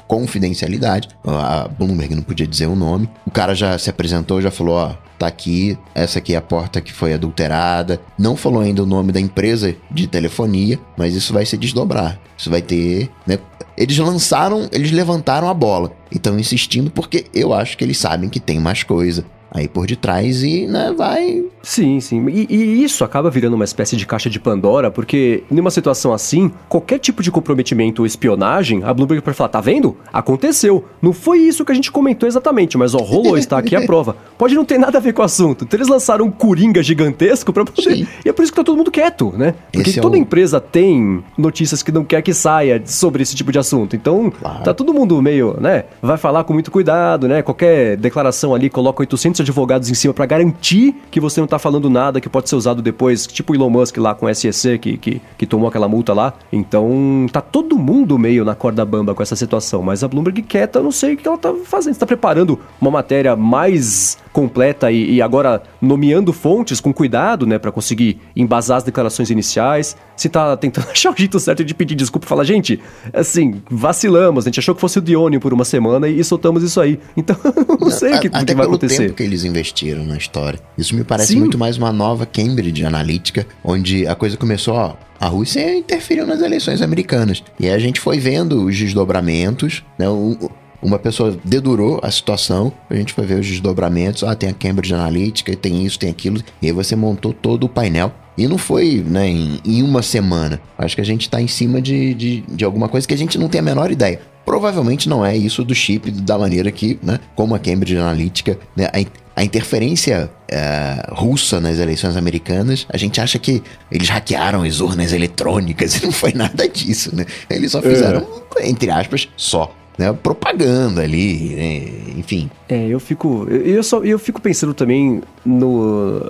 confidencialidade. 0.08 1.08
A 1.26 1.68
Bloomberg 1.68 2.14
não 2.16 2.22
podia 2.22 2.46
dizer 2.46 2.68
o 2.68 2.76
nome. 2.76 3.10
O 3.26 3.32
cara 3.32 3.56
já 3.56 3.78
se 3.78 3.90
apresentou, 3.90 4.42
já 4.42 4.52
falou: 4.52 4.76
ó, 4.76 4.96
tá 5.18 5.28
aqui, 5.28 5.78
essa 5.96 6.20
aqui 6.20 6.34
é 6.34 6.38
a 6.38 6.42
porta 6.42 6.82
que 6.82 6.92
foi 6.92 7.14
adulterada. 7.14 8.00
Não 8.20 8.36
falou 8.36 8.62
ainda 8.62 8.84
o 8.84 8.86
nome 8.86 9.12
da 9.12 9.20
empresa 9.20 9.76
de 9.90 10.06
telefonia, 10.06 10.80
mas 10.98 11.16
isso 11.16 11.34
vai 11.34 11.46
se 11.46 11.58
desdobrar. 11.58 12.20
Isso 12.38 12.50
vai 12.50 12.62
ter, 12.62 13.10
né? 13.26 13.40
Eles 13.78 13.98
lançaram, 13.98 14.68
eles 14.72 14.92
levantaram 14.92 15.50
a 15.50 15.54
bola. 15.54 15.92
Então 16.14 16.38
insistindo 16.38 16.92
porque 16.92 17.26
eu 17.34 17.54
acho 17.54 17.78
que 17.78 17.84
eles 17.84 17.98
sabem 17.98 18.30
que 18.30 18.40
tem 18.40 18.60
mais 18.60 18.84
coisa 18.84 19.26
aí 19.54 19.68
por 19.68 19.86
detrás 19.86 20.44
e, 20.44 20.66
né, 20.66 20.94
vai. 20.98 21.46
Sim, 21.62 22.00
sim. 22.00 22.28
E, 22.28 22.48
e, 22.50 22.84
isso 22.84 23.04
acaba 23.04 23.30
virando 23.30 23.54
uma 23.54 23.64
espécie 23.64 23.96
de 23.96 24.06
caixa 24.06 24.30
de 24.30 24.40
Pandora, 24.40 24.90
porque 24.90 25.44
numa 25.50 25.70
situação 25.70 26.12
assim, 26.12 26.52
qualquer 26.68 26.98
tipo 26.98 27.22
de 27.22 27.32
comprometimento 27.32 28.02
ou 28.02 28.06
espionagem, 28.06 28.84
a 28.84 28.94
Bloomberg 28.94 29.24
pode 29.24 29.38
falar: 29.38 29.50
tá 29.50 29.62
vendo? 29.62 29.96
Aconteceu. 30.12 30.86
Não 31.02 31.14
foi 31.14 31.40
isso 31.40 31.64
que 31.64 31.72
a 31.72 31.76
gente 31.76 31.92
comentou 31.92 32.28
exatamente, 32.28 32.78
mas 32.78 32.96
ó, 32.96 32.98
rolou, 32.98 33.38
está 33.38 33.58
aqui 33.58 33.76
a 33.76 33.82
prova. 33.86 34.18
Pode 34.38 34.56
não 34.56 34.66
ter 34.66 34.78
nada 34.78 34.98
a 34.98 35.02
ver 35.02 35.14
com 35.14 35.22
o 35.22 35.26
assunto. 35.26 35.64
Então 35.64 35.78
eles 35.78 35.88
lançaram 35.88 36.26
um 36.26 36.32
coringa 36.32 36.82
gigantesco 36.82 37.54
pra 37.54 37.64
poder. 37.64 37.96
Sim. 37.96 38.08
E 38.26 38.30
é 38.30 38.34
por 38.34 38.42
isso 38.42 38.52
que 38.52 38.58
tá 38.58 38.64
todo 38.64 38.76
mundo 38.76 38.92
quieto, 38.92 39.32
né? 39.38 39.54
Porque 39.72 39.90
esse 39.90 40.00
é 40.00 40.02
toda 40.02 40.18
é 40.18 40.20
o... 40.20 40.22
empresa 40.22 40.60
tem 40.60 41.24
notícias 41.38 41.84
que 41.84 41.92
não 41.92 42.04
quer 42.04 42.22
que 42.22 42.34
saia 42.34 42.82
sobre 42.86 43.22
esse 43.22 43.36
tipo 43.36 43.52
de 43.52 43.60
assunto. 43.60 43.96
Então, 43.96 44.32
claro. 44.32 44.64
tá 44.64 44.74
todo 44.74 44.94
mundo 44.94 45.22
meio, 45.22 45.56
né? 45.62 45.86
Vai 46.02 46.18
falar 46.18 46.44
com 46.44 46.54
muito 46.54 46.72
cuidado, 46.72 47.28
né? 47.28 47.42
Qualquer 47.42 47.96
declaração 47.98 48.56
ali 48.56 48.70
coloca 48.70 49.02
800 49.02 49.43
advogados 49.44 49.90
em 49.90 49.94
cima 49.94 50.14
para 50.14 50.26
garantir 50.26 50.96
que 51.12 51.20
você 51.20 51.40
não 51.40 51.48
tá 51.48 51.60
falando 51.60 51.90
nada 51.90 52.20
que 52.20 52.30
pode 52.30 52.50
ser 52.50 52.56
usado 52.56 52.82
depois, 52.82 53.28
tipo 53.28 53.54
Elon 53.54 53.70
Musk 53.70 53.98
lá 53.98 54.16
com 54.16 54.26
o 54.26 54.34
SEC 54.34 54.80
que, 54.80 54.98
que, 54.98 55.22
que 55.38 55.46
tomou 55.46 55.68
aquela 55.68 55.88
multa 55.88 56.14
lá. 56.14 56.34
Então 56.52 57.28
tá 57.32 57.42
todo 57.42 57.78
mundo 57.78 58.18
meio 58.18 58.44
na 58.44 58.56
corda 58.56 58.84
bamba 58.86 59.14
com 59.14 59.22
essa 59.22 59.36
situação, 59.36 59.82
mas 59.82 60.04
a 60.04 60.08
Bloomberg 60.08 60.42
quieta, 60.42 60.80
eu 60.80 60.84
não 60.84 60.92
sei 60.92 61.14
o 61.14 61.18
que 61.18 61.28
ela 61.28 61.38
tá 61.38 61.54
fazendo. 61.66 61.94
Está 61.94 62.06
preparando 62.06 62.60
uma 62.80 62.92
matéria 62.92 63.36
mais 63.36 64.18
completa 64.34 64.92
e, 64.92 65.14
e, 65.16 65.22
agora 65.22 65.62
nomeando 65.80 66.34
fontes 66.34 66.82
com 66.82 66.92
cuidado, 66.92 67.46
né, 67.46 67.60
para 67.60 67.72
conseguir 67.72 68.20
embasar 68.36 68.78
as 68.78 68.84
declarações 68.84 69.30
iniciais. 69.30 69.96
Se 70.18 70.28
tá 70.28 70.58
tentando 70.58 70.90
achar 70.92 71.14
o 71.14 71.16
jeito 71.16 71.40
certo 71.40 71.64
de 71.64 71.74
pedir 71.74 71.96
desculpa, 71.96 72.28
fala, 72.28 72.44
gente, 72.44 72.80
assim, 73.14 73.62
vacilamos, 73.70 74.46
a 74.46 74.50
gente 74.50 74.60
achou 74.60 74.74
que 74.74 74.82
fosse 74.82 74.98
o 74.98 75.02
Dione 75.02 75.40
por 75.40 75.54
uma 75.54 75.64
semana 75.64 76.10
e, 76.10 76.22
soltamos 76.24 76.64
isso 76.64 76.82
aí. 76.82 77.00
Então, 77.16 77.38
não 77.80 77.92
sei 77.92 78.16
o 78.16 78.20
que, 78.20 78.30
que, 78.30 78.54
vai 78.54 78.66
acontecer. 78.66 79.04
Tempo 79.04 79.14
que 79.14 79.24
eles 79.24 79.46
investiram 79.46 80.04
na 80.04 80.18
história. 80.18 80.60
Isso 80.78 80.96
me 80.96 81.04
parece 81.04 81.34
Sim. 81.34 81.40
muito 81.40 81.58
mais 81.58 81.78
uma 81.78 81.94
nova 81.94 82.26
Cambridge 82.26 82.84
Analytica, 82.84 83.46
onde 83.64 84.06
a 84.08 84.16
coisa 84.16 84.36
começou, 84.36 84.74
ó, 84.74 84.96
a 85.20 85.28
Rússia 85.28 85.78
interferiu 85.78 86.26
nas 86.26 86.42
eleições 86.42 86.82
americanas. 86.82 87.44
E 87.60 87.68
aí 87.68 87.74
a 87.74 87.80
gente 87.80 88.00
foi 88.02 88.20
vendo 88.20 88.66
os 88.66 88.78
desdobramentos, 88.78 89.84
né? 89.98 90.10
O, 90.10 90.52
uma 90.84 91.00
pessoa 91.00 91.38
dedurou 91.44 92.00
a 92.04 92.12
situação, 92.12 92.72
a 92.90 92.96
gente 92.96 93.14
foi 93.14 93.26
ver 93.26 93.40
os 93.40 93.48
desdobramentos, 93.48 94.24
ah, 94.24 94.36
tem 94.36 94.50
a 94.50 94.54
Cambridge 94.54 94.94
Analytica, 94.94 95.56
tem 95.56 95.86
isso, 95.86 95.98
tem 95.98 96.10
aquilo, 96.10 96.42
e 96.62 96.68
aí 96.68 96.72
você 96.72 96.96
montou 96.96 97.34
todo 97.34 97.64
o 97.64 97.70
painel. 97.70 98.14
E 98.36 98.48
não 98.48 98.58
foi 98.58 99.04
né, 99.08 99.28
em, 99.28 99.60
em 99.64 99.84
uma 99.84 100.02
semana. 100.02 100.60
Acho 100.76 100.96
que 100.96 101.02
a 101.02 101.06
gente 101.06 101.22
está 101.22 101.40
em 101.40 101.48
cima 101.48 101.80
de, 101.80 102.16
de, 102.16 102.42
de 102.42 102.66
alguma 102.66 102.90
coisa 102.90 103.08
que 103.08 103.14
a 103.14 103.18
gente 103.18 103.38
não 103.38 103.48
tem 103.48 103.60
a 103.60 103.64
menor 103.64 103.92
ideia. 103.92 104.20
Provavelmente 104.44 105.08
não 105.08 105.24
é 105.24 105.38
isso 105.38 105.64
do 105.64 105.76
chip 105.76 106.10
da 106.10 106.38
maneira 106.38 106.72
que, 106.72 107.00
né, 107.04 107.20
como 107.36 107.54
a 107.54 107.60
Cambridge 107.60 107.96
Analytica, 107.96 108.58
né, 108.76 108.88
a, 108.88 109.40
a 109.40 109.44
interferência 109.44 110.32
é, 110.52 111.06
russa 111.12 111.62
nas 111.62 111.78
eleições 111.78 112.18
americanas, 112.18 112.88
a 112.90 112.98
gente 112.98 113.22
acha 113.22 113.38
que 113.38 113.62
eles 113.92 114.10
hackearam 114.10 114.64
as 114.64 114.80
urnas 114.80 115.14
eletrônicas 115.14 115.96
e 116.02 116.04
não 116.04 116.12
foi 116.12 116.34
nada 116.34 116.68
disso, 116.68 117.16
né? 117.16 117.26
Eles 117.50 117.72
só 117.72 117.84
fizeram, 117.84 118.28
é. 118.58 118.68
entre 118.68 118.90
aspas, 118.90 119.30
só 119.38 119.72
né, 119.98 120.12
propaganda 120.14 121.02
ali, 121.02 121.56
né, 121.56 122.14
enfim. 122.18 122.50
É, 122.68 122.88
eu 122.88 123.00
fico, 123.00 123.48
eu 123.50 123.84
só, 123.84 124.00
eu 124.04 124.18
fico 124.18 124.42
pensando 124.42 124.74
também 124.74 125.22
no, 125.46 126.22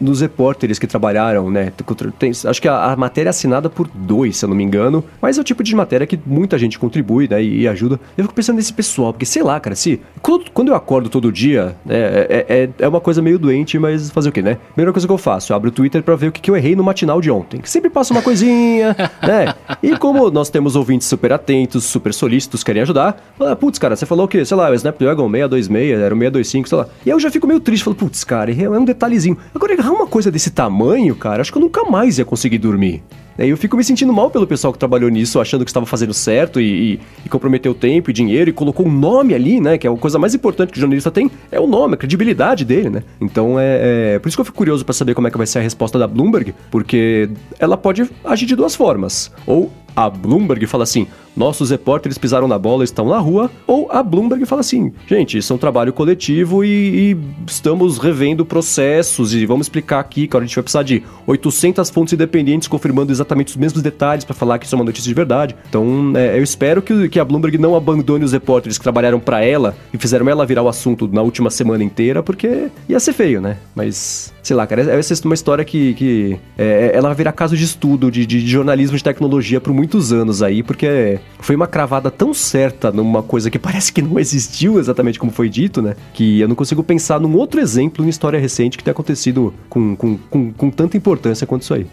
nos 0.00 0.20
repórteres 0.20 0.78
que 0.78 0.86
trabalharam, 0.86 1.50
né? 1.50 1.72
Tem, 2.18 2.30
acho 2.30 2.62
que 2.62 2.68
a, 2.68 2.92
a, 2.92 2.96
matéria 2.96 3.28
é 3.28 3.30
assinada 3.30 3.68
por 3.70 3.88
dois, 3.92 4.36
se 4.36 4.44
eu 4.44 4.48
não 4.48 4.56
me 4.56 4.62
engano, 4.62 5.02
mas 5.20 5.38
é 5.38 5.40
o 5.40 5.44
tipo 5.44 5.62
de 5.62 5.74
matéria 5.74 6.06
que 6.06 6.18
muita 6.26 6.58
gente 6.58 6.78
contribui, 6.78 7.26
né? 7.28 7.42
E, 7.42 7.62
e 7.62 7.68
ajuda. 7.68 7.98
Eu 8.16 8.24
fico 8.24 8.34
pensando 8.34 8.56
nesse 8.56 8.72
pessoal, 8.72 9.12
porque 9.12 9.26
sei 9.26 9.42
lá, 9.42 9.58
cara, 9.58 9.74
se 9.74 10.00
quando, 10.20 10.50
quando 10.50 10.68
eu 10.68 10.74
acordo 10.74 11.08
todo 11.08 11.32
dia, 11.32 11.76
né, 11.84 11.96
é, 11.96 12.46
é, 12.48 12.70
é, 12.78 12.88
uma 12.88 13.00
coisa 13.00 13.22
meio 13.22 13.38
doente, 13.38 13.78
mas 13.78 14.10
fazer 14.10 14.28
o 14.28 14.32
quê, 14.32 14.42
né? 14.42 14.58
Primeira 14.74 14.92
coisa 14.92 15.06
que 15.06 15.12
eu 15.12 15.18
faço, 15.18 15.52
eu 15.52 15.56
abro 15.56 15.70
o 15.70 15.72
Twitter 15.72 16.02
para 16.02 16.14
ver 16.16 16.28
o 16.28 16.32
que, 16.32 16.40
que 16.40 16.50
eu 16.50 16.56
errei 16.56 16.76
no 16.76 16.84
matinal 16.84 17.20
de 17.20 17.30
ontem. 17.30 17.60
Sempre 17.64 17.90
passa 17.90 18.12
uma 18.12 18.22
coisinha, 18.22 18.94
né? 19.22 19.54
E 19.82 19.96
como 19.96 20.30
nós 20.30 20.50
temos 20.50 20.76
ouvintes 20.76 21.08
super 21.08 21.32
atentos, 21.32 21.84
super 21.84 22.12
solícitos, 22.12 22.62
querem 22.62 22.82
ajudar, 22.82 23.07
fala, 23.36 23.56
putz, 23.56 23.78
cara, 23.78 23.96
você 23.96 24.06
falou 24.06 24.26
o 24.26 24.28
quê? 24.28 24.44
Sei 24.44 24.56
lá, 24.56 24.70
o 24.70 24.74
Snapdragon 24.74 25.30
626, 25.30 26.00
era 26.00 26.14
o 26.14 26.18
625, 26.18 26.68
sei 26.68 26.78
lá. 26.78 26.86
E 27.04 27.10
aí 27.10 27.14
eu 27.14 27.20
já 27.20 27.30
fico 27.30 27.46
meio 27.46 27.60
triste, 27.60 27.84
falo, 27.84 27.96
putz, 27.96 28.24
cara, 28.24 28.52
é 28.52 28.68
um 28.68 28.84
detalhezinho. 28.84 29.36
Agora, 29.54 29.72
errar 29.72 29.92
uma 29.92 30.06
coisa 30.06 30.30
desse 30.30 30.50
tamanho, 30.50 31.14
cara, 31.14 31.40
acho 31.40 31.52
que 31.52 31.58
eu 31.58 31.62
nunca 31.62 31.84
mais 31.84 32.18
ia 32.18 32.24
conseguir 32.24 32.58
dormir. 32.58 33.02
E 33.38 33.48
eu 33.48 33.56
fico 33.56 33.76
me 33.76 33.84
sentindo 33.84 34.12
mal 34.12 34.30
pelo 34.30 34.46
pessoal 34.46 34.72
que 34.72 34.78
trabalhou 34.78 35.08
nisso, 35.08 35.40
achando 35.40 35.64
que 35.64 35.70
estava 35.70 35.86
fazendo 35.86 36.12
certo 36.12 36.60
e, 36.60 36.94
e, 36.94 37.00
e, 37.24 37.28
comprometeu 37.28 37.72
tempo 37.72 38.10
e 38.10 38.12
dinheiro 38.12 38.50
e 38.50 38.52
colocou 38.52 38.86
um 38.86 38.90
nome 38.90 39.32
ali, 39.32 39.60
né? 39.60 39.78
Que 39.78 39.86
é 39.86 39.90
a 39.90 39.96
coisa 39.96 40.18
mais 40.18 40.34
importante 40.34 40.72
que 40.72 40.78
o 40.78 40.80
jornalista 40.80 41.10
tem, 41.10 41.30
é 41.50 41.60
o 41.60 41.66
nome, 41.66 41.94
a 41.94 41.96
credibilidade 41.96 42.64
dele, 42.64 42.90
né? 42.90 43.02
Então 43.20 43.58
é, 43.58 44.14
é 44.14 44.18
por 44.18 44.28
isso 44.28 44.36
que 44.36 44.40
eu 44.40 44.44
fico 44.44 44.56
curioso 44.56 44.84
para 44.84 44.92
saber 44.92 45.14
como 45.14 45.28
é 45.28 45.30
que 45.30 45.38
vai 45.38 45.46
ser 45.46 45.60
a 45.60 45.62
resposta 45.62 45.98
da 45.98 46.06
Bloomberg, 46.06 46.52
porque 46.70 47.30
ela 47.60 47.76
pode 47.76 48.10
agir 48.24 48.46
de 48.46 48.56
duas 48.56 48.74
formas. 48.74 49.30
Ou 49.46 49.70
a 49.98 50.08
Bloomberg 50.08 50.64
fala 50.66 50.84
assim: 50.84 51.08
nossos 51.36 51.70
repórteres 51.70 52.16
pisaram 52.16 52.46
na 52.46 52.56
bola, 52.56 52.84
estão 52.84 53.08
na 53.08 53.18
rua, 53.18 53.50
ou 53.66 53.90
a 53.90 54.00
Bloomberg 54.00 54.46
fala 54.46 54.60
assim: 54.60 54.92
gente, 55.08 55.38
isso 55.38 55.52
é 55.52 55.56
um 55.56 55.58
trabalho 55.58 55.92
coletivo 55.92 56.64
e, 56.64 57.12
e 57.12 57.16
estamos 57.46 57.98
revendo 57.98 58.46
processos 58.46 59.34
e 59.34 59.44
vamos 59.44 59.66
explicar 59.66 59.98
aqui 59.98 60.28
que 60.28 60.36
a 60.36 60.40
gente 60.40 60.54
vai 60.54 60.62
precisar 60.62 60.84
de 60.84 61.02
800 61.26 61.90
fontes 61.90 62.14
independentes 62.14 62.68
confirmando 62.68 63.10
exatamente 63.10 63.27
os 63.46 63.56
mesmos 63.56 63.82
detalhes 63.82 64.24
para 64.24 64.34
falar 64.34 64.58
que 64.58 64.66
isso 64.66 64.74
é 64.74 64.78
uma 64.78 64.84
notícia 64.84 65.08
de 65.08 65.14
verdade. 65.14 65.56
Então, 65.68 66.12
é, 66.14 66.38
eu 66.38 66.42
espero 66.42 66.82
que, 66.82 67.08
que 67.08 67.18
a 67.18 67.24
Bloomberg 67.24 67.58
não 67.58 67.74
abandone 67.74 68.24
os 68.24 68.32
repórteres 68.32 68.78
que 68.78 68.82
trabalharam 68.82 69.20
para 69.20 69.42
ela 69.44 69.76
e 69.92 69.98
fizeram 69.98 70.28
ela 70.28 70.44
virar 70.46 70.62
o 70.62 70.68
assunto 70.68 71.08
na 71.08 71.22
última 71.22 71.50
semana 71.50 71.82
inteira, 71.82 72.22
porque 72.22 72.68
ia 72.88 73.00
ser 73.00 73.12
feio, 73.12 73.40
né? 73.40 73.56
Mas, 73.74 74.32
sei 74.42 74.56
lá, 74.56 74.66
cara, 74.66 74.82
essa 74.82 75.14
é 75.14 75.16
uma 75.24 75.34
história 75.34 75.64
que, 75.64 75.94
que 75.94 76.38
é, 76.56 76.92
ela 76.94 77.08
vai 77.08 77.16
virar 77.16 77.32
caso 77.32 77.56
de 77.56 77.64
estudo 77.64 78.10
de, 78.10 78.26
de 78.26 78.46
jornalismo 78.46 78.96
de 78.96 79.04
tecnologia 79.04 79.60
por 79.60 79.72
muitos 79.72 80.12
anos 80.12 80.42
aí, 80.42 80.62
porque 80.62 81.18
foi 81.40 81.56
uma 81.56 81.66
cravada 81.66 82.10
tão 82.10 82.32
certa 82.34 82.90
numa 82.90 83.22
coisa 83.22 83.50
que 83.50 83.58
parece 83.58 83.92
que 83.92 84.02
não 84.02 84.18
existiu 84.18 84.78
exatamente 84.78 85.18
como 85.18 85.32
foi 85.32 85.48
dito, 85.48 85.82
né? 85.82 85.94
Que 86.12 86.40
eu 86.40 86.48
não 86.48 86.54
consigo 86.54 86.82
pensar 86.82 87.20
num 87.20 87.36
outro 87.36 87.60
exemplo 87.60 88.04
em 88.04 88.08
história 88.08 88.38
recente 88.38 88.76
que 88.76 88.84
tenha 88.84 88.92
acontecido 88.92 89.52
com, 89.68 89.96
com, 89.96 90.18
com, 90.30 90.52
com 90.52 90.70
tanta 90.70 90.96
importância 90.96 91.46
quanto 91.46 91.62
isso 91.62 91.74
aí. 91.74 91.86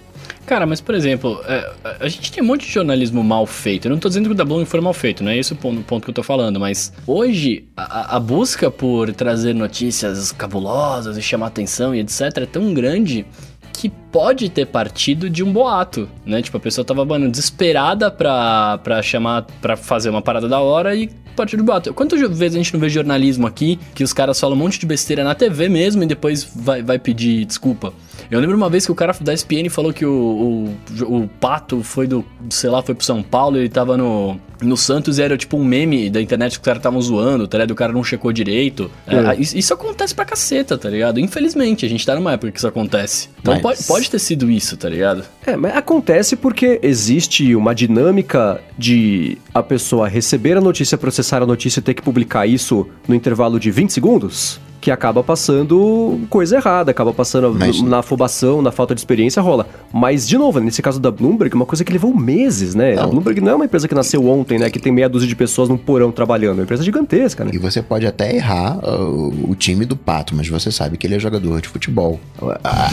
Cara, 0.45 0.65
mas 0.65 0.79
por 0.79 0.93
exemplo, 0.93 1.41
é, 1.45 1.73
a 1.99 2.07
gente 2.07 2.31
tem 2.31 2.43
um 2.43 2.45
monte 2.45 2.65
de 2.67 2.71
jornalismo 2.71 3.23
mal 3.23 3.45
feito. 3.45 3.87
Eu 3.87 3.91
não 3.91 3.97
tô 3.97 4.07
dizendo 4.07 4.25
que 4.25 4.31
o 4.31 4.35
da 4.35 4.45
Blooming 4.45 4.65
foi 4.65 4.79
mal 4.79 4.93
feito, 4.93 5.23
não 5.23 5.31
é 5.31 5.37
esse 5.37 5.53
o 5.53 5.55
ponto, 5.55 6.01
que 6.01 6.09
eu 6.09 6.13
tô 6.13 6.21
falando, 6.21 6.59
mas 6.59 6.93
hoje 7.07 7.65
a, 7.75 8.15
a, 8.15 8.19
busca 8.19 8.69
por 8.69 9.11
trazer 9.13 9.53
notícias 9.53 10.31
cabulosas 10.31 11.17
e 11.17 11.21
chamar 11.21 11.47
atenção 11.47 11.95
e 11.95 11.99
etc 11.99 12.21
é 12.37 12.45
tão 12.45 12.73
grande 12.73 13.25
que 13.73 13.89
pode 13.89 14.49
ter 14.49 14.67
partido 14.67 15.29
de 15.29 15.43
um 15.43 15.51
boato, 15.51 16.07
né? 16.25 16.41
Tipo, 16.41 16.57
a 16.57 16.59
pessoa 16.59 16.85
tava, 16.85 17.03
mano, 17.03 17.29
desesperada 17.29 18.09
pra, 18.09 18.77
pra 18.77 19.01
chamar, 19.01 19.45
pra 19.61 19.75
fazer 19.75 20.09
uma 20.09 20.21
parada 20.21 20.47
da 20.47 20.59
hora 20.59 20.95
e 20.95 21.09
partir 21.35 21.57
do 21.57 21.63
boato. 21.63 21.93
Quantas 21.93 22.19
vezes 22.19 22.55
a 22.55 22.57
gente 22.57 22.73
não 22.73 22.79
vê 22.79 22.89
jornalismo 22.89 23.47
aqui 23.47 23.79
que 23.93 24.03
os 24.03 24.13
caras 24.13 24.39
falam 24.39 24.55
um 24.55 24.59
monte 24.59 24.79
de 24.79 24.85
besteira 24.85 25.23
na 25.23 25.35
TV 25.35 25.69
mesmo 25.69 26.03
e 26.03 26.05
depois 26.05 26.47
vai, 26.55 26.81
vai 26.81 26.99
pedir 26.99 27.45
desculpa? 27.45 27.93
Eu 28.29 28.39
lembro 28.39 28.55
uma 28.55 28.69
vez 28.69 28.85
que 28.85 28.91
o 28.91 28.95
cara 28.95 29.15
da 29.21 29.33
SPN 29.33 29.69
falou 29.69 29.93
que 29.93 30.05
o, 30.05 30.75
o, 31.01 31.03
o 31.03 31.27
Pato 31.39 31.83
foi 31.83 32.07
do, 32.07 32.25
sei 32.49 32.69
lá, 32.69 32.81
foi 32.81 32.95
pro 32.95 33.05
São 33.05 33.21
Paulo 33.21 33.57
e 33.57 33.61
ele 33.61 33.69
tava 33.69 33.97
no, 33.97 34.39
no 34.61 34.75
Santos 34.75 35.19
e 35.19 35.21
era 35.21 35.37
tipo 35.37 35.57
um 35.57 35.63
meme 35.63 36.09
da 36.09 36.21
internet 36.21 36.53
que 36.53 36.59
os 36.59 36.65
caras 36.65 36.79
estavam 36.79 37.01
zoando, 37.01 37.47
tá 37.47 37.57
ligado? 37.57 37.71
O 37.71 37.75
cara 37.75 37.93
não 37.93 38.03
checou 38.03 38.31
direito. 38.31 38.89
É. 39.07 39.15
É, 39.15 39.39
isso 39.39 39.73
acontece 39.73 40.13
pra 40.15 40.25
caceta, 40.25 40.77
tá 40.77 40.89
ligado? 40.89 41.19
Infelizmente, 41.19 41.85
a 41.85 41.89
gente 41.89 42.05
tá 42.05 42.15
numa 42.15 42.33
época 42.33 42.51
que 42.51 42.57
isso 42.57 42.67
acontece. 42.67 43.29
Então 43.39 43.53
mas... 43.53 43.61
pode, 43.61 43.83
pode 43.83 44.09
ter 44.09 44.19
sido 44.19 44.49
isso, 44.49 44.75
tá 44.77 44.89
ligado? 44.89 45.23
É, 45.45 45.55
mas 45.55 45.75
acontece 45.75 46.35
porque 46.35 46.79
existe 46.81 47.55
uma 47.55 47.75
dinâmica 47.75 48.59
de 48.77 49.37
a 49.53 49.61
pessoa 49.61 50.07
receber 50.07 50.57
a 50.57 50.61
notícia, 50.61 50.97
processar 51.25 51.41
a 51.41 51.45
notícia 51.45 51.81
ter 51.81 51.95
que 51.95 52.03
publicar 52.03 52.45
isso 52.45 52.87
no 53.07 53.15
intervalo 53.15 53.59
de 53.59 53.71
20 53.71 53.91
segundos 53.91 54.59
que 54.85 54.91
acaba 54.91 55.23
passando 55.23 56.27
coisa 56.29 56.57
errada, 56.57 56.91
acaba 56.91 57.11
passando 57.11 57.51
Mas... 57.51 57.81
na 57.81 57.99
afobação, 57.99 58.61
na 58.61 58.71
falta 58.71 58.93
de 58.93 59.01
experiência, 59.01 59.41
rola. 59.41 59.67
Mas, 59.91 60.27
de 60.27 60.37
novo, 60.37 60.59
nesse 60.59 60.79
caso 60.79 60.99
da 60.99 61.09
Bloomberg, 61.09 61.55
uma 61.55 61.65
coisa 61.65 61.83
que 61.83 61.91
levou 61.91 62.15
meses, 62.15 62.75
né? 62.75 62.93
Não. 62.93 63.03
A 63.03 63.07
Bloomberg 63.07 63.41
não 63.41 63.53
é 63.53 63.55
uma 63.55 63.65
empresa 63.65 63.87
que 63.87 63.95
nasceu 63.95 64.29
ontem, 64.29 64.59
né? 64.59 64.69
Que 64.69 64.77
tem 64.77 64.91
meia 64.91 65.09
dúzia 65.09 65.27
de 65.27 65.35
pessoas 65.35 65.69
num 65.69 65.77
porão 65.77 66.11
trabalhando. 66.11 66.51
É 66.51 66.53
uma 66.57 66.63
empresa 66.65 66.83
gigantesca, 66.83 67.43
né? 67.43 67.49
E 67.51 67.57
você 67.57 67.81
pode 67.81 68.05
até 68.05 68.35
errar 68.35 68.77
uh, 68.77 69.49
o 69.49 69.55
time 69.55 69.85
do 69.85 69.95
Pato, 69.95 70.35
mas 70.35 70.47
você 70.47 70.71
sabe 70.71 70.97
que 70.97 71.07
ele 71.07 71.15
é 71.15 71.19
jogador 71.19 71.59
de 71.61 71.67
futebol. 71.67 72.19
A, 72.63 72.91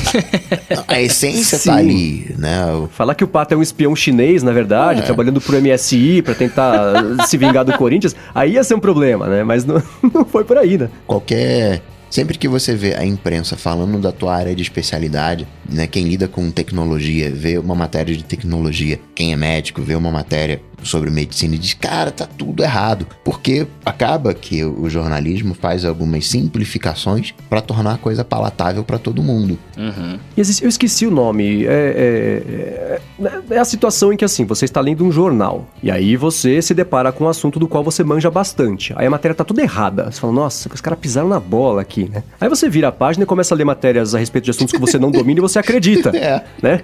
a, 0.88 1.02
essência 1.02 1.58
tá 1.58 1.76
ali, 1.76 2.34
né? 2.38 2.88
Falar 2.92 3.14
que 3.14 3.22
o 3.22 3.28
Pato 3.28 3.52
é 3.52 3.56
um 3.58 3.62
espião 3.62 3.94
chinês, 3.94 4.42
na 4.42 4.52
verdade, 4.52 5.00
é. 5.00 5.02
trabalhando 5.02 5.42
pro 5.42 5.60
MSI 5.60 6.22
para 6.22 6.34
tentar 6.34 7.26
se 7.26 7.36
vingar 7.36 7.66
do 7.66 7.76
Corinthians, 7.76 8.16
aí 8.34 8.52
ia 8.52 8.64
ser 8.64 8.76
um 8.76 8.80
problema, 8.80 9.26
né? 9.26 9.44
Mas 9.44 9.66
não, 9.66 9.82
não 10.14 10.24
foi 10.24 10.42
por 10.42 10.56
aí, 10.56 10.78
né? 10.78 10.88
Qualquer 11.06 11.81
Sempre 12.12 12.36
que 12.36 12.46
você 12.46 12.74
vê 12.74 12.94
a 12.94 13.06
imprensa 13.06 13.56
falando 13.56 13.98
da 13.98 14.12
tua 14.12 14.36
área 14.36 14.54
de 14.54 14.60
especialidade, 14.60 15.48
né, 15.68 15.86
quem 15.86 16.04
lida 16.04 16.28
com 16.28 16.50
tecnologia, 16.50 17.30
vê 17.30 17.58
uma 17.58 17.74
matéria 17.74 18.16
de 18.16 18.24
tecnologia, 18.24 18.98
quem 19.14 19.32
é 19.32 19.36
médico 19.36 19.82
vê 19.82 19.94
uma 19.94 20.10
matéria 20.10 20.60
sobre 20.82 21.10
medicina 21.10 21.54
e 21.54 21.58
diz, 21.58 21.74
cara, 21.74 22.10
tá 22.10 22.26
tudo 22.26 22.62
errado. 22.62 23.06
Porque 23.24 23.66
acaba 23.84 24.34
que 24.34 24.64
o 24.64 24.88
jornalismo 24.88 25.54
faz 25.54 25.84
algumas 25.84 26.26
simplificações 26.26 27.32
para 27.48 27.60
tornar 27.60 27.94
a 27.94 27.98
coisa 27.98 28.24
palatável 28.24 28.84
para 28.84 28.98
todo 28.98 29.22
mundo. 29.22 29.58
Uhum. 29.76 30.18
Eu 30.36 30.68
esqueci 30.68 31.06
o 31.06 31.10
nome. 31.10 31.64
É, 31.64 31.68
é, 31.68 33.00
é, 33.24 33.54
é, 33.54 33.58
a 33.58 33.64
situação 33.64 34.12
em 34.12 34.16
que, 34.16 34.24
assim, 34.24 34.44
você 34.44 34.64
está 34.64 34.80
lendo 34.80 35.04
um 35.04 35.12
jornal 35.12 35.66
e 35.82 35.90
aí 35.90 36.16
você 36.16 36.60
se 36.60 36.74
depara 36.74 37.12
com 37.12 37.24
um 37.24 37.28
assunto 37.28 37.58
do 37.58 37.68
qual 37.68 37.82
você 37.84 38.02
manja 38.02 38.30
bastante. 38.30 38.92
Aí 38.96 39.06
a 39.06 39.10
matéria 39.10 39.34
tá 39.34 39.44
toda 39.44 39.62
errada. 39.62 40.10
Você 40.10 40.20
fala, 40.20 40.32
nossa, 40.32 40.68
os 40.72 40.80
caras 40.80 40.98
pisaram 40.98 41.28
na 41.28 41.40
bola 41.40 41.82
aqui, 41.82 42.08
né? 42.08 42.22
Aí 42.40 42.48
você 42.48 42.68
vira 42.68 42.88
a 42.88 42.92
página 42.92 43.24
e 43.24 43.26
começa 43.26 43.54
a 43.54 43.56
ler 43.56 43.64
matérias 43.64 44.14
a 44.14 44.18
respeito 44.18 44.44
de 44.44 44.50
assuntos 44.50 44.72
que 44.72 44.80
você 44.80 44.98
não 44.98 45.10
domina 45.10 45.38
e 45.38 45.40
você 45.40 45.51
acredita, 45.58 46.10
é. 46.16 46.42
né? 46.62 46.80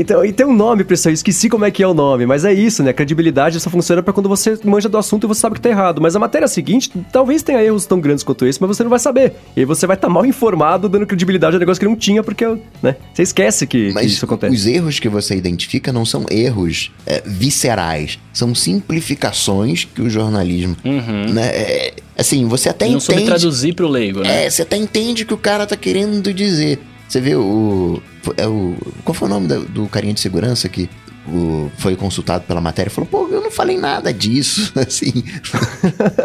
Então, 0.00 0.24
e 0.24 0.32
tem 0.32 0.46
um 0.46 0.54
nome 0.54 0.84
pra 0.84 0.94
isso 0.94 1.08
aí, 1.08 1.14
esqueci 1.14 1.48
como 1.48 1.64
é 1.64 1.70
que 1.70 1.82
é 1.82 1.86
o 1.86 1.94
nome, 1.94 2.26
mas 2.26 2.44
é 2.44 2.52
isso, 2.52 2.82
né? 2.82 2.90
A 2.90 2.94
credibilidade 2.94 3.58
só 3.60 3.68
funciona 3.68 4.02
para 4.02 4.12
quando 4.12 4.28
você 4.28 4.58
manja 4.64 4.88
do 4.88 4.96
assunto 4.96 5.26
e 5.26 5.28
você 5.28 5.40
sabe 5.40 5.56
que 5.56 5.60
tá 5.60 5.68
errado. 5.68 6.00
Mas 6.00 6.16
a 6.16 6.18
matéria 6.18 6.48
seguinte, 6.48 6.90
talvez 7.12 7.42
tenha 7.42 7.62
erros 7.62 7.86
tão 7.86 8.00
grandes 8.00 8.24
quanto 8.24 8.46
esse, 8.46 8.60
mas 8.60 8.68
você 8.68 8.82
não 8.82 8.90
vai 8.90 8.98
saber. 8.98 9.34
E 9.56 9.60
aí 9.60 9.66
você 9.66 9.86
vai 9.86 9.96
estar 9.96 10.08
tá 10.08 10.12
mal 10.12 10.24
informado, 10.24 10.88
dando 10.88 11.06
credibilidade 11.06 11.56
a 11.56 11.58
um 11.58 11.60
negócio 11.60 11.80
que 11.80 11.86
não 11.86 11.96
tinha, 11.96 12.22
porque, 12.22 12.46
né? 12.82 12.96
Você 13.12 13.22
esquece 13.22 13.66
que, 13.66 13.92
mas 13.92 14.06
que 14.06 14.12
isso 14.12 14.24
acontece. 14.24 14.54
Os 14.54 14.66
erros 14.66 14.98
que 14.98 15.08
você 15.08 15.36
identifica 15.36 15.92
não 15.92 16.04
são 16.04 16.24
erros 16.30 16.90
é, 17.06 17.22
viscerais, 17.24 18.18
são 18.32 18.54
simplificações 18.54 19.84
que 19.84 20.00
o 20.00 20.08
jornalismo, 20.08 20.76
uhum. 20.84 21.32
né? 21.32 21.46
É, 21.48 21.94
assim, 22.16 22.46
você 22.46 22.68
até 22.68 22.88
não 22.88 22.96
entende. 22.96 23.20
Não 23.20 23.26
traduzir 23.26 23.74
pro 23.74 23.88
leigo, 23.88 24.20
né? 24.20 24.46
É, 24.46 24.50
você 24.50 24.62
até 24.62 24.76
entende 24.76 25.24
o 25.24 25.26
que 25.26 25.34
o 25.34 25.38
cara 25.38 25.66
tá 25.66 25.76
querendo 25.76 26.32
dizer. 26.32 26.78
Você 27.12 27.20
vê 27.20 27.36
o. 27.36 28.02
É 28.38 28.48
o 28.48 28.74
qual 29.04 29.12
foi 29.12 29.28
o 29.28 29.30
nome 29.30 29.46
do, 29.46 29.66
do 29.66 29.86
carinha 29.86 30.14
de 30.14 30.20
segurança 30.20 30.66
que 30.66 30.88
o, 31.28 31.70
foi 31.76 31.94
consultado 31.94 32.44
pela 32.44 32.58
matéria 32.58 32.88
e 32.88 32.92
falou: 32.92 33.06
pô, 33.06 33.28
eu 33.28 33.42
não 33.42 33.50
falei 33.50 33.76
nada 33.76 34.10
disso, 34.14 34.72
assim. 34.80 35.22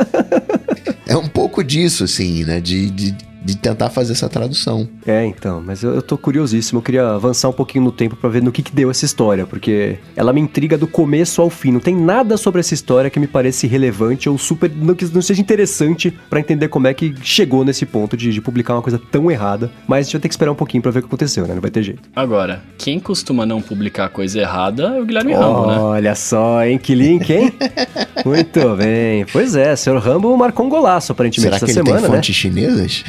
é 1.05 1.17
um 1.17 1.27
pouco 1.27 1.61
disso, 1.61 2.05
assim, 2.05 2.45
né? 2.45 2.61
De, 2.61 2.89
de, 2.89 3.11
de 3.47 3.55
tentar 3.55 3.89
fazer 3.89 4.11
essa 4.11 4.27
tradução. 4.27 4.87
É, 5.05 5.25
então, 5.25 5.63
mas 5.65 5.81
eu, 5.81 5.95
eu 5.95 6.01
tô 6.01 6.17
curiosíssimo, 6.17 6.79
eu 6.79 6.83
queria 6.83 7.11
avançar 7.11 7.47
um 7.47 7.53
pouquinho 7.53 7.85
no 7.85 7.93
tempo 7.93 8.17
para 8.17 8.29
ver 8.29 8.43
no 8.43 8.51
que, 8.51 8.61
que 8.61 8.73
deu 8.73 8.91
essa 8.91 9.05
história, 9.05 9.45
porque 9.45 9.97
ela 10.17 10.33
me 10.33 10.41
intriga 10.41 10.77
do 10.77 10.85
começo 10.85 11.41
ao 11.41 11.49
fim. 11.49 11.71
Não 11.71 11.79
tem 11.79 11.95
nada 11.95 12.35
sobre 12.35 12.59
essa 12.59 12.73
história 12.73 13.09
que 13.09 13.19
me 13.19 13.25
parece 13.25 13.65
relevante 13.65 14.27
ou 14.27 14.37
super. 14.37 14.69
não, 14.69 14.93
que 14.93 15.05
não 15.05 15.21
seja 15.21 15.39
interessante 15.39 16.13
para 16.29 16.41
entender 16.41 16.67
como 16.67 16.87
é 16.87 16.93
que 16.93 17.15
chegou 17.23 17.63
nesse 17.63 17.85
ponto 17.85 18.17
de, 18.17 18.33
de, 18.33 18.41
publicar 18.41 18.73
uma 18.75 18.81
coisa 18.81 18.99
tão 19.11 19.31
errada. 19.31 19.71
Mas 19.87 19.99
a 19.99 20.03
gente 20.03 20.13
vai 20.13 20.21
ter 20.21 20.27
que 20.27 20.33
esperar 20.33 20.51
um 20.51 20.55
pouquinho 20.55 20.83
para 20.83 20.91
ver 20.91 20.99
o 20.99 21.01
que 21.03 21.07
aconteceu, 21.07 21.47
né? 21.47 21.53
Não 21.53 21.61
vai 21.61 21.71
ter 21.71 21.83
jeito. 21.83 22.01
Agora, 22.13 22.61
quem 22.77 22.99
costuma 22.99 23.45
não 23.45 23.61
publicar 23.61 24.09
coisa 24.09 24.41
errada 24.41 24.95
é 24.97 25.01
o 25.01 25.05
Guilherme 25.05 25.33
oh, 25.35 25.39
Rambo, 25.39 25.67
né? 25.67 25.79
Olha 25.79 26.15
só, 26.15 26.65
hein? 26.65 26.77
Que 26.77 26.93
link, 26.93 27.31
hein? 27.31 27.53
Muito 28.25 28.75
bem. 28.75 29.25
Pois 29.31 29.55
é, 29.55 29.71
o 29.71 29.77
senhor 29.77 29.99
Rambo 29.99 30.35
marcou 30.35 30.65
um 30.65 30.69
golaço 30.69 31.13
aparentemente 31.13 31.45
Será 31.45 31.55
essa 31.55 31.65
que 31.65 31.71
ele 31.71 31.85
semana, 31.85 32.01
tem 32.01 32.09
né? 32.09 32.15
fontes 32.17 32.35
chinesas? 32.35 33.03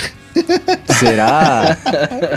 Será? 0.99 1.77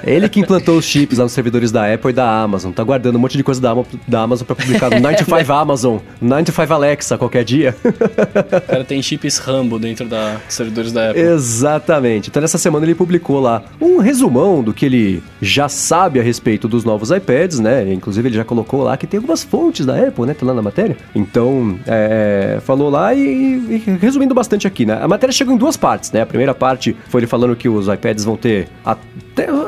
Ele 0.06 0.28
que 0.30 0.40
implantou 0.40 0.78
os 0.78 0.86
chips 0.86 1.18
lá 1.18 1.24
nos 1.24 1.34
servidores 1.34 1.72
da 1.72 1.94
Apple 1.94 2.12
e 2.12 2.14
da 2.14 2.42
Amazon. 2.42 2.72
Tá 2.72 2.84
guardando 2.84 3.16
um 3.16 3.20
monte 3.20 3.38
de 3.38 3.44
coisa 3.44 3.62
da, 3.62 3.74
da 4.08 4.22
Amazon 4.22 4.46
pra 4.46 4.56
publicar 4.56 4.90
no 4.90 5.00
95 5.00 5.52
Amazon, 5.52 5.98
95 6.22 6.74
Alexa 6.74 7.18
qualquer 7.18 7.44
dia. 7.44 7.76
O 7.84 8.62
cara 8.62 8.84
tem 8.84 9.02
chips 9.02 9.38
Rambo 9.38 9.80
dentro 9.80 10.08
da, 10.08 10.36
dos 10.36 10.56
servidores 10.56 10.92
da 10.92 11.10
Apple. 11.10 11.22
Exatamente. 11.22 12.30
Então 12.30 12.42
nessa 12.42 12.58
semana 12.58 12.86
ele 12.86 12.96
publicou 12.96 13.40
lá 13.40 13.64
um 13.80 13.98
resumão 14.00 14.64
do 14.64 14.74
que 14.74 14.86
ele 14.86 15.24
já 15.42 15.68
sabe 15.68 16.20
a 16.20 16.24
respeito 16.24 16.68
dos 16.68 16.84
novos 16.84 17.12
iPads, 17.12 17.60
né? 17.60 17.92
Inclusive 17.92 18.30
ele 18.30 18.36
já 18.36 18.44
colocou 18.44 18.84
lá 18.84 18.96
que 18.98 19.08
tem 19.08 19.18
algumas 19.18 19.44
fontes 19.44 19.86
da 19.86 19.96
Apple, 19.96 20.26
né? 20.26 20.34
Tá 20.34 20.46
lá 20.46 20.54
na 20.54 20.62
matéria. 20.62 20.96
Então, 21.16 21.80
é, 21.86 22.60
falou 22.66 22.90
lá 22.90 23.14
e, 23.14 23.22
e, 23.22 23.98
resumindo 24.00 24.34
bastante 24.34 24.68
aqui, 24.68 24.86
né? 24.86 25.00
A 25.02 25.08
matéria 25.08 25.34
chegou 25.34 25.54
em 25.54 25.58
duas 25.58 25.78
partes, 25.78 26.12
né? 26.12 26.22
A 26.22 26.26
primeira 26.26 26.54
parte 26.54 26.96
foi 27.10 27.22
ele 27.22 27.28
falando 27.28 27.56
que 27.56 27.68
os 27.82 27.94
iPads 27.94 28.24
vão 28.24 28.38
ter 28.38 28.68
a, 28.86 28.98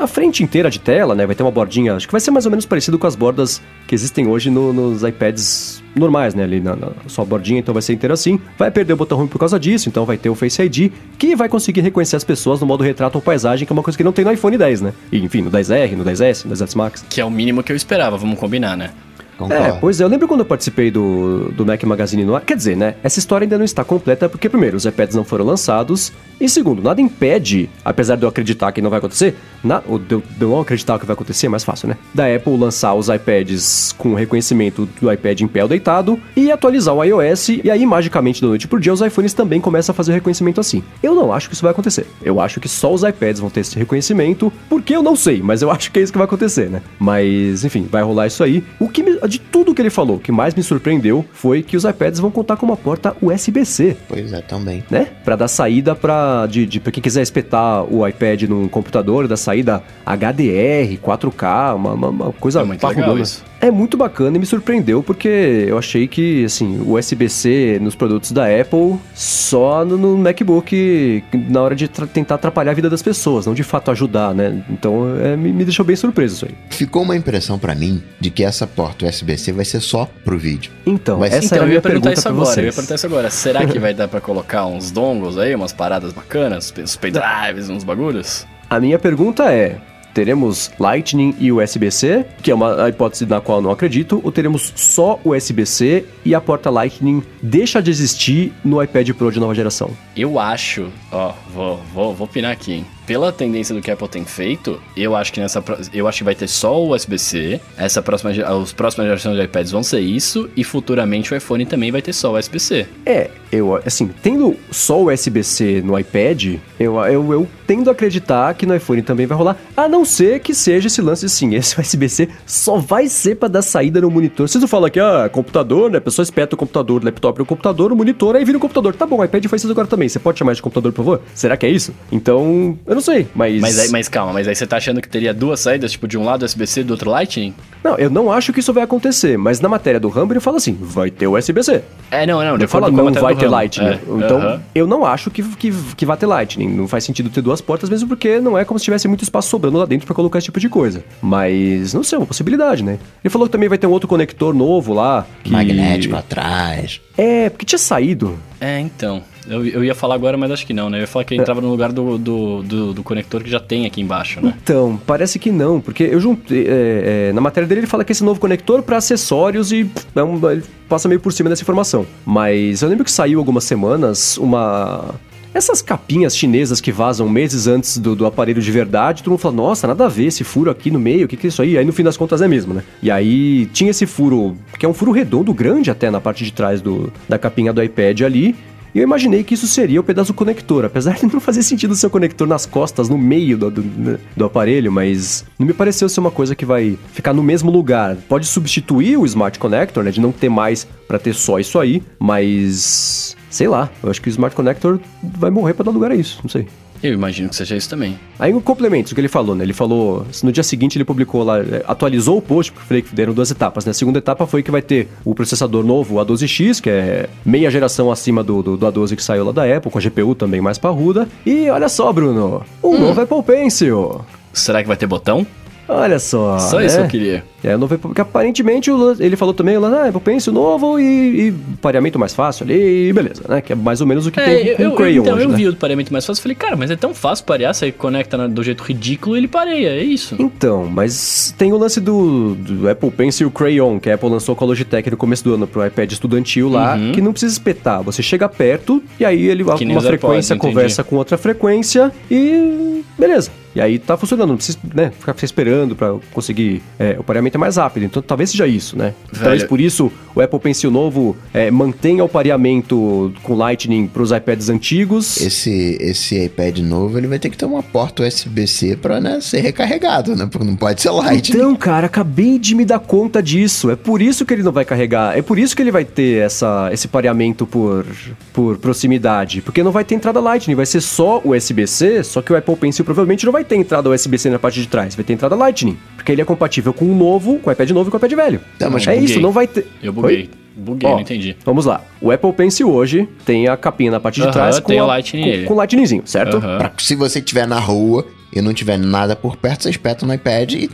a, 0.00 0.06
frente 0.06 0.42
inteira 0.42 0.70
de 0.70 0.78
tela, 0.80 1.14
né? 1.14 1.26
Vai 1.26 1.34
ter 1.34 1.42
uma 1.42 1.50
bordinha, 1.50 1.94
acho 1.94 2.06
que 2.06 2.12
vai 2.12 2.20
ser 2.20 2.30
mais 2.30 2.44
ou 2.46 2.50
menos 2.50 2.66
parecido 2.66 2.98
com 2.98 3.06
as 3.06 3.14
bordas 3.16 3.60
que 3.86 3.94
existem 3.94 4.26
hoje 4.26 4.50
no, 4.50 4.72
nos 4.72 5.02
iPads 5.02 5.82
normais, 5.94 6.34
né? 6.34 6.44
Ali 6.44 6.60
na, 6.60 6.76
na 6.76 6.90
sua 7.06 7.24
bordinha, 7.24 7.58
então 7.60 7.72
vai 7.72 7.82
ser 7.82 7.92
inteiro 7.92 8.14
assim. 8.14 8.40
Vai 8.58 8.70
perder 8.70 8.92
o 8.92 8.96
botão 8.96 9.18
home 9.18 9.28
por 9.28 9.38
causa 9.38 9.58
disso, 9.58 9.88
então 9.88 10.04
vai 10.04 10.16
ter 10.16 10.28
o 10.30 10.34
Face 10.34 10.62
ID, 10.62 10.90
que 11.18 11.36
vai 11.36 11.48
conseguir 11.48 11.80
reconhecer 11.80 12.16
as 12.16 12.24
pessoas 12.24 12.60
no 12.60 12.66
modo 12.66 12.82
retrato 12.82 13.16
ou 13.16 13.22
paisagem, 13.22 13.66
que 13.66 13.72
é 13.72 13.74
uma 13.74 13.82
coisa 13.82 13.96
que 13.96 14.04
não 14.04 14.12
tem 14.12 14.24
no 14.24 14.32
iPhone 14.32 14.56
10, 14.56 14.80
né? 14.80 14.92
E, 15.10 15.18
enfim, 15.18 15.42
no 15.42 15.50
10R, 15.50 15.92
no 15.92 16.04
10S, 16.04 16.44
no 16.44 16.54
10S 16.54 16.76
Max. 16.76 17.04
Que 17.08 17.20
é 17.20 17.24
o 17.24 17.30
mínimo 17.30 17.62
que 17.62 17.72
eu 17.72 17.76
esperava, 17.76 18.16
vamos 18.16 18.38
combinar, 18.38 18.76
né? 18.76 18.90
Concordo. 19.36 19.64
É, 19.64 19.72
pois 19.72 20.00
é, 20.00 20.04
eu 20.04 20.08
lembro 20.08 20.28
quando 20.28 20.40
eu 20.40 20.46
participei 20.46 20.90
do, 20.90 21.50
do 21.52 21.66
Mac 21.66 21.82
Magazine 21.84 22.24
no 22.24 22.34
ar. 22.34 22.42
Quer 22.42 22.56
dizer, 22.56 22.76
né? 22.76 22.94
Essa 23.02 23.18
história 23.18 23.44
ainda 23.44 23.58
não 23.58 23.64
está 23.64 23.84
completa 23.84 24.28
porque, 24.28 24.48
primeiro, 24.48 24.76
os 24.76 24.84
iPads 24.84 25.16
não 25.16 25.24
foram 25.24 25.44
lançados. 25.44 26.12
E 26.40 26.48
segundo, 26.48 26.82
nada 26.82 27.00
impede, 27.00 27.70
apesar 27.84 28.16
de 28.16 28.24
eu 28.24 28.28
acreditar 28.28 28.72
que 28.72 28.82
não 28.82 28.90
vai 28.90 28.98
acontecer, 28.98 29.36
na, 29.62 29.82
ou 29.86 29.98
de 29.98 30.14
eu, 30.14 30.20
de 30.20 30.42
eu 30.42 30.50
não 30.50 30.60
acreditar 30.60 30.98
que 30.98 31.06
vai 31.06 31.14
acontecer, 31.14 31.46
é 31.46 31.48
mais 31.48 31.64
fácil, 31.64 31.88
né? 31.88 31.96
Da 32.12 32.26
Apple 32.26 32.56
lançar 32.56 32.94
os 32.94 33.08
iPads 33.08 33.94
com 33.96 34.14
reconhecimento 34.14 34.88
do 35.00 35.12
iPad 35.12 35.40
em 35.40 35.48
pé 35.48 35.62
ou 35.62 35.68
deitado 35.68 36.18
e 36.36 36.50
atualizar 36.50 36.94
o 36.94 37.02
iOS. 37.02 37.48
E 37.48 37.70
aí, 37.70 37.86
magicamente, 37.86 38.40
da 38.40 38.48
noite 38.48 38.66
por 38.66 38.80
dia, 38.80 38.92
os 38.92 39.00
iPhones 39.00 39.32
também 39.32 39.60
começam 39.60 39.92
a 39.92 39.96
fazer 39.96 40.12
reconhecimento 40.12 40.60
assim. 40.60 40.82
Eu 41.02 41.14
não 41.14 41.32
acho 41.32 41.48
que 41.48 41.54
isso 41.54 41.62
vai 41.62 41.70
acontecer. 41.72 42.06
Eu 42.22 42.40
acho 42.40 42.60
que 42.60 42.68
só 42.68 42.92
os 42.92 43.02
iPads 43.02 43.40
vão 43.40 43.50
ter 43.50 43.60
esse 43.60 43.78
reconhecimento, 43.78 44.52
porque 44.68 44.94
eu 44.94 45.02
não 45.02 45.16
sei, 45.16 45.40
mas 45.42 45.62
eu 45.62 45.70
acho 45.72 45.90
que 45.90 45.98
é 45.98 46.02
isso 46.02 46.12
que 46.12 46.18
vai 46.18 46.26
acontecer, 46.26 46.68
né? 46.68 46.82
Mas, 46.98 47.64
enfim, 47.64 47.86
vai 47.90 48.02
rolar 48.02 48.26
isso 48.26 48.42
aí. 48.42 48.64
O 48.78 48.88
que 48.88 49.02
me, 49.02 49.18
de 49.28 49.38
tudo 49.38 49.74
que 49.74 49.82
ele 49.82 49.90
falou, 49.90 50.16
o 50.16 50.20
que 50.20 50.32
mais 50.32 50.54
me 50.54 50.62
surpreendeu 50.62 51.24
foi 51.32 51.62
que 51.62 51.76
os 51.76 51.84
iPads 51.84 52.20
vão 52.20 52.30
contar 52.30 52.56
com 52.56 52.66
uma 52.66 52.76
porta 52.76 53.16
USB-C. 53.20 53.96
Pois 54.08 54.32
é, 54.32 54.40
também. 54.40 54.84
Né? 54.90 55.08
Para 55.24 55.36
dar 55.36 55.48
saída 55.48 55.94
para 55.94 56.46
de, 56.46 56.66
de 56.66 56.80
para 56.80 56.92
quem 56.92 57.02
quiser 57.02 57.22
espetar 57.22 57.84
o 57.84 58.06
iPad 58.06 58.42
num 58.42 58.68
computador, 58.68 59.26
da 59.28 59.36
saída 59.36 59.82
HDR, 60.04 60.98
4K, 61.02 61.74
uma, 61.74 61.92
uma, 61.92 62.08
uma 62.08 62.32
coisa 62.32 62.60
é 62.60 62.64
muito 62.64 62.86
legal 62.86 63.18
isso. 63.18 63.44
É 63.64 63.70
muito 63.70 63.96
bacana 63.96 64.36
e 64.36 64.38
me 64.38 64.44
surpreendeu 64.44 65.02
porque 65.02 65.64
eu 65.66 65.78
achei 65.78 66.06
que, 66.06 66.44
assim, 66.44 66.76
o 66.80 66.98
USB-C 66.98 67.78
nos 67.80 67.94
produtos 67.94 68.30
da 68.30 68.44
Apple 68.44 68.98
só 69.14 69.86
no, 69.86 69.96
no 69.96 70.18
MacBook 70.18 71.24
na 71.48 71.62
hora 71.62 71.74
de 71.74 71.88
tra 71.88 72.06
tentar 72.06 72.34
atrapalhar 72.34 72.72
a 72.72 72.74
vida 72.74 72.90
das 72.90 73.00
pessoas, 73.00 73.46
não 73.46 73.54
de 73.54 73.62
fato 73.62 73.90
ajudar, 73.90 74.34
né? 74.34 74.62
Então 74.68 75.16
é, 75.18 75.34
me, 75.34 75.50
me 75.50 75.64
deixou 75.64 75.82
bem 75.82 75.96
surpreso 75.96 76.34
isso 76.34 76.44
aí. 76.44 76.54
Ficou 76.76 77.04
uma 77.04 77.16
impressão 77.16 77.58
para 77.58 77.74
mim 77.74 78.02
de 78.20 78.28
que 78.28 78.44
essa 78.44 78.66
porta 78.66 79.06
USB-C 79.06 79.52
vai 79.52 79.64
ser 79.64 79.80
só 79.80 80.10
pro 80.22 80.36
vídeo. 80.36 80.70
Então, 80.84 81.20
Mas, 81.20 81.32
essa 81.32 81.46
então, 81.46 81.56
era 81.56 81.64
a 81.64 81.64
eu 81.64 81.68
minha 81.68 81.78
ia 81.78 81.80
perguntar 81.80 82.10
pergunta 82.10 82.12
isso 82.12 82.22
pra 82.22 82.32
agora. 82.32 82.44
vocês. 82.44 82.58
Eu 82.58 82.64
ia 82.64 82.72
perguntar 82.74 82.94
isso 82.96 83.06
agora. 83.06 83.30
Será 83.30 83.66
que 83.66 83.78
vai 83.78 83.94
dar 83.94 84.08
pra 84.08 84.20
colocar 84.20 84.66
uns 84.66 84.90
dongles 84.90 85.38
aí, 85.38 85.54
umas 85.54 85.72
paradas 85.72 86.12
bacanas, 86.12 86.70
uns 86.76 86.96
pendrives, 86.96 87.70
uns 87.70 87.82
bagulhos? 87.82 88.46
A 88.68 88.78
minha 88.78 88.98
pergunta 88.98 89.50
é: 89.50 89.78
teremos 90.14 90.70
Lightning 90.78 91.34
e 91.38 91.50
USB-C, 91.50 92.24
que 92.42 92.50
é 92.50 92.54
uma 92.54 92.88
hipótese 92.88 93.26
na 93.26 93.40
qual 93.40 93.58
eu 93.58 93.62
não 93.62 93.70
acredito, 93.70 94.20
ou 94.22 94.30
teremos 94.30 94.72
só 94.76 95.18
USB-C 95.24 96.06
e 96.24 96.34
a 96.34 96.40
porta 96.40 96.70
Lightning 96.70 97.22
deixa 97.42 97.82
de 97.82 97.90
existir 97.90 98.52
no 98.64 98.82
iPad 98.82 99.10
Pro 99.10 99.32
de 99.32 99.40
nova 99.40 99.54
geração? 99.54 99.90
Eu 100.16 100.38
acho, 100.38 100.88
ó, 101.10 101.34
vou, 101.52 101.80
vou, 101.92 102.14
vou 102.14 102.26
opinar 102.26 102.52
aqui, 102.52 102.72
hein? 102.72 102.86
Pela 103.06 103.32
tendência 103.32 103.74
do 103.74 103.82
que 103.82 103.90
a 103.90 103.94
Apple 103.94 104.08
tem 104.08 104.24
feito, 104.24 104.80
eu 104.96 105.14
acho 105.14 105.32
que 105.32 105.40
nessa 105.40 105.62
eu 105.92 106.08
acho 106.08 106.18
que 106.18 106.24
vai 106.24 106.34
ter 106.34 106.48
só 106.48 106.82
o 106.82 106.94
USB-C. 106.94 107.60
Essa 107.76 108.02
próxima 108.02 108.30
as 108.30 108.72
próximas 108.72 109.06
gerações 109.06 109.36
de 109.36 109.44
iPads 109.44 109.72
vão 109.72 109.82
ser 109.82 110.00
isso 110.00 110.48
e 110.56 110.64
futuramente 110.64 111.32
o 111.32 111.36
iPhone 111.36 111.66
também 111.66 111.90
vai 111.90 112.00
ter 112.00 112.12
só 112.12 112.32
o 112.32 112.38
USB-C. 112.38 112.86
É, 113.04 113.30
eu, 113.52 113.76
assim, 113.86 114.08
tendo 114.22 114.56
só 114.70 115.00
o 115.00 115.12
USB-C 115.12 115.80
no 115.82 115.98
iPad, 115.98 116.56
eu, 116.78 116.98
eu, 117.04 117.32
eu 117.32 117.48
tendo 117.66 117.88
a 117.88 117.92
acreditar 117.92 118.52
que 118.54 118.66
no 118.66 118.74
iPhone 118.74 119.00
também 119.02 119.26
vai 119.26 119.36
rolar, 119.36 119.56
a 119.76 119.88
não 119.88 120.04
ser 120.04 120.40
que 120.40 120.52
seja 120.52 120.88
esse 120.88 121.00
lance 121.00 121.26
assim, 121.26 121.54
esse 121.56 121.80
USB-C 121.80 122.28
só 122.46 122.78
vai 122.78 123.06
ser 123.06 123.36
pra 123.36 123.48
dar 123.48 123.62
saída 123.62 124.00
no 124.00 124.10
monitor. 124.10 124.48
Vocês 124.48 124.60
não 124.60 124.68
falam 124.68 124.90
que, 124.90 124.98
ah, 124.98 125.28
computador, 125.30 125.90
né, 125.90 125.98
a 125.98 126.00
pessoa 126.00 126.24
espeta 126.24 126.54
o 126.54 126.58
computador, 126.58 127.02
o 127.02 127.04
laptop 127.04 127.38
no 127.38 127.46
computador, 127.46 127.92
o 127.92 127.96
monitor, 127.96 128.34
aí 128.36 128.44
vira 128.44 128.58
o 128.58 128.60
computador. 128.60 128.94
Tá 128.94 129.06
bom, 129.06 129.18
o 129.18 129.24
iPad 129.24 129.44
faz 129.46 129.62
isso 129.62 129.70
agora 129.70 129.86
também, 129.86 130.08
você 130.08 130.18
pode 130.18 130.38
chamar 130.38 130.54
de 130.54 130.62
computador, 130.62 130.92
por 130.92 131.04
favor? 131.04 131.22
Será 131.34 131.56
que 131.56 131.66
é 131.66 131.70
isso? 131.70 131.94
Então, 132.10 132.76
eu 132.94 132.96
não 132.96 133.02
sei, 133.02 133.26
mas... 133.34 133.60
Mas, 133.60 133.78
aí, 133.78 133.88
mas 133.90 134.08
calma, 134.08 134.32
mas 134.32 134.46
aí 134.46 134.54
você 134.54 134.66
tá 134.66 134.76
achando 134.76 135.02
que 135.02 135.08
teria 135.08 135.34
duas 135.34 135.60
saídas, 135.60 135.92
tipo 135.92 136.06
de 136.06 136.16
um 136.16 136.24
lado 136.24 136.44
USB-C 136.44 136.80
e 136.80 136.84
do 136.84 136.92
outro 136.92 137.10
Lightning? 137.10 137.52
Não, 137.82 137.96
eu 137.96 138.08
não 138.08 138.30
acho 138.30 138.52
que 138.52 138.60
isso 138.60 138.72
vai 138.72 138.84
acontecer, 138.84 139.36
mas 139.36 139.60
na 139.60 139.68
matéria 139.68 139.98
do 139.98 140.08
Humber 140.08 140.32
ele 140.32 140.40
fala 140.40 140.56
assim, 140.56 140.76
vai 140.80 141.10
ter 141.10 141.26
USB-C. 141.26 141.82
É, 142.10 142.24
não, 142.24 142.42
não, 142.42 142.56
de 142.56 142.62
Ele 142.62 142.68
fala 142.68 142.90
não 142.90 143.12
vai 143.12 143.34
ter. 143.34 143.48
Lightning. 143.48 143.86
É, 143.86 144.00
Então, 144.06 144.38
aham. 144.38 144.62
eu 144.74 144.86
não 144.86 145.04
acho 145.04 145.30
que, 145.30 145.42
que, 145.42 145.72
que 145.96 146.06
vai 146.06 146.16
ter 146.16 146.26
Lightning. 146.26 146.68
Não 146.68 146.86
faz 146.86 147.04
sentido 147.04 147.28
ter 147.28 147.40
duas 147.40 147.60
portas, 147.60 147.90
mesmo 147.90 148.08
porque 148.08 148.40
não 148.40 148.56
é 148.56 148.64
como 148.64 148.78
se 148.78 148.84
tivesse 148.84 149.08
muito 149.08 149.22
espaço 149.22 149.48
sobrando 149.48 149.78
lá 149.78 149.84
dentro 149.84 150.06
pra 150.06 150.14
colocar 150.14 150.38
esse 150.38 150.46
tipo 150.46 150.60
de 150.60 150.68
coisa. 150.68 151.04
Mas, 151.20 151.92
não 151.92 152.02
sei, 152.02 152.16
é 152.16 152.20
uma 152.20 152.26
possibilidade, 152.26 152.82
né? 152.84 152.98
Ele 153.22 153.30
falou 153.30 153.48
que 153.48 153.52
também 153.52 153.68
vai 153.68 153.78
ter 153.78 153.86
um 153.86 153.90
outro 153.90 154.08
conector 154.08 154.54
novo 154.54 154.94
lá. 154.94 155.26
Que... 155.42 155.50
Magnético 155.50 156.16
atrás. 156.16 157.00
É, 157.18 157.50
porque 157.50 157.66
tinha 157.66 157.78
saído. 157.78 158.38
É, 158.60 158.78
então. 158.78 159.22
Eu, 159.48 159.64
eu 159.66 159.84
ia 159.84 159.94
falar 159.94 160.14
agora, 160.14 160.36
mas 160.36 160.50
acho 160.50 160.66
que 160.66 160.72
não, 160.72 160.88
né? 160.88 160.98
Eu 160.98 161.02
ia 161.02 161.06
falar 161.06 161.24
que 161.24 161.34
ele 161.34 161.42
entrava 161.42 161.60
no 161.60 161.68
lugar 161.68 161.92
do, 161.92 162.16
do, 162.16 162.62
do, 162.62 162.92
do 162.94 163.02
conector 163.02 163.42
que 163.42 163.50
já 163.50 163.60
tem 163.60 163.84
aqui 163.86 164.00
embaixo, 164.00 164.40
né? 164.40 164.54
Então, 164.62 164.98
parece 165.06 165.38
que 165.38 165.50
não, 165.50 165.80
porque 165.80 166.02
eu 166.04 166.18
juntei. 166.20 166.66
é, 166.66 167.28
é, 167.28 167.32
na 167.32 167.40
matéria 167.40 167.66
dele 167.68 167.80
ele 167.80 167.86
fala 167.86 168.04
que 168.04 168.12
esse 168.12 168.24
novo 168.24 168.40
conector 168.40 168.82
para 168.82 168.96
acessórios 168.96 169.70
e 169.72 169.88
é 170.14 170.22
um- 170.22 170.50
ele 170.50 170.62
passa 170.88 171.08
meio 171.08 171.20
por 171.20 171.32
cima 171.32 171.50
dessa 171.50 171.62
informação. 171.62 172.06
Mas 172.24 172.82
eu 172.82 172.88
lembro 172.88 173.04
que 173.04 173.10
saiu 173.12 173.38
algumas 173.38 173.64
semanas 173.64 174.38
uma. 174.38 175.14
Essas 175.52 175.80
capinhas 175.80 176.36
chinesas 176.36 176.80
que 176.80 176.90
vazam 176.90 177.28
meses 177.28 177.68
antes 177.68 177.96
do, 177.98 178.16
do 178.16 178.26
aparelho 178.26 178.60
de 178.60 178.70
verdade, 178.72 179.22
todo 179.22 179.30
mundo 179.30 179.38
fala, 179.40 179.54
nossa, 179.54 179.86
nada 179.86 180.06
a 180.06 180.08
ver, 180.08 180.24
esse 180.26 180.42
furo 180.42 180.68
aqui 180.68 180.90
no 180.90 180.98
meio, 180.98 181.26
o 181.26 181.28
que, 181.28 181.36
que 181.36 181.46
é 181.46 181.48
isso 181.48 181.62
aí? 181.62 181.78
Aí 181.78 181.84
no 181.84 181.92
fim 181.92 182.02
das 182.02 182.16
contas 182.16 182.42
é 182.42 182.48
mesmo, 182.48 182.74
né? 182.74 182.82
E 183.00 183.08
aí 183.08 183.66
tinha 183.66 183.90
esse 183.92 184.04
furo, 184.04 184.56
que 184.76 184.84
é 184.84 184.88
um 184.88 184.92
furo 184.92 185.12
redondo, 185.12 185.54
grande 185.54 185.92
até 185.92 186.10
na 186.10 186.20
parte 186.20 186.44
de 186.44 186.52
trás 186.52 186.82
do, 186.82 187.12
da 187.28 187.38
capinha 187.38 187.72
do 187.72 187.80
iPad 187.80 188.22
ali, 188.22 188.56
e 188.94 188.98
eu 188.98 189.02
imaginei 189.02 189.42
que 189.42 189.54
isso 189.54 189.66
seria 189.66 190.00
o 190.00 190.04
pedaço 190.04 190.32
do 190.32 190.36
conector, 190.36 190.84
apesar 190.84 191.16
de 191.16 191.24
não 191.24 191.40
fazer 191.40 191.62
sentido 191.62 191.94
ser 191.96 192.06
o 192.06 192.10
conector 192.10 192.46
nas 192.46 192.64
costas, 192.64 193.08
no 193.08 193.18
meio 193.18 193.58
do, 193.58 193.70
do, 193.70 194.20
do 194.36 194.44
aparelho, 194.44 194.92
mas 194.92 195.44
não 195.58 195.66
me 195.66 195.72
pareceu 195.72 196.08
ser 196.08 196.20
uma 196.20 196.30
coisa 196.30 196.54
que 196.54 196.64
vai 196.64 196.96
ficar 197.12 197.32
no 197.32 197.42
mesmo 197.42 197.70
lugar. 197.70 198.16
Pode 198.28 198.46
substituir 198.46 199.16
o 199.16 199.26
Smart 199.26 199.58
Connector, 199.58 200.04
né, 200.04 200.10
de 200.10 200.20
não 200.20 200.30
ter 200.30 200.48
mais 200.48 200.86
pra 201.08 201.18
ter 201.18 201.34
só 201.34 201.58
isso 201.58 201.78
aí, 201.78 202.02
mas 202.18 203.36
sei 203.50 203.68
lá, 203.68 203.90
eu 204.02 204.10
acho 204.10 204.20
que 204.20 204.28
o 204.28 204.30
Smart 204.30 204.54
Connector 204.54 204.98
vai 205.22 205.50
morrer 205.50 205.74
pra 205.74 205.84
dar 205.84 205.90
lugar 205.90 206.10
a 206.10 206.14
isso, 206.14 206.40
não 206.42 206.48
sei. 206.48 206.66
Eu 207.04 207.12
imagino 207.12 207.50
que 207.50 207.56
seja 207.56 207.76
isso 207.76 207.90
também. 207.90 208.18
Aí 208.38 208.54
um 208.54 208.62
complemento, 208.62 209.12
o 209.12 209.14
que 209.14 209.20
ele 209.20 209.28
falou, 209.28 209.54
né? 209.54 209.62
Ele 209.62 209.74
falou, 209.74 210.26
no 210.42 210.50
dia 210.50 210.62
seguinte 210.62 210.96
ele 210.96 211.04
publicou 211.04 211.44
lá, 211.44 211.58
eh, 211.60 211.84
atualizou 211.86 212.38
o 212.38 212.40
post, 212.40 212.72
porque 212.72 212.82
eu 212.82 212.88
falei 212.88 213.02
que 213.02 213.14
deram 213.14 213.34
duas 213.34 213.50
etapas, 213.50 213.84
né? 213.84 213.90
A 213.90 213.94
segunda 213.94 214.20
etapa 214.20 214.46
foi 214.46 214.62
que 214.62 214.70
vai 214.70 214.80
ter 214.80 215.08
o 215.22 215.34
processador 215.34 215.84
novo, 215.84 216.14
o 216.14 216.24
A12X, 216.24 216.80
que 216.80 216.88
é 216.88 217.28
meia 217.44 217.70
geração 217.70 218.10
acima 218.10 218.42
do, 218.42 218.62
do, 218.62 218.76
do 218.78 218.86
A12 218.86 219.16
que 219.16 219.22
saiu 219.22 219.44
lá 219.44 219.52
da 219.52 219.64
Apple, 219.76 219.90
com 219.90 219.98
a 219.98 220.00
GPU 220.00 220.34
também 220.34 220.62
mais 220.62 220.78
parruda. 220.78 221.28
E 221.44 221.68
olha 221.68 221.90
só, 221.90 222.10
Bruno, 222.10 222.64
um 222.82 222.98
novo 222.98 223.20
Apple 223.20 223.42
Pencil. 223.42 224.22
Será 224.50 224.80
que 224.80 224.88
vai 224.88 224.96
ter 224.96 225.06
botão? 225.06 225.46
Olha 225.86 226.18
só. 226.18 226.58
Só 226.58 226.78
né? 226.78 226.86
isso 226.86 226.96
que 226.96 227.02
eu 227.02 227.08
queria. 227.08 227.44
É, 227.64 227.76
novo 227.76 227.96
porque 227.98 228.20
aparentemente 228.20 228.90
o 228.90 228.96
lan- 228.96 229.16
ele 229.18 229.36
falou 229.36 229.54
também, 229.54 229.78
lá, 229.78 229.88
ah, 230.04 230.08
Apple 230.08 230.20
Pencil 230.20 230.52
novo 230.52 231.00
e, 231.00 231.48
e 231.48 231.52
pareamento 231.80 232.18
mais 232.18 232.34
fácil 232.34 232.64
ali, 232.64 233.08
e 233.08 233.12
beleza, 233.12 233.42
né? 233.48 233.60
Que 233.60 233.72
é 233.72 233.76
mais 233.76 234.00
ou 234.00 234.06
menos 234.06 234.26
o 234.26 234.30
que 234.30 234.38
É, 234.38 234.44
tem 234.44 234.66
eu, 234.68 234.76
com 234.76 234.82
eu, 234.82 234.90
o 234.90 234.94
Crayon 234.96 235.22
então, 235.22 235.34
hoje, 235.36 235.44
eu 235.44 235.48
né? 235.50 235.56
vi 235.56 235.68
o 235.68 235.74
pareamento 235.76 236.12
mais 236.12 236.26
fácil 236.26 236.40
e 236.40 236.42
falei, 236.42 236.54
cara, 236.54 236.76
mas 236.76 236.90
é 236.90 236.96
tão 236.96 237.14
fácil 237.14 237.44
parear, 237.44 237.74
você 237.74 237.90
conecta 237.90 238.36
na- 238.36 238.46
do 238.46 238.62
jeito 238.62 238.82
ridículo 238.82 239.34
e 239.36 239.38
ele 239.40 239.48
pareia, 239.48 239.88
é 239.88 240.02
isso. 240.02 240.36
Então, 240.38 240.84
mas 240.86 241.54
tem 241.56 241.72
o 241.72 241.78
lance 241.78 242.00
do, 242.00 242.54
do 242.54 242.88
Apple 242.88 243.10
Pencil 243.10 243.50
Crayon, 243.50 243.98
que 243.98 244.10
a 244.10 244.14
Apple 244.14 244.28
lançou 244.28 244.54
com 244.54 244.64
a 244.64 244.68
Logitech 244.68 245.10
no 245.10 245.16
começo 245.16 245.42
do 245.44 245.54
ano 245.54 245.66
pro 245.66 245.84
iPad 245.86 246.12
estudantil 246.12 246.68
lá, 246.68 246.98
que 247.14 247.20
não 247.20 247.32
precisa 247.32 247.52
espetar. 247.52 248.02
Você 248.02 248.22
chega 248.22 248.48
perto 248.48 249.02
e 249.18 249.24
aí 249.24 249.46
ele 249.46 249.62
Uhum. 249.64 249.76
Que 249.76 249.84
uma 249.86 249.98
os 249.98 250.04
AirPods, 250.04 250.20
frequência 250.26 250.54
entendi. 250.54 250.74
conversa 250.74 251.02
com 251.04 251.16
outra 251.16 251.38
frequência 251.38 252.12
e 252.30 253.02
beleza. 253.18 253.50
E 253.74 253.80
aí 253.80 253.98
tá 253.98 254.16
funcionando, 254.16 254.50
não 254.50 254.56
precisa 254.56 254.78
né, 254.94 255.10
ficar 255.18 255.34
esperando 255.42 255.96
pra 255.96 256.14
conseguir. 256.32 256.80
é, 256.98 257.16
o 257.18 257.24
pareamento 257.24 257.53
é 257.56 257.58
mais 257.58 257.76
rápido, 257.76 258.04
então 258.04 258.22
talvez 258.22 258.50
seja 258.50 258.66
isso, 258.66 258.96
né? 258.96 259.14
Talvez 259.32 259.62
Velho. 259.62 259.68
por 259.68 259.80
isso 259.80 260.12
o 260.34 260.40
Apple 260.40 260.58
Pencil 260.58 260.90
novo 260.90 261.36
é, 261.52 261.70
mantenha 261.70 262.24
o 262.24 262.28
pareamento 262.28 263.32
com 263.42 263.54
Lightning 263.54 264.08
pros 264.08 264.32
iPads 264.32 264.68
antigos. 264.68 265.40
Esse, 265.40 265.96
esse 266.00 266.44
iPad 266.44 266.78
novo, 266.78 267.16
ele 267.16 267.28
vai 267.28 267.38
ter 267.38 267.50
que 267.50 267.56
ter 267.56 267.66
uma 267.66 267.82
porta 267.82 268.24
USB-C 268.24 268.96
pra 268.96 269.20
né, 269.20 269.40
ser 269.40 269.60
recarregado, 269.60 270.34
né? 270.34 270.48
Porque 270.50 270.66
não 270.66 270.74
pode 270.74 271.00
ser 271.00 271.10
Lightning. 271.10 271.56
Então, 271.56 271.76
cara, 271.76 272.06
acabei 272.06 272.58
de 272.58 272.74
me 272.74 272.84
dar 272.84 272.98
conta 272.98 273.40
disso. 273.42 273.90
É 273.90 273.96
por 273.96 274.20
isso 274.20 274.44
que 274.44 274.52
ele 274.52 274.62
não 274.62 274.72
vai 274.72 274.84
carregar. 274.84 275.38
É 275.38 275.42
por 275.42 275.58
isso 275.58 275.76
que 275.76 275.82
ele 275.82 275.92
vai 275.92 276.04
ter 276.04 276.42
essa, 276.42 276.90
esse 276.92 277.06
pareamento 277.06 277.64
por, 277.64 278.04
por 278.52 278.76
proximidade. 278.78 279.60
Porque 279.60 279.82
não 279.82 279.92
vai 279.92 280.04
ter 280.04 280.16
entrada 280.16 280.40
Lightning, 280.40 280.74
vai 280.74 280.86
ser 280.86 281.00
só 281.00 281.40
USB-C, 281.44 282.24
só 282.24 282.42
que 282.42 282.52
o 282.52 282.56
Apple 282.56 282.76
Pencil 282.76 283.04
provavelmente 283.04 283.44
não 283.46 283.52
vai 283.52 283.64
ter 283.64 283.76
entrada 283.76 284.10
USB-C 284.10 284.50
na 284.50 284.58
parte 284.58 284.80
de 284.80 284.88
trás, 284.88 285.14
vai 285.14 285.24
ter 285.24 285.32
entrada 285.32 285.54
Lightning. 285.54 285.96
Porque 286.16 286.32
ele 286.32 286.42
é 286.42 286.44
compatível 286.44 286.92
com 286.92 287.04
o 287.04 287.14
novo, 287.14 287.43
com 287.58 287.70
o 287.70 287.72
iPad 287.72 287.90
novo 287.90 288.08
e 288.08 288.10
com 288.10 288.16
o 288.16 288.18
iPad 288.18 288.32
velho. 288.32 288.60
Tá, 288.78 288.88
mas 288.90 289.06
é 289.06 289.12
buguei. 289.12 289.24
isso, 289.24 289.40
não 289.40 289.52
vai 289.52 289.66
ter. 289.66 289.86
Eu 290.02 290.12
buguei. 290.12 290.36
Oi? 290.36 290.50
Buguei, 290.76 291.08
Ó, 291.08 291.12
não 291.14 291.20
entendi. 291.20 291.56
Vamos 291.64 291.84
lá. 291.86 292.02
O 292.20 292.32
Apple 292.32 292.52
Pencil 292.52 292.90
hoje 292.90 293.28
tem 293.46 293.68
a 293.68 293.76
capinha 293.76 294.10
na 294.10 294.18
parte 294.18 294.40
de 294.40 294.50
trás 294.50 294.80
com, 294.80 294.92
a- 295.00 295.06
Lightning 295.06 295.60
com, 295.60 295.66
com 295.66 295.74
o 295.74 295.76
Lightningzinho, 295.76 296.22
certo? 296.26 296.58
Pra- 296.60 296.90
se 296.98 297.14
você 297.14 297.38
estiver 297.38 297.64
na 297.66 297.78
rua 297.78 298.26
e 298.52 298.60
não 298.60 298.74
tiver 298.74 298.98
nada 298.98 299.36
por 299.36 299.56
perto, 299.56 299.84
você 299.84 299.90
espeta 299.90 300.26
no 300.26 300.34
iPad 300.34 300.72
e 300.72 300.90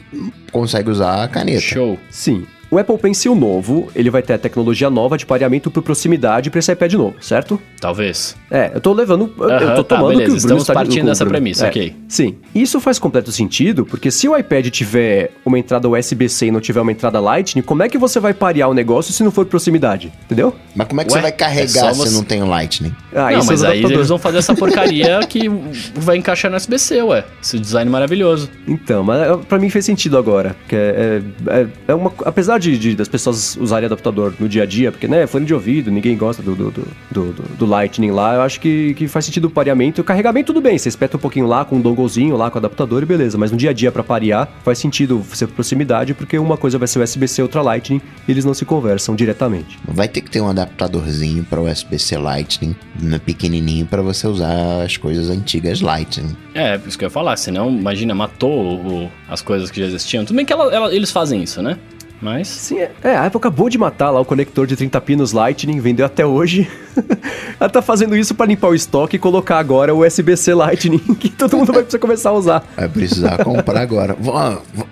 consegue 0.52 0.90
usar 0.90 1.24
a 1.24 1.28
caneta. 1.28 1.60
Show. 1.62 1.98
Sim. 2.10 2.44
O 2.70 2.78
Apple 2.78 2.96
Pencil 2.98 3.34
novo, 3.34 3.88
ele 3.96 4.10
vai 4.10 4.22
ter 4.22 4.34
a 4.34 4.38
tecnologia 4.38 4.88
nova 4.88 5.18
de 5.18 5.26
pareamento 5.26 5.70
por 5.70 5.82
proximidade 5.82 6.50
para 6.50 6.60
esse 6.60 6.70
iPad 6.70 6.92
novo, 6.94 7.16
certo? 7.20 7.60
Talvez. 7.80 8.36
É, 8.50 8.70
eu 8.74 8.80
tô 8.80 8.92
levando, 8.92 9.32
eu- 9.38 9.44
eu 9.44 9.56
Aham, 9.56 9.74
tô 9.74 9.84
tá, 9.84 9.96
tomando 9.96 10.18
beleza, 10.18 10.24
que 10.24 10.30
o 10.30 10.34
Bruno 10.34 10.36
estamos 10.38 10.62
está 10.62 10.74
partindo 10.74 11.06
dessa 11.06 11.26
premissa, 11.26 11.66
É, 11.66 11.68
ok. 11.68 11.96
Sim. 12.08 12.36
Isso 12.54 12.78
faz 12.80 12.98
completo 12.98 13.32
sentido, 13.32 13.84
porque 13.84 14.10
se 14.10 14.28
o 14.28 14.36
iPad 14.36 14.68
tiver 14.68 15.32
uma 15.44 15.58
entrada 15.58 15.88
USB-C 15.88 16.46
e 16.46 16.50
não 16.52 16.60
tiver 16.60 16.80
uma 16.80 16.92
entrada 16.92 17.18
Lightning, 17.18 17.62
como 17.62 17.82
é 17.82 17.88
que 17.88 17.98
você 17.98 18.20
vai 18.20 18.32
parear 18.32 18.68
o 18.68 18.74
negócio 18.74 19.12
se 19.12 19.22
não 19.24 19.32
for 19.32 19.46
proximidade? 19.46 20.12
Entendeu? 20.26 20.54
Mas 20.76 20.86
como 20.86 21.00
é 21.00 21.04
que 21.04 21.10
Ué, 21.10 21.16
você 21.16 21.22
vai 21.22 21.30
é 21.30 21.32
carregar 21.32 21.68
só 21.68 21.92
se 21.92 21.98
você- 22.10 22.14
não 22.16 22.22
tem 22.22 22.40
o 22.40 22.46
Lightning? 22.46 22.94
Ah, 23.12 23.32
não, 23.32 23.38
isso 23.40 23.46
mas 23.50 23.62
é 23.64 23.68
aí 23.68 23.82
eles 23.84 24.08
vão 24.08 24.18
fazer 24.18 24.38
essa 24.38 24.54
porcaria 24.54 25.18
que 25.28 25.48
vai 25.96 26.16
encaixar 26.16 26.48
no 26.50 26.56
SBC, 26.56 27.02
ué. 27.02 27.24
Esse 27.42 27.58
design 27.58 27.90
maravilhoso. 27.90 28.48
Então, 28.68 29.02
mas 29.02 29.20
é, 29.28 29.36
pra 29.38 29.58
mim 29.58 29.68
fez 29.70 29.84
sentido 29.84 30.16
agora. 30.16 30.54
Porque 30.60 30.76
é, 30.76 31.20
é, 31.48 31.66
é 31.88 31.94
uma. 31.94 32.12
Apesar 32.24 32.59
de, 32.60 32.78
de- 32.78 32.94
das 32.94 33.08
pessoas 33.08 33.56
usarem 33.56 33.86
adaptador 33.86 34.32
no 34.38 34.48
dia 34.48 34.62
a 34.62 34.66
dia, 34.66 34.92
porque, 34.92 35.08
né, 35.08 35.26
fone 35.26 35.44
de 35.46 35.54
ouvido, 35.54 35.90
ninguém 35.90 36.16
gosta 36.16 36.42
do, 36.42 36.54
do, 36.54 36.70
do, 36.70 36.86
do- 37.10 37.32
do- 37.32 37.56
do 37.56 37.66
Lightning 37.66 38.10
lá, 38.10 38.34
eu 38.34 38.42
acho 38.42 38.60
que, 38.60 38.94
que 38.94 39.08
faz 39.08 39.24
sentido 39.24 39.46
o 39.46 39.50
pareamento. 39.50 40.00
O 40.00 40.04
carregamento, 40.04 40.48
tudo 40.52 40.60
bem, 40.60 40.76
você 40.78 40.88
espeta 40.88 41.16
um 41.16 41.20
pouquinho 41.20 41.46
lá 41.46 41.64
com 41.64 41.76
um 41.76 41.80
donglezinho 41.80 42.36
lá 42.36 42.50
com 42.50 42.56
o 42.56 42.60
adaptador 42.60 43.02
e 43.02 43.06
beleza. 43.06 43.36
Mas 43.38 43.50
no 43.50 43.56
dia 43.56 43.70
a 43.70 43.72
dia, 43.72 43.90
pra 43.90 44.02
parear, 44.04 44.48
faz 44.64 44.78
sentido 44.78 45.24
ser 45.32 45.46
proximidade, 45.48 46.14
porque 46.14 46.38
uma 46.38 46.56
coisa 46.56 46.78
vai 46.78 46.86
ser 46.86 47.00
USB-C, 47.00 47.42
outra 47.42 47.62
Lightning, 47.62 48.00
e 48.28 48.30
eles 48.30 48.44
não 48.44 48.52
se 48.54 48.64
conversam 48.64 49.14
diretamente. 49.16 49.78
Vai 49.88 50.06
ter 50.08 50.20
que 50.20 50.30
ter 50.30 50.40
um 50.40 50.48
adaptadorzinho 50.48 51.44
para 51.44 51.60
USB-C 51.60 52.16
Lightning, 52.18 52.74
né, 53.00 53.18
pequenininho, 53.24 53.86
para 53.86 54.02
você 54.02 54.26
usar 54.26 54.82
as 54.82 54.96
coisas 54.96 55.30
antigas 55.30 55.80
Lightning. 55.80 56.36
É, 56.54 56.78
isso 56.86 56.98
que 56.98 57.04
eu 57.04 57.06
ia 57.06 57.10
falar. 57.10 57.36
Senão, 57.36 57.70
imagina, 57.70 58.14
matou 58.14 58.76
o- 58.76 59.10
as 59.28 59.40
coisas 59.40 59.70
que 59.70 59.80
já 59.80 59.86
existiam. 59.86 60.24
Tudo 60.24 60.36
bem 60.36 60.44
que 60.44 60.52
ela- 60.52 60.72
ela- 60.74 60.94
eles 60.94 61.10
fazem 61.10 61.42
isso, 61.42 61.62
né? 61.62 61.76
Mas. 62.20 62.48
Sim, 62.48 62.78
é, 62.78 62.90
é, 63.02 63.16
a 63.16 63.26
Apple 63.26 63.38
acabou 63.38 63.68
de 63.68 63.78
matar 63.78 64.10
lá 64.10 64.20
o 64.20 64.24
conector 64.24 64.66
de 64.66 64.76
30 64.76 65.00
pinos 65.00 65.32
Lightning, 65.32 65.80
vendeu 65.80 66.04
até 66.04 66.24
hoje. 66.24 66.68
Ela 67.58 67.70
tá 67.70 67.80
fazendo 67.80 68.16
isso 68.16 68.34
para 68.34 68.46
limpar 68.46 68.68
o 68.68 68.74
estoque 68.74 69.16
e 69.16 69.18
colocar 69.18 69.58
agora 69.58 69.94
o 69.94 70.04
USB-C 70.04 70.54
Lightning, 70.54 70.98
que 71.18 71.30
todo 71.30 71.56
mundo 71.56 71.72
vai 71.72 71.82
precisar 71.82 71.98
começar 71.98 72.30
a 72.30 72.34
usar. 72.34 72.64
Vai 72.76 72.88
precisar 72.88 73.42
comprar 73.42 73.80
agora. 73.80 74.16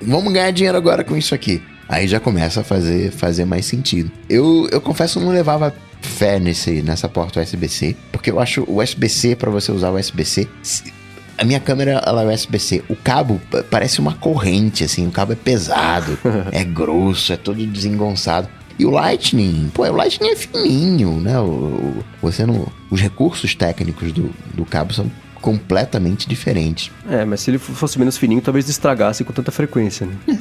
Vamos 0.01 0.33
ganhar 0.33 0.51
dinheiro 0.51 0.77
agora 0.77 1.05
com 1.05 1.17
isso 1.17 1.35
aqui. 1.35 1.63
Aí 1.89 2.07
já 2.07 2.21
começa 2.21 2.61
a 2.61 2.65
fazer, 2.65 3.11
fazer 3.11 3.45
mais 3.47 3.65
sentido. 3.65 4.11
Eu, 4.29 4.69
eu 4.71 4.81
confesso, 4.81 5.19
não 5.19 5.31
levava 5.31 5.75
fé 6.03 6.39
nesse, 6.39 6.83
nessa 6.83 7.09
porta 7.09 7.41
USB-C, 7.41 7.97
porque 8.13 8.31
eu 8.31 8.39
acho 8.39 8.63
o 8.69 8.83
USB-C, 8.83 9.37
para 9.37 9.51
você 9.51 9.73
usar 9.73 9.91
o 9.91 9.97
USB-C, 9.99 10.49
a 11.39 11.45
minha 11.45 11.61
câmera 11.61 12.03
ela 12.05 12.23
é 12.23 12.35
USB-C. 12.35 12.83
O 12.89 12.97
cabo 12.97 13.41
pa- 13.51 13.63
parece 13.71 14.01
uma 14.01 14.15
corrente, 14.15 14.85
assim, 14.85 15.07
o 15.07 15.11
cabo 15.11 15.33
é 15.33 15.37
pesado, 15.37 16.19
é 16.53 16.65
grosso, 16.65 17.33
é 17.33 17.37
todo 17.37 17.65
desengonçado. 17.67 18.49
E 18.79 18.85
o 18.87 18.91
Lightning, 18.91 19.71
pô, 19.75 19.83
o 19.85 19.93
Lightning 19.97 20.29
é 20.31 20.37
fininho, 20.37 21.13
né? 21.21 21.39
O, 21.41 21.45
o- 21.45 22.05
você 22.23 22.45
não, 22.47 22.67
os 22.91 23.01
recursos 23.01 23.55
técnicos 23.55 24.13
do, 24.13 24.31
do 24.55 24.65
cabo 24.65 24.93
são 24.93 25.11
completamente 25.41 26.29
diferentes. 26.29 26.91
É, 27.09 27.25
mas 27.25 27.41
se 27.41 27.51
ele 27.51 27.59
fosse 27.59 27.99
menos 27.99 28.17
fininho, 28.17 28.41
talvez 28.41 28.69
estragasse 28.69 29.25
com 29.25 29.33
tanta 29.33 29.51
frequência, 29.51 30.07
né? 30.07 30.15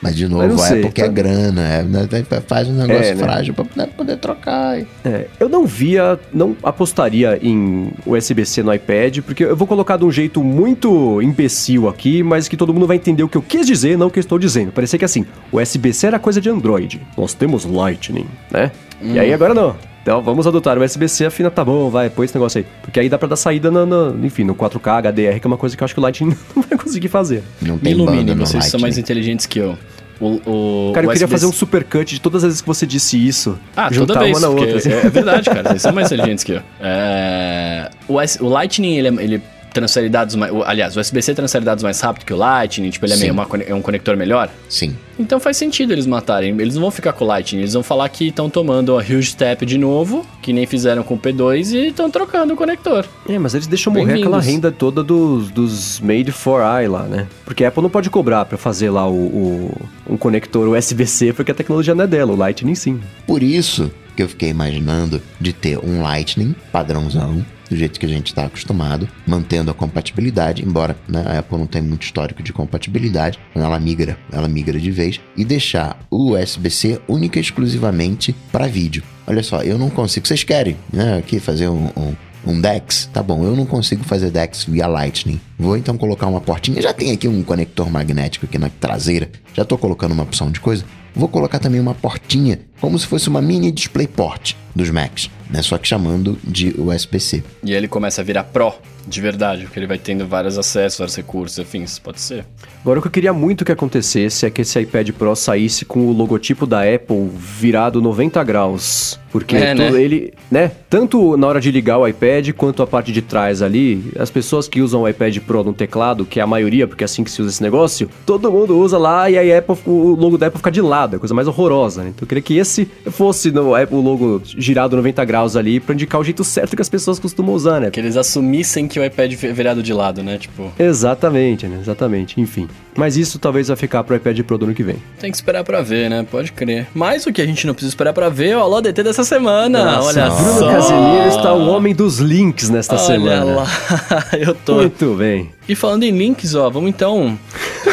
Mas 0.00 0.16
de 0.16 0.28
novo, 0.28 0.44
é 0.54 0.58
sei, 0.58 0.82
porque 0.82 1.00
é 1.00 1.06
tá- 1.06 1.12
grana, 1.12 1.62
é, 1.62 1.82
né, 1.82 2.08
faz 2.46 2.68
um 2.68 2.74
negócio 2.74 3.02
É, 3.02 3.14
né? 3.14 3.22
frágil 3.24 3.54
pra 3.54 3.64
né, 3.74 3.86
poder 3.96 4.16
trocar. 4.18 4.78
É, 5.04 5.26
eu 5.40 5.48
não 5.48 5.66
via, 5.66 6.18
não 6.32 6.56
apostaria 6.62 7.38
em 7.42 7.90
USB-C 8.06 8.62
no 8.62 8.72
iPad, 8.74 9.20
porque 9.20 9.44
eu 9.44 9.56
vou 9.56 9.66
colocar 9.66 9.96
de 9.96 10.04
um 10.04 10.12
jeito 10.12 10.42
muito 10.44 11.20
imbecil 11.22 11.88
aqui, 11.88 12.22
mas 12.22 12.48
que 12.48 12.56
todo 12.56 12.72
mundo 12.74 12.86
vai 12.86 12.96
entender 12.96 13.22
o 13.22 13.28
que 13.28 13.36
eu 13.36 13.42
quis 13.42 13.66
dizer, 13.66 13.96
não 13.96 14.08
o 14.08 14.10
que 14.10 14.18
eu 14.18 14.22
estou 14.22 14.38
dizendo. 14.38 14.72
Parecia 14.72 14.98
que 14.98 15.04
assim, 15.04 15.24
o 15.50 15.58
USB-C 15.60 16.06
era 16.08 16.18
coisa 16.18 16.40
de 16.40 16.50
Android. 16.50 17.00
Nós 17.16 17.34
temos 17.34 17.64
Lightning, 17.64 18.26
né? 18.50 18.70
E 19.02 19.18
aí 19.18 19.32
agora 19.32 19.52
não. 19.54 19.74
Então 20.02 20.20
vamos 20.20 20.46
adotar 20.46 20.76
o 20.78 20.82
USB-C, 20.84 21.26
afina, 21.26 21.48
tá 21.50 21.64
bom, 21.64 21.88
vai, 21.88 22.10
põe 22.10 22.24
esse 22.24 22.34
negócio 22.34 22.58
aí. 22.58 22.66
Porque 22.82 22.98
aí 22.98 23.08
dá 23.08 23.16
pra 23.18 23.28
dar 23.28 23.36
saída, 23.36 23.70
na, 23.70 23.86
na- 23.86 24.12
enfim, 24.24 24.42
no 24.42 24.54
4K, 24.54 24.98
HDR, 24.98 25.38
que 25.40 25.46
é 25.46 25.48
uma 25.48 25.56
coisa 25.56 25.76
que 25.76 25.82
eu 25.82 25.84
acho 25.84 25.94
que 25.94 26.00
o 26.00 26.02
Lightning 26.02 26.36
não 26.56 26.62
vai 26.62 26.76
conseguir 26.78 27.08
fazer. 27.08 27.42
Não 27.60 27.76
Me 27.76 27.80
tem 27.82 27.92
ilumine, 27.92 28.16
banda 28.18 28.34
no 28.34 28.46
vocês 28.46 28.64
são 28.66 28.80
mais 28.80 28.96
Lightning. 28.96 29.00
inteligentes 29.00 29.46
que 29.46 29.58
eu. 29.60 29.78
O, 30.20 30.88
o 30.90 30.92
Cara, 30.92 31.06
eu 31.06 31.10
queria 31.12 31.26
fazer 31.28 31.46
um 31.46 31.52
supercut 31.52 32.14
de 32.14 32.20
todas 32.20 32.44
as 32.44 32.48
vezes 32.48 32.60
que 32.60 32.66
você 32.66 32.86
disse 32.86 33.16
isso. 33.16 33.58
Ah, 33.76 33.92
juntar 33.92 34.14
toda 34.14 34.24
vez, 34.24 34.38
uma 34.38 34.48
na 34.48 34.54
outra. 34.54 34.76
assim. 34.76 34.90
é, 34.92 35.06
é 35.06 35.08
verdade, 35.10 35.48
cara. 35.50 35.68
Vocês 35.70 35.82
são 35.82 35.92
mais 35.92 36.06
inteligentes 36.12 36.44
que 36.44 36.52
eu. 36.52 36.60
É, 36.80 37.90
o, 38.08 38.20
S- 38.20 38.42
o 38.42 38.48
Lightning, 38.48 38.96
ele, 38.98 39.08
é- 39.08 39.24
ele 39.24 39.42
transfere 39.72 40.08
dados 40.08 40.34
mais... 40.34 40.52
aliás, 40.66 40.96
o 40.96 41.00
USB-C 41.00 41.34
transfere 41.34 41.64
dados 41.64 41.82
mais 41.82 42.00
rápido 42.00 42.24
que 42.24 42.32
o 42.32 42.36
Lightning. 42.36 42.90
Tipo, 42.90 43.06
ele 43.06 43.14
é, 43.14 43.16
meio 43.16 43.32
uma 43.32 43.46
cone- 43.46 43.64
é 43.66 43.74
um 43.74 43.82
conector 43.82 44.16
melhor. 44.16 44.48
Sim. 44.68 44.96
Então 45.18 45.38
faz 45.38 45.56
sentido 45.56 45.92
eles 45.92 46.06
matarem. 46.06 46.50
Eles 46.60 46.74
não 46.74 46.82
vão 46.82 46.90
ficar 46.90 47.12
com 47.12 47.24
o 47.24 47.28
Lightning. 47.28 47.60
Eles 47.60 47.74
vão 47.74 47.82
falar 47.82 48.08
que 48.08 48.28
estão 48.28 48.48
tomando 48.50 48.96
a 48.98 49.00
Huge 49.02 49.24
Step 49.30 49.64
de 49.66 49.78
novo, 49.78 50.26
que 50.40 50.52
nem 50.52 50.66
fizeram 50.66 51.02
com 51.02 51.14
o 51.14 51.18
P2, 51.18 51.72
e 51.72 51.88
estão 51.88 52.10
trocando 52.10 52.54
o 52.54 52.56
conector. 52.56 53.04
É, 53.28 53.38
mas 53.38 53.54
eles 53.54 53.66
deixam 53.66 53.92
morrer 53.92 54.14
aquela 54.14 54.40
renda 54.40 54.72
toda 54.72 55.02
dos, 55.02 55.50
dos 55.50 56.00
made 56.00 56.32
for 56.32 56.60
I 56.62 56.88
lá, 56.88 57.02
né? 57.04 57.26
Porque 57.44 57.64
a 57.64 57.68
Apple 57.68 57.82
não 57.82 57.90
pode 57.90 58.10
cobrar 58.10 58.44
pra 58.44 58.58
fazer 58.58 58.90
lá 58.90 59.06
o, 59.08 59.14
o- 59.14 59.88
um 60.10 60.16
conector 60.16 60.68
USB-C, 60.68 61.32
porque 61.32 61.52
a 61.52 61.54
tecnologia 61.54 61.94
não 61.94 62.04
é 62.04 62.06
dela, 62.06 62.32
o 62.32 62.36
Lightning 62.36 62.74
sim. 62.74 63.00
Por 63.26 63.42
isso 63.42 63.90
que 64.16 64.22
eu 64.22 64.28
fiquei 64.28 64.48
imaginando 64.50 65.22
de 65.40 65.52
ter 65.52 65.78
um 65.78 66.02
Lightning 66.02 66.54
padrãozão, 66.70 67.44
do 67.72 67.76
jeito 67.76 67.98
que 67.98 68.06
a 68.06 68.08
gente 68.08 68.26
está 68.26 68.44
acostumado, 68.44 69.08
mantendo 69.26 69.70
a 69.70 69.74
compatibilidade, 69.74 70.62
embora 70.62 70.94
né, 71.08 71.24
a 71.26 71.38
Apple 71.38 71.58
não 71.58 71.66
tenha 71.66 71.82
muito 71.82 72.02
histórico 72.02 72.42
de 72.42 72.52
compatibilidade, 72.52 73.38
ela 73.54 73.80
migra, 73.80 74.18
ela 74.30 74.46
migra 74.46 74.78
de 74.78 74.90
vez, 74.90 75.18
e 75.36 75.44
deixar 75.44 75.98
o 76.10 76.32
USB-C 76.32 77.00
única 77.08 77.38
e 77.38 77.42
exclusivamente 77.42 78.34
para 78.50 78.66
vídeo. 78.66 79.02
Olha 79.26 79.42
só, 79.42 79.62
eu 79.62 79.78
não 79.78 79.88
consigo. 79.88 80.26
Vocês 80.26 80.44
querem, 80.44 80.76
né, 80.92 81.16
aqui 81.18 81.40
fazer 81.40 81.68
um, 81.68 81.90
um 81.96 82.14
um 82.44 82.60
DeX, 82.60 83.08
tá 83.12 83.22
bom, 83.22 83.44
eu 83.44 83.54
não 83.54 83.64
consigo 83.64 84.02
fazer 84.02 84.28
DeX 84.28 84.64
via 84.64 84.88
Lightning. 84.88 85.40
Vou 85.56 85.76
então 85.76 85.96
colocar 85.96 86.26
uma 86.26 86.40
portinha. 86.40 86.82
Já 86.82 86.92
tem 86.92 87.12
aqui 87.12 87.28
um 87.28 87.40
conector 87.40 87.88
magnético 87.88 88.46
aqui 88.46 88.58
na 88.58 88.68
traseira. 88.68 89.30
Já 89.54 89.64
tô 89.64 89.78
colocando 89.78 90.10
uma 90.10 90.24
opção 90.24 90.50
de 90.50 90.58
coisa. 90.58 90.84
Vou 91.14 91.28
colocar 91.28 91.60
também 91.60 91.80
uma 91.80 91.94
portinha, 91.94 92.58
como 92.82 92.98
se 92.98 93.06
fosse 93.06 93.28
uma 93.28 93.40
mini 93.40 93.70
DisplayPort 93.70 94.54
dos 94.74 94.90
Macs, 94.90 95.30
né? 95.48 95.62
Só 95.62 95.78
que 95.78 95.86
chamando 95.86 96.36
de 96.42 96.74
USB-C. 96.76 97.44
E 97.62 97.70
aí 97.70 97.76
ele 97.76 97.86
começa 97.86 98.22
a 98.22 98.24
virar 98.24 98.42
Pro, 98.42 98.74
de 99.06 99.20
verdade, 99.20 99.62
porque 99.64 99.78
ele 99.78 99.86
vai 99.86 99.98
tendo 99.98 100.26
vários 100.26 100.58
acessos, 100.58 100.98
vários 100.98 101.16
recursos, 101.16 101.60
afins. 101.60 102.00
Pode 102.00 102.20
ser. 102.20 102.44
Agora, 102.80 102.98
o 102.98 103.02
que 103.02 103.08
eu 103.08 103.12
queria 103.12 103.32
muito 103.32 103.64
que 103.64 103.70
acontecesse 103.70 104.46
é 104.46 104.50
que 104.50 104.62
esse 104.62 104.80
iPad 104.80 105.10
Pro 105.10 105.36
saísse 105.36 105.84
com 105.84 106.06
o 106.06 106.12
logotipo 106.12 106.66
da 106.66 106.82
Apple 106.82 107.30
virado 107.36 108.02
90 108.02 108.42
graus. 108.42 109.20
Porque 109.30 109.56
É, 109.56 109.74
todo 109.74 109.94
né? 109.94 110.02
ele, 110.02 110.32
né? 110.50 110.70
Tanto 110.90 111.36
na 111.38 111.46
hora 111.46 111.60
de 111.60 111.70
ligar 111.70 111.98
o 111.98 112.06
iPad 112.06 112.50
quanto 112.52 112.82
a 112.82 112.86
parte 112.86 113.10
de 113.12 113.22
trás 113.22 113.62
ali, 113.62 114.12
as 114.18 114.30
pessoas 114.30 114.68
que 114.68 114.82
usam 114.82 115.02
o 115.02 115.08
iPad 115.08 115.38
Pro 115.38 115.64
no 115.64 115.72
teclado, 115.72 116.26
que 116.26 116.38
é 116.38 116.42
a 116.42 116.46
maioria, 116.46 116.86
porque 116.86 117.02
é 117.02 117.06
assim 117.06 117.24
que 117.24 117.30
se 117.30 117.40
usa 117.40 117.50
esse 117.50 117.62
negócio, 117.62 118.10
todo 118.26 118.52
mundo 118.52 118.78
usa 118.78 118.98
lá 118.98 119.30
e 119.30 119.38
aí 119.38 119.50
a 119.52 119.58
Apple, 119.58 119.76
o 119.86 120.14
logo 120.14 120.36
da 120.36 120.48
Apple 120.48 120.58
fica 120.58 120.70
de 120.70 120.82
lado, 120.82 121.14
é 121.14 121.16
a 121.16 121.18
coisa 121.18 121.34
mais 121.34 121.48
horrorosa, 121.48 122.02
né? 122.02 122.10
Então 122.10 122.24
eu 122.24 122.28
queria 122.28 122.42
que 122.42 122.58
esse 122.58 122.71
fosse 123.10 123.50
no, 123.50 123.74
Apple- 123.74 123.96
o 123.96 124.00
logo 124.00 124.42
girado 124.44 124.96
90 124.96 125.24
graus 125.24 125.56
ali 125.56 125.80
pra 125.80 125.94
indicar 125.94 126.20
o 126.20 126.24
jeito 126.24 126.42
certo 126.44 126.74
que 126.76 126.82
as 126.82 126.88
pessoas 126.88 127.18
costumam 127.18 127.54
usar, 127.54 127.80
né? 127.80 127.90
Que 127.90 128.00
eles 128.00 128.16
assumissem 128.16 128.86
que 128.88 128.98
o 128.98 129.04
iPad 129.04 129.32
é 129.32 129.52
virado 129.52 129.82
de 129.82 129.92
lado, 129.92 130.22
né? 130.22 130.38
Tipo, 130.38 130.72
Exatamente, 130.78 131.66
né? 131.66 131.78
Exatamente, 131.80 132.40
enfim. 132.40 132.68
Mas 132.96 133.16
isso 133.16 133.38
talvez 133.38 133.68
vai 133.68 133.76
ficar 133.76 134.04
pro 134.04 134.14
iPad 134.14 134.38
Pro 134.42 134.58
do 134.58 134.64
ano 134.66 134.74
que 134.74 134.82
vem. 134.82 134.96
tem 135.18 135.30
que 135.30 135.36
esperar 135.36 135.64
pra 135.64 135.80
ver, 135.80 136.10
né? 136.10 136.26
Pode 136.30 136.52
crer. 136.52 136.86
Mas 136.94 137.24
o 137.26 137.32
que 137.32 137.40
a 137.40 137.46
gente 137.46 137.66
não 137.66 137.72
precisa 137.74 137.90
esperar 137.90 138.12
pra 138.12 138.28
ver 138.28 138.48
é 138.50 138.56
o 138.56 138.60
Alô 138.60 138.80
DT 138.80 139.02
dessa 139.02 139.24
semana. 139.24 140.00
Olha 140.02 140.28
Bruno 140.30 140.58
só. 140.58 140.68
Casemiro 140.72 141.28
está 141.28 141.52
o 141.54 141.68
homem 141.68 141.94
dos 141.94 142.18
links 142.18 142.68
nesta 142.68 142.94
Olha 142.96 143.04
semana. 143.04 143.44
lá. 143.44 143.66
Eu 144.38 144.54
tô. 144.54 144.74
Muito 144.74 145.14
bem. 145.16 145.50
E 145.68 145.74
falando 145.74 146.02
em 146.02 146.10
links, 146.10 146.54
ó, 146.54 146.68
vamos 146.68 146.90
então. 146.90 147.38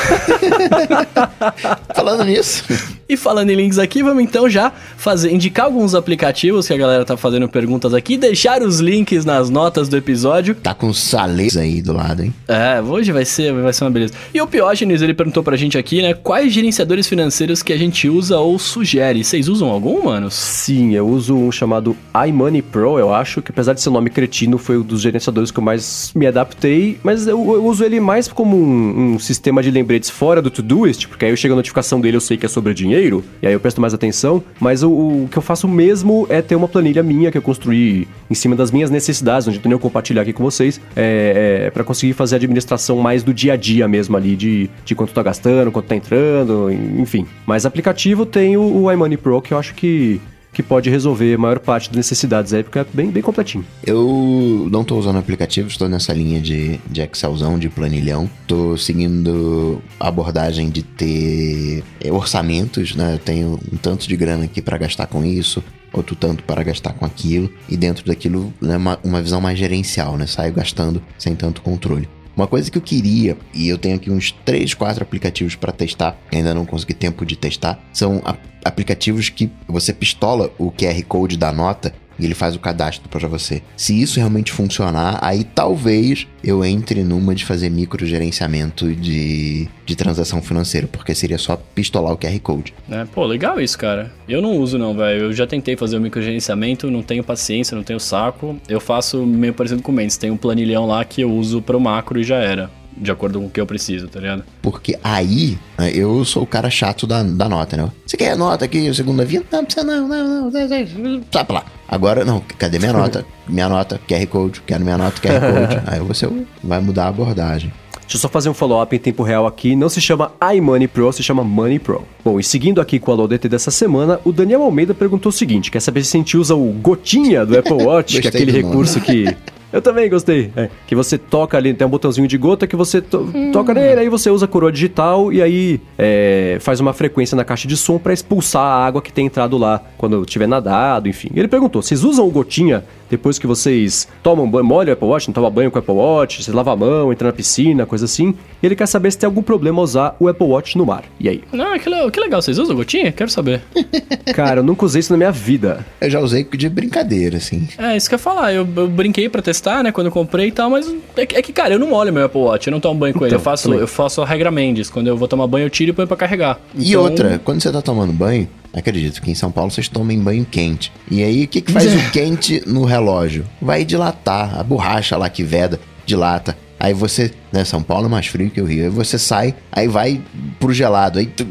Falando 1.96 2.24
nisso, 2.24 2.64
E 3.08 3.18
falando 3.18 3.50
em 3.50 3.56
links 3.56 3.80
aqui, 3.80 4.04
vamos 4.04 4.24
então 4.24 4.50
já 4.50 4.72
fazer, 4.98 5.32
indicar 5.32 5.66
alguns 5.66 5.96
aplicativos 5.96 6.68
que 6.68 6.74
a 6.74 6.78
galera 6.78 7.04
tá 7.04 7.18
fazendo 7.18 7.50
perguntas 7.50 7.94
aqui, 7.94 8.18
deixar 8.18 8.62
os 8.62 8.80
links 8.80 9.26
nas 9.26 9.50
notas 9.50 9.90
do 9.90 9.98
episódio. 9.98 10.56
tá 10.56 10.74
com 10.74 10.94
salês 10.94 11.58
aí 11.58 11.82
do 11.82 11.94
lado, 11.94 12.24
hein? 12.24 12.34
É, 12.48 12.82
hoje 12.82 13.12
vai 13.12 13.26
ser, 13.26 13.52
vai 13.54 13.74
ser 13.74 13.84
uma 13.84 13.92
beleza. 13.92 14.14
E 14.34 14.40
o 14.42 14.48
Piógenes, 14.48 15.02
ele 15.02 15.14
perguntou 15.14 15.44
pra 15.44 15.58
gente 15.58 15.78
aqui, 15.78 16.02
né, 16.02 16.14
quais 16.14 16.54
gerenciadores 16.54 17.08
financeiros 17.08 17.64
que 17.64 17.74
a 17.74 17.78
gente 17.78 18.08
usa 18.08 18.38
ou 18.38 18.60
sugere. 18.60 19.24
Vocês 19.24 19.48
usam 19.48 19.70
algum, 19.70 20.04
manos? 20.06 20.34
Sim, 20.36 20.94
eu 20.94 21.08
uso 21.08 21.36
um 21.36 21.52
chamado 21.52 21.98
iMoney 22.28 22.62
Pro, 22.62 23.00
eu 23.00 23.14
acho, 23.14 23.42
que 23.42 23.52
apesar 23.52 23.74
de 23.74 23.82
ser 23.82 23.90
um 23.90 23.94
nome 23.94 24.10
cretino, 24.10 24.58
foi 24.58 24.78
um 24.78 24.84
dos 24.84 25.02
gerenciadores 25.02 25.52
que 25.52 25.60
eu 25.60 25.64
mais 25.64 26.12
me 26.16 26.28
adaptei, 26.28 27.00
mas 27.04 27.26
eu, 27.28 27.40
eu 27.54 27.66
uso 27.66 27.84
ele 27.84 28.00
mais 28.00 28.28
como 28.28 28.56
um, 28.56 29.14
um 29.16 29.20
sistema 29.20 29.64
de 29.64 29.72
lembretes 30.00 30.10
fora 30.10 30.42
do 30.42 30.50
Todoist, 30.50 31.08
porque 31.08 31.26
aí 31.26 31.32
eu 31.32 31.38
chego 31.38 31.54
a 31.54 31.58
notificação 31.58 32.00
dele, 32.00 32.18
eu 32.18 32.22
sei 32.22 32.38
que 32.38 32.46
é 32.46 32.50
sobre 32.50 32.74
dinheiro, 32.74 33.24
e 33.42 33.48
aí 33.48 33.54
eu 33.54 33.60
presto 33.60 33.82
mais 33.82 33.94
atenção, 33.94 34.42
mas 34.60 34.82
o, 34.82 34.90
o 34.90 35.28
que 35.30 35.38
eu 35.38 35.42
faço 35.42 35.68
mesmo 35.68 36.26
é 36.30 36.42
ter 36.42 36.56
uma 36.56 36.68
planilha 36.68 37.04
minha 37.04 37.32
que 37.32 37.38
eu 37.38 37.42
construí 37.42 38.08
em 38.30 38.34
cima 38.34 38.56
das 38.56 38.72
minhas 38.72 38.90
necessidades, 38.90 39.48
onde 39.48 39.58
eu 39.58 39.62
tenho 39.62 39.78
que 39.78 39.82
compartilhar 39.82 40.22
aqui 40.22 40.34
com 40.34 40.44
vocês, 40.44 40.80
é, 40.96 41.66
é, 41.66 41.70
para 41.72 41.84
conseguir 41.84 42.14
fazer 42.14 42.36
a 42.36 42.38
administração 42.38 42.98
mais 42.98 43.24
do 43.24 43.34
dia 43.34 43.54
a 43.54 43.56
dia 43.58 43.88
mesmo 43.88 44.16
ali, 44.16 44.36
de, 44.36 44.70
de 44.86 44.96
quanto 44.96 45.14
tá 45.14 45.22
gastando, 45.22 45.72
quanto 45.72 45.88
tá 45.88 45.96
entrando, 45.96 46.72
enfim. 46.98 47.26
Mas 47.46 47.66
aplicativo 47.66 48.26
tem 48.26 48.58
o, 48.58 48.84
o 48.84 48.92
iMoney 48.92 49.18
Pro, 49.18 49.42
que 49.42 49.54
eu 49.54 49.58
acho 49.58 49.76
que 49.76 50.22
que 50.52 50.64
pode 50.64 50.90
resolver 50.90 51.36
a 51.36 51.38
maior 51.38 51.60
parte 51.60 51.90
das 51.90 51.98
necessidades 51.98 52.54
é 52.54 52.64
bem, 52.94 53.12
bem 53.12 53.22
completinho. 53.24 53.66
Eu 53.86 54.68
não 54.72 54.84
tô 54.84 54.98
usando 54.98 55.18
aplicativo, 55.18 55.68
estou 55.68 55.88
nessa 55.88 56.14
linha 56.14 56.40
de, 56.40 56.80
de 56.90 57.02
Excelzão, 57.02 57.58
de 57.60 57.70
planilhão. 57.70 58.30
Tô 58.48 58.76
seguindo 58.78 59.82
a 60.00 60.08
abordagem 60.08 60.70
de 60.70 60.84
ter 60.84 61.84
é, 62.02 62.12
orçamentos, 62.12 62.96
né? 62.96 63.16
Eu 63.16 63.20
tenho 63.20 63.60
um 63.72 63.78
tanto 63.78 64.08
de 64.08 64.16
grana 64.16 64.46
aqui 64.46 64.62
para 64.62 64.78
gastar 64.78 65.08
com 65.08 65.24
isso, 65.24 65.64
outro 65.94 66.16
tanto 66.16 66.44
para 66.44 66.64
gastar 66.64 66.94
com 66.94 67.06
aquilo. 67.06 67.50
E 67.68 67.78
dentro 67.78 68.06
daquilo, 68.06 68.54
né, 68.62 68.78
uma, 68.78 69.00
uma 69.04 69.22
visão 69.22 69.40
mais 69.40 69.58
gerencial, 69.58 70.18
né? 70.18 70.26
Saio 70.26 70.54
gastando 70.54 71.02
sem 71.18 71.36
tanto 71.36 71.62
controle. 71.62 72.08
Uma 72.40 72.48
coisa 72.48 72.72
que 72.72 72.78
eu 72.78 72.82
queria, 72.82 73.38
e 73.54 73.68
eu 73.68 73.78
tenho 73.78 73.98
aqui 73.98 74.10
uns 74.10 74.32
3, 74.32 74.74
4 74.74 75.04
aplicativos 75.04 75.58
para 75.58 75.74
testar, 75.74 76.18
ainda 76.32 76.54
não 76.54 76.66
consegui 76.66 76.94
tempo 76.94 77.26
de 77.26 77.36
testar, 77.36 77.78
são 77.92 78.24
aplicativos 78.64 79.28
que 79.28 79.52
você 79.68 79.92
pistola 79.92 80.50
o 80.58 80.72
QR 80.72 81.04
Code 81.04 81.36
da 81.36 81.52
nota 81.52 81.94
e 82.20 82.26
ele 82.26 82.36
faz 82.36 82.56
o 82.56 82.60
cadastro 82.60 83.08
para 83.10 83.28
você. 83.28 83.62
Se 83.76 84.00
isso 84.00 84.20
realmente 84.20 84.52
funcionar, 84.52 85.20
aí 85.22 85.44
talvez 85.44 86.28
eu 86.44 86.64
entre 86.64 87.04
numa 87.04 87.34
de 87.34 87.46
fazer 87.46 87.70
microgerenciamento 87.70 88.94
de, 88.94 89.68
de 89.86 89.96
transação 89.96 90.42
financeira, 90.42 90.88
porque 90.88 91.16
seria 91.16 91.38
só 91.38 91.56
pistolar 91.56 92.14
o 92.14 92.18
QR 92.18 92.40
Code. 92.40 92.74
É, 92.90 93.06
pô, 93.06 93.26
legal 93.26 93.60
isso, 93.60 93.78
cara. 93.78 94.12
Eu 94.28 94.42
não 94.42 94.58
uso 94.58 94.78
não, 94.78 94.96
velho. 94.96 95.26
Eu 95.26 95.34
já 95.34 95.48
tentei 95.48 95.76
fazer 95.76 95.98
o 95.98 96.02
microgerenciamento, 96.02 96.90
não 96.92 97.02
tenho 97.02 97.24
paciência, 97.24 97.76
não 97.76 97.84
tenho 97.84 98.00
saco. 98.00 98.58
Eu 98.68 98.80
faço 98.80 99.26
meio 99.26 99.54
parecido 99.54 99.82
com 99.82 99.92
o 99.92 99.96
Mendes. 99.96 100.18
Tem 100.18 100.32
um 100.32 100.38
planilhão 100.38 100.86
lá 100.86 101.04
que 101.04 101.22
eu 101.22 101.32
uso 101.32 101.62
pro 101.62 101.80
macro 101.80 102.20
e 102.20 102.24
já 102.24 102.38
era. 102.38 102.70
De 103.00 103.12
acordo 103.12 103.40
com 103.40 103.46
o 103.46 103.50
que 103.50 103.60
eu 103.60 103.66
preciso, 103.66 104.08
tá 104.08 104.20
ligado? 104.20 104.44
Porque 104.62 104.98
aí, 105.04 105.58
eu 105.94 106.24
sou 106.26 106.44
o 106.44 106.48
cara 106.48 106.70
chato 106.70 107.08
da, 107.08 107.24
da 107.24 107.48
nota, 107.48 107.78
né? 107.78 107.90
Você 108.06 108.18
quer 108.18 108.32
a 108.32 108.36
nota 108.36 108.66
aqui, 108.66 108.94
segunda 108.94 109.24
via? 109.24 109.44
Não, 109.52 109.64
precisa 109.64 109.86
não, 109.86 110.08
não, 110.08 110.52
não, 110.52 111.24
sai 111.32 111.46
pra 111.46 111.60
lá. 111.60 111.66
Agora, 111.88 112.24
não, 112.26 112.42
cadê 112.58 112.78
minha 112.78 112.94
nota? 112.94 113.26
Minha 113.48 113.70
nota, 113.70 114.00
QR 114.08 114.28
Code, 114.28 114.62
quero 114.62 114.84
minha 114.84 114.98
nota, 114.98 115.20
QR 115.22 115.40
Code. 115.40 115.82
Aí 115.88 116.00
você 116.00 116.30
vai 116.64 116.80
mudar 116.80 117.06
a 117.06 117.08
abordagem. 117.08 117.72
Deixa 118.02 118.18
eu 118.18 118.22
só 118.22 118.28
fazer 118.28 118.50
um 118.50 118.56
follow-up 118.56 118.96
em 118.96 118.98
tempo 118.98 119.22
real 119.22 119.46
aqui. 119.46 119.76
Não 119.76 119.88
se 119.88 120.02
chama 120.02 120.32
iMoney 120.56 120.88
Pro, 120.88 121.14
se 121.14 121.22
chama 121.22 121.44
Money 121.44 121.78
Pro. 121.78 122.08
Bom, 122.24 122.40
e 122.40 122.44
seguindo 122.44 122.82
aqui 122.82 123.00
com 123.00 123.12
a 123.12 123.16
LODT 123.16 123.48
dessa 123.48 123.72
semana, 123.72 124.20
o 124.26 124.32
Daniel 124.32 124.64
Almeida 124.64 124.94
perguntou 124.94 125.30
o 125.30 125.34
seguinte: 125.34 125.72
quer 125.72 125.80
saber 125.80 126.04
se 126.04 126.18
a 126.18 126.20
gente 126.20 126.38
usa 126.38 126.56
o 126.56 126.72
gotinha 126.74 127.46
do 127.46 127.58
Apple 127.58 127.84
Watch, 127.84 128.20
que 128.20 128.28
é 128.28 128.30
aquele 128.30 128.52
recurso 128.52 129.00
que 129.00 129.26
eu 129.72 129.82
também 129.82 130.10
gostei. 130.10 130.52
É, 130.56 130.70
que 130.86 130.96
você 130.96 131.18
toca 131.18 131.58
ali, 131.58 131.74
tem 131.74 131.88
um 131.88 131.90
botãozinho 131.90 132.28
de 132.28 132.38
gota 132.38 132.68
que 132.68 132.76
você 132.76 133.02
to 133.02 133.30
hum. 133.34 133.52
toca 133.52 133.74
nele, 133.74 134.02
aí 134.02 134.10
você 134.10 134.30
usa 134.30 134.46
a 134.46 134.48
coroa 134.48 134.72
digital 134.72 135.32
e 135.32 135.42
aí 135.42 135.82
é, 135.98 136.58
faz 136.60 136.80
uma 136.80 136.92
frequência 136.92 137.36
na 137.36 137.46
caixa 137.46 137.68
de 137.68 137.78
som 137.78 137.98
para 137.98 138.12
expulsar 138.12 138.64
a 138.64 138.86
água 138.86 139.02
que 139.02 139.14
tem 139.14 139.26
entrado 139.26 139.58
lá 139.58 139.82
quando 139.98 140.26
tiver 140.26 140.48
nadado, 140.48 141.08
enfim. 141.08 141.30
Ele 141.34 141.48
perguntou: 141.48 141.82
vocês 141.82 142.04
usam 142.04 142.28
o 142.28 142.32
gotinha 142.32 142.84
depois 143.10 143.40
que 143.40 143.48
vocês 143.48 144.08
tomam 144.22 144.50
banho, 144.50 144.64
molham 144.64 144.92
o 144.92 144.94
Apple 144.94 145.08
Watch, 145.08 145.28
não 145.28 145.34
toma 145.34 145.50
banho 145.50 145.72
com 145.72 145.78
o 145.78 145.80
Apple 145.80 145.96
Watch, 145.96 146.44
você 146.44 146.52
lava 146.52 146.72
a 146.72 146.76
mão, 146.76 147.12
entra 147.12 147.30
na 147.30 147.34
piscina, 147.34 147.86
coisa 147.86 148.06
assim. 148.06 148.36
E 148.62 148.66
ele 148.66 148.76
quer 148.76 148.86
saber 148.86 149.12
se 149.12 149.18
tem 149.18 149.26
algum 149.26 149.42
problema 149.42 149.82
usar 149.82 150.16
o 150.20 150.28
Apple 150.28 150.46
Watch 150.46 150.78
no 150.78 150.86
mar. 150.86 151.04
E 151.20 151.28
aí? 151.28 151.44
Não, 151.52 151.78
que, 151.80 151.90
que 152.20 152.24
legal, 152.24 152.42
vocês 152.42 152.58
usam 152.58 152.76
gotinha? 152.76 153.12
Quero 153.12 153.30
saber. 153.30 153.62
Cara, 154.36 154.60
eu 154.60 154.64
nunca 154.64 154.86
usei 154.86 155.00
isso 155.00 155.12
na 155.14 155.18
minha 155.18 155.32
vida. 155.32 155.86
Eu 156.02 156.10
já 156.10 156.20
usei 156.20 156.44
de 156.44 156.70
brincadeira, 156.70 157.38
assim. 157.38 157.68
É, 157.78 157.96
isso 157.96 158.10
que 158.10 158.16
eu 158.16 158.18
ia 158.18 158.24
falar. 158.24 158.54
Eu, 158.54 158.68
eu 158.76 158.88
brinquei 158.88 159.30
para 159.30 159.42
testar, 159.42 159.84
né, 159.84 159.92
quando 159.92 160.08
eu 160.08 160.12
comprei 160.12 160.48
e 160.48 160.52
tal, 160.52 160.70
mas 160.70 160.94
é 161.16 161.26
que, 161.26 161.36
é 161.36 161.42
que, 161.42 161.54
cara, 161.54 161.74
eu 161.74 161.80
não 161.80 161.88
molho 161.88 162.12
meu 162.12 162.26
Apple 162.26 162.42
Watch, 162.42 162.68
eu 162.68 162.72
não 162.72 162.80
tomo 162.80 163.00
banho 163.00 163.14
com 163.14 163.20
então, 163.20 163.28
ele. 163.28 163.36
Eu 163.36 163.40
faço, 163.40 163.74
eu 163.74 163.88
faço 163.88 164.22
a 164.22 164.26
regra 164.26 164.52
Mendes. 164.52 164.90
Quando 164.90 165.08
eu 165.08 165.16
vou 165.16 165.28
tomar 165.28 165.48
banho, 165.48 165.66
eu 165.66 165.70
tiro 165.70 165.92
e 165.92 165.94
ponho 165.94 166.08
pra 166.08 166.18
carregar. 166.18 166.60
E 166.76 166.90
então... 166.90 167.04
outra, 167.04 167.40
quando 167.44 167.62
você 167.62 167.72
tá 167.72 167.82
tomando 167.82 168.12
banho, 168.12 168.48
Acredito 168.72 169.20
que 169.24 169.32
em 169.32 169.36
São 169.36 169.52
Paulo 169.52 169.72
vocês 169.72 169.88
tomem 169.88 170.20
banho 170.20 170.46
quente. 170.46 170.92
E 171.10 171.24
aí, 171.24 171.46
o 171.46 171.48
que, 171.48 171.60
que 171.60 171.72
faz 171.72 171.92
o 171.92 171.98
quente 172.14 172.62
no 172.68 172.86
relógio? 172.86 173.44
Vai 173.60 173.84
dilatar. 173.84 174.60
A 174.60 174.64
borracha 174.64 175.18
lá 175.18 175.28
que 175.28 175.44
veda, 175.44 175.80
dilata. 176.06 176.56
Aí 176.80 176.94
você, 176.94 177.32
né, 177.52 177.66
São 177.66 177.84
Paulo 177.84 178.06
é 178.06 178.10
mais 178.10 178.28
frio 178.28 178.50
que 178.50 178.62
o 178.62 178.66
Rio. 178.66 178.86
Aí 178.86 178.90
você 178.90 179.20
sai, 179.20 179.54
aí 179.72 179.88
vai 179.88 180.22
pro 180.60 180.72
gelado. 180.72 181.20
Aí 181.20 181.26
tu 181.26 181.46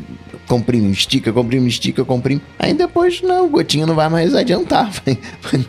comprime, 0.49 0.91
estica, 0.91 1.33
comprime, 1.33 1.69
estica, 1.69 2.05
comprime. 2.05 2.41
Aí 2.59 2.73
depois, 2.73 3.21
não, 3.23 3.47
o 3.47 3.49
gotinho 3.49 3.87
não 3.87 3.95
vai 3.95 4.09
mais 4.09 4.35
adiantar. 4.35 4.91
Vai, 5.43 5.67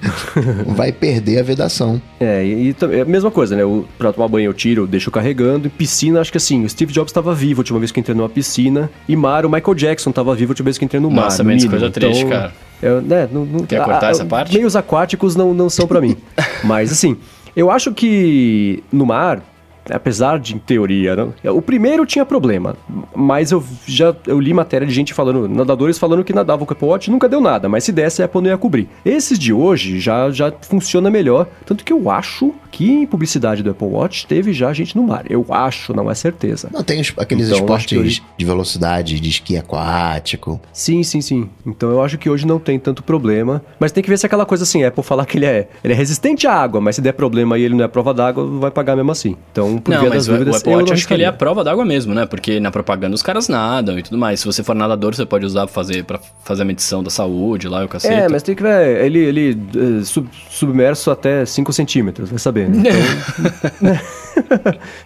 vai 0.66 0.92
perder 0.92 1.40
a 1.40 1.44
vedação. 1.44 2.02
É, 2.20 2.44
e, 2.44 2.70
e 2.70 2.76
é 2.96 3.02
a 3.02 3.06
mesma 3.06 3.30
coisa, 3.30 3.56
né? 3.56 3.64
O, 3.64 3.86
pra 3.98 4.14
tomar 4.14 4.28
banho 4.28 4.46
eu 4.46 4.54
tiro, 4.54 4.84
eu 4.84 4.88
deixo 4.88 5.12
carregando. 5.12 5.68
E 5.68 5.70
piscina, 5.70 6.20
acho 6.22 6.32
que 6.32 6.38
assim, 6.38 6.64
o 6.64 6.70
Steve 6.70 6.92
Jobs 6.92 7.10
estava 7.10 7.34
vivo 7.34 7.60
a 7.60 7.62
última 7.62 7.80
vez 7.80 7.92
que 7.92 8.00
entrei 8.00 8.16
numa 8.16 8.30
piscina. 8.30 8.90
E 9.08 9.16
mar, 9.16 9.46
o 9.46 9.50
Michael 9.50 9.76
Jackson 9.76 10.10
estava 10.10 10.34
vivo 10.36 10.52
a 10.52 10.54
última 10.54 10.66
vez 10.66 10.78
que 10.78 10.86
entrei 10.86 11.02
no 11.02 11.10
mar. 11.10 11.26
Nossa, 11.26 11.44
menos 11.44 11.66
coisa 11.66 11.90
triste, 11.90 12.24
então, 12.24 12.30
cara. 12.30 12.54
Eu, 12.82 13.02
né, 13.02 13.28
não, 13.32 13.46
não, 13.46 13.66
Quer 13.66 13.84
cortar 13.84 14.08
a, 14.08 14.12
essa 14.12 14.26
parte? 14.26 14.56
Meios 14.56 14.76
aquáticos 14.76 15.36
não, 15.36 15.54
não 15.54 15.70
são 15.70 15.88
para 15.88 16.00
mim. 16.00 16.16
Mas 16.64 16.92
assim, 16.92 17.18
eu 17.56 17.70
acho 17.70 17.94
que 17.94 18.84
no 18.92 19.06
mar 19.06 19.42
apesar 19.90 20.40
de 20.40 20.56
em 20.56 20.60
teoria, 20.60 21.16
não, 21.16 21.34
o 21.56 21.62
primeiro 21.62 22.06
tinha 22.06 22.26
problema, 22.26 22.76
mas 23.16 23.52
eu 23.52 23.64
já 23.86 24.16
eu 24.28 24.40
li 24.40 24.54
matéria 24.54 24.86
de 24.86 24.94
gente 24.94 25.14
falando, 25.14 25.48
nadadores 25.48 25.98
falando 25.98 26.24
que 26.24 26.34
nadavam 26.34 26.66
com 26.66 26.74
o 26.74 26.76
Apple 26.76 26.88
Watch 26.88 27.12
nunca 27.12 27.30
deu 27.30 27.42
nada, 27.42 27.70
mas 27.70 27.84
se 27.84 27.92
desse 27.92 28.22
a 28.22 28.26
Apple 28.26 28.42
não 28.42 28.50
ia 28.50 28.58
cobrir. 28.58 28.90
Esses 29.06 29.38
de 29.38 29.54
hoje 29.54 30.00
já 30.00 30.30
já 30.32 30.52
funciona 30.62 31.10
melhor, 31.10 31.48
tanto 31.66 31.84
que 31.84 31.94
eu 31.94 32.10
acho 32.10 32.54
que 32.72 32.90
em 32.92 33.06
publicidade 33.06 33.64
do 33.64 33.72
Apple 33.72 33.88
Watch 33.88 34.28
teve 34.28 34.54
já 34.54 34.72
gente 34.74 34.96
no 34.96 35.04
mar. 35.04 35.26
Eu 35.30 35.46
acho, 35.50 35.94
não 35.94 36.10
é 36.10 36.16
certeza. 36.16 36.70
Não 36.72 36.84
tem 36.84 37.02
aqueles 37.18 37.48
então, 37.48 37.60
esportes 37.60 38.22
de 38.38 38.46
velocidade, 38.46 39.20
de 39.20 39.30
esqui 39.30 39.58
aquático. 39.58 40.60
Sim, 40.72 41.04
sim, 41.04 41.22
sim. 41.22 41.50
Então 41.66 41.90
eu 41.90 42.02
acho 42.02 42.18
que 42.18 42.30
hoje 42.30 42.46
não 42.46 42.60
tem 42.60 42.80
tanto 42.80 43.04
problema, 43.04 43.62
mas 43.80 43.92
tem 43.92 44.04
que 44.04 44.10
ver 44.10 44.18
se 44.18 44.26
aquela 44.26 44.46
coisa 44.46 44.64
assim, 44.64 44.84
Apple 44.84 45.04
falar 45.04 45.26
que 45.26 45.38
ele 45.38 45.46
é, 45.46 45.68
ele 45.84 45.94
é 45.94 45.96
resistente 45.96 46.48
à 46.48 46.54
água, 46.54 46.80
mas 46.80 46.96
se 46.96 47.02
der 47.02 47.14
problema 47.14 47.58
e 47.58 47.64
ele 47.64 47.76
não 47.76 47.84
é 47.84 47.88
prova 47.88 48.14
d'água, 48.14 48.46
vai 48.60 48.72
pagar 48.72 48.96
mesmo 48.96 49.12
assim. 49.12 49.36
Então, 49.52 49.79
por 49.82 49.94
não, 49.94 50.02
via 50.02 50.10
das 50.10 50.26
dúvidas, 50.28 50.56
o 50.56 50.58
Apple 50.58 50.74
Watch 50.74 50.94
acho 50.94 51.08
que 51.08 51.14
ele 51.14 51.24
é 51.24 51.28
a 51.28 51.34
prova 51.34 51.64
d'água 51.64 51.86
mesmo, 51.86 52.14
né? 52.14 52.26
Porque 52.26 52.60
na 52.60 52.72
propaganda 52.72 53.16
os 53.16 53.22
caras 53.22 53.48
nadam 53.48 53.98
e 53.98 54.04
tudo 54.04 54.18
mais. 54.18 54.40
Se 54.40 54.46
você 54.46 54.64
for 54.64 54.76
nadador, 54.76 55.16
você 55.16 55.26
pode 55.26 55.46
usar 55.46 55.66
pra 55.66 55.74
fazer, 55.74 56.04
pra 56.04 56.20
fazer 56.44 56.62
a 56.64 56.66
medição 56.66 57.04
da 57.04 57.10
saúde 57.10 57.68
lá, 57.68 57.84
o 57.84 57.88
cacete. 57.88 58.14
É, 58.14 58.30
mas 58.30 58.44
tem 58.44 58.56
que 58.56 58.64
ver, 58.64 59.06
ele, 59.06 59.20
ele 59.20 59.58
uh, 59.76 60.06
sub, 60.06 60.30
submerso 60.50 61.12
até 61.12 61.46
5 61.46 61.72
centímetros, 61.74 62.30
vai 62.30 62.40
saber, 62.40 62.70
né? 62.70 62.84
Então, 62.90 64.00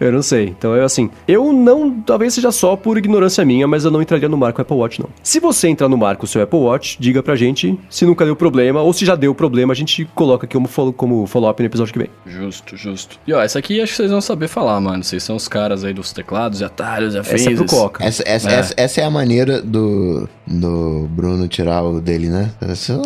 eu 0.00 0.12
não 0.12 0.22
sei. 0.22 0.46
Então, 0.46 0.74
eu 0.74 0.84
assim, 0.84 1.10
eu 1.26 1.52
não, 1.52 2.00
talvez 2.00 2.34
seja 2.34 2.52
só 2.52 2.76
por 2.76 2.98
ignorância 2.98 3.44
minha, 3.44 3.66
mas 3.66 3.84
eu 3.84 3.90
não 3.90 4.02
entraria 4.02 4.28
no 4.28 4.36
mar 4.36 4.52
com 4.52 4.60
o 4.60 4.62
Apple 4.62 4.76
Watch, 4.76 5.00
não. 5.00 5.08
Se 5.22 5.40
você 5.40 5.68
entrar 5.68 5.88
no 5.88 5.96
mar 5.96 6.16
com 6.16 6.24
o 6.24 6.28
seu 6.28 6.42
Apple 6.42 6.58
Watch, 6.58 6.96
diga 7.00 7.22
pra 7.22 7.36
gente 7.36 7.78
se 7.88 8.04
nunca 8.04 8.24
deu 8.24 8.36
problema, 8.36 8.82
ou 8.82 8.92
se 8.92 9.04
já 9.04 9.14
deu 9.14 9.34
problema, 9.34 9.72
a 9.72 9.76
gente 9.76 10.04
coloca 10.14 10.46
aqui 10.46 10.54
como, 10.54 10.92
como 10.92 11.26
follow-up 11.26 11.60
no 11.62 11.66
episódio 11.66 11.92
que 11.92 11.98
vem. 11.98 12.08
Justo, 12.26 12.76
justo. 12.76 13.18
E 13.26 13.32
ó, 13.32 13.42
essa 13.42 13.58
aqui 13.58 13.80
acho 13.80 13.92
que 13.92 13.96
vocês 13.96 14.10
vão 14.10 14.20
saber 14.20 14.48
falar, 14.54 14.80
mano. 14.80 15.02
Vocês 15.02 15.22
são 15.22 15.34
os 15.36 15.48
caras 15.48 15.84
aí 15.84 15.92
dos 15.92 16.12
teclados 16.12 16.60
e 16.60 16.64
atalhos 16.64 17.14
e 17.14 17.18
afins. 17.18 17.40
Essa 17.42 17.50
é 17.50 17.54
pro 17.54 17.66
Coca. 17.66 18.04
Essa, 18.04 18.22
essa, 18.24 18.50
é. 18.50 18.54
Essa, 18.54 18.74
essa, 18.76 19.00
é 19.00 19.04
a 19.04 19.10
maneira 19.10 19.60
do, 19.60 20.28
do 20.46 21.08
Bruno 21.10 21.48
tirar 21.48 21.82
o 21.82 22.00
dele, 22.00 22.28
né? 22.28 22.50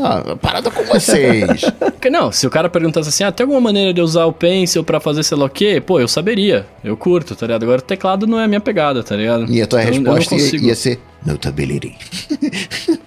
Ah, 0.02 0.36
parada 0.36 0.70
com 0.70 0.84
vocês. 0.84 1.62
não, 2.12 2.30
se 2.30 2.46
o 2.46 2.50
cara 2.50 2.68
perguntasse 2.68 3.08
assim, 3.08 3.24
ah, 3.24 3.32
tem 3.32 3.44
alguma 3.44 3.60
maneira 3.60 3.94
de 3.94 4.00
usar 4.00 4.26
o 4.26 4.32
Pencil 4.32 4.84
pra 4.84 5.00
fazer 5.00 5.22
sei 5.22 5.38
lá 5.38 5.46
o 5.46 5.50
quê? 5.50 5.82
Pô, 5.84 5.98
eu 5.98 6.06
saberia. 6.06 6.66
Eu 6.84 6.96
curto, 6.96 7.34
tá 7.34 7.46
ligado? 7.46 7.62
Agora 7.62 7.78
o 7.78 7.82
teclado 7.82 8.26
não 8.26 8.38
é 8.38 8.44
a 8.44 8.48
minha 8.48 8.60
pegada, 8.60 9.02
tá 9.02 9.16
ligado? 9.16 9.50
E 9.50 9.62
a 9.62 9.66
tua 9.66 9.82
então, 9.82 10.14
resposta 10.14 10.56
ia, 10.56 10.68
ia 10.68 10.74
ser 10.74 11.00
Notability. 11.24 11.96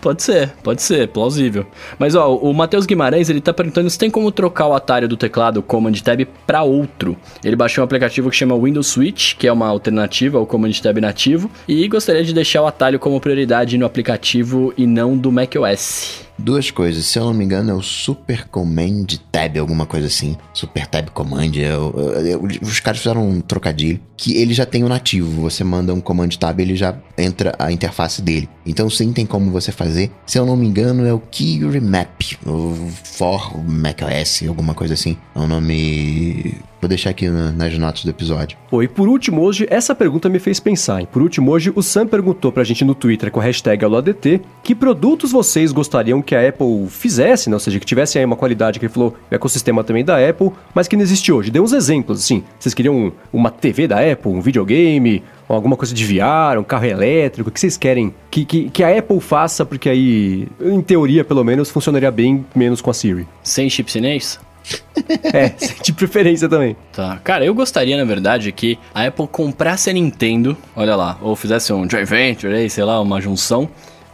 pode 0.00 0.22
ser, 0.22 0.50
pode 0.62 0.82
ser, 0.82 1.08
plausível. 1.08 1.66
Mas 1.98 2.14
ó, 2.14 2.34
o 2.34 2.52
Matheus 2.52 2.86
Guimarães, 2.86 3.28
ele 3.28 3.40
tá 3.40 3.52
perguntando 3.52 3.90
se 3.90 3.98
tem 3.98 4.10
como 4.10 4.30
trocar 4.30 4.66
o 4.68 4.74
atalho 4.74 5.08
do 5.08 5.16
teclado 5.16 5.62
Command 5.62 5.92
Tab 5.92 6.20
para 6.46 6.62
outro. 6.62 7.16
Ele 7.42 7.56
baixou 7.56 7.82
um 7.82 7.84
aplicativo 7.84 8.30
que 8.30 8.36
chama 8.36 8.58
Windows 8.58 8.86
Switch, 8.86 9.34
que 9.34 9.46
é 9.46 9.52
uma 9.52 9.66
alternativa 9.66 10.38
ao 10.38 10.46
Command 10.46 10.72
Tab 10.82 10.98
nativo, 10.98 11.50
e 11.66 11.86
gostaria 11.88 12.24
de 12.24 12.32
deixar 12.32 12.62
o 12.62 12.66
atalho 12.66 12.98
como 12.98 13.20
prioridade 13.20 13.78
no 13.78 13.86
aplicativo 13.86 14.72
e 14.76 14.86
não 14.86 15.16
do 15.16 15.32
macOS. 15.32 16.27
Duas 16.38 16.70
coisas, 16.70 17.04
se 17.04 17.18
eu 17.18 17.24
não 17.24 17.34
me 17.34 17.44
engano 17.44 17.72
é 17.72 17.74
o 17.74 17.82
Super 17.82 18.46
Command 18.46 19.06
Tab, 19.32 19.56
alguma 19.58 19.86
coisa 19.86 20.06
assim. 20.06 20.36
Super 20.54 20.86
Tab 20.86 21.10
Command. 21.10 21.50
Eu, 21.56 21.92
eu, 21.96 22.26
eu, 22.26 22.42
os 22.62 22.78
caras 22.78 23.00
fizeram 23.00 23.28
um 23.28 23.40
trocadilho 23.40 24.00
que 24.16 24.36
ele 24.36 24.54
já 24.54 24.64
tem 24.64 24.84
o 24.84 24.88
nativo. 24.88 25.42
Você 25.42 25.64
manda 25.64 25.92
um 25.92 26.00
Command 26.00 26.28
Tab, 26.28 26.60
ele 26.60 26.76
já 26.76 26.96
entra 27.16 27.54
a 27.58 27.72
interface 27.72 28.22
dele. 28.22 28.48
Então 28.64 28.88
sim, 28.88 29.12
tem 29.12 29.26
como 29.26 29.50
você 29.50 29.72
fazer. 29.72 30.12
Se 30.26 30.38
eu 30.38 30.46
não 30.46 30.56
me 30.56 30.66
engano 30.66 31.04
é 31.04 31.12
o 31.12 31.18
Key 31.18 31.58
Remap, 31.68 32.22
o 32.46 32.88
For 33.02 33.58
macOS, 33.68 34.44
alguma 34.46 34.74
coisa 34.74 34.94
assim. 34.94 35.16
É 35.34 35.38
um 35.40 35.48
nome 35.48 36.54
Vou 36.80 36.88
deixar 36.88 37.10
aqui 37.10 37.28
na, 37.28 37.50
nas 37.50 37.76
notas 37.76 38.04
do 38.04 38.10
episódio. 38.10 38.56
Oi, 38.70 38.86
por 38.86 39.08
último 39.08 39.42
hoje, 39.42 39.66
essa 39.68 39.94
pergunta 39.94 40.28
me 40.28 40.38
fez 40.38 40.60
pensar. 40.60 41.02
E 41.02 41.06
por 41.06 41.22
último 41.22 41.50
hoje, 41.50 41.72
o 41.74 41.82
Sam 41.82 42.06
perguntou 42.06 42.52
pra 42.52 42.62
gente 42.62 42.84
no 42.84 42.94
Twitter 42.94 43.30
com 43.30 43.40
a 43.40 43.42
hashtag 43.42 43.84
AloADT 43.84 44.40
que 44.62 44.74
produtos 44.74 45.32
vocês 45.32 45.72
gostariam 45.72 46.22
que 46.22 46.36
a 46.36 46.48
Apple 46.48 46.86
fizesse, 46.88 47.50
né? 47.50 47.56
ou 47.56 47.60
seja, 47.60 47.80
que 47.80 47.86
tivesse 47.86 48.18
aí 48.18 48.24
uma 48.24 48.36
qualidade 48.36 48.78
que 48.78 48.86
ele 48.86 48.92
falou, 48.92 49.16
o 49.30 49.34
ecossistema 49.34 49.82
também 49.82 50.04
da 50.04 50.16
Apple, 50.28 50.52
mas 50.74 50.86
que 50.86 50.94
não 50.94 51.02
existe 51.02 51.32
hoje. 51.32 51.50
Dê 51.50 51.58
uns 51.58 51.72
exemplos, 51.72 52.20
assim. 52.20 52.44
Vocês 52.58 52.74
queriam 52.74 53.12
uma 53.32 53.50
TV 53.50 53.88
da 53.88 53.98
Apple, 54.00 54.30
um 54.30 54.40
videogame, 54.40 55.22
alguma 55.48 55.76
coisa 55.76 55.92
de 55.92 56.04
VR, 56.04 56.58
um 56.58 56.64
carro 56.64 56.86
elétrico, 56.86 57.48
o 57.48 57.52
que 57.52 57.58
vocês 57.58 57.76
querem 57.76 58.14
que, 58.30 58.44
que, 58.44 58.70
que, 58.70 58.84
a 58.84 58.96
Apple 58.96 59.20
faça, 59.20 59.64
porque 59.64 59.88
aí, 59.88 60.46
em 60.60 60.80
teoria, 60.80 61.24
pelo 61.24 61.42
menos, 61.42 61.70
funcionaria 61.70 62.10
bem 62.10 62.44
menos 62.54 62.80
com 62.80 62.90
a 62.90 62.94
Siri. 62.94 63.26
Sem 63.42 63.68
chip 63.68 63.90
chinês? 63.90 64.38
é, 65.32 65.52
de 65.82 65.92
preferência 65.92 66.48
também. 66.48 66.76
Tá. 66.92 67.18
Cara, 67.22 67.44
eu 67.44 67.54
gostaria, 67.54 67.96
na 67.96 68.04
verdade, 68.04 68.50
que 68.52 68.78
a 68.94 69.06
Apple 69.06 69.26
comprasse 69.26 69.90
a 69.90 69.92
Nintendo, 69.92 70.56
olha 70.74 70.96
lá, 70.96 71.18
ou 71.22 71.34
fizesse 71.36 71.72
um 71.72 71.88
joint 71.88 72.06
venture 72.06 72.54
aí, 72.54 72.68
sei 72.68 72.84
lá, 72.84 73.00
uma 73.00 73.20
junção, 73.20 73.68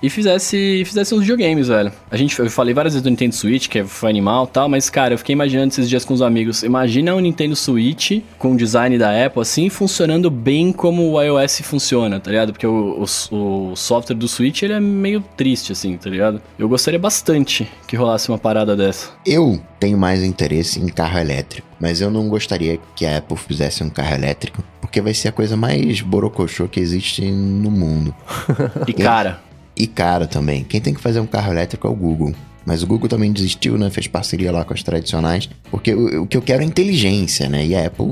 e 0.04 0.10
fizesse, 0.10 0.82
fizesse 0.84 1.14
uns 1.14 1.20
videogames, 1.20 1.68
velho. 1.68 1.90
A 2.10 2.16
gente, 2.18 2.38
eu 2.38 2.50
falei 2.50 2.74
várias 2.74 2.92
vezes 2.92 3.02
do 3.02 3.08
Nintendo 3.08 3.34
Switch, 3.34 3.68
que 3.68 3.82
foi 3.84 4.10
animal 4.10 4.44
e 4.44 4.48
tal, 4.48 4.68
mas, 4.68 4.90
cara, 4.90 5.14
eu 5.14 5.18
fiquei 5.18 5.32
imaginando 5.32 5.68
esses 5.68 5.88
dias 5.88 6.04
com 6.04 6.12
os 6.12 6.20
amigos. 6.20 6.62
Imagina 6.62 7.14
o 7.14 7.20
Nintendo 7.20 7.56
Switch 7.56 8.20
com 8.38 8.52
o 8.52 8.56
design 8.56 8.98
da 8.98 9.24
Apple, 9.24 9.40
assim, 9.40 9.70
funcionando 9.70 10.30
bem 10.30 10.72
como 10.72 11.10
o 11.10 11.22
iOS 11.22 11.62
funciona, 11.62 12.20
tá 12.20 12.30
ligado? 12.30 12.52
Porque 12.52 12.66
o, 12.66 13.06
o, 13.30 13.70
o 13.72 13.76
software 13.76 14.14
do 14.14 14.28
Switch, 14.28 14.62
ele 14.62 14.74
é 14.74 14.80
meio 14.80 15.24
triste, 15.38 15.72
assim, 15.72 15.96
tá 15.96 16.10
ligado? 16.10 16.38
Eu 16.58 16.68
gostaria 16.68 17.00
bastante 17.00 17.66
que 17.88 17.96
rolasse 17.96 18.28
uma 18.28 18.36
parada 18.36 18.76
dessa. 18.76 19.08
Eu 19.24 19.58
tenho 19.80 19.96
mais 19.96 20.22
interesse 20.22 20.80
em 20.80 20.86
carro 20.86 21.18
elétrico, 21.18 21.66
mas 21.80 22.02
eu 22.02 22.10
não 22.10 22.28
gostaria 22.28 22.78
que 22.94 23.06
a 23.06 23.16
Apple 23.16 23.38
fizesse 23.38 23.82
um 23.82 23.88
carro 23.88 24.14
elétrico, 24.14 24.62
porque 24.82 25.00
vai 25.00 25.14
ser 25.14 25.28
a 25.28 25.32
coisa 25.32 25.56
mais 25.56 26.02
borocochô 26.02 26.68
que 26.68 26.78
existe 26.78 27.22
no 27.30 27.70
mundo. 27.70 28.14
E 28.86 28.92
cara, 28.92 29.40
e 29.76 29.86
caro 29.86 30.26
também. 30.26 30.64
Quem 30.64 30.80
tem 30.80 30.94
que 30.94 31.00
fazer 31.00 31.20
um 31.20 31.26
carro 31.26 31.52
elétrico 31.52 31.86
é 31.86 31.90
o 31.90 31.94
Google. 31.94 32.34
mas 32.66 32.82
o 32.82 32.86
Google 32.86 33.08
também 33.08 33.30
desistiu, 33.30 33.76
né? 33.76 33.90
Fez 33.90 34.06
parceria 34.06 34.50
lá 34.50 34.64
com 34.64 34.72
as 34.72 34.82
tradicionais. 34.82 35.50
Porque 35.70 35.92
o, 35.92 36.22
o 36.22 36.26
que 36.26 36.34
eu 36.36 36.40
quero 36.40 36.62
é 36.62 36.66
inteligência, 36.66 37.46
né? 37.46 37.66
E 37.66 37.74
a 37.74 37.86
Apple, 37.86 38.06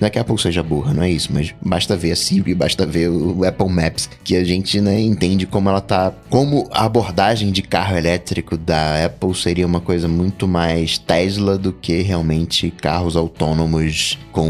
não 0.00 0.06
é 0.06 0.08
que 0.08 0.18
a 0.18 0.22
Apple 0.22 0.38
seja 0.40 0.62
burra, 0.62 0.94
não 0.94 1.02
é 1.02 1.10
isso, 1.10 1.30
mas 1.30 1.54
basta 1.60 1.94
ver 1.94 2.12
a 2.12 2.16
Siri, 2.16 2.54
basta 2.54 2.86
ver 2.86 3.10
o 3.10 3.44
Apple 3.44 3.68
Maps, 3.68 4.08
que 4.24 4.34
a 4.34 4.44
gente 4.44 4.80
né, 4.80 4.98
entende 4.98 5.46
como 5.46 5.68
ela 5.68 5.80
tá. 5.80 6.12
Como 6.30 6.66
a 6.70 6.86
abordagem 6.86 7.52
de 7.52 7.60
carro 7.60 7.98
elétrico 7.98 8.56
da 8.56 9.04
Apple 9.04 9.34
seria 9.34 9.66
uma 9.66 9.80
coisa 9.80 10.08
muito 10.08 10.48
mais 10.48 10.96
Tesla 10.96 11.58
do 11.58 11.72
que 11.72 12.00
realmente 12.00 12.70
carros 12.70 13.14
autônomos 13.14 14.18
com 14.32 14.48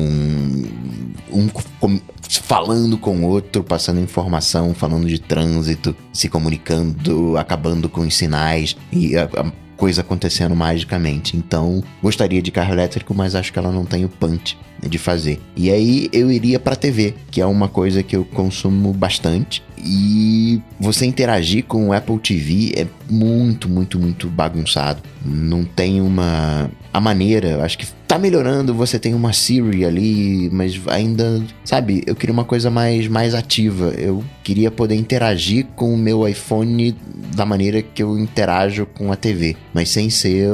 um 1.32 1.48
com, 1.80 2.00
falando 2.28 2.98
com 2.98 3.24
outro, 3.24 3.64
passando 3.64 4.00
informação, 4.00 4.74
falando 4.74 5.08
de 5.08 5.18
trânsito, 5.18 5.96
se 6.12 6.28
comunicando, 6.28 7.36
acabando 7.36 7.88
com 7.88 8.02
os 8.02 8.14
sinais 8.14 8.76
e 8.92 9.16
a, 9.16 9.24
a 9.24 9.52
coisa 9.78 10.00
acontecendo 10.00 10.54
magicamente. 10.54 11.36
Então, 11.36 11.82
gostaria 12.02 12.42
de 12.42 12.50
carro 12.50 12.74
elétrico, 12.74 13.14
mas 13.14 13.34
acho 13.34 13.52
que 13.52 13.58
ela 13.58 13.70
não 13.70 13.84
tem 13.84 14.04
o 14.04 14.08
punch 14.08 14.58
de 14.82 14.98
fazer. 14.98 15.40
E 15.56 15.70
aí 15.70 16.08
eu 16.12 16.30
iria 16.30 16.58
para 16.58 16.76
TV, 16.76 17.14
que 17.30 17.40
é 17.40 17.46
uma 17.46 17.68
coisa 17.68 18.02
que 18.02 18.14
eu 18.14 18.24
consumo 18.24 18.92
bastante. 18.92 19.62
E 19.78 20.60
você 20.78 21.06
interagir 21.06 21.64
com 21.64 21.88
o 21.88 21.92
Apple 21.92 22.18
TV 22.18 22.72
é 22.76 22.86
muito, 23.08 23.68
muito, 23.68 23.98
muito 23.98 24.28
bagunçado. 24.28 25.00
Não 25.24 25.64
tem 25.64 26.00
uma. 26.00 26.68
A 26.92 27.00
maneira, 27.00 27.62
acho 27.64 27.78
que 27.78 27.86
tá 28.08 28.18
melhorando, 28.18 28.72
você 28.72 28.98
tem 28.98 29.14
uma 29.14 29.34
Siri 29.34 29.84
ali, 29.84 30.48
mas 30.50 30.80
ainda, 30.86 31.42
sabe, 31.62 32.02
eu 32.06 32.16
queria 32.16 32.32
uma 32.32 32.44
coisa 32.44 32.70
mais, 32.70 33.06
mais 33.06 33.34
ativa. 33.34 33.92
Eu 33.98 34.24
queria 34.42 34.70
poder 34.70 34.94
interagir 34.94 35.66
com 35.76 35.92
o 35.92 35.98
meu 35.98 36.26
iPhone 36.26 36.96
da 37.36 37.44
maneira 37.44 37.82
que 37.82 38.02
eu 38.02 38.18
interajo 38.18 38.86
com 38.86 39.12
a 39.12 39.16
TV, 39.16 39.54
mas 39.74 39.90
sem 39.90 40.08
ser 40.08 40.48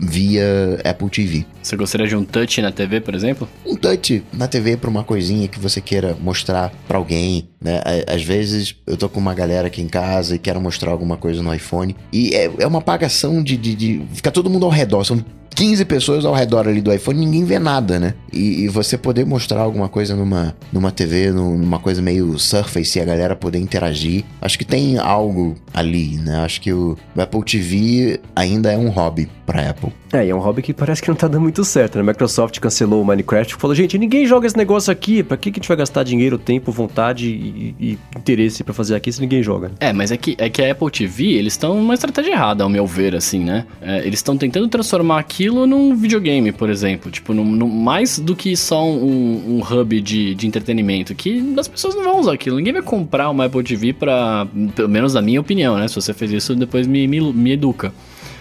via 0.00 0.80
Apple 0.82 1.10
TV. 1.10 1.44
Você 1.62 1.76
gostaria 1.76 2.06
de 2.06 2.16
um 2.16 2.24
touch 2.24 2.60
na 2.62 2.72
TV, 2.72 3.00
por 3.00 3.14
exemplo? 3.14 3.48
Um 3.66 3.76
touch 3.76 4.22
na 4.32 4.48
TV 4.48 4.76
para 4.76 4.88
uma 4.88 5.04
coisinha 5.04 5.46
que 5.46 5.58
você 5.58 5.82
queira 5.82 6.16
mostrar 6.18 6.72
para 6.88 6.96
alguém, 6.96 7.48
né? 7.60 7.82
Às 8.06 8.22
vezes 8.22 8.76
eu 8.86 8.96
tô 8.96 9.08
com 9.08 9.20
uma 9.20 9.34
galera 9.34 9.66
aqui 9.66 9.82
em 9.82 9.88
casa 9.88 10.36
e 10.36 10.38
quero 10.38 10.60
mostrar 10.60 10.90
alguma 10.90 11.18
coisa 11.18 11.42
no 11.42 11.54
iPhone 11.54 11.94
e 12.10 12.34
é, 12.34 12.50
é 12.58 12.66
uma 12.66 12.78
apagação 12.78 13.42
de, 13.42 13.56
de, 13.56 13.74
de 13.74 14.02
ficar 14.14 14.30
todo 14.30 14.48
mundo 14.48 14.64
ao 14.64 14.70
redor. 14.70 15.04
São 15.04 15.22
15 15.54 15.84
pessoas 15.84 16.24
ao 16.24 16.34
redor 16.34 16.68
ali 16.68 16.80
do 16.80 16.92
iPhone, 16.92 17.18
ninguém 17.18 17.44
vê 17.44 17.58
nada, 17.58 17.98
né? 17.98 18.14
E, 18.32 18.64
e, 18.64 18.68
você 18.68 18.98
poder 18.98 19.24
mostrar 19.24 19.60
alguma 19.60 19.88
coisa 19.88 20.16
numa, 20.16 20.56
numa 20.72 20.90
TV, 20.90 21.30
numa 21.30 21.78
coisa 21.78 22.02
meio 22.02 22.38
Surface 22.38 22.98
e 22.98 23.02
a 23.02 23.04
galera 23.04 23.36
poder 23.36 23.58
interagir. 23.58 24.24
Acho 24.40 24.58
que 24.58 24.64
tem 24.64 24.98
algo 24.98 25.54
ali, 25.72 26.16
né? 26.16 26.44
Acho 26.44 26.60
que 26.60 26.72
o, 26.72 26.98
Apple 27.16 27.44
TV 27.44 28.20
ainda 28.34 28.72
é 28.72 28.76
um 28.76 28.88
hobby 28.88 29.28
pra 29.46 29.70
Apple. 29.70 29.92
É, 30.12 30.26
e 30.26 30.30
é 30.30 30.34
um 30.34 30.38
hobby 30.38 30.62
que 30.62 30.72
parece 30.72 31.02
que 31.02 31.08
não 31.08 31.16
tá 31.16 31.28
dando 31.28 31.42
muito 31.42 31.64
certo, 31.64 31.96
né? 31.96 32.02
A 32.02 32.04
Microsoft 32.04 32.58
cancelou 32.60 33.02
o 33.02 33.04
Minecraft 33.04 33.54
e 33.54 33.56
falou, 33.58 33.74
gente, 33.74 33.98
ninguém 33.98 34.26
joga 34.26 34.46
esse 34.46 34.56
negócio 34.56 34.92
aqui, 34.92 35.22
pra 35.22 35.36
que, 35.36 35.50
que 35.50 35.58
a 35.58 35.60
gente 35.60 35.68
vai 35.68 35.76
gastar 35.76 36.02
dinheiro, 36.02 36.38
tempo, 36.38 36.72
vontade 36.72 37.28
e, 37.28 37.74
e 37.78 37.98
interesse 38.16 38.64
para 38.64 38.72
fazer 38.72 38.94
aqui 38.94 39.12
se 39.12 39.20
ninguém 39.20 39.42
joga? 39.42 39.72
É, 39.80 39.92
mas 39.92 40.10
é 40.10 40.16
que, 40.16 40.36
é 40.38 40.48
que 40.48 40.62
a 40.62 40.72
Apple 40.72 40.90
TV, 40.90 41.32
eles 41.32 41.52
estão 41.54 41.74
numa 41.74 41.94
estratégia 41.94 42.32
errada, 42.32 42.64
ao 42.64 42.70
meu 42.70 42.86
ver, 42.86 43.14
assim, 43.14 43.44
né? 43.44 43.66
É, 43.80 43.98
eles 43.98 44.20
estão 44.20 44.36
tentando 44.36 44.68
transformar 44.68 45.18
aquilo 45.44 45.66
num 45.66 45.94
videogame, 45.94 46.52
por 46.52 46.70
exemplo, 46.70 47.10
tipo, 47.10 47.34
num, 47.34 47.44
num, 47.44 47.68
mais 47.68 48.18
do 48.18 48.34
que 48.34 48.56
só 48.56 48.82
um, 48.88 49.58
um 49.58 49.62
hub 49.62 50.00
de, 50.00 50.34
de 50.34 50.46
entretenimento, 50.46 51.14
que 51.14 51.54
as 51.58 51.68
pessoas 51.68 51.94
não 51.94 52.02
vão 52.02 52.20
usar 52.20 52.32
aquilo, 52.32 52.56
ninguém 52.56 52.72
vai 52.72 52.82
comprar 52.82 53.28
uma 53.28 53.44
Apple 53.44 53.62
TV 53.62 53.92
pra, 53.92 54.46
pelo 54.74 54.88
menos 54.88 55.12
na 55.12 55.20
minha 55.20 55.40
opinião, 55.40 55.76
né? 55.76 55.86
Se 55.86 55.96
você 55.96 56.14
fez 56.14 56.32
isso, 56.32 56.54
depois 56.54 56.86
me, 56.86 57.06
me, 57.06 57.20
me 57.20 57.52
educa. 57.52 57.92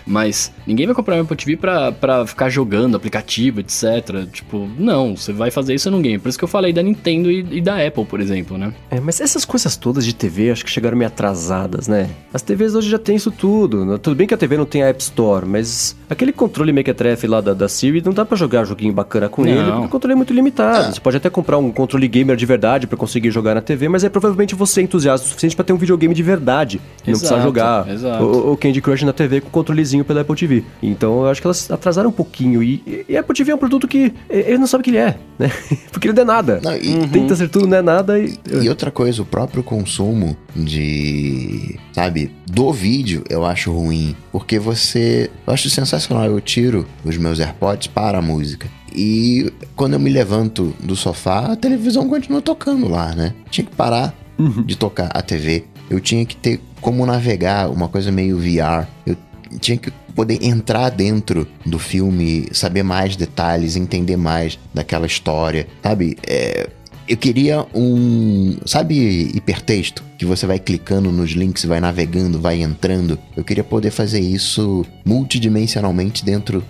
Mas 0.06 0.52
ninguém 0.68 0.86
vai 0.86 0.96
comprar 0.96 1.16
uma 1.16 1.24
Apple 1.24 1.36
TV 1.36 1.58
pra, 1.58 1.92
pra 1.92 2.26
ficar 2.26 2.50
jogando 2.50 2.96
aplicativo, 2.96 3.60
etc. 3.60 4.28
Tipo, 4.32 4.68
não, 4.78 5.16
você 5.16 5.32
vai 5.32 5.52
fazer 5.52 5.74
isso 5.74 5.90
num 5.90 6.02
game. 6.02 6.20
Por 6.20 6.30
isso 6.30 6.38
que 6.38 6.44
eu 6.44 6.50
falei 6.50 6.74
da 6.74 6.84
Nintendo 6.84 7.32
e, 7.32 7.46
e, 7.58 7.62
da 7.62 7.86
Apple, 7.86 8.06
por 8.06 8.20
exemplo, 8.20 8.58
né? 8.58 8.74
É, 8.90 9.00
mas 9.00 9.22
essas 9.22 9.46
coisas 9.46 9.76
todas 9.76 10.06
de 10.06 10.14
TV 10.14 10.52
acho 10.52 10.64
que 10.64 10.72
chegaram 10.72 10.98
meio 10.98 11.08
atrasadas, 11.08 11.88
né? 11.88 12.10
As 12.34 12.42
TVs 12.42 12.76
hoje 12.76 12.90
já 12.90 13.00
tem 13.00 13.16
isso 13.16 13.32
tudo. 13.32 13.86
Né? 13.86 13.98
Tudo 13.98 14.16
bem 14.16 14.28
que 14.28 14.34
a 14.34 14.38
TV 14.38 14.58
não 14.58 14.66
tem 14.66 14.84
a 14.84 14.88
App 14.88 15.02
Store, 15.02 15.46
mas 15.46 15.96
aquele 16.10 16.32
controle 16.32 16.72
Mequetrefe 16.72 17.28
lá 17.28 17.42
da, 17.42 17.54
da 17.54 17.70
Siri 17.70 18.02
não 18.04 18.14
dá 18.14 18.26
pra 18.26 18.38
jogar 18.38 18.66
joguinho 18.66 18.94
bacana 18.94 19.30
com 19.30 19.44
não. 19.44 19.52
ele, 19.52 19.72
porque 19.72 19.86
o 19.86 19.90
controle 19.90 20.14
é 20.14 20.16
muito 20.16 20.34
limitado. 20.34 20.90
Ah. 20.90 20.92
Você 20.92 21.00
pode 21.00 21.18
até 21.18 21.30
comprar 21.30 21.58
um 21.58 21.72
controle 21.72 22.08
gamer 22.08 22.36
de 22.36 22.46
verdade 22.46 22.88
para 22.88 22.98
conseguir 22.98 23.32
jogar 23.32 23.56
na 23.56 23.62
TV, 23.62 23.88
mas 23.88 24.04
é 24.04 24.10
provavelmente 24.10 24.56
você 24.56 24.82
é 24.82 24.84
entusiasta 24.84 25.26
o 25.26 25.30
suficiente 25.30 25.56
para 25.56 25.66
ter 25.66 25.74
um 25.74 25.78
videogame 25.78 26.14
de 26.14 26.24
verdade. 26.24 26.82
E 27.06 27.12
não 27.12 27.20
precisar 27.20 27.42
jogar 27.42 27.86
o, 28.22 28.54
o 28.54 28.58
Candy 28.58 28.82
Crush 28.82 29.04
na 29.04 29.14
TV 29.14 29.42
com 29.42 29.50
controlezinho 29.50 29.93
pela 30.02 30.22
Apple 30.22 30.36
TV. 30.36 30.64
Então 30.82 31.24
eu 31.24 31.28
acho 31.28 31.41
que 31.41 31.48
elas 31.48 31.70
atrasaram 31.70 32.10
um 32.10 32.14
pouquinho. 32.14 32.64
E, 32.64 33.06
e 33.10 33.18
a 33.18 33.20
Apple 33.20 33.36
TV 33.36 33.52
é 33.52 33.56
um 33.56 33.57
produto 33.57 33.88
que 33.88 34.14
ele 34.30 34.57
não 34.57 34.68
sabe 34.68 34.82
o 34.82 34.84
que 34.86 34.91
ele 34.91 34.98
é, 34.98 35.18
né? 35.38 35.52
Porque 35.91 36.07
ele 36.07 36.15
não 36.15 36.24
é 36.24 36.26
nada. 36.26 36.61
Não, 36.64 36.76
e, 36.78 36.95
uhum. 36.95 37.10
Tenta 37.10 37.36
ser 37.36 37.49
tudo, 37.49 37.68
não 37.68 37.78
é 37.78 37.82
nada. 37.82 38.18
E... 38.18 38.38
e 38.61 38.70
outra 38.70 38.90
coisa, 38.90 39.22
o 39.22 39.26
próprio 39.26 39.61
consumo 39.61 40.38
de, 40.56 41.78
sabe, 41.91 42.32
do 42.48 42.72
vídeo 42.72 43.24
eu 43.30 43.45
acho 43.45 43.72
ruim. 43.72 44.15
Porque 44.32 44.57
você. 44.57 45.30
Eu 45.45 45.53
acho 45.53 45.70
sensacional. 45.70 46.26
Eu 46.26 46.40
tiro 46.40 46.88
os 47.03 47.18
meus 47.18 47.40
AirPods 47.40 47.88
para 47.88 48.20
a 48.20 48.22
música. 48.22 48.68
E 48.95 49.52
quando 49.76 49.94
eu 49.94 49.99
me 49.99 50.11
levanto 50.11 50.74
do 50.80 50.95
sofá, 50.95 51.52
a 51.52 51.56
televisão 51.56 52.07
continua 52.07 52.41
tocando 52.41 52.88
lá, 52.88 53.14
né? 53.14 53.34
Tinha 53.49 53.65
que 53.65 53.76
parar 53.76 54.14
uhum. 54.38 54.64
de 54.64 54.76
tocar 54.76 55.10
a 55.14 55.22
TV. 55.22 55.65
Eu 55.90 55.99
tinha 55.99 56.26
que 56.26 56.36
ter 56.36 56.60
como 56.80 57.06
navegar, 57.06 57.70
uma 57.70 57.88
coisa 57.88 58.11
meio 58.11 58.38
VR. 58.38 58.88
Eu 59.06 59.15
tinha 59.60 59.78
que 59.78 59.92
poder 60.16 60.44
entrar 60.44 60.90
dentro 60.90 61.48
do 61.66 61.80
filme, 61.80 62.48
saber 62.52 62.84
mais 62.84 63.16
detalhes, 63.16 63.76
entender 63.76 64.18
mais 64.18 64.60
daquela 64.74 65.06
história, 65.06 65.68
sabe? 65.82 66.18
É, 66.26 66.70
eu 67.08 67.18
queria 67.18 67.66
um. 67.74 68.58
Sabe, 68.66 69.32
hipertexto? 69.36 70.04
Que 70.18 70.26
você 70.26 70.46
vai 70.46 70.58
clicando 70.58 71.12
nos 71.12 71.32
links, 71.32 71.66
vai 71.66 71.82
navegando, 71.82 72.40
vai 72.40 72.62
entrando. 72.62 73.20
Eu 73.36 73.44
queria 73.44 73.64
poder 73.64 73.92
fazer 73.92 74.20
isso 74.20 74.86
multidimensionalmente 75.04 76.24
dentro 76.24 76.64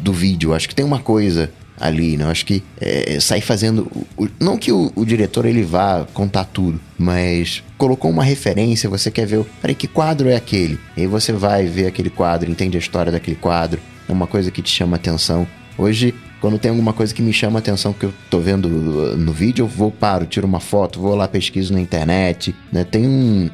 do 0.00 0.12
vídeo. 0.12 0.52
Acho 0.52 0.68
que 0.68 0.74
tem 0.74 0.84
uma 0.84 1.00
coisa 1.00 1.50
ali, 1.80 2.16
né? 2.16 2.24
Eu 2.24 2.28
acho 2.28 2.44
que 2.44 2.62
é, 2.80 3.18
sair 3.20 3.40
fazendo. 3.40 3.90
Não 4.38 4.56
que 4.56 4.72
o, 4.72 4.92
o, 4.94 5.04
diretor 5.04 5.46
ele 5.46 5.62
vá 5.62 6.06
contar 6.12 6.44
tudo, 6.44 6.80
mas 6.98 7.62
colocou 7.76 8.10
uma 8.10 8.24
referência, 8.24 8.88
você 8.88 9.10
quer 9.10 9.26
ver. 9.26 9.44
Peraí, 9.60 9.74
que 9.74 9.86
quadro 9.86 10.28
é 10.28 10.36
aquele? 10.36 10.78
E 10.96 11.02
aí 11.02 11.06
você 11.06 11.32
vai 11.32 11.66
ver 11.66 11.86
aquele 11.86 12.10
quadro, 12.10 12.50
entende 12.50 12.76
a 12.76 12.80
história 12.80 13.12
daquele 13.12 13.36
quadro, 13.36 13.80
é 14.08 14.12
uma 14.12 14.26
coisa 14.26 14.50
que 14.50 14.62
te 14.62 14.70
chama 14.70 14.96
atenção. 14.96 15.46
Hoje 15.76 16.14
quando 16.40 16.58
tem 16.58 16.70
alguma 16.70 16.92
coisa 16.92 17.14
que 17.14 17.22
me 17.22 17.32
chama 17.32 17.58
a 17.58 17.60
atenção 17.60 17.92
que 17.92 18.04
eu 18.04 18.14
tô 18.30 18.38
vendo 18.38 18.66
uh, 18.66 19.16
no 19.16 19.32
vídeo, 19.32 19.64
eu 19.64 19.68
vou, 19.68 19.90
paro, 19.90 20.26
tiro 20.26 20.46
uma 20.46 20.60
foto, 20.60 21.00
vou 21.00 21.14
lá, 21.14 21.26
pesquiso 21.26 21.72
na 21.72 21.80
internet, 21.80 22.54
né? 22.72 22.84
Tem 22.84 23.06
um... 23.06 23.50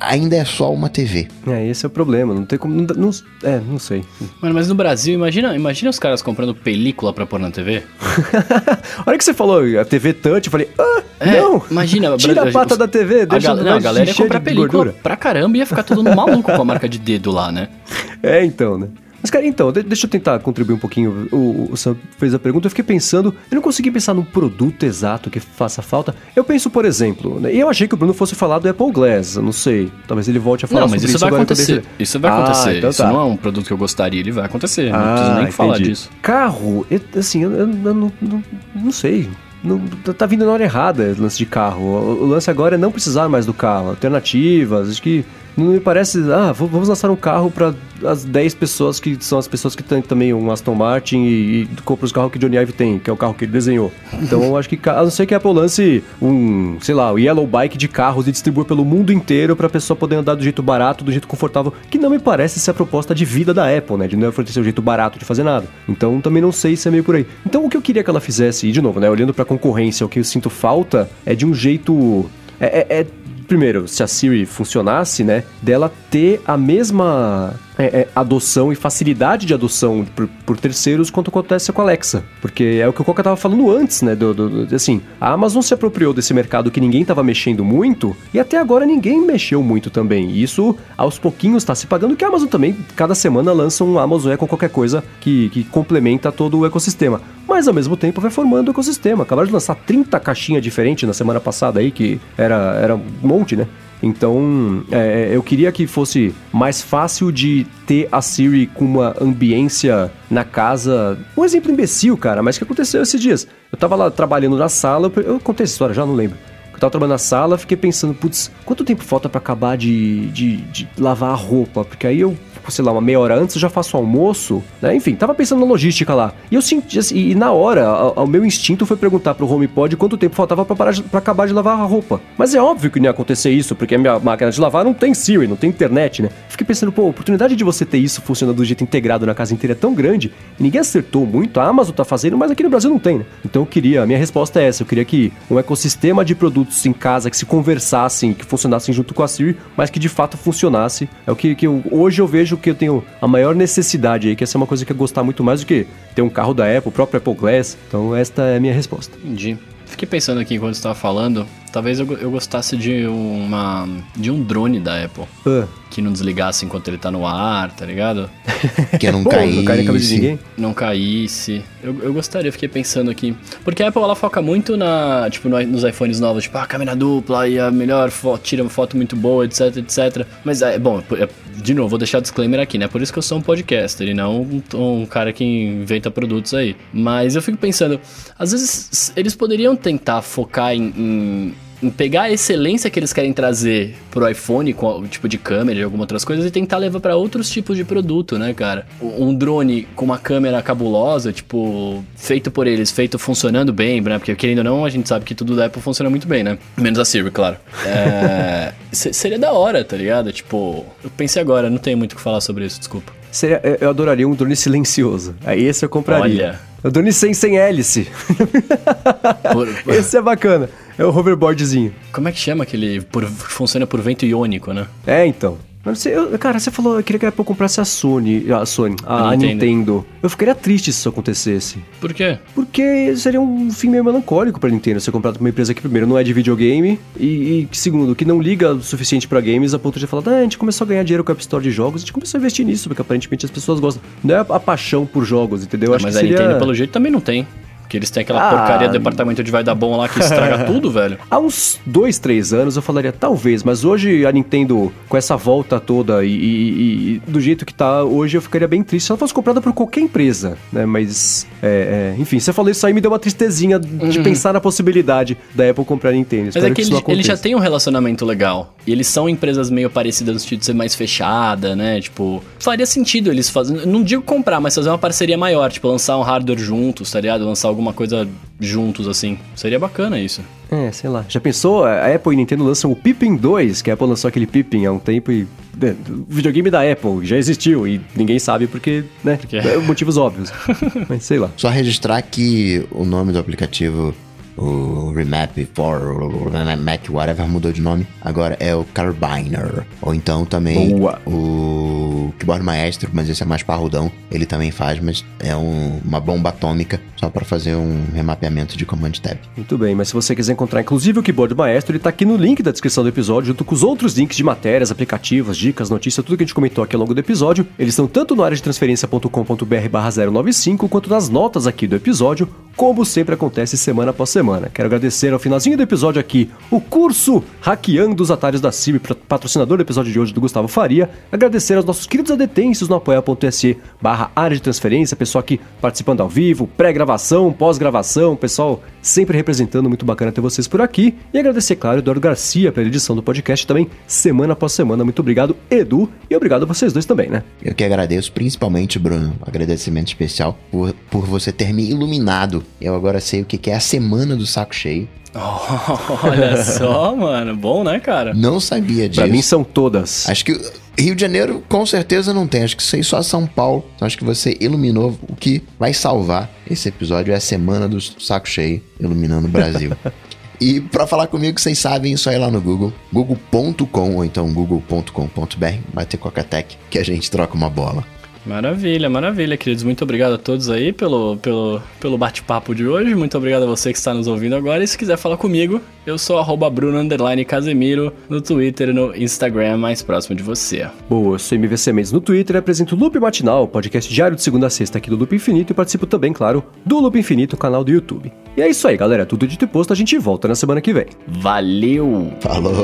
ainda 0.00 0.36
é 0.36 0.44
só 0.44 0.72
uma 0.72 0.88
TV. 0.88 1.28
É, 1.46 1.66
esse 1.66 1.84
é 1.84 1.88
o 1.88 1.90
problema, 1.90 2.34
não 2.34 2.44
tem 2.44 2.58
como... 2.58 2.74
Não, 2.74 2.86
não, 2.96 3.10
é, 3.42 3.60
não 3.60 3.78
sei. 3.78 4.04
Mano, 4.40 4.54
mas 4.54 4.68
no 4.68 4.74
Brasil, 4.74 5.14
imagina, 5.14 5.54
imagina 5.54 5.90
os 5.90 5.98
caras 5.98 6.22
comprando 6.22 6.54
película 6.54 7.12
pra 7.12 7.26
pôr 7.26 7.38
na 7.38 7.50
TV. 7.50 7.82
a 8.98 9.02
hora 9.06 9.18
que 9.18 9.24
você 9.24 9.34
falou 9.34 9.62
a 9.78 9.84
TV 9.84 10.12
touch, 10.12 10.46
eu 10.46 10.50
falei, 10.50 10.68
ah, 10.78 11.02
é, 11.20 11.40
não, 11.40 11.62
imagina, 11.70 12.16
tira 12.16 12.48
a 12.48 12.52
pata 12.52 12.76
da 12.76 12.88
TV, 12.88 13.26
deixa 13.26 13.52
a, 13.52 13.54
gal 13.54 13.64
não, 13.64 13.72
a 13.74 13.80
galera 13.80 14.08
ia 14.08 14.14
comprar 14.14 14.40
película 14.40 14.68
gordura. 14.68 14.96
pra 15.02 15.16
caramba 15.16 15.56
e 15.56 15.60
ia 15.60 15.66
ficar 15.66 15.82
todo 15.82 16.02
mundo 16.02 16.16
maluco 16.16 16.50
com 16.52 16.62
a 16.62 16.64
marca 16.64 16.88
de 16.88 16.98
dedo 16.98 17.30
lá, 17.30 17.52
né? 17.52 17.68
É, 18.24 18.44
então, 18.44 18.78
né? 18.78 18.86
Mas, 19.22 19.30
cara, 19.30 19.46
então, 19.46 19.70
deixa 19.70 20.06
eu 20.06 20.10
tentar 20.10 20.40
contribuir 20.40 20.74
um 20.74 20.78
pouquinho. 20.78 21.28
O, 21.30 21.68
o 21.70 21.76
Sam 21.76 21.96
fez 22.18 22.34
a 22.34 22.38
pergunta, 22.40 22.66
eu 22.66 22.70
fiquei 22.70 22.84
pensando, 22.84 23.34
eu 23.50 23.54
não 23.54 23.62
consegui 23.62 23.90
pensar 23.90 24.12
num 24.12 24.24
produto 24.24 24.82
exato 24.82 25.30
que 25.30 25.38
faça 25.38 25.80
falta. 25.80 26.14
Eu 26.34 26.42
penso, 26.42 26.68
por 26.68 26.84
exemplo, 26.84 27.38
né, 27.38 27.54
eu 27.54 27.68
achei 27.68 27.86
que 27.86 27.94
o 27.94 27.96
Bruno 27.96 28.12
fosse 28.12 28.34
falar 28.34 28.58
do 28.58 28.68
Apple 28.68 28.90
Glass, 28.90 29.36
eu 29.36 29.42
não 29.42 29.52
sei. 29.52 29.92
Talvez 30.08 30.28
ele 30.28 30.40
volte 30.40 30.64
a 30.64 30.68
falar 30.68 30.82
não, 30.82 30.88
mas 30.88 31.04
isso, 31.04 31.14
isso 31.16 31.24
vai 31.24 31.34
acontecer. 31.34 31.84
Isso 31.98 32.18
vai 32.18 32.30
ah, 32.30 32.38
acontecer. 32.38 32.78
Então 32.78 32.90
isso 32.90 33.02
tá. 33.02 33.12
não 33.12 33.20
é 33.20 33.24
um 33.24 33.36
produto 33.36 33.66
que 33.66 33.72
eu 33.72 33.78
gostaria, 33.78 34.18
ele 34.18 34.32
vai 34.32 34.44
acontecer. 34.44 34.92
Ah, 34.92 34.98
não 34.98 35.12
preciso 35.12 35.30
nem 35.30 35.42
entendi. 35.42 35.56
falar 35.56 35.78
disso. 35.78 36.10
Carro, 36.20 36.86
assim, 37.16 37.44
eu, 37.44 37.52
eu, 37.52 37.60
eu 37.60 37.94
não, 37.94 38.12
não, 38.20 38.44
não 38.74 38.92
sei. 38.92 39.30
Não, 39.62 39.78
tá 39.78 40.26
vindo 40.26 40.44
na 40.44 40.50
hora 40.50 40.64
errada 40.64 41.14
o 41.16 41.22
lance 41.22 41.38
de 41.38 41.46
carro. 41.46 41.84
O, 41.84 42.24
o 42.24 42.26
lance 42.26 42.50
agora 42.50 42.74
é 42.74 42.78
não 42.78 42.90
precisar 42.90 43.28
mais 43.28 43.46
do 43.46 43.54
carro. 43.54 43.90
Alternativas, 43.90 44.90
acho 44.90 45.00
que 45.00 45.24
não 45.56 45.66
me 45.66 45.80
parece, 45.80 46.18
ah, 46.32 46.52
vamos 46.52 46.88
lançar 46.88 47.10
um 47.10 47.16
carro 47.16 47.50
para 47.50 47.74
as 48.04 48.24
10 48.24 48.54
pessoas 48.54 48.98
que 48.98 49.16
são 49.20 49.38
as 49.38 49.46
pessoas 49.46 49.76
que 49.76 49.82
têm 49.82 50.02
também 50.02 50.32
um 50.32 50.50
Aston 50.50 50.74
Martin 50.74 51.18
e, 51.18 51.62
e 51.62 51.68
compram 51.84 52.06
os 52.06 52.12
carros 52.12 52.32
que 52.32 52.38
Johnny 52.38 52.56
Ive 52.56 52.72
tem, 52.72 52.98
que 52.98 53.08
é 53.08 53.12
o 53.12 53.16
carro 53.16 53.34
que 53.34 53.44
ele 53.44 53.52
desenhou. 53.52 53.92
Então 54.20 54.56
acho 54.56 54.68
que, 54.68 54.78
a 54.88 55.02
não 55.02 55.10
ser 55.10 55.26
que 55.26 55.34
a 55.34 55.36
Apple 55.36 55.52
lance 55.52 56.02
um, 56.20 56.78
sei 56.80 56.94
lá, 56.94 57.12
o 57.12 57.18
Yellow 57.18 57.46
Bike 57.46 57.76
de 57.76 57.88
carros 57.88 58.26
e 58.26 58.32
distribua 58.32 58.64
pelo 58.64 58.84
mundo 58.84 59.12
inteiro 59.12 59.54
para 59.54 59.66
a 59.66 59.70
pessoa 59.70 59.96
poder 59.96 60.16
andar 60.16 60.34
do 60.34 60.42
jeito 60.42 60.62
barato, 60.62 61.04
do 61.04 61.10
jeito 61.10 61.28
confortável, 61.28 61.72
que 61.90 61.98
não 61.98 62.10
me 62.10 62.18
parece 62.18 62.58
ser 62.58 62.70
a 62.70 62.74
proposta 62.74 63.14
de 63.14 63.24
vida 63.24 63.52
da 63.52 63.76
Apple, 63.76 63.96
né? 63.96 64.08
De 64.08 64.16
não 64.16 64.28
oferecer 64.28 64.60
o 64.60 64.64
jeito 64.64 64.82
barato 64.82 65.18
de 65.18 65.24
fazer 65.24 65.42
nada. 65.42 65.66
Então 65.88 66.20
também 66.20 66.42
não 66.42 66.52
sei 66.52 66.76
se 66.76 66.88
é 66.88 66.90
meio 66.90 67.04
por 67.04 67.14
aí. 67.14 67.26
Então 67.46 67.64
o 67.64 67.68
que 67.68 67.76
eu 67.76 67.82
queria 67.82 68.02
que 68.02 68.10
ela 68.10 68.20
fizesse, 68.20 68.66
e 68.66 68.72
de 68.72 68.80
novo, 68.80 68.98
né, 69.00 69.08
olhando 69.08 69.34
para 69.34 69.42
a 69.42 69.46
concorrência, 69.46 70.04
o 70.04 70.08
que 70.08 70.18
eu 70.18 70.24
sinto 70.24 70.50
falta 70.50 71.10
é 71.24 71.34
de 71.34 71.46
um 71.46 71.54
jeito 71.54 72.28
é, 72.62 72.86
é, 72.88 73.00
é 73.00 73.06
primeiro, 73.52 73.86
se 73.86 74.02
a 74.02 74.06
Siri 74.06 74.46
funcionasse, 74.46 75.22
né, 75.22 75.44
dela 75.60 75.92
ter 76.10 76.40
a 76.46 76.56
mesma 76.56 77.52
é, 77.82 77.86
é, 78.02 78.08
adoção 78.14 78.72
e 78.72 78.76
facilidade 78.76 79.44
de 79.44 79.52
adoção 79.52 80.06
por, 80.14 80.28
por, 80.46 80.56
terceiros 80.56 81.10
quanto 81.10 81.30
acontece 81.30 81.72
com 81.72 81.80
a 81.80 81.84
Alexa. 81.84 82.22
Porque 82.40 82.78
é 82.80 82.86
o 82.86 82.92
que 82.92 83.02
o 83.02 83.04
Coca 83.04 83.24
tava 83.24 83.36
falando 83.36 83.70
antes, 83.70 84.02
né? 84.02 84.14
Do, 84.14 84.32
do, 84.32 84.74
assim, 84.74 85.00
a 85.20 85.32
Amazon 85.32 85.60
se 85.62 85.74
apropriou 85.74 86.14
desse 86.14 86.32
mercado 86.32 86.70
que 86.70 86.80
ninguém 86.80 87.04
tava 87.04 87.24
mexendo 87.24 87.64
muito 87.64 88.16
e 88.32 88.38
até 88.38 88.56
agora 88.56 88.86
ninguém 88.86 89.20
mexeu 89.20 89.62
muito 89.62 89.90
também. 89.90 90.30
E 90.30 90.42
isso 90.42 90.76
aos 90.96 91.18
pouquinhos 91.18 91.64
está 91.64 91.74
se 91.74 91.88
pagando, 91.88 92.14
que 92.14 92.24
a 92.24 92.28
Amazon 92.28 92.48
também, 92.48 92.76
cada 92.94 93.14
semana 93.14 93.52
lança 93.52 93.82
um 93.82 93.98
Amazon 93.98 94.32
Echo 94.32 94.46
qualquer 94.46 94.70
coisa 94.70 95.02
que, 95.20 95.48
que 95.48 95.64
complementa 95.64 96.30
todo 96.30 96.60
o 96.60 96.66
ecossistema. 96.66 97.20
Mas 97.48 97.66
ao 97.66 97.74
mesmo 97.74 97.96
tempo 97.96 98.20
vai 98.20 98.30
formando 98.30 98.68
o 98.68 98.70
ecossistema. 98.70 99.24
Acabaram 99.24 99.46
de 99.46 99.52
lançar 99.52 99.74
30 99.74 100.20
caixinhas 100.20 100.62
diferentes 100.62 101.06
na 101.06 101.12
semana 101.12 101.40
passada 101.40 101.80
aí, 101.80 101.90
que 101.90 102.20
era, 102.38 102.78
era 102.80 102.94
um 102.94 103.02
monte, 103.22 103.56
né? 103.56 103.66
Então, 104.02 104.84
é, 104.90 105.30
eu 105.32 105.42
queria 105.42 105.70
que 105.70 105.86
fosse 105.86 106.34
mais 106.52 106.82
fácil 106.82 107.30
de 107.30 107.66
ter 107.86 108.08
a 108.10 108.20
Siri 108.20 108.66
com 108.66 108.84
uma 108.84 109.14
ambiência 109.20 110.10
na 110.28 110.44
casa. 110.44 111.18
Um 111.36 111.44
exemplo 111.44 111.70
imbecil, 111.70 112.16
cara, 112.16 112.42
mas 112.42 112.58
que 112.58 112.64
aconteceu 112.64 113.00
esses 113.02 113.20
dias. 113.20 113.46
Eu 113.70 113.78
tava 113.78 113.94
lá 113.94 114.10
trabalhando 114.10 114.56
na 114.56 114.68
sala, 114.68 115.10
eu 115.16 115.38
contei 115.38 115.64
essa 115.64 115.72
história, 115.74 115.94
já 115.94 116.04
não 116.04 116.14
lembro. 116.14 116.36
Eu 116.72 116.78
tava 116.80 116.90
trabalhando 116.90 117.12
na 117.12 117.18
sala, 117.18 117.56
fiquei 117.56 117.76
pensando, 117.76 118.12
putz, 118.12 118.50
quanto 118.64 118.84
tempo 118.84 119.04
falta 119.04 119.28
para 119.28 119.38
acabar 119.38 119.76
de, 119.76 120.26
de, 120.30 120.56
de 120.56 120.88
lavar 120.98 121.30
a 121.30 121.36
roupa? 121.36 121.84
Porque 121.84 122.06
aí 122.06 122.20
eu 122.20 122.36
sei 122.68 122.84
lá, 122.84 122.92
uma 122.92 123.00
meia 123.00 123.18
hora 123.18 123.38
antes, 123.38 123.56
eu 123.56 123.60
já 123.60 123.68
faço 123.68 123.96
o 123.96 124.00
almoço, 124.00 124.62
né? 124.80 124.94
Enfim, 124.94 125.14
tava 125.14 125.34
pensando 125.34 125.60
na 125.60 125.66
logística 125.66 126.14
lá. 126.14 126.32
E 126.50 126.54
eu 126.54 126.62
senti, 126.62 126.98
assim, 126.98 127.16
e 127.16 127.34
na 127.34 127.52
hora, 127.52 127.90
o 128.16 128.26
meu 128.26 128.44
instinto 128.44 128.86
foi 128.86 128.96
perguntar 128.96 129.34
pro 129.34 129.50
HomePod 129.50 129.96
quanto 129.96 130.16
tempo 130.16 130.34
faltava 130.34 130.64
pra, 130.64 130.76
parar 130.76 130.94
pra 131.02 131.18
acabar 131.18 131.46
de 131.46 131.52
lavar 131.52 131.78
a 131.78 131.84
roupa. 131.84 132.20
Mas 132.36 132.54
é 132.54 132.60
óbvio 132.60 132.90
que 132.90 132.98
não 132.98 133.04
ia 133.04 133.10
acontecer 133.10 133.50
isso, 133.50 133.74
porque 133.74 133.94
a 133.94 133.98
minha 133.98 134.18
máquina 134.18 134.50
de 134.50 134.60
lavar 134.60 134.84
não 134.84 134.94
tem 134.94 135.14
Siri, 135.14 135.46
não 135.46 135.56
tem 135.56 135.70
internet, 135.70 136.22
né? 136.22 136.30
Fiquei 136.48 136.66
pensando, 136.66 136.92
pô, 136.92 137.02
a 137.02 137.08
oportunidade 137.08 137.56
de 137.56 137.64
você 137.64 137.84
ter 137.84 137.98
isso 137.98 138.20
funcionando 138.22 138.56
do 138.56 138.64
jeito 138.64 138.84
integrado 138.84 139.26
na 139.26 139.34
casa 139.34 139.54
inteira 139.54 139.72
é 139.72 139.76
tão 139.76 139.94
grande, 139.94 140.32
e 140.58 140.62
ninguém 140.62 140.80
acertou 140.80 141.26
muito, 141.26 141.60
a 141.60 141.64
Amazon 141.64 141.94
tá 141.94 142.04
fazendo, 142.04 142.36
mas 142.36 142.50
aqui 142.50 142.62
no 142.62 142.70
Brasil 142.70 142.90
não 142.90 142.98
tem, 142.98 143.18
né? 143.18 143.24
Então 143.44 143.62
eu 143.62 143.66
queria, 143.66 144.02
a 144.02 144.06
minha 144.06 144.18
resposta 144.18 144.60
é 144.60 144.68
essa, 144.68 144.82
eu 144.82 144.86
queria 144.86 145.04
que 145.04 145.32
um 145.50 145.58
ecossistema 145.58 146.24
de 146.24 146.34
produtos 146.34 146.84
em 146.86 146.92
casa 146.92 147.30
que 147.30 147.36
se 147.36 147.46
conversassem, 147.46 148.32
que 148.32 148.44
funcionassem 148.44 148.94
junto 148.94 149.14
com 149.14 149.22
a 149.22 149.28
Siri, 149.28 149.56
mas 149.76 149.90
que 149.90 149.98
de 149.98 150.08
fato 150.08 150.36
funcionasse. 150.36 151.08
É 151.26 151.32
o 151.32 151.36
que, 151.36 151.54
que 151.54 151.66
eu, 151.66 151.82
hoje 151.90 152.20
eu 152.20 152.26
vejo 152.26 152.51
que 152.56 152.70
eu 152.70 152.74
tenho 152.74 153.04
a 153.20 153.28
maior 153.28 153.54
necessidade 153.54 154.28
aí, 154.28 154.36
que 154.36 154.44
essa 154.44 154.56
é 154.56 154.58
uma 154.58 154.66
coisa 154.66 154.84
que 154.84 154.92
eu 154.92 154.96
gostar 154.96 155.22
muito 155.22 155.42
mais 155.42 155.60
do 155.60 155.66
que 155.66 155.86
ter 156.14 156.22
um 156.22 156.30
carro 156.30 156.54
da 156.54 156.64
Apple, 156.64 156.88
o 156.88 156.92
próprio 156.92 157.18
Apple 157.18 157.34
Glass. 157.34 157.76
Então 157.88 158.14
esta 158.14 158.42
é 158.42 158.56
a 158.56 158.60
minha 158.60 158.74
resposta. 158.74 159.16
Entendi. 159.18 159.58
Fiquei 159.86 160.08
pensando 160.08 160.40
aqui 160.40 160.54
enquanto 160.54 160.74
estava 160.74 160.94
falando, 160.94 161.46
talvez 161.72 161.98
eu, 161.98 162.06
eu 162.18 162.30
gostasse 162.30 162.76
de 162.76 163.06
uma 163.06 163.88
de 164.14 164.30
um 164.30 164.42
drone 164.42 164.78
da 164.78 165.04
Apple. 165.04 165.24
Uh. 165.46 165.66
Que 165.90 166.00
não 166.00 166.10
desligasse 166.10 166.64
enquanto 166.64 166.88
ele 166.88 166.96
tá 166.96 167.10
no 167.10 167.26
ar, 167.26 167.70
tá 167.72 167.84
ligado? 167.84 168.30
Que 168.98 169.10
não 169.10 169.24
Pô, 169.24 169.30
caísse. 169.30 170.38
Não, 170.56 170.68
não 170.68 170.74
caísse. 170.74 171.62
Eu, 171.82 171.98
eu 172.02 172.12
gostaria, 172.12 172.52
fiquei 172.52 172.68
pensando 172.68 173.10
aqui. 173.10 173.36
Porque 173.64 173.82
a 173.82 173.88
Apple 173.88 174.00
ela 174.02 174.14
foca 174.14 174.40
muito 174.40 174.76
na, 174.76 175.28
tipo, 175.30 175.48
no, 175.48 175.60
nos 175.66 175.82
iPhones 175.82 176.20
novos, 176.20 176.44
tipo, 176.44 176.56
a 176.56 176.66
câmera 176.66 176.94
dupla 176.94 177.48
e 177.48 177.58
a 177.58 177.70
melhor 177.70 178.10
foto, 178.10 178.42
tira 178.42 178.62
uma 178.62 178.70
foto 178.70 178.96
muito 178.96 179.16
boa, 179.16 179.44
etc, 179.44 179.76
etc. 179.78 180.26
Mas 180.44 180.62
é 180.62 180.78
bom, 180.78 181.02
é, 181.12 181.28
de 181.60 181.74
novo, 181.74 181.88
vou 181.88 181.98
deixar 181.98 182.18
o 182.18 182.22
disclaimer 182.22 182.60
aqui, 182.60 182.78
né? 182.78 182.86
Por 182.86 183.02
isso 183.02 183.12
que 183.12 183.18
eu 183.18 183.22
sou 183.22 183.38
um 183.38 183.42
podcaster 183.42 184.06
e 184.06 184.14
não 184.14 184.42
um, 184.42 184.62
um 184.74 185.06
cara 185.06 185.32
que 185.32 185.44
inventa 185.44 186.10
produtos 186.10 186.54
aí. 186.54 186.76
Mas 186.92 187.34
eu 187.34 187.42
fico 187.42 187.58
pensando, 187.58 188.00
às 188.38 188.52
vezes 188.52 189.12
eles 189.16 189.34
poderiam 189.34 189.74
tentar 189.74 190.22
focar 190.22 190.72
em 190.72 190.92
em 190.96 191.54
pegar 191.90 192.22
a 192.22 192.30
excelência 192.30 192.90
que 192.90 192.98
eles 192.98 193.12
querem 193.12 193.32
trazer 193.32 193.96
pro 194.10 194.28
iPhone, 194.28 194.72
com 194.72 195.06
tipo 195.06 195.28
de 195.28 195.38
câmera 195.38 195.80
e 195.80 195.82
algumas 195.82 196.04
outras 196.04 196.24
coisas, 196.24 196.46
e 196.46 196.50
tentar 196.50 196.78
levar 196.78 197.00
para 197.00 197.16
outros 197.16 197.50
tipos 197.50 197.76
de 197.76 197.84
produto, 197.84 198.38
né, 198.38 198.52
cara? 198.54 198.86
Um 199.00 199.34
drone 199.34 199.88
com 199.96 200.04
uma 200.04 200.18
câmera 200.18 200.62
cabulosa, 200.62 201.32
tipo, 201.32 202.04
feito 202.16 202.50
por 202.50 202.66
eles, 202.66 202.90
feito 202.90 203.18
funcionando 203.18 203.72
bem, 203.72 204.00
né? 204.00 204.18
Porque 204.18 204.34
querendo 204.34 204.58
ou 204.58 204.64
não, 204.64 204.84
a 204.84 204.90
gente 204.90 205.08
sabe 205.08 205.24
que 205.24 205.34
tudo 205.34 205.56
da 205.56 205.66
Apple 205.66 205.82
funciona 205.82 206.10
muito 206.10 206.26
bem, 206.26 206.42
né? 206.42 206.58
Menos 206.76 206.98
a 206.98 207.04
Siri, 207.04 207.30
claro. 207.30 207.56
É, 207.84 208.72
seria 208.92 209.38
da 209.38 209.52
hora, 209.52 209.84
tá 209.84 209.96
ligado? 209.96 210.32
Tipo, 210.32 210.84
eu 211.02 211.10
pensei 211.16 211.40
agora, 211.40 211.68
não 211.70 211.78
tenho 211.78 211.98
muito 211.98 212.12
o 212.12 212.16
que 212.16 212.22
falar 212.22 212.40
sobre 212.40 212.64
isso, 212.64 212.78
desculpa. 212.78 213.21
Seria, 213.32 213.60
eu 213.80 213.88
adoraria 213.88 214.28
um 214.28 214.34
drone 214.34 214.54
silencioso. 214.54 215.34
Aí 215.44 215.64
esse 215.64 215.84
eu 215.84 215.88
compraria. 215.88 216.48
Olha. 216.48 216.60
O 216.84 216.90
drone 216.90 217.12
sem, 217.12 217.32
sem 217.32 217.56
hélice. 217.56 218.08
Por, 219.52 219.68
por... 219.84 219.94
Esse 219.94 220.16
é 220.16 220.22
bacana. 220.22 220.68
É 220.98 221.04
o 221.04 221.16
hoverboardzinho. 221.16 221.94
Como 222.12 222.28
é 222.28 222.32
que 222.32 222.38
chama 222.38 222.64
aquele. 222.64 223.00
Por, 223.00 223.24
funciona 223.24 223.86
por 223.86 224.00
vento 224.00 224.26
iônico, 224.26 224.72
né? 224.72 224.86
É, 225.06 225.24
então. 225.26 225.58
Mas 225.84 225.98
você, 225.98 226.16
eu, 226.16 226.38
cara, 226.38 226.60
você 226.60 226.70
falou, 226.70 226.96
eu 226.96 227.02
queria 227.02 227.18
que 227.18 227.26
a 227.26 227.30
Apple 227.30 227.44
comprasse 227.44 227.80
a 227.80 227.84
Sony, 227.84 228.50
a 228.52 228.64
Sony, 228.64 228.96
a, 229.04 229.30
a 229.30 229.36
Nintendo. 229.36 229.64
Nintendo. 229.64 230.06
Eu 230.22 230.30
ficaria 230.30 230.54
triste 230.54 230.92
se 230.92 231.00
isso 231.00 231.08
acontecesse. 231.08 231.78
Por 232.00 232.14
quê? 232.14 232.38
Porque 232.54 233.16
seria 233.16 233.40
um 233.40 233.70
fim 233.70 233.88
meio 233.88 234.04
melancólico 234.04 234.60
pra 234.60 234.70
Nintendo 234.70 235.00
ser 235.00 235.10
comprado 235.10 235.34
por 235.34 235.40
uma 235.40 235.48
empresa 235.48 235.74
que, 235.74 235.80
primeiro, 235.80 236.06
não 236.06 236.16
é 236.16 236.22
de 236.22 236.32
videogame 236.32 237.00
e, 237.18 237.68
e 237.72 237.76
segundo, 237.76 238.14
que 238.14 238.24
não 238.24 238.40
liga 238.40 238.72
o 238.72 238.82
suficiente 238.82 239.26
para 239.26 239.40
games 239.40 239.74
a 239.74 239.78
ponto 239.78 239.98
de 239.98 240.06
falar, 240.06 240.22
ah, 240.28 240.38
a 240.38 240.42
gente 240.42 240.56
começou 240.56 240.84
a 240.84 240.88
ganhar 240.88 241.02
dinheiro 241.02 241.24
com 241.24 241.32
a 241.32 241.34
App 241.34 241.40
Store 241.40 241.62
de 241.62 241.70
jogos, 241.70 242.02
a 242.02 242.04
gente 242.04 242.12
começou 242.12 242.38
a 242.38 242.40
investir 242.40 242.64
nisso, 242.64 242.88
porque 242.88 243.02
aparentemente 243.02 243.44
as 243.44 243.50
pessoas 243.50 243.80
gostam. 243.80 244.02
Não 244.22 244.36
é 244.36 244.38
a, 244.38 244.60
paixão 244.60 245.04
por 245.04 245.24
jogos, 245.24 245.64
entendeu? 245.64 245.94
Ah, 245.94 245.98
mas 246.00 246.14
a 246.14 246.20
seria... 246.20 246.38
Nintendo, 246.38 246.58
pelo 246.58 246.74
jeito, 246.74 246.90
também 246.90 247.10
não 247.10 247.20
tem. 247.20 247.46
Que 247.92 247.98
eles 247.98 248.10
têm 248.10 248.22
aquela 248.22 248.48
ah, 248.48 248.56
porcaria 248.56 248.88
do 248.88 248.92
departamento 248.92 249.44
de 249.44 249.50
vai 249.50 249.62
dar 249.62 249.74
bom 249.74 249.98
lá 249.98 250.08
que 250.08 250.18
estraga 250.18 250.64
tudo, 250.64 250.90
velho. 250.90 251.18
Há 251.30 251.38
uns 251.38 251.78
dois, 251.84 252.18
três 252.18 252.50
anos 252.54 252.74
eu 252.74 252.80
falaria 252.80 253.12
talvez, 253.12 253.62
mas 253.62 253.84
hoje 253.84 254.24
a 254.24 254.32
Nintendo, 254.32 254.90
com 255.10 255.14
essa 255.14 255.36
volta 255.36 255.78
toda 255.78 256.24
e, 256.24 256.30
e, 256.30 257.12
e 257.16 257.22
do 257.30 257.38
jeito 257.38 257.66
que 257.66 257.74
tá 257.74 258.02
hoje, 258.02 258.38
eu 258.38 258.40
ficaria 258.40 258.66
bem 258.66 258.82
triste 258.82 259.04
se 259.04 259.12
ela 259.12 259.18
fosse 259.18 259.34
comprada 259.34 259.60
por 259.60 259.74
qualquer 259.74 260.00
empresa, 260.00 260.56
né? 260.72 260.86
Mas, 260.86 261.46
é, 261.62 262.14
é, 262.16 262.20
enfim, 262.20 262.40
você 262.40 262.50
falou 262.50 262.70
isso 262.70 262.86
aí 262.86 262.94
me 262.94 263.00
deu 263.02 263.10
uma 263.10 263.18
tristezinha 263.18 263.78
de 263.78 264.18
uhum. 264.18 264.24
pensar 264.24 264.54
na 264.54 264.60
possibilidade 264.60 265.36
da 265.54 265.68
Apple 265.68 265.84
comprar 265.84 266.08
a 266.08 266.12
Nintendo. 266.14 266.50
Mas 266.54 266.64
é 266.64 266.70
que, 266.70 266.82
que 266.82 266.94
ele, 266.94 267.02
ele, 267.08 267.22
já 267.22 267.36
tem 267.36 267.54
um 267.54 267.58
relacionamento 267.58 268.24
legal. 268.24 268.74
E 268.86 268.92
eles 268.92 269.06
são 269.06 269.28
empresas 269.28 269.68
meio 269.68 269.90
parecidas 269.90 270.32
no 270.32 270.40
sentido 270.40 270.60
de 270.60 270.64
ser 270.64 270.74
mais 270.74 270.94
fechada, 270.94 271.76
né? 271.76 272.00
Tipo, 272.00 272.42
faria 272.58 272.86
sentido 272.86 273.30
eles 273.30 273.50
fazerem. 273.50 273.84
Não 273.84 274.02
digo 274.02 274.22
comprar, 274.22 274.60
mas 274.60 274.74
fazer 274.74 274.88
uma 274.88 274.98
parceria 274.98 275.36
maior, 275.36 275.70
tipo, 275.70 275.86
lançar 275.88 276.16
um 276.16 276.22
hardware 276.22 276.58
juntos, 276.58 277.10
tá 277.10 277.20
ligado? 277.20 277.44
Lançar 277.44 277.68
algum 277.68 277.81
alguma 277.82 277.92
coisa 277.92 278.26
juntos, 278.60 279.08
assim. 279.08 279.36
Seria 279.56 279.78
bacana 279.78 280.18
isso. 280.18 280.40
É, 280.70 280.90
sei 280.92 281.10
lá. 281.10 281.24
Já 281.28 281.40
pensou? 281.40 281.84
A 281.84 282.14
Apple 282.14 282.32
e 282.32 282.36
Nintendo 282.36 282.64
lançam 282.64 282.90
o 282.90 282.96
Pippin 282.96 283.36
2, 283.36 283.82
que 283.82 283.90
a 283.90 283.94
Apple 283.94 284.06
lançou 284.06 284.28
aquele 284.28 284.46
Pippin 284.46 284.86
há 284.86 284.92
um 284.92 284.98
tempo 284.98 285.32
e. 285.32 285.46
Né, 285.76 285.96
o 286.08 286.24
videogame 286.28 286.70
da 286.70 286.80
Apple 286.90 287.26
já 287.26 287.36
existiu 287.36 287.86
e 287.86 288.00
ninguém 288.14 288.38
sabe 288.38 288.66
porque, 288.66 289.04
né? 289.24 289.36
Porque... 289.36 289.60
Motivos 289.84 290.16
óbvios. 290.16 290.52
Mas 291.08 291.24
sei 291.24 291.38
lá. 291.38 291.50
Só 291.56 291.68
registrar 291.68 292.22
que 292.22 292.86
o 292.90 293.04
nome 293.04 293.32
do 293.32 293.38
aplicativo 293.38 294.14
o 294.56 295.12
Remap 295.12 295.56
4, 295.74 296.26
o 296.26 296.48
Remap 296.50 297.08
whatever 297.10 297.48
mudou 297.48 297.72
de 297.72 297.80
nome. 297.80 298.06
Agora 298.20 298.56
é 298.60 298.74
o 298.74 298.84
Carbiner. 298.84 299.84
Ou 300.00 300.14
então 300.14 300.44
também 300.44 300.96
Boa. 300.96 301.20
o 301.26 302.32
Keyboard 302.38 302.64
Maestro, 302.64 303.10
mas 303.12 303.28
esse 303.28 303.42
é 303.42 303.46
mais 303.46 303.62
parrudão. 303.62 304.10
Ele 304.30 304.46
também 304.46 304.70
faz, 304.70 305.00
mas 305.00 305.24
é 305.38 305.56
um, 305.56 306.00
uma 306.04 306.20
bomba 306.20 306.50
atômica 306.50 307.00
só 307.16 307.30
para 307.30 307.44
fazer 307.44 307.74
um 307.76 308.04
remapeamento 308.12 308.76
de 308.76 308.84
Command 308.84 309.12
Tab. 309.12 309.38
Muito 309.56 309.78
bem, 309.78 309.94
mas 309.94 310.08
se 310.08 310.14
você 310.14 310.34
quiser 310.34 310.52
encontrar 310.52 310.80
inclusive 310.80 311.18
o 311.18 311.22
Keyboard 311.22 311.54
Maestro, 311.54 311.92
ele 311.92 312.02
tá 312.02 312.10
aqui 312.10 312.24
no 312.24 312.36
link 312.36 312.62
da 312.62 312.72
descrição 312.72 313.04
do 313.04 313.08
episódio, 313.08 313.48
junto 313.48 313.64
com 313.64 313.74
os 313.74 313.82
outros 313.82 314.14
links 314.14 314.36
de 314.36 314.44
matérias, 314.44 314.90
aplicativos, 314.90 315.56
dicas, 315.56 315.88
notícias, 315.88 316.24
tudo 316.24 316.36
que 316.36 316.42
a 316.42 316.46
gente 316.46 316.54
comentou 316.54 316.82
aqui 316.82 316.96
ao 316.96 317.00
longo 317.00 317.14
do 317.14 317.20
episódio. 317.20 317.66
Eles 317.78 317.94
estão 317.94 318.06
tanto 318.06 318.34
no 318.34 318.42
área 318.42 318.56
de 318.56 318.62
transferência.com.br 318.62 319.88
barra 319.90 320.10
095, 320.10 320.88
quanto 320.88 321.08
nas 321.08 321.28
notas 321.28 321.66
aqui 321.66 321.86
do 321.86 321.96
episódio, 321.96 322.48
como 322.76 323.04
sempre 323.04 323.34
acontece 323.34 323.76
semana 323.76 324.10
após 324.10 324.30
semana. 324.30 324.41
Quero 324.72 324.86
agradecer 324.86 325.32
ao 325.32 325.38
finalzinho 325.38 325.76
do 325.76 325.82
episódio 325.82 326.20
aqui 326.20 326.50
o 326.70 326.80
curso 326.80 327.42
Hackeando 327.60 328.22
os 328.22 328.30
Atalhos 328.30 328.60
da 328.60 328.72
CIB, 328.72 329.00
patrocinador 329.28 329.76
do 329.76 329.82
episódio 329.82 330.12
de 330.12 330.18
hoje 330.18 330.34
do 330.34 330.40
Gustavo 330.40 330.68
Faria. 330.68 331.08
Agradecer 331.30 331.74
aos 331.74 331.84
nossos 331.84 332.06
queridos 332.06 332.32
adetêncios 332.32 332.88
no 332.88 332.96
apoia.se 332.96 333.78
barra 334.00 334.30
área 334.34 334.56
de 334.56 334.62
transferência, 334.62 335.16
pessoal 335.16 335.40
aqui 335.40 335.60
participando 335.80 336.20
ao 336.20 336.28
vivo, 336.28 336.66
pré-gravação, 336.66 337.52
pós-gravação, 337.52 338.36
pessoal 338.36 338.82
sempre 339.00 339.36
representando, 339.36 339.88
muito 339.88 340.04
bacana 340.04 340.32
ter 340.32 340.40
vocês 340.40 340.68
por 340.68 340.80
aqui. 340.80 341.14
E 341.32 341.38
agradecer, 341.38 341.76
claro, 341.76 341.98
Eduardo 341.98 342.20
Garcia 342.20 342.72
pela 342.72 342.86
edição 342.86 343.16
do 343.16 343.22
podcast 343.22 343.66
também, 343.66 343.88
semana 344.06 344.52
após 344.52 344.72
semana. 344.72 345.04
Muito 345.04 345.20
obrigado, 345.20 345.56
Edu, 345.70 346.10
e 346.30 346.36
obrigado 346.36 346.62
a 346.62 346.66
vocês 346.66 346.92
dois 346.92 347.04
também, 347.04 347.28
né? 347.28 347.42
Eu 347.62 347.74
que 347.74 347.84
agradeço, 347.84 348.32
principalmente, 348.32 348.98
Bruno, 348.98 349.34
agradecimento 349.42 350.08
especial 350.08 350.58
por, 350.70 350.94
por 351.10 351.26
você 351.26 351.52
ter 351.52 351.72
me 351.72 351.88
iluminado. 351.90 352.64
Eu 352.80 352.94
agora 352.94 353.20
sei 353.20 353.42
o 353.42 353.44
que 353.44 353.70
é 353.70 353.74
a 353.74 353.80
semana 353.80 354.31
do 354.36 354.46
saco 354.46 354.74
cheio. 354.74 355.08
Oh, 355.34 356.26
olha 356.26 356.62
só, 356.62 357.14
mano. 357.16 357.56
Bom, 357.56 357.82
né, 357.84 357.98
cara? 357.98 358.34
Não 358.34 358.60
sabia 358.60 359.08
disso. 359.08 359.20
Pra 359.22 359.30
mim 359.30 359.40
são 359.40 359.64
todas. 359.64 360.28
Acho 360.28 360.44
que 360.44 360.60
Rio 360.98 361.14
de 361.14 361.20
Janeiro 361.22 361.62
com 361.68 361.86
certeza 361.86 362.34
não 362.34 362.46
tem. 362.46 362.62
Acho 362.62 362.76
que 362.76 362.82
sei 362.82 363.02
só 363.02 363.22
São 363.22 363.46
Paulo. 363.46 363.84
Então 363.96 364.06
acho 364.06 364.18
que 364.18 364.24
você 364.24 364.56
iluminou 364.60 365.18
o 365.28 365.34
que 365.34 365.62
vai 365.78 365.94
salvar 365.94 366.50
esse 366.70 366.88
episódio 366.88 367.32
é 367.32 367.36
a 367.36 367.40
semana 367.40 367.88
do 367.88 368.00
saco 368.00 368.48
cheio 368.48 368.82
iluminando 369.00 369.46
o 369.46 369.50
Brasil. 369.50 369.92
E 370.60 370.80
pra 370.80 371.08
falar 371.08 371.26
comigo, 371.26 371.60
vocês 371.60 371.76
sabem, 371.76 372.12
isso 372.12 372.30
aí 372.30 372.38
lá 372.38 372.48
no 372.48 372.60
Google, 372.60 372.92
google.com 373.12 374.14
ou 374.14 374.24
então 374.24 374.52
google.com.br, 374.52 375.66
vai 375.92 376.06
ter 376.06 376.16
Coca-Tech, 376.18 376.78
que 376.88 377.00
a 377.00 377.04
gente 377.04 377.28
troca 377.28 377.56
uma 377.56 377.68
bola. 377.68 378.04
Maravilha, 378.44 379.08
maravilha, 379.08 379.56
queridos. 379.56 379.84
Muito 379.84 380.02
obrigado 380.02 380.34
a 380.34 380.38
todos 380.38 380.68
aí 380.68 380.92
pelo, 380.92 381.36
pelo, 381.36 381.80
pelo 382.00 382.18
bate-papo 382.18 382.74
de 382.74 382.86
hoje. 382.86 383.14
Muito 383.14 383.38
obrigado 383.38 383.62
a 383.62 383.66
você 383.66 383.92
que 383.92 383.98
está 383.98 384.12
nos 384.12 384.26
ouvindo 384.26 384.56
agora. 384.56 384.82
E 384.82 384.86
se 384.86 384.98
quiser 384.98 385.16
falar 385.16 385.36
comigo, 385.36 385.80
eu 386.04 386.18
sou 386.18 386.38
arroba 386.38 386.68
Bruno 386.68 387.00
Casemiro 387.46 388.12
no 388.28 388.40
Twitter 388.40 388.88
e 388.88 388.92
no 388.92 389.16
Instagram 389.16 389.76
mais 389.76 390.02
próximo 390.02 390.34
de 390.34 390.42
você. 390.42 390.88
Boa, 391.08 391.36
eu 391.36 391.38
sou 391.38 391.56
MVC 391.56 391.92
Mendes 391.92 392.10
no 392.10 392.20
Twitter, 392.20 392.56
apresento 392.56 392.96
o 392.96 392.98
Loop 392.98 393.16
Matinal, 393.18 393.68
podcast 393.68 394.12
diário 394.12 394.36
de 394.36 394.42
segunda 394.42 394.66
a 394.66 394.70
sexta 394.70 394.98
aqui 394.98 395.08
do 395.08 395.16
Loop 395.16 395.34
Infinito 395.34 395.70
e 395.70 395.74
participo 395.74 396.06
também, 396.06 396.32
claro, 396.32 396.64
do 396.84 396.98
Loop 396.98 397.18
Infinito, 397.18 397.56
canal 397.56 397.84
do 397.84 397.92
YouTube. 397.92 398.32
E 398.56 398.62
é 398.62 398.68
isso 398.68 398.88
aí, 398.88 398.96
galera. 398.96 399.24
Tudo 399.24 399.46
dito 399.46 399.64
e 399.64 399.68
posto, 399.68 399.92
a 399.92 399.96
gente 399.96 400.18
volta 400.18 400.48
na 400.48 400.54
semana 400.54 400.80
que 400.80 400.92
vem. 400.92 401.06
Valeu! 401.28 402.32
Falou, 402.40 402.74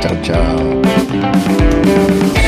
tchau, 0.00 0.16
tchau. 0.22 2.41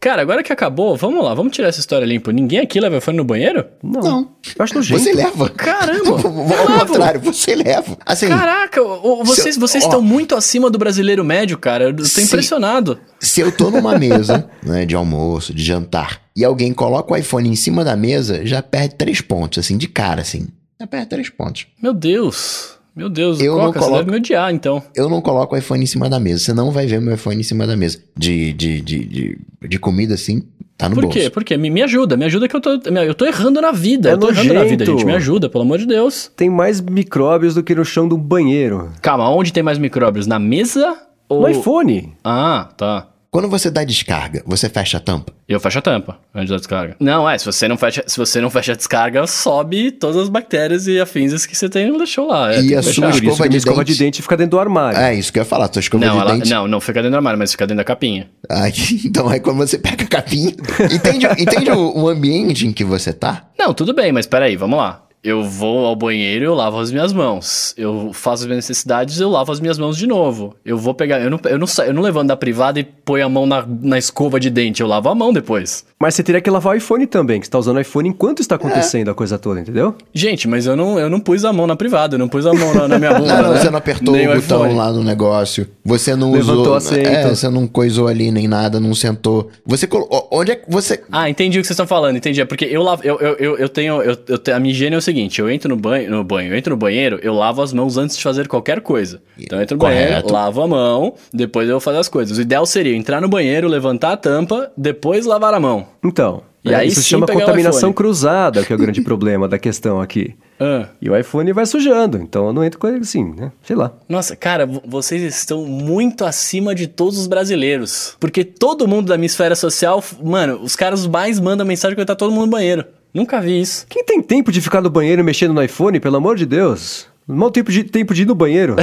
Cara, 0.00 0.22
agora 0.22 0.42
que 0.42 0.50
acabou, 0.50 0.96
vamos 0.96 1.22
lá, 1.22 1.34
vamos 1.34 1.52
tirar 1.54 1.68
essa 1.68 1.78
história 1.78 2.06
limpa. 2.06 2.32
Ninguém 2.32 2.58
aqui 2.60 2.80
leva 2.80 2.96
iPhone 2.96 3.18
no 3.18 3.24
banheiro? 3.24 3.66
Não. 3.82 4.00
Não. 4.00 4.30
Eu 4.58 4.64
acho 4.64 4.74
nojento. 4.74 4.98
Você 4.98 5.12
leva. 5.12 5.50
Caramba! 5.50 6.10
Ao 6.12 6.86
contrário, 6.86 7.20
você 7.20 7.54
leva. 7.54 7.98
Assim, 8.06 8.28
Caraca, 8.28 8.82
vocês, 8.82 9.54
Se- 9.56 9.60
vocês 9.60 9.84
ó. 9.84 9.86
estão 9.88 10.00
muito 10.00 10.34
acima 10.34 10.70
do 10.70 10.78
brasileiro 10.78 11.22
médio, 11.22 11.58
cara. 11.58 11.84
Eu 11.84 11.94
tô 11.96 12.04
Sim. 12.06 12.22
impressionado. 12.22 12.98
se 13.20 13.42
eu 13.42 13.52
tô 13.52 13.70
numa 13.70 13.98
mesa, 13.98 14.48
né, 14.64 14.86
de 14.86 14.94
almoço, 14.94 15.52
de 15.52 15.62
jantar, 15.62 16.22
e 16.34 16.42
alguém 16.46 16.72
coloca 16.72 17.12
o 17.12 17.16
iPhone 17.16 17.50
em 17.50 17.54
cima 17.56 17.84
da 17.84 17.94
mesa, 17.94 18.46
já 18.46 18.62
perde 18.62 18.94
três 18.94 19.20
pontos, 19.20 19.58
assim, 19.62 19.76
de 19.76 19.86
cara, 19.86 20.22
assim. 20.22 20.48
Já 20.80 20.86
perde 20.86 21.08
três 21.10 21.28
pontos. 21.28 21.66
Meu 21.82 21.92
Deus. 21.92 22.79
Meu 22.94 23.08
Deus, 23.08 23.40
Eu 23.40 23.56
não 23.56 23.66
Coca, 23.66 23.78
você 23.78 23.84
coloco- 23.84 23.98
deve 24.04 24.10
me 24.10 24.16
odiar, 24.18 24.52
então. 24.52 24.82
Eu 24.94 25.08
não 25.08 25.20
coloco 25.20 25.54
o 25.54 25.58
iPhone 25.58 25.82
em 25.82 25.86
cima 25.86 26.08
da 26.08 26.18
mesa. 26.18 26.40
Você 26.44 26.52
não 26.52 26.70
vai 26.70 26.86
ver 26.86 27.00
meu 27.00 27.14
iPhone 27.14 27.38
em 27.40 27.42
cima 27.42 27.66
da 27.66 27.76
mesa. 27.76 27.98
De, 28.16 28.52
de, 28.52 28.80
de, 28.80 29.04
de, 29.04 29.38
de 29.68 29.78
comida, 29.78 30.14
assim, 30.14 30.42
tá 30.76 30.88
no 30.88 30.96
Por 30.96 31.04
bolso. 31.04 31.18
quê? 31.18 31.30
Por 31.30 31.44
quê? 31.44 31.56
Me, 31.56 31.70
me 31.70 31.82
ajuda, 31.82 32.16
me 32.16 32.24
ajuda 32.24 32.48
que 32.48 32.56
eu 32.56 32.60
tô, 32.60 32.70
eu 32.84 33.14
tô 33.14 33.24
errando 33.24 33.60
na 33.60 33.70
vida. 33.72 34.10
É 34.10 34.12
eu 34.14 34.18
tô 34.18 34.28
errando 34.28 34.52
na 34.54 34.64
vida, 34.64 34.84
nojento. 34.84 34.98
gente. 34.98 35.04
Me 35.06 35.14
ajuda, 35.14 35.48
pelo 35.48 35.62
amor 35.62 35.78
de 35.78 35.86
Deus. 35.86 36.30
Tem 36.36 36.50
mais 36.50 36.80
micróbios 36.80 37.54
do 37.54 37.62
que 37.62 37.74
no 37.74 37.84
chão 37.84 38.08
do 38.08 38.18
banheiro. 38.18 38.90
Calma, 39.00 39.30
onde 39.30 39.52
tem 39.52 39.62
mais 39.62 39.78
micróbios? 39.78 40.26
Na 40.26 40.38
mesa 40.38 40.96
ou... 41.28 41.42
No 41.42 41.48
iPhone. 41.48 42.12
Ah, 42.24 42.68
tá. 42.76 43.06
Quando 43.32 43.48
você 43.48 43.70
dá 43.70 43.84
descarga, 43.84 44.42
você 44.44 44.68
fecha 44.68 44.96
a 44.96 45.00
tampa. 45.00 45.32
Eu 45.48 45.60
fecho 45.60 45.78
a 45.78 45.82
tampa 45.82 46.18
antes 46.34 46.50
da 46.50 46.56
descarga. 46.56 46.96
Não, 46.98 47.30
é, 47.30 47.38
se 47.38 47.44
você 47.46 47.68
não 47.68 47.76
fecha, 47.76 48.02
se 48.04 48.16
você 48.18 48.40
não 48.40 48.50
fecha 48.50 48.72
a 48.72 48.74
descarga, 48.74 49.24
sobe 49.28 49.92
todas 49.92 50.16
as 50.16 50.28
bactérias 50.28 50.88
e 50.88 50.98
afins 51.00 51.46
que 51.46 51.56
você 51.56 51.68
tem 51.68 51.96
deixou 51.96 52.26
lá. 52.26 52.52
É, 52.52 52.60
E 52.60 52.74
a 52.74 52.82
sua 52.82 52.90
escova 52.90 53.48
de 53.48 53.56
escova 53.56 53.84
de 53.84 53.92
dente- 53.92 53.98
dente 54.04 54.22
fica 54.22 54.36
dentro 54.36 54.50
do 54.52 54.58
armário. 54.58 54.98
É 54.98 55.14
isso 55.14 55.32
que 55.32 55.38
eu 55.38 55.42
ia 55.42 55.46
falar. 55.46 55.68
Tua 55.68 55.78
escova 55.78 56.04
Não, 56.04 56.14
de 56.14 56.20
ela, 56.20 56.32
dente. 56.34 56.50
não, 56.50 56.66
não 56.66 56.80
fica 56.80 56.94
dentro 56.94 57.12
do 57.12 57.16
armário, 57.16 57.38
mas 57.38 57.52
fica 57.52 57.66
dentro 57.68 57.76
da 57.78 57.84
capinha. 57.84 58.28
Aí, 58.48 58.72
então, 59.06 59.28
aí 59.28 59.38
quando 59.38 59.58
você 59.58 59.78
pega 59.78 60.02
a 60.02 60.08
capinha. 60.08 60.52
Entende, 60.92 61.26
entende 61.38 61.70
o, 61.70 61.98
o 62.02 62.08
ambiente 62.08 62.66
em 62.66 62.72
que 62.72 62.82
você 62.82 63.12
tá? 63.12 63.44
Não, 63.56 63.72
tudo 63.72 63.94
bem, 63.94 64.10
mas 64.10 64.26
peraí, 64.26 64.56
vamos 64.56 64.76
lá. 64.76 65.04
Eu 65.22 65.42
vou 65.44 65.84
ao 65.84 65.94
banheiro 65.94 66.44
e 66.44 66.46
eu 66.46 66.54
lavo 66.54 66.78
as 66.78 66.90
minhas 66.90 67.12
mãos. 67.12 67.74
Eu 67.76 68.10
faço 68.14 68.42
as 68.42 68.46
minhas 68.46 68.64
necessidades 68.66 69.20
eu 69.20 69.28
lavo 69.28 69.52
as 69.52 69.60
minhas 69.60 69.78
mãos 69.78 69.96
de 69.96 70.06
novo. 70.06 70.54
Eu 70.64 70.78
vou 70.78 70.94
pegar. 70.94 71.20
Eu 71.20 71.28
não, 71.28 71.38
eu 71.44 71.58
não, 71.58 71.66
sa- 71.66 71.86
eu 71.86 71.92
não 71.92 72.02
levanto 72.02 72.28
da 72.28 72.36
privada 72.36 72.80
e 72.80 72.84
ponho 72.84 73.26
a 73.26 73.28
mão 73.28 73.44
na, 73.44 73.64
na 73.82 73.98
escova 73.98 74.40
de 74.40 74.48
dente. 74.48 74.80
Eu 74.80 74.86
lavo 74.86 75.08
a 75.10 75.14
mão 75.14 75.32
depois. 75.32 75.84
Mas 75.98 76.14
você 76.14 76.22
teria 76.22 76.40
que 76.40 76.48
lavar 76.48 76.72
o 76.72 76.76
iPhone 76.76 77.06
também, 77.06 77.38
que 77.38 77.46
você 77.46 77.50
tá 77.50 77.58
usando 77.58 77.76
o 77.76 77.80
iPhone 77.80 78.08
enquanto 78.08 78.40
está 78.40 78.54
acontecendo 78.54 79.10
a 79.10 79.14
coisa 79.14 79.38
toda, 79.38 79.60
entendeu? 79.60 79.94
Gente, 80.14 80.48
mas 80.48 80.64
eu 80.64 80.74
não, 80.74 80.98
eu 80.98 81.10
não 81.10 81.20
pus 81.20 81.44
a 81.44 81.52
mão 81.52 81.66
na 81.66 81.76
privada, 81.76 82.14
eu 82.14 82.18
não 82.18 82.28
pus 82.28 82.46
a 82.46 82.54
mão 82.54 82.72
na, 82.72 82.88
na 82.88 82.98
minha 82.98 83.12
bunda. 83.18 83.34
Não, 83.36 83.42
não, 83.42 83.52
né? 83.52 83.58
você 83.60 83.68
não 83.70 83.78
apertou 83.78 84.14
Nem 84.14 84.26
o 84.26 84.34
botão 84.40 84.60
iPhone. 84.64 84.74
lá 84.78 84.90
no 84.90 85.04
negócio. 85.04 85.68
Você 85.84 86.16
não 86.16 86.32
Levantou 86.32 86.76
usou. 86.78 86.96
É, 86.96 87.28
você 87.28 87.48
não 87.50 87.66
coisou 87.66 88.08
ali 88.08 88.30
nem 88.30 88.48
nada, 88.48 88.80
não 88.80 88.94
sentou. 88.94 89.50
Você 89.66 89.86
colocou. 89.86 90.26
Onde 90.32 90.52
é 90.52 90.56
que 90.56 90.70
você. 90.70 91.02
Ah, 91.12 91.28
entendi 91.28 91.58
o 91.58 91.60
que 91.60 91.66
vocês 91.66 91.74
estão 91.74 91.86
falando, 91.86 92.16
entendi. 92.16 92.40
É 92.40 92.44
porque 92.46 92.64
eu 92.64 92.82
lavo. 92.82 93.02
Eu, 93.04 93.18
eu, 93.20 93.34
eu, 93.38 93.58
eu 93.58 93.68
tenho. 93.68 94.00
Eu, 94.02 94.16
eu 94.28 94.38
tenho- 94.38 94.56
a 94.56 94.60
minha 94.60 94.72
higiene 94.72 94.94
é 94.94 94.98
o 94.98 95.02
seguinte: 95.10 95.40
eu 95.40 95.50
entro 95.50 95.68
no 95.68 95.76
banho, 95.76 96.10
no 96.10 96.24
banho, 96.24 96.52
eu 96.52 96.56
entro 96.58 96.70
no 96.70 96.76
banheiro, 96.76 97.18
eu 97.22 97.34
lavo 97.34 97.62
as 97.62 97.72
mãos 97.72 97.96
antes 97.96 98.16
de 98.16 98.22
fazer 98.22 98.48
qualquer 98.48 98.80
coisa. 98.80 99.20
Então 99.38 99.58
eu 99.58 99.62
entro 99.62 99.76
no 99.76 99.82
banheiro, 99.82 100.08
Correto. 100.10 100.32
lavo 100.32 100.62
a 100.62 100.68
mão, 100.68 101.14
depois 101.32 101.68
eu 101.68 101.74
vou 101.74 101.80
fazer 101.80 101.98
as 101.98 102.08
coisas. 102.08 102.38
O 102.38 102.40
ideal 102.40 102.64
seria 102.66 102.96
entrar 102.96 103.20
no 103.20 103.28
banheiro, 103.28 103.68
levantar 103.68 104.12
a 104.12 104.16
tampa, 104.16 104.70
depois 104.76 105.26
lavar 105.26 105.54
a 105.54 105.60
mão. 105.60 105.86
Então, 106.04 106.42
E 106.64 106.70
é, 106.72 106.74
aí 106.76 106.88
isso 106.88 107.02
chama 107.02 107.26
contaminação 107.26 107.92
cruzada, 107.92 108.62
que 108.64 108.72
é 108.72 108.76
o 108.76 108.78
grande 108.78 109.00
problema 109.02 109.46
da 109.48 109.58
questão 109.58 110.00
aqui. 110.00 110.34
Ah. 110.62 110.88
E 111.00 111.08
o 111.08 111.16
iPhone 111.16 111.50
vai 111.54 111.64
sujando, 111.64 112.18
então 112.18 112.46
eu 112.48 112.52
não 112.52 112.62
entro 112.62 112.78
com 112.78 112.86
ele 112.86 112.98
assim, 112.98 113.32
né? 113.34 113.50
Sei 113.62 113.74
lá. 113.74 113.92
Nossa, 114.06 114.36
cara, 114.36 114.66
vo- 114.66 114.82
vocês 114.86 115.22
estão 115.22 115.64
muito 115.64 116.22
acima 116.22 116.74
de 116.74 116.86
todos 116.86 117.18
os 117.18 117.26
brasileiros. 117.26 118.14
Porque 118.20 118.44
todo 118.44 118.86
mundo 118.86 119.06
da 119.08 119.16
minha 119.16 119.24
esfera 119.26 119.54
social, 119.56 120.04
mano, 120.22 120.60
os 120.62 120.76
caras 120.76 121.06
mais 121.06 121.40
mandam 121.40 121.66
mensagem 121.66 121.96
quando 121.96 122.06
tá 122.08 122.14
todo 122.14 122.30
mundo 122.30 122.44
no 122.44 122.52
banheiro. 122.52 122.84
Nunca 123.12 123.40
vi 123.40 123.60
isso. 123.60 123.86
Quem 123.88 124.04
tem 124.04 124.22
tempo 124.22 124.52
de 124.52 124.60
ficar 124.60 124.80
no 124.80 124.90
banheiro 124.90 125.22
mexendo 125.24 125.52
no 125.54 125.62
iPhone, 125.62 125.98
pelo 126.00 126.16
amor 126.16 126.36
de 126.36 126.46
Deus? 126.46 127.06
Mal 127.26 127.50
tempo 127.50 127.70
de, 127.70 127.84
tempo 127.84 128.12
de 128.12 128.22
ir 128.22 128.26
no 128.26 128.34
banheiro. 128.34 128.74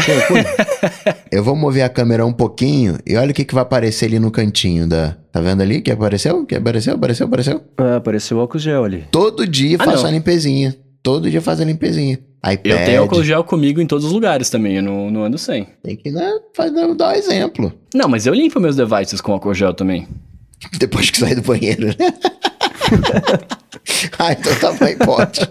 Eu 1.31 1.43
vou 1.43 1.55
mover 1.55 1.83
a 1.83 1.89
câmera 1.89 2.25
um 2.25 2.31
pouquinho 2.31 2.97
e 3.05 3.15
olha 3.17 3.31
o 3.31 3.33
que, 3.33 3.43
que 3.43 3.53
vai 3.53 3.61
aparecer 3.63 4.05
ali 4.05 4.19
no 4.19 4.31
cantinho 4.31 4.87
da. 4.87 5.17
Tá 5.31 5.41
vendo 5.41 5.61
ali 5.61 5.81
que 5.81 5.91
apareceu? 5.91 6.45
Que 6.45 6.55
apareceu? 6.55 6.95
Apareceu? 6.95 7.25
Apareceu? 7.25 7.61
ah, 7.77 7.97
apareceu 7.97 8.37
o 8.37 8.39
álcool 8.39 8.59
gel 8.59 8.83
ali. 8.85 9.05
Todo 9.11 9.45
dia 9.45 9.77
Ah, 9.79 9.83
faço 9.83 10.03
não. 10.03 10.09
a 10.09 10.11
limpezinha. 10.13 10.75
Todo 11.03 11.29
dia 11.29 11.41
faz 11.41 11.59
a 11.59 11.65
limpezinha. 11.65 12.19
iPad. 12.37 12.65
Eu 12.65 12.85
tenho 12.85 13.01
álcool 13.01 13.23
gel 13.23 13.43
comigo 13.43 13.81
em 13.81 13.87
todos 13.87 14.05
os 14.05 14.11
lugares 14.13 14.49
também, 14.49 14.77
eu 14.77 14.83
não, 14.83 15.09
não 15.11 15.23
ando 15.25 15.37
sem. 15.37 15.67
Tem 15.83 15.95
que 15.95 16.09
né, 16.11 16.31
fazer, 16.55 16.95
dar 16.95 17.09
um 17.09 17.15
exemplo. 17.15 17.73
Não, 17.93 18.07
mas 18.07 18.25
eu 18.25 18.33
limpo 18.33 18.59
meus 18.59 18.75
devices 18.75 19.19
com 19.19 19.33
álcool 19.33 19.53
gel 19.53 19.73
também. 19.73 20.07
Depois 20.79 21.09
que 21.09 21.17
sai 21.19 21.35
do 21.35 21.41
banheiro, 21.41 21.87
né? 21.87 21.95
ah, 24.19 24.31
então 24.33 24.55
tá 24.55 24.71
bem, 24.73 24.97
pode. 24.97 25.41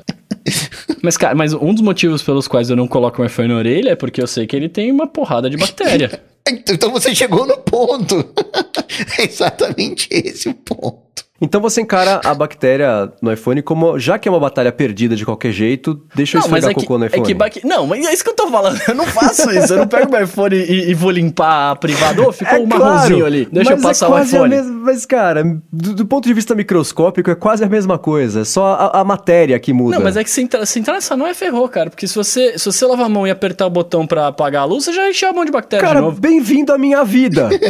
Mas, 1.03 1.17
cara, 1.17 1.35
mas 1.35 1.53
um 1.53 1.73
dos 1.73 1.83
motivos 1.83 2.23
pelos 2.23 2.47
quais 2.49 2.71
eu 2.71 2.77
não 2.77 2.87
coloco 2.87 3.23
o 3.23 3.25
iPhone 3.25 3.49
na 3.49 3.57
orelha 3.57 3.91
é 3.91 3.97
porque 3.97 4.23
eu 4.23 4.27
sei 4.27 4.47
que 4.47 4.55
ele 4.55 4.69
tem 4.69 4.91
uma 4.91 5.07
porrada 5.07 5.51
de 5.51 5.57
bactéria. 5.57 6.23
Então 6.49 6.93
você 6.93 7.13
chegou 7.13 7.45
no 7.45 7.57
ponto. 7.59 8.25
É 9.19 9.25
exatamente 9.25 10.09
esse 10.13 10.49
o 10.49 10.55
ponto. 10.55 11.26
Então 11.41 11.61
você 11.61 11.83
encara 11.83 12.21
a 12.25 12.35
bactéria 12.35 13.13
no 13.21 13.31
iPhone 13.33 13.61
como, 13.61 13.99
já 13.99 14.19
que 14.19 14.27
é 14.27 14.31
uma 14.33 14.41
batalha 14.41 14.73
perdida 14.73 15.15
de 15.15 15.25
qualquer 15.25 15.53
jeito, 15.53 16.01
deixa 16.15 16.39
eu 16.39 16.41
Não, 16.41 16.47
esfregar 16.47 16.71
é 16.71 16.75
que, 16.75 16.81
cocô 16.81 16.97
no 16.99 17.05
é 17.05 17.09
iPhone. 17.09 17.23
que 17.25 17.35
bac- 17.35 17.61
Não, 17.65 17.87
mas 17.87 18.07
é 18.07 18.13
isso 18.13 18.25
que 18.25 18.31
eu 18.31 18.35
tô 18.35 18.49
falando. 18.49 18.81
Eu 18.89 18.95
não 18.95 19.05
faço 19.07 19.51
isso. 19.51 19.75
Eu 19.75 19.79
não 19.81 19.87
pego 19.87 20.11
meu 20.11 20.25
iPhone 20.25 20.57
e, 20.57 20.91
e 20.91 20.95
vou 20.95 21.11
limpar 21.11 21.73
a 21.73 21.77
privada. 21.77 22.23
Ô, 22.27 22.33
ficou 22.33 22.63
um 22.63 22.67
marronzinho 22.67 23.27
ali. 23.27 23.47
Deixa 23.53 23.73
eu 23.73 23.77
mas 23.77 23.99
passar 23.99 24.07
é 24.07 24.21
o 24.21 24.23
iPhone. 24.25 24.45
A 24.45 24.49
mesma, 24.49 24.73
mas, 24.73 25.05
cara, 25.05 25.45
do, 25.71 25.95
do 25.95 26.07
ponto 26.07 26.27
de 26.27 26.33
vista 26.33 26.55
microscópico, 26.55 27.31
é 27.31 27.35
quase 27.35 27.63
a 27.63 27.69
mesma 27.69 27.99
coisa. 27.99 28.45
Só 28.45 28.67
a, 28.93 29.01
a 29.01 29.05
matéria 29.05 29.59
que 29.59 29.73
muda. 29.75 29.97
Não, 29.97 30.03
mas 30.05 30.17
é 30.17 30.25
que 30.25 30.31
se 30.31 30.41
entrar, 30.41 30.65
se 30.65 30.79
entrar 30.79 30.95
nessa 30.95 31.17
mão 31.17 31.27
é 31.27 31.35
ferrou, 31.35 31.69
cara. 31.69 31.91
Porque 31.91 32.09
se 32.09 32.15
você, 32.15 32.59
se 32.59 32.65
você 32.65 32.87
lavar 32.87 33.07
a 33.07 33.11
mão 33.11 33.27
e 33.27 33.31
apertar 33.31 33.67
o 33.67 33.71
botão 33.71 34.07
pra 34.07 34.29
apagar 34.29 34.63
a 34.63 34.65
luz, 34.65 34.85
você 34.85 34.93
já 34.93 35.09
encheu 35.11 35.29
a 35.29 35.33
mão 35.35 35.45
de 35.45 35.51
bactéria 35.53 35.87
de 35.87 35.93
Cara, 35.95 36.11
bem-vindo 36.13 36.73
à 36.73 36.79
minha 36.79 37.05
vida. 37.05 37.51